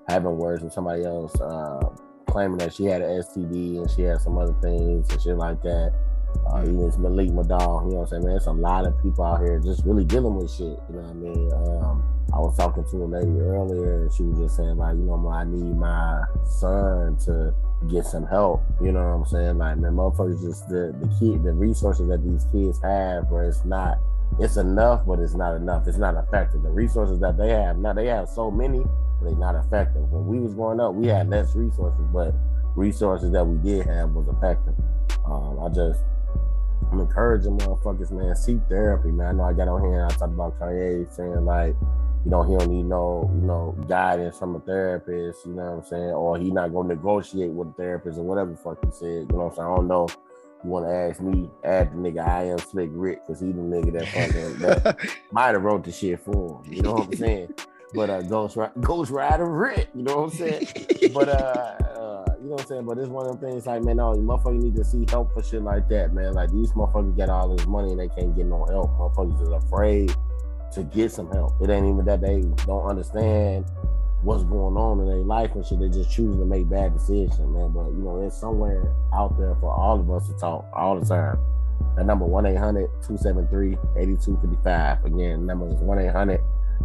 having 0.08 0.38
words 0.38 0.64
with 0.64 0.74
somebody 0.74 1.04
else, 1.04 1.40
uh, 1.42 1.90
claiming 2.28 2.58
that 2.60 2.74
she 2.74 2.86
had 2.86 3.02
an 3.02 3.22
STD 3.22 3.80
and 3.80 3.90
she 3.90 4.04
had 4.04 4.22
some 4.22 4.38
other 4.38 4.56
things 4.62 5.10
and 5.10 5.22
shit 5.22 5.38
like 5.38 5.62
that. 5.64 5.94
Uh, 6.52 6.62
even 6.64 6.86
it's 6.86 6.98
Malik 6.98 7.30
McDowell, 7.30 7.86
you 7.86 7.92
know 7.92 8.00
what 8.00 8.02
I'm 8.02 8.08
saying? 8.08 8.26
Man, 8.26 8.36
it's 8.36 8.46
a 8.46 8.52
lot 8.52 8.86
of 8.86 9.02
people 9.02 9.24
out 9.24 9.42
here 9.42 9.60
just 9.60 9.86
really 9.86 10.04
dealing 10.04 10.36
with 10.36 10.52
shit. 10.52 10.78
You 10.90 10.96
know 10.96 11.02
what 11.02 11.10
I 11.10 11.14
mean? 11.14 11.54
Um, 11.54 12.04
I 12.34 12.40
was 12.40 12.58
talking 12.58 12.84
to 12.84 12.98
a 12.98 13.06
lady 13.06 13.40
earlier, 13.40 14.04
and 14.04 14.14
she 14.14 14.24
was 14.24 14.40
just 14.40 14.58
saying 14.58 14.78
like, 14.78 14.96
you 14.96 15.04
know, 15.04 15.30
I 15.30 15.44
need 15.46 15.78
my 15.78 16.24
son 16.44 17.18
to 17.26 17.54
get 17.90 18.06
some 18.06 18.26
help. 18.26 18.62
You 18.82 18.92
know 18.92 19.02
what 19.02 19.16
I'm 19.16 19.26
saying? 19.26 19.58
Like, 19.58 19.78
man, 19.78 19.94
motherfuckers 19.94 20.42
just 20.42 20.68
the 20.70 20.96
the 21.00 21.08
kid, 21.20 21.44
the 21.44 21.54
resources 21.54 22.08
that 22.10 22.24
these 22.24 22.46
kids 22.52 22.82
have, 22.82 23.30
where 23.30 23.46
it's 23.46 23.66
not, 23.66 23.98
it's 24.40 24.58
enough, 24.58 25.06
but 25.06 25.20
it's 25.20 25.36
not 25.36 25.56
enough. 25.56 25.88
It's 25.88 25.98
not 25.98 26.16
effective. 26.16 26.64
The 26.64 26.70
resources 26.70 27.20
that 27.20 27.38
they 27.38 27.50
have 27.50 27.78
now, 27.78 27.94
they 27.94 28.08
have 28.08 28.30
so 28.30 28.52
many, 28.52 28.80
but 29.20 29.30
they're 29.30 29.36
not 29.36 29.56
effective. 29.56 30.10
When 30.12 30.28
we 30.28 30.40
was 30.40 30.54
growing 30.54 30.80
up, 30.80 30.94
we 30.94 31.08
had 31.08 31.30
less 31.30 31.56
resources, 31.56 32.06
but 32.14 32.34
resources 32.76 33.32
that 33.32 33.46
we 33.46 33.58
did 33.58 33.86
have 33.88 34.12
was 34.12 34.28
effective. 34.28 34.76
Um, 35.26 35.60
I 35.64 35.70
just 35.70 36.02
I'm 36.92 37.00
encouraging 37.00 37.58
motherfuckers, 37.58 38.12
man, 38.12 38.36
seek 38.36 38.60
therapy, 38.70 39.12
man. 39.12 39.28
I 39.28 39.32
know 39.32 39.44
I 39.44 39.54
got 39.54 39.68
on 39.68 39.82
here 39.82 40.02
and 40.02 40.12
I 40.12 40.16
talked 40.16 40.34
about 40.34 40.60
Kanye 40.60 41.12
saying 41.12 41.46
like, 41.46 41.76
you 42.26 42.32
know, 42.32 42.42
he 42.42 42.58
don't 42.58 42.72
need 42.72 42.86
no, 42.86 43.30
you 43.36 43.42
know, 43.42 43.76
guidance 43.88 44.40
from 44.40 44.56
a 44.56 44.60
therapist, 44.60 45.46
you 45.46 45.54
know 45.54 45.64
what 45.64 45.78
I'm 45.78 45.86
saying? 45.86 46.10
Or 46.10 46.40
he 46.40 46.50
not 46.50 46.74
gonna 46.74 46.88
negotiate 46.96 47.52
with 47.52 47.68
a 47.68 47.74
therapist 47.74 48.18
or 48.18 48.24
whatever 48.24 48.50
the 48.50 48.58
fuck 48.58 48.84
he 48.84 48.90
said. 48.92 49.08
You 49.08 49.28
know 49.30 49.46
what 49.46 49.50
I'm 49.52 49.56
saying? 49.56 49.68
I 49.68 49.76
don't 49.76 49.88
know. 49.88 50.08
You 50.64 50.70
wanna 50.72 50.92
ask 50.92 51.22
me, 51.22 51.52
add 51.64 51.92
the 51.92 51.98
nigga 51.98 52.28
I 52.28 52.46
am 52.46 52.58
slick 52.58 52.90
Rick, 52.94 53.28
cause 53.28 53.42
he 53.42 53.52
the 53.52 53.62
nigga 53.62 53.94
that 53.94 54.08
fucking 54.08 54.58
that 54.58 54.98
might 55.32 55.54
have 55.54 55.62
wrote 55.62 55.84
the 55.84 55.92
shit 55.92 56.20
for 56.20 56.64
him. 56.64 56.74
You 56.74 56.82
know 56.82 56.94
what 56.94 57.08
I'm 57.08 57.14
saying? 57.14 57.54
But 57.94 58.10
uh 58.10 58.24
Ghost 58.24 58.58
Ghost 58.82 59.12
Rider 59.12 59.46
Rick, 59.46 59.90
you 59.94 60.02
know 60.02 60.22
what 60.22 60.34
I'm 60.34 60.38
saying? 60.38 60.68
but 61.14 61.30
uh, 61.30 61.32
uh 61.32 62.26
you 62.42 62.50
know 62.50 62.56
what 62.56 62.62
I'm 62.62 62.68
saying? 62.68 62.86
But 62.86 62.98
it's 62.98 63.08
one 63.08 63.28
of 63.28 63.40
them 63.40 63.52
things 63.52 63.68
like, 63.68 63.84
man, 63.84 63.98
no, 63.98 64.16
you 64.16 64.22
motherfuckers 64.22 64.64
need 64.64 64.76
to 64.78 64.84
see 64.84 65.06
help 65.10 65.32
for 65.32 65.44
shit 65.44 65.62
like 65.62 65.88
that, 65.90 66.12
man. 66.12 66.34
Like 66.34 66.52
these 66.52 66.72
motherfuckers 66.72 67.16
get 67.16 67.30
all 67.30 67.56
this 67.56 67.68
money 67.68 67.92
and 67.92 68.00
they 68.00 68.08
can't 68.08 68.36
get 68.36 68.48
no 68.48 68.66
help. 68.66 68.90
Motherfuckers 68.98 69.44
is 69.44 69.50
afraid 69.50 70.16
to 70.76 70.84
get 70.84 71.12
some 71.12 71.32
help. 71.32 71.60
It 71.62 71.70
ain't 71.70 71.88
even 71.88 72.06
that 72.06 72.22
they 72.22 72.44
don't 72.66 72.86
understand 72.86 73.66
what's 74.22 74.44
going 74.44 74.78
on 74.78 75.00
in 75.00 75.08
their 75.08 75.18
life 75.18 75.56
and 75.56 75.66
shit. 75.66 75.80
They 75.80 75.90
just 75.90 76.12
choosing 76.12 76.40
to 76.40 76.46
make 76.46 76.70
bad 76.70 76.94
decisions, 76.94 77.40
man. 77.40 77.72
But 77.72 77.90
you 77.92 78.04
know, 78.04 78.20
there's 78.20 78.36
somewhere 78.36 78.94
out 79.14 79.36
there 79.38 79.56
for 79.56 79.74
all 79.74 80.00
of 80.00 80.12
us 80.12 80.28
to 80.28 80.36
talk 80.36 80.68
all 80.74 81.00
the 81.00 81.06
time. 81.06 81.40
That 81.96 82.06
number 82.06 82.26
1-800-273-8255. 82.26 85.06
Again, 85.06 85.46
number 85.46 85.68
is 85.68 85.82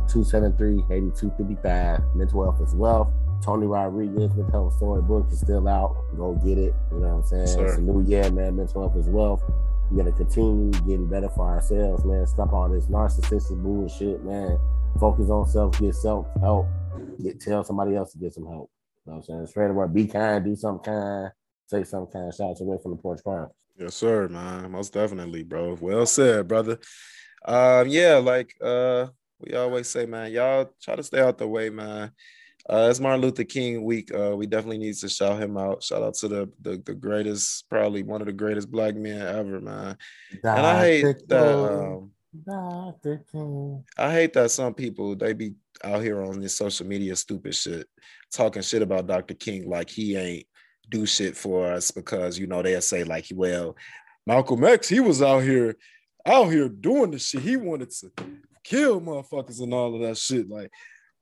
1-800-273-8255. 0.09 2.14
Mental 2.14 2.43
health 2.43 2.61
is 2.61 2.74
wealth. 2.74 3.11
Tony 3.43 3.66
Rodriguez 3.66 4.34
mental 4.34 4.51
health 4.51 4.76
story 4.76 5.01
book 5.01 5.26
is 5.32 5.41
still 5.41 5.66
out. 5.66 5.97
Go 6.16 6.34
get 6.45 6.59
it. 6.59 6.74
You 6.93 6.99
know 6.99 7.09
what 7.09 7.14
I'm 7.14 7.24
saying? 7.24 7.47
Sir. 7.47 7.66
It's 7.66 7.78
a 7.78 7.80
new 7.80 8.03
year, 8.03 8.30
man. 8.30 8.57
Mental 8.57 8.82
health 8.82 8.97
is 8.97 9.09
wealth. 9.09 9.43
We 9.91 9.97
gotta 9.97 10.12
continue 10.12 10.70
getting 10.70 11.09
better 11.09 11.28
for 11.30 11.49
ourselves, 11.49 12.05
man. 12.05 12.26
Stop 12.26 12.53
all 12.53 12.68
this 12.68 12.86
narcissistic 12.86 13.61
bullshit, 13.62 14.22
man. 14.24 14.59
Focus 15.01 15.28
on 15.30 15.49
self, 15.49 15.80
get 15.80 15.95
self 15.95 16.26
help. 16.41 16.66
Get 17.20 17.41
tell 17.41 17.64
somebody 17.64 17.97
else 17.97 18.12
to 18.12 18.18
get 18.18 18.34
some 18.34 18.47
help. 18.47 18.70
You 19.05 19.12
know 19.12 19.16
what 19.16 19.16
I'm 19.16 19.22
saying? 19.22 19.47
Straight 19.49 19.70
away, 19.70 19.86
be 19.93 20.07
kind, 20.07 20.45
do 20.45 20.55
something 20.55 20.84
kind, 20.84 21.30
say 21.66 21.82
something 21.82 22.12
kind. 22.12 22.32
Shout 22.32 22.57
Win 22.61 22.78
from 22.78 22.93
the 22.93 22.99
Porch 22.99 23.20
Chronicles. 23.24 23.57
Yes, 23.76 23.95
sir, 23.95 24.28
man. 24.28 24.70
Most 24.70 24.93
definitely, 24.93 25.43
bro. 25.43 25.76
Well 25.80 26.07
said, 26.07 26.47
brother. 26.47 26.78
Um, 27.45 27.88
yeah, 27.88 28.16
like 28.16 28.55
uh 28.61 29.09
we 29.41 29.55
always 29.55 29.88
say, 29.88 30.07
man, 30.07 30.30
y'all 30.30 30.70
try 30.82 30.97
to 30.97 31.03
stay 31.03 31.20
out 31.20 31.38
the 31.38 31.49
way, 31.49 31.70
man. 31.70 32.12
Uh, 32.71 32.87
it's 32.89 33.01
Martin 33.01 33.21
Luther 33.21 33.43
King 33.43 33.83
week. 33.83 34.14
Uh, 34.14 34.37
we 34.37 34.47
definitely 34.47 34.79
need 34.79 34.95
to 34.95 35.09
shout 35.09 35.43
him 35.43 35.57
out. 35.57 35.83
Shout 35.83 36.05
out 36.05 36.14
to 36.14 36.29
the, 36.29 36.53
the 36.61 36.81
the 36.87 36.95
greatest, 36.95 37.68
probably 37.68 38.05
one 38.05 38.21
of 38.21 38.29
the 38.29 38.33
greatest 38.33 38.71
black 38.71 38.95
men 38.95 39.21
ever, 39.21 39.61
man. 39.61 39.97
And 40.45 40.66
I 40.66 40.79
hate 40.79 41.29
that. 41.29 41.59
Um, 41.59 42.12
Dr. 42.47 43.25
King. 43.33 43.85
I 43.99 44.12
hate 44.12 44.35
that 44.35 44.53
some 44.53 44.73
people 44.73 45.16
they 45.16 45.33
be 45.33 45.55
out 45.83 46.01
here 46.01 46.23
on 46.23 46.39
this 46.39 46.57
social 46.57 46.87
media 46.87 47.16
stupid 47.16 47.57
shit, 47.57 47.89
talking 48.33 48.62
shit 48.62 48.83
about 48.83 49.09
Dr. 49.09 49.35
King 49.35 49.68
like 49.68 49.91
he 49.91 50.14
ain't 50.16 50.47
do 50.89 51.07
shit 51.07 51.37
for 51.37 51.73
us 51.73 51.91
because 51.91 52.39
you 52.39 52.47
know 52.47 52.62
they'll 52.62 52.81
say 52.81 53.03
like, 53.03 53.27
well, 53.35 53.77
Malcolm 54.29 54.62
X 54.62 54.89
he 54.89 55.01
was 55.01 55.23
out 55.23 55.41
here, 55.41 55.75
out 56.25 56.53
here 56.53 56.68
doing 56.68 57.11
the 57.11 57.18
shit. 57.18 57.43
He 57.43 57.57
wanted 57.57 57.91
to 57.91 58.12
kill 58.62 59.01
motherfuckers 59.01 59.61
and 59.61 59.75
all 59.75 59.97
of 59.97 60.03
that 60.03 60.18
shit. 60.18 60.49
Like 60.49 60.71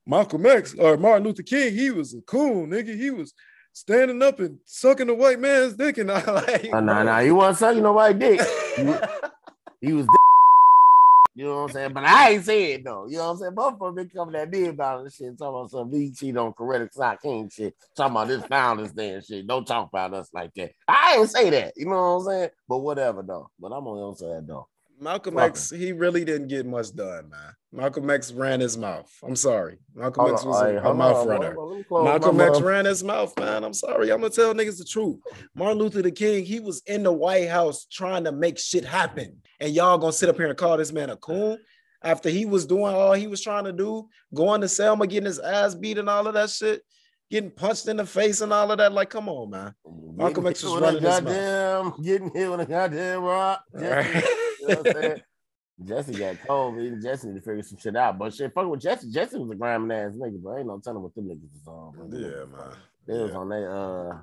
Malcolm 0.09 0.43
X 0.47 0.73
or 0.79 0.97
Martin 0.97 1.27
Luther 1.27 1.43
King, 1.43 1.71
he 1.75 1.91
was 1.91 2.15
a 2.15 2.21
cool 2.21 2.65
nigga. 2.65 2.97
He 2.97 3.11
was 3.11 3.31
standing 3.73 4.23
up 4.23 4.39
and 4.39 4.57
sucking 4.65 5.05
the 5.05 5.13
white 5.13 5.39
man's 5.39 5.75
dick 5.75 5.99
and 5.99 6.11
I 6.11 6.23
like. 6.31 6.71
Nah, 6.71 6.79
nah, 6.79 7.03
nah. 7.03 7.19
He 7.19 7.29
wasn't 7.29 7.59
sucking 7.59 7.83
nobody 7.83 8.17
dick. 8.17 8.41
He 8.75 8.83
was, 8.83 9.01
he 9.81 9.93
was 9.93 10.07
you 11.35 11.45
know 11.45 11.57
what 11.57 11.61
I'm 11.61 11.69
saying? 11.69 11.93
But 11.93 12.05
I 12.05 12.31
ain't 12.31 12.43
saying 12.43 12.79
it 12.79 12.83
though. 12.83 13.05
You 13.05 13.17
know 13.17 13.25
what 13.25 13.31
I'm 13.33 13.37
saying? 13.37 13.53
Both 13.53 13.77
Motherfuckers 13.77 13.95
been 13.95 14.09
coming 14.09 14.35
at 14.35 14.49
me 14.49 14.65
about 14.65 15.03
this 15.03 15.15
shit, 15.15 15.37
talking 15.37 15.59
about 15.59 15.69
some 15.69 15.91
me 15.91 16.11
cheat 16.11 16.35
on 16.37 16.53
Coretta 16.53 16.91
Scott 16.91 17.21
King 17.21 17.47
shit, 17.47 17.75
talking 17.95 18.15
about 18.15 18.27
this 18.29 18.43
founders 18.45 18.91
day 18.91 19.11
and 19.11 19.23
shit. 19.23 19.45
Don't 19.45 19.67
talk 19.67 19.89
about 19.89 20.15
us 20.15 20.29
like 20.33 20.55
that. 20.55 20.71
I 20.87 21.17
ain't 21.19 21.29
say 21.29 21.51
that. 21.51 21.73
You 21.77 21.85
know 21.85 21.91
what 21.91 21.99
I'm 21.99 22.25
saying? 22.25 22.49
But 22.67 22.79
whatever 22.79 23.21
though. 23.21 23.47
But 23.59 23.67
I'm 23.67 23.85
on 23.85 23.97
the 23.97 24.07
other 24.07 24.15
side 24.17 24.47
though. 24.47 24.67
Malcolm 24.99 25.35
Fuck 25.35 25.49
X, 25.51 25.69
he 25.69 25.91
really 25.91 26.25
didn't 26.25 26.47
get 26.47 26.65
much 26.65 26.93
done, 26.95 27.29
man. 27.29 27.53
Malcolm 27.71 28.09
X 28.09 28.31
ran 28.31 28.59
his 28.59 28.77
mouth. 28.77 29.11
I'm 29.23 29.35
sorry. 29.35 29.77
Malcolm 29.93 30.25
Hold 30.25 30.33
X 30.35 30.43
was 30.45 30.61
a, 30.61 30.77
a 30.79 30.93
mouth 30.93 31.17
on, 31.17 31.27
runner. 31.27 31.57
on, 31.57 31.69
let 31.69 31.77
me 31.77 31.83
close 31.83 32.03
my 32.03 32.11
Malcolm 32.11 32.41
X 32.41 32.61
ran 32.61 32.85
his 32.85 33.03
mouth, 33.03 33.37
man. 33.39 33.63
I'm 33.63 33.73
sorry. 33.73 34.11
I'm 34.11 34.21
gonna 34.21 34.33
tell 34.33 34.53
niggas 34.53 34.77
the 34.77 34.85
truth. 34.85 35.19
Martin 35.55 35.77
Luther 35.77 36.01
the 36.01 36.11
King, 36.11 36.43
he 36.43 36.59
was 36.59 36.81
in 36.85 37.03
the 37.03 37.13
White 37.13 37.49
House 37.49 37.85
trying 37.85 38.23
to 38.25 38.31
make 38.31 38.57
shit 38.57 38.85
happen. 38.85 39.41
And 39.59 39.73
y'all 39.73 39.97
gonna 39.97 40.13
sit 40.13 40.29
up 40.29 40.37
here 40.37 40.47
and 40.47 40.57
call 40.57 40.77
this 40.77 40.91
man 40.91 41.09
a 41.09 41.15
coon 41.15 41.59
after 42.01 42.29
he 42.29 42.45
was 42.45 42.65
doing 42.65 42.93
all 42.93 43.13
he 43.13 43.27
was 43.27 43.41
trying 43.41 43.65
to 43.65 43.73
do, 43.73 44.07
going 44.33 44.61
to 44.61 44.67
Selma, 44.67 45.07
getting 45.07 45.27
his 45.27 45.39
ass 45.39 45.75
beat 45.75 45.97
and 45.97 46.09
all 46.09 46.27
of 46.27 46.33
that 46.33 46.49
shit, 46.49 46.81
getting 47.29 47.51
punched 47.51 47.87
in 47.87 47.97
the 47.97 48.05
face 48.05 48.41
and 48.41 48.51
all 48.51 48.71
of 48.71 48.77
that. 48.79 48.93
Like, 48.93 49.09
come 49.09 49.29
on, 49.29 49.49
man. 49.49 49.75
Malcolm 50.15 50.47
X 50.47 50.63
was 50.63 50.81
running 50.81 51.03
his 51.03 51.19
goddamn, 51.19 51.93
getting 52.01 52.31
hit 52.33 52.49
with 52.49 52.61
a 52.61 52.65
goddamn 52.65 53.21
rock. 53.21 53.63
Right. 53.73 54.23
you 54.69 54.75
know 54.75 54.81
what 54.81 54.95
I'm 54.95 55.01
saying? 55.03 55.21
Jesse 55.85 56.13
got 56.13 56.35
COVID. 56.47 57.01
Jesse 57.01 57.27
need 57.27 57.35
to 57.35 57.41
figure 57.41 57.63
some 57.63 57.77
shit 57.79 57.95
out. 57.95 58.17
But 58.19 58.33
shit, 58.33 58.53
fuck 58.53 58.67
with 58.69 58.81
Jesse. 58.81 59.09
Jesse 59.11 59.37
was 59.37 59.49
a 59.51 59.55
grimy 59.55 59.95
ass 59.95 60.11
nigga, 60.11 60.41
but 60.43 60.57
ain't 60.57 60.67
no 60.67 60.79
telling 60.79 61.01
what 61.01 61.15
them 61.15 61.25
niggas 61.29 61.53
was 61.53 61.67
on. 61.67 61.93
bro. 62.09 62.19
Yeah, 62.19 62.45
man. 62.45 62.77
They 63.07 63.13
was 63.17 63.33
on 63.33 63.49
that. 63.49 63.65
uh 63.65 64.21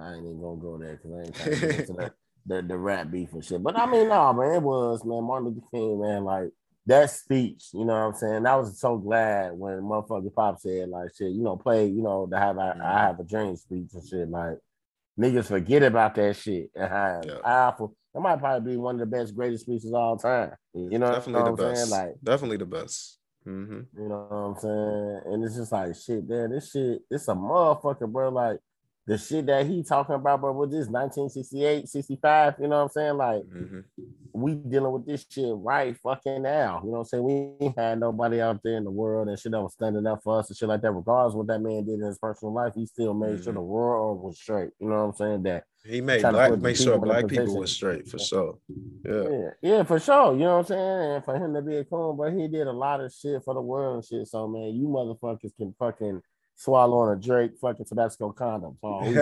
I 0.00 0.14
ain't 0.14 0.24
even 0.24 0.40
gonna 0.40 0.60
go 0.60 0.78
there 0.78 0.96
because 0.96 1.12
I 1.12 1.22
ain't 1.24 1.36
trying 1.36 1.50
to 1.50 1.56
get 1.66 1.80
into 1.80 1.92
the, 1.92 2.12
the 2.46 2.62
the 2.68 2.76
rap 2.78 3.10
beef 3.10 3.32
and 3.32 3.44
shit. 3.44 3.62
But 3.62 3.76
I 3.76 3.86
mean, 3.86 4.08
no, 4.08 4.32
man, 4.32 4.54
it 4.54 4.62
was 4.62 5.04
man, 5.04 5.24
Martin 5.24 5.48
Luther 5.48 5.66
King, 5.72 6.00
man, 6.00 6.24
like 6.24 6.50
that 6.86 7.10
speech, 7.10 7.68
you 7.74 7.84
know 7.84 7.92
what 7.94 8.06
I'm 8.06 8.14
saying? 8.14 8.46
I 8.46 8.56
was 8.56 8.80
so 8.80 8.96
glad 8.96 9.52
when 9.52 9.80
motherfucker 9.82 10.34
Pop 10.34 10.58
said 10.58 10.88
like 10.88 11.10
shit, 11.16 11.32
you 11.32 11.42
know, 11.42 11.56
play, 11.56 11.86
you 11.86 12.02
know, 12.02 12.26
the 12.30 12.38
have 12.38 12.58
I, 12.58 12.74
I 12.82 13.00
have 13.02 13.20
a 13.20 13.24
dream 13.24 13.54
speech 13.56 13.90
and 13.92 14.08
shit. 14.08 14.28
Like 14.30 14.58
niggas 15.18 15.46
forget 15.48 15.82
about 15.82 16.14
that 16.14 16.34
shit 16.36 16.70
and 16.76 16.88
how 16.88 17.22
Yeah. 17.24 17.38
powerful. 17.44 17.94
That 18.14 18.20
might 18.20 18.38
probably 18.38 18.72
be 18.72 18.76
one 18.76 18.96
of 18.96 19.00
the 19.00 19.16
best, 19.16 19.34
greatest 19.34 19.64
speeches 19.64 19.86
of 19.90 19.94
all 19.94 20.16
time. 20.16 20.52
You 20.74 20.98
know 20.98 21.12
Definitely 21.12 21.42
what 21.42 21.56
the 21.56 21.62
I'm 21.64 21.70
best. 21.74 21.90
saying? 21.90 22.08
Like 22.08 22.14
Definitely 22.22 22.56
the 22.58 22.66
best. 22.66 23.18
hmm 23.44 23.80
you 23.96 24.08
know 24.08 24.26
what 24.28 24.36
I'm 24.36 24.56
saying? 24.56 25.20
And 25.26 25.44
it's 25.44 25.56
just 25.56 25.72
like 25.72 25.94
shit, 25.96 26.28
man. 26.28 26.50
This 26.50 26.70
shit, 26.70 27.00
it's 27.10 27.28
a 27.28 27.34
motherfucker, 27.34 28.10
bro. 28.10 28.28
Like 28.30 28.58
the 29.06 29.18
shit 29.18 29.46
that 29.46 29.66
he 29.66 29.82
talking 29.82 30.14
about, 30.14 30.40
bro, 30.40 30.52
with 30.52 30.70
this 30.70 30.88
1968, 30.88 31.88
65, 31.88 32.54
you 32.60 32.68
know 32.68 32.76
what 32.76 32.82
I'm 32.82 32.88
saying? 32.90 33.16
Like 33.16 33.42
hmm 33.44 33.80
we 34.34 34.54
dealing 34.54 34.92
with 34.92 35.06
this 35.06 35.26
shit 35.28 35.52
right 35.56 35.96
fucking 36.02 36.42
now. 36.42 36.80
You 36.84 36.90
know 36.90 36.98
what 36.98 36.98
I'm 36.98 37.04
saying? 37.06 37.24
We 37.24 37.66
ain't 37.66 37.78
had 37.78 37.98
nobody 37.98 38.40
out 38.40 38.60
there 38.62 38.76
in 38.76 38.84
the 38.84 38.90
world 38.90 39.26
and 39.28 39.38
shit 39.38 39.50
that 39.52 39.60
was 39.60 39.72
standing 39.72 40.06
up 40.06 40.22
for 40.22 40.38
us 40.38 40.48
and 40.48 40.56
shit 40.56 40.68
like 40.68 40.82
that. 40.82 40.92
Regardless 40.92 41.32
of 41.32 41.38
what 41.38 41.46
that 41.48 41.60
man 41.60 41.84
did 41.84 41.94
in 41.94 42.02
his 42.06 42.18
personal 42.18 42.52
life, 42.54 42.74
he 42.76 42.86
still 42.86 43.14
made 43.14 43.42
sure 43.42 43.52
Mhm. 43.52 43.56
the 43.56 43.62
world 43.62 44.22
was 44.22 44.38
straight. 44.38 44.70
You 44.78 44.88
know 44.90 44.96
what 44.96 45.02
I'm 45.02 45.12
saying? 45.14 45.42
That 45.44 45.64
He 45.88 46.00
made 46.02 46.20
black 46.20 46.58
make 46.58 46.76
sure 46.76 46.94
people 46.94 47.10
in 47.10 47.16
a 47.16 47.20
black 47.20 47.28
people 47.28 47.56
were 47.56 47.66
straight 47.66 48.06
for 48.06 48.18
sure. 48.18 48.58
Yeah. 49.04 49.22
yeah, 49.22 49.50
yeah, 49.62 49.82
for 49.84 49.98
sure. 49.98 50.34
You 50.34 50.40
know 50.40 50.58
what 50.58 50.70
I'm 50.70 50.76
saying? 50.76 51.12
And 51.14 51.24
for 51.24 51.36
him 51.36 51.54
to 51.54 51.62
be 51.62 51.76
a 51.76 51.84
coon, 51.84 52.16
but 52.16 52.34
he 52.34 52.46
did 52.46 52.66
a 52.66 52.72
lot 52.72 53.00
of 53.00 53.10
shit 53.12 53.42
for 53.42 53.54
the 53.54 53.62
world 53.62 53.94
and 53.96 54.04
shit. 54.04 54.28
So 54.28 54.46
man, 54.46 54.74
you 54.74 54.86
motherfuckers 54.86 55.56
can 55.56 55.74
fucking 55.78 56.20
swallow 56.56 56.98
on 56.98 57.16
a 57.16 57.20
Drake 57.20 57.52
fucking 57.58 57.86
Tabasco 57.86 58.32
condom. 58.32 58.76
So 58.82 59.00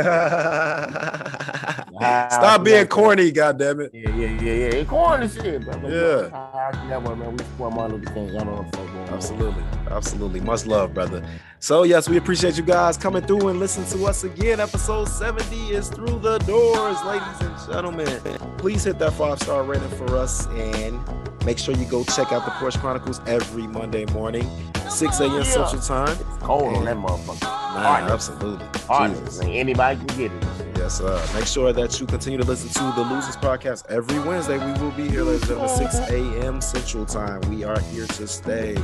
Stop 1.98 2.64
being 2.64 2.86
corny, 2.88 3.30
goddammit. 3.30 3.90
Yeah, 3.92 4.16
yeah, 4.16 4.42
yeah, 4.42 4.76
yeah. 4.76 4.84
Corny 4.84 5.28
shit, 5.28 5.62
bro. 5.62 5.74
Yeah. 5.88 6.98
man. 6.98 7.36
We 7.36 7.44
support 7.44 7.74
Martin 7.74 7.98
Luther 7.98 8.12
King. 8.12 8.28
Y'all 8.28 8.44
know 8.44 8.52
what 8.52 8.66
I'm 8.66 8.72
saying. 8.72 8.95
Absolutely. 9.08 9.62
Absolutely. 9.90 10.40
Much 10.40 10.66
love, 10.66 10.92
brother. 10.94 11.24
So, 11.58 11.84
yes, 11.84 12.08
we 12.08 12.16
appreciate 12.16 12.56
you 12.56 12.62
guys 12.62 12.96
coming 12.96 13.22
through 13.22 13.48
and 13.48 13.58
listening 13.58 13.88
to 13.90 14.06
us 14.06 14.24
again. 14.24 14.60
Episode 14.60 15.08
70 15.08 15.70
is 15.72 15.88
through 15.88 16.18
the 16.18 16.38
doors, 16.38 17.02
ladies 17.04 17.40
and 17.40 17.72
gentlemen. 17.72 18.38
Please 18.58 18.84
hit 18.84 18.98
that 18.98 19.12
five 19.14 19.40
star 19.40 19.62
rating 19.62 19.88
for 19.90 20.16
us 20.16 20.46
and 20.48 21.00
make 21.46 21.58
sure 21.58 21.74
you 21.76 21.86
go 21.86 22.02
check 22.04 22.32
out 22.32 22.44
the 22.44 22.50
Porch 22.58 22.76
Chronicles 22.78 23.20
every 23.26 23.68
Monday 23.68 24.04
morning, 24.06 24.50
6 24.90 25.20
a.m. 25.20 25.32
Yeah. 25.32 25.42
Central 25.44 25.80
Time. 25.80 26.18
Cold 26.40 26.74
on 26.76 26.84
that 26.86 26.96
motherfucker. 26.96 27.40
Man, 27.74 28.10
absolutely. 28.10 28.66
Anybody 29.58 30.04
can 30.04 30.06
get 30.18 30.32
it. 30.32 30.76
Yes, 30.76 31.00
uh, 31.00 31.24
make 31.34 31.46
sure 31.46 31.72
that 31.72 32.00
you 32.00 32.06
continue 32.06 32.38
to 32.38 32.44
listen 32.44 32.68
to 32.70 32.92
the 32.96 33.08
Losers 33.08 33.36
Podcast 33.36 33.86
every 33.88 34.18
Wednesday. 34.18 34.58
We 34.58 34.72
will 34.80 34.90
be 34.90 35.08
here, 35.08 35.22
ladies 35.22 35.48
and 35.48 35.60
gentlemen, 35.60 35.90
6 35.90 36.10
a.m. 36.10 36.60
Central 36.60 37.06
Time. 37.06 37.40
We 37.42 37.64
are 37.64 37.78
here 37.80 38.06
to 38.06 38.26
stay. 38.26 38.76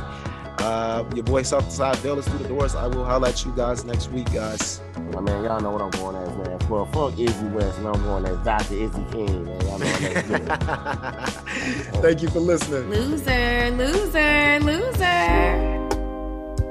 Uh, 0.59 1.03
your 1.15 1.23
boy 1.23 1.41
Southside 1.43 2.01
Dale 2.01 2.19
is 2.19 2.27
through 2.27 2.39
the 2.39 2.47
doors. 2.47 2.75
I 2.75 2.87
will 2.87 3.03
holler 3.05 3.29
at 3.29 3.43
you 3.45 3.51
guys 3.55 3.83
next 3.83 4.09
week, 4.11 4.31
guys. 4.31 4.81
My 5.13 5.21
man, 5.21 5.43
y'all 5.43 5.59
know 5.59 5.71
what 5.71 5.81
I'm 5.81 5.89
going 5.91 6.15
as, 6.15 6.29
man. 6.37 6.59
Well, 6.69 6.85
fuck 6.87 7.19
Izzy 7.19 7.45
West, 7.47 7.77
and 7.79 7.87
I'm 7.87 8.01
going 8.03 8.25
as 8.25 8.37
Dr. 8.45 8.75
Izzy 8.75 9.03
King, 9.11 9.45
man. 9.45 9.61
Y'all 9.61 9.79
know 9.79 9.85
what 9.85 11.33
Thank 12.01 12.21
you 12.21 12.29
for 12.29 12.39
listening. 12.39 12.89
Loser, 12.89 13.71
loser, 13.71 14.59
loser. 14.61 15.89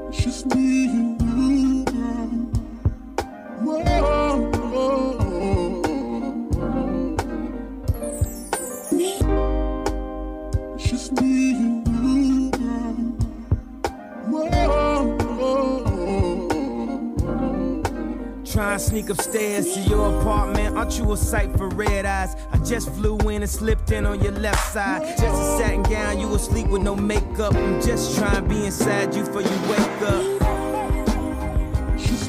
It's 0.09 0.25
just 0.25 0.47
me 0.55 0.87
and 0.87 1.23
you. 1.23 1.85
Whoa, 3.61 3.83
whoa, 3.85 4.51
whoa. 4.71 5.19
It's 10.75 10.91
just 10.91 11.13
me 11.21 11.72
Try 18.53 18.73
and 18.73 18.83
sneak 18.83 19.09
upstairs 19.09 19.73
to 19.73 19.81
your 19.81 20.21
apartment. 20.21 20.77
Aren't 20.77 20.99
you 20.99 21.11
a 21.11 21.17
sight 21.17 21.57
for 21.57 21.71
red 21.71 22.05
eyes? 22.05 22.37
I 22.53 22.59
just 22.59 22.91
flew 22.91 23.17
in 23.31 23.41
and 23.41 23.51
slipped 23.51 23.91
in 23.93 24.05
on 24.05 24.21
your 24.23 24.33
left 24.33 24.75
side. 24.75 25.17
Just 25.17 25.25
a 25.25 25.59
satin 25.59 25.83
gown, 25.85 26.21
you 26.21 26.29
asleep 26.35 26.67
with 26.67 26.83
no 26.83 26.95
makeup. 26.95 27.55
I'm 27.55 27.81
just 27.81 28.19
trying 28.19 28.43
to 28.43 28.43
be 28.43 28.67
inside 28.67 29.15
you 29.15 29.25
before 29.25 29.41
you 29.41 29.49
wake 29.71 30.03
up. 30.03 30.23
It's. 31.97 32.29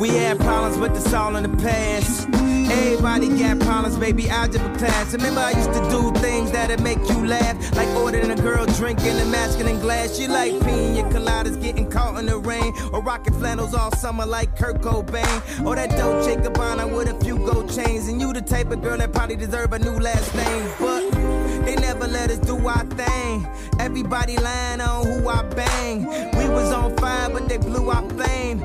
We 0.00 0.08
had 0.08 0.40
problems, 0.40 0.78
but 0.78 0.94
that's 0.94 1.14
all 1.14 1.36
in 1.36 1.44
the 1.44 1.62
past. 1.62 2.25
Everybody 2.68 3.28
got 3.38 3.60
problems, 3.60 3.96
baby. 3.96 4.28
Algebra 4.28 4.76
class. 4.78 5.12
Remember, 5.12 5.40
I 5.40 5.52
used 5.52 5.72
to 5.72 5.80
do 5.90 6.10
things 6.20 6.50
that'd 6.50 6.80
make 6.82 6.98
you 7.08 7.26
laugh, 7.26 7.56
like 7.76 7.88
ordering 7.90 8.30
a 8.30 8.36
girl 8.36 8.66
drinking 8.66 9.18
a 9.20 9.24
masculine 9.26 9.78
glass. 9.80 10.18
You 10.18 10.28
like 10.28 10.52
pina 10.64 11.02
coladas, 11.10 11.60
getting 11.62 11.88
caught 11.88 12.18
in 12.18 12.26
the 12.26 12.38
rain, 12.38 12.72
or 12.92 13.00
rocking 13.02 13.34
flannels 13.34 13.74
all 13.74 13.92
summer 13.92 14.26
like 14.26 14.56
Kurt 14.56 14.80
Cobain, 14.80 15.64
or 15.64 15.76
that 15.76 15.90
Dolce 15.90 16.36
Gabbana 16.36 16.94
with 16.96 17.08
a 17.08 17.24
few 17.24 17.38
gold 17.38 17.72
chains. 17.72 18.08
And 18.08 18.20
you 18.20 18.32
the 18.32 18.42
type 18.42 18.70
of 18.70 18.82
girl 18.82 18.98
that 18.98 19.12
probably 19.12 19.36
deserve 19.36 19.72
a 19.72 19.78
new 19.78 19.98
last 19.98 20.34
name, 20.34 20.68
but 20.80 21.10
they 21.64 21.76
never 21.76 22.06
let 22.06 22.30
us 22.30 22.38
do 22.38 22.56
our 22.66 22.84
thing. 22.84 23.46
Everybody 23.78 24.38
lying 24.38 24.80
on 24.80 25.06
who 25.06 25.28
I 25.28 25.42
bang. 25.42 26.06
We 26.06 26.48
was 26.48 26.72
on 26.72 26.96
fire, 26.96 27.30
but 27.30 27.48
they 27.48 27.58
blew 27.58 27.90
our 27.90 28.08
flame. 28.10 28.60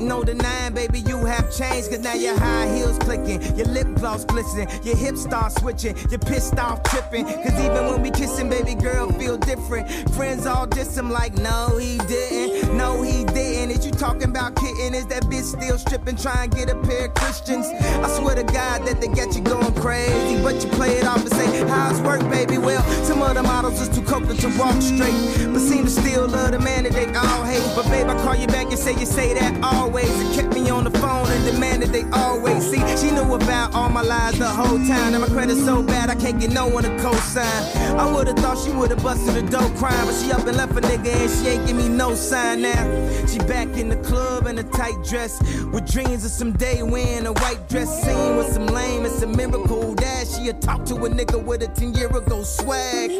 No 0.00 0.24
denying, 0.24 0.72
baby, 0.72 1.00
you 1.00 1.24
have 1.26 1.54
changed. 1.54 1.90
Cause 1.90 1.98
now 1.98 2.14
your 2.14 2.38
high 2.38 2.74
heels 2.74 2.98
clicking, 2.98 3.42
your 3.56 3.66
lip 3.66 3.86
gloss 3.96 4.24
glistening, 4.24 4.68
your 4.82 4.96
hips 4.96 5.22
start 5.22 5.52
switching, 5.52 5.94
you're 6.08 6.18
pissed 6.18 6.58
off 6.58 6.82
tripping. 6.84 7.24
Cause 7.26 7.60
even 7.60 7.86
when 7.86 8.02
we 8.02 8.10
kissing, 8.10 8.48
baby 8.48 8.74
girl, 8.74 9.12
feel 9.12 9.36
different. 9.36 9.88
Friends 10.14 10.46
all 10.46 10.66
diss 10.66 10.96
him 10.96 11.10
like, 11.10 11.34
no, 11.34 11.76
he 11.76 11.98
didn't. 12.08 12.76
No, 12.76 13.02
he 13.02 13.24
didn't. 13.24 13.70
Is 13.70 13.84
you 13.84 13.92
talking 13.92 14.24
about 14.24 14.56
kitten? 14.56 14.94
Is 14.94 15.06
that 15.06 15.24
bitch 15.24 15.44
still 15.44 15.78
stripping, 15.78 16.16
trying 16.16 16.50
to 16.50 16.56
get 16.56 16.70
a 16.70 16.76
pair 16.82 17.06
of 17.06 17.14
Christians? 17.14 17.66
I 17.66 18.08
swear 18.18 18.34
to 18.36 18.42
God 18.42 18.86
that 18.86 19.00
they 19.00 19.08
got 19.08 19.34
you 19.36 19.42
going 19.42 19.74
crazy, 19.74 20.42
but 20.42 20.64
you 20.64 20.70
play 20.70 20.92
it 20.92 21.04
off 21.04 21.20
and 21.20 21.30
say, 21.30 21.68
how's 21.68 22.00
work, 22.00 22.22
baby? 22.30 22.56
Well, 22.56 22.82
some 23.04 23.20
of 23.22 23.34
the 23.34 23.42
models 23.42 23.80
is 23.80 23.88
too 23.88 24.02
coke 24.02 24.26
to 24.26 24.58
walk 24.58 24.80
straight, 24.80 25.52
but 25.52 25.60
seem 25.60 25.84
to 25.84 25.90
still 25.90 26.26
love 26.26 26.52
the 26.52 26.58
man 26.58 26.84
that 26.84 26.92
they 26.92 27.06
all 27.14 27.44
hate. 27.44 27.62
But 27.76 27.84
babe, 27.90 28.06
I 28.08 28.14
call 28.22 28.34
you 28.34 28.46
back 28.46 28.66
and 28.66 28.78
say 28.78 28.92
you 28.98 29.06
say 29.06 29.34
that 29.34 29.62
always, 29.90 30.20
and 30.20 30.34
kept 30.34 30.54
me 30.54 30.70
on 30.70 30.84
the 30.84 30.90
phone 30.98 31.26
and 31.30 31.44
demanded 31.44 31.90
they 31.90 32.04
always 32.12 32.62
see. 32.70 32.78
She 32.96 33.12
knew 33.12 33.34
about 33.34 33.74
all 33.74 33.88
my 33.88 34.02
lies 34.02 34.38
the 34.38 34.46
whole 34.46 34.78
time. 34.86 35.14
And 35.14 35.20
my 35.20 35.26
credit's 35.28 35.64
so 35.64 35.82
bad 35.82 36.10
I 36.10 36.14
can't 36.14 36.38
get 36.38 36.50
no 36.50 36.68
one 36.68 36.84
to 36.84 36.96
co-sign. 36.98 37.98
I 37.98 38.10
would've 38.12 38.36
thought 38.36 38.58
she 38.58 38.70
would've 38.70 39.02
busted 39.02 39.36
a 39.36 39.48
dope 39.48 39.74
crime, 39.76 40.06
but 40.06 40.14
she 40.14 40.30
up 40.32 40.46
and 40.46 40.56
left 40.56 40.72
a 40.72 40.80
nigga 40.80 41.12
and 41.12 41.30
she 41.30 41.48
ain't 41.48 41.66
give 41.66 41.76
me 41.76 41.88
no 41.88 42.14
sign 42.14 42.62
now. 42.62 43.26
She 43.26 43.38
back 43.38 43.68
in 43.76 43.88
the 43.88 43.96
club 43.96 44.46
in 44.46 44.58
a 44.58 44.62
tight 44.62 45.02
dress 45.04 45.40
with 45.72 45.90
dreams 45.90 46.24
of 46.24 46.30
some 46.30 46.52
day 46.52 46.82
wearing 46.82 47.26
a 47.26 47.32
white 47.32 47.68
dress 47.68 47.90
scene 48.04 48.36
with 48.36 48.52
some 48.52 48.66
lame. 48.66 49.04
It's 49.04 49.22
a 49.22 49.26
miracle 49.26 49.94
that 49.96 50.26
she'll 50.28 50.58
talk 50.60 50.84
to 50.86 50.94
a 50.94 51.08
nigga 51.08 51.42
with 51.42 51.62
a 51.62 51.68
10 51.68 51.94
year 51.94 52.08
ago 52.08 52.42
swag. 52.44 53.10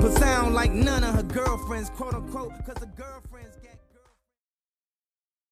But 0.00 0.12
sound 0.12 0.54
like 0.54 0.72
none 0.72 1.04
of 1.04 1.14
her 1.14 1.22
girlfriends, 1.22 1.90
quote 1.90 2.14
unquote, 2.14 2.52
cause 2.64 2.82
a 2.82 2.86
girlfriend. 2.86 3.25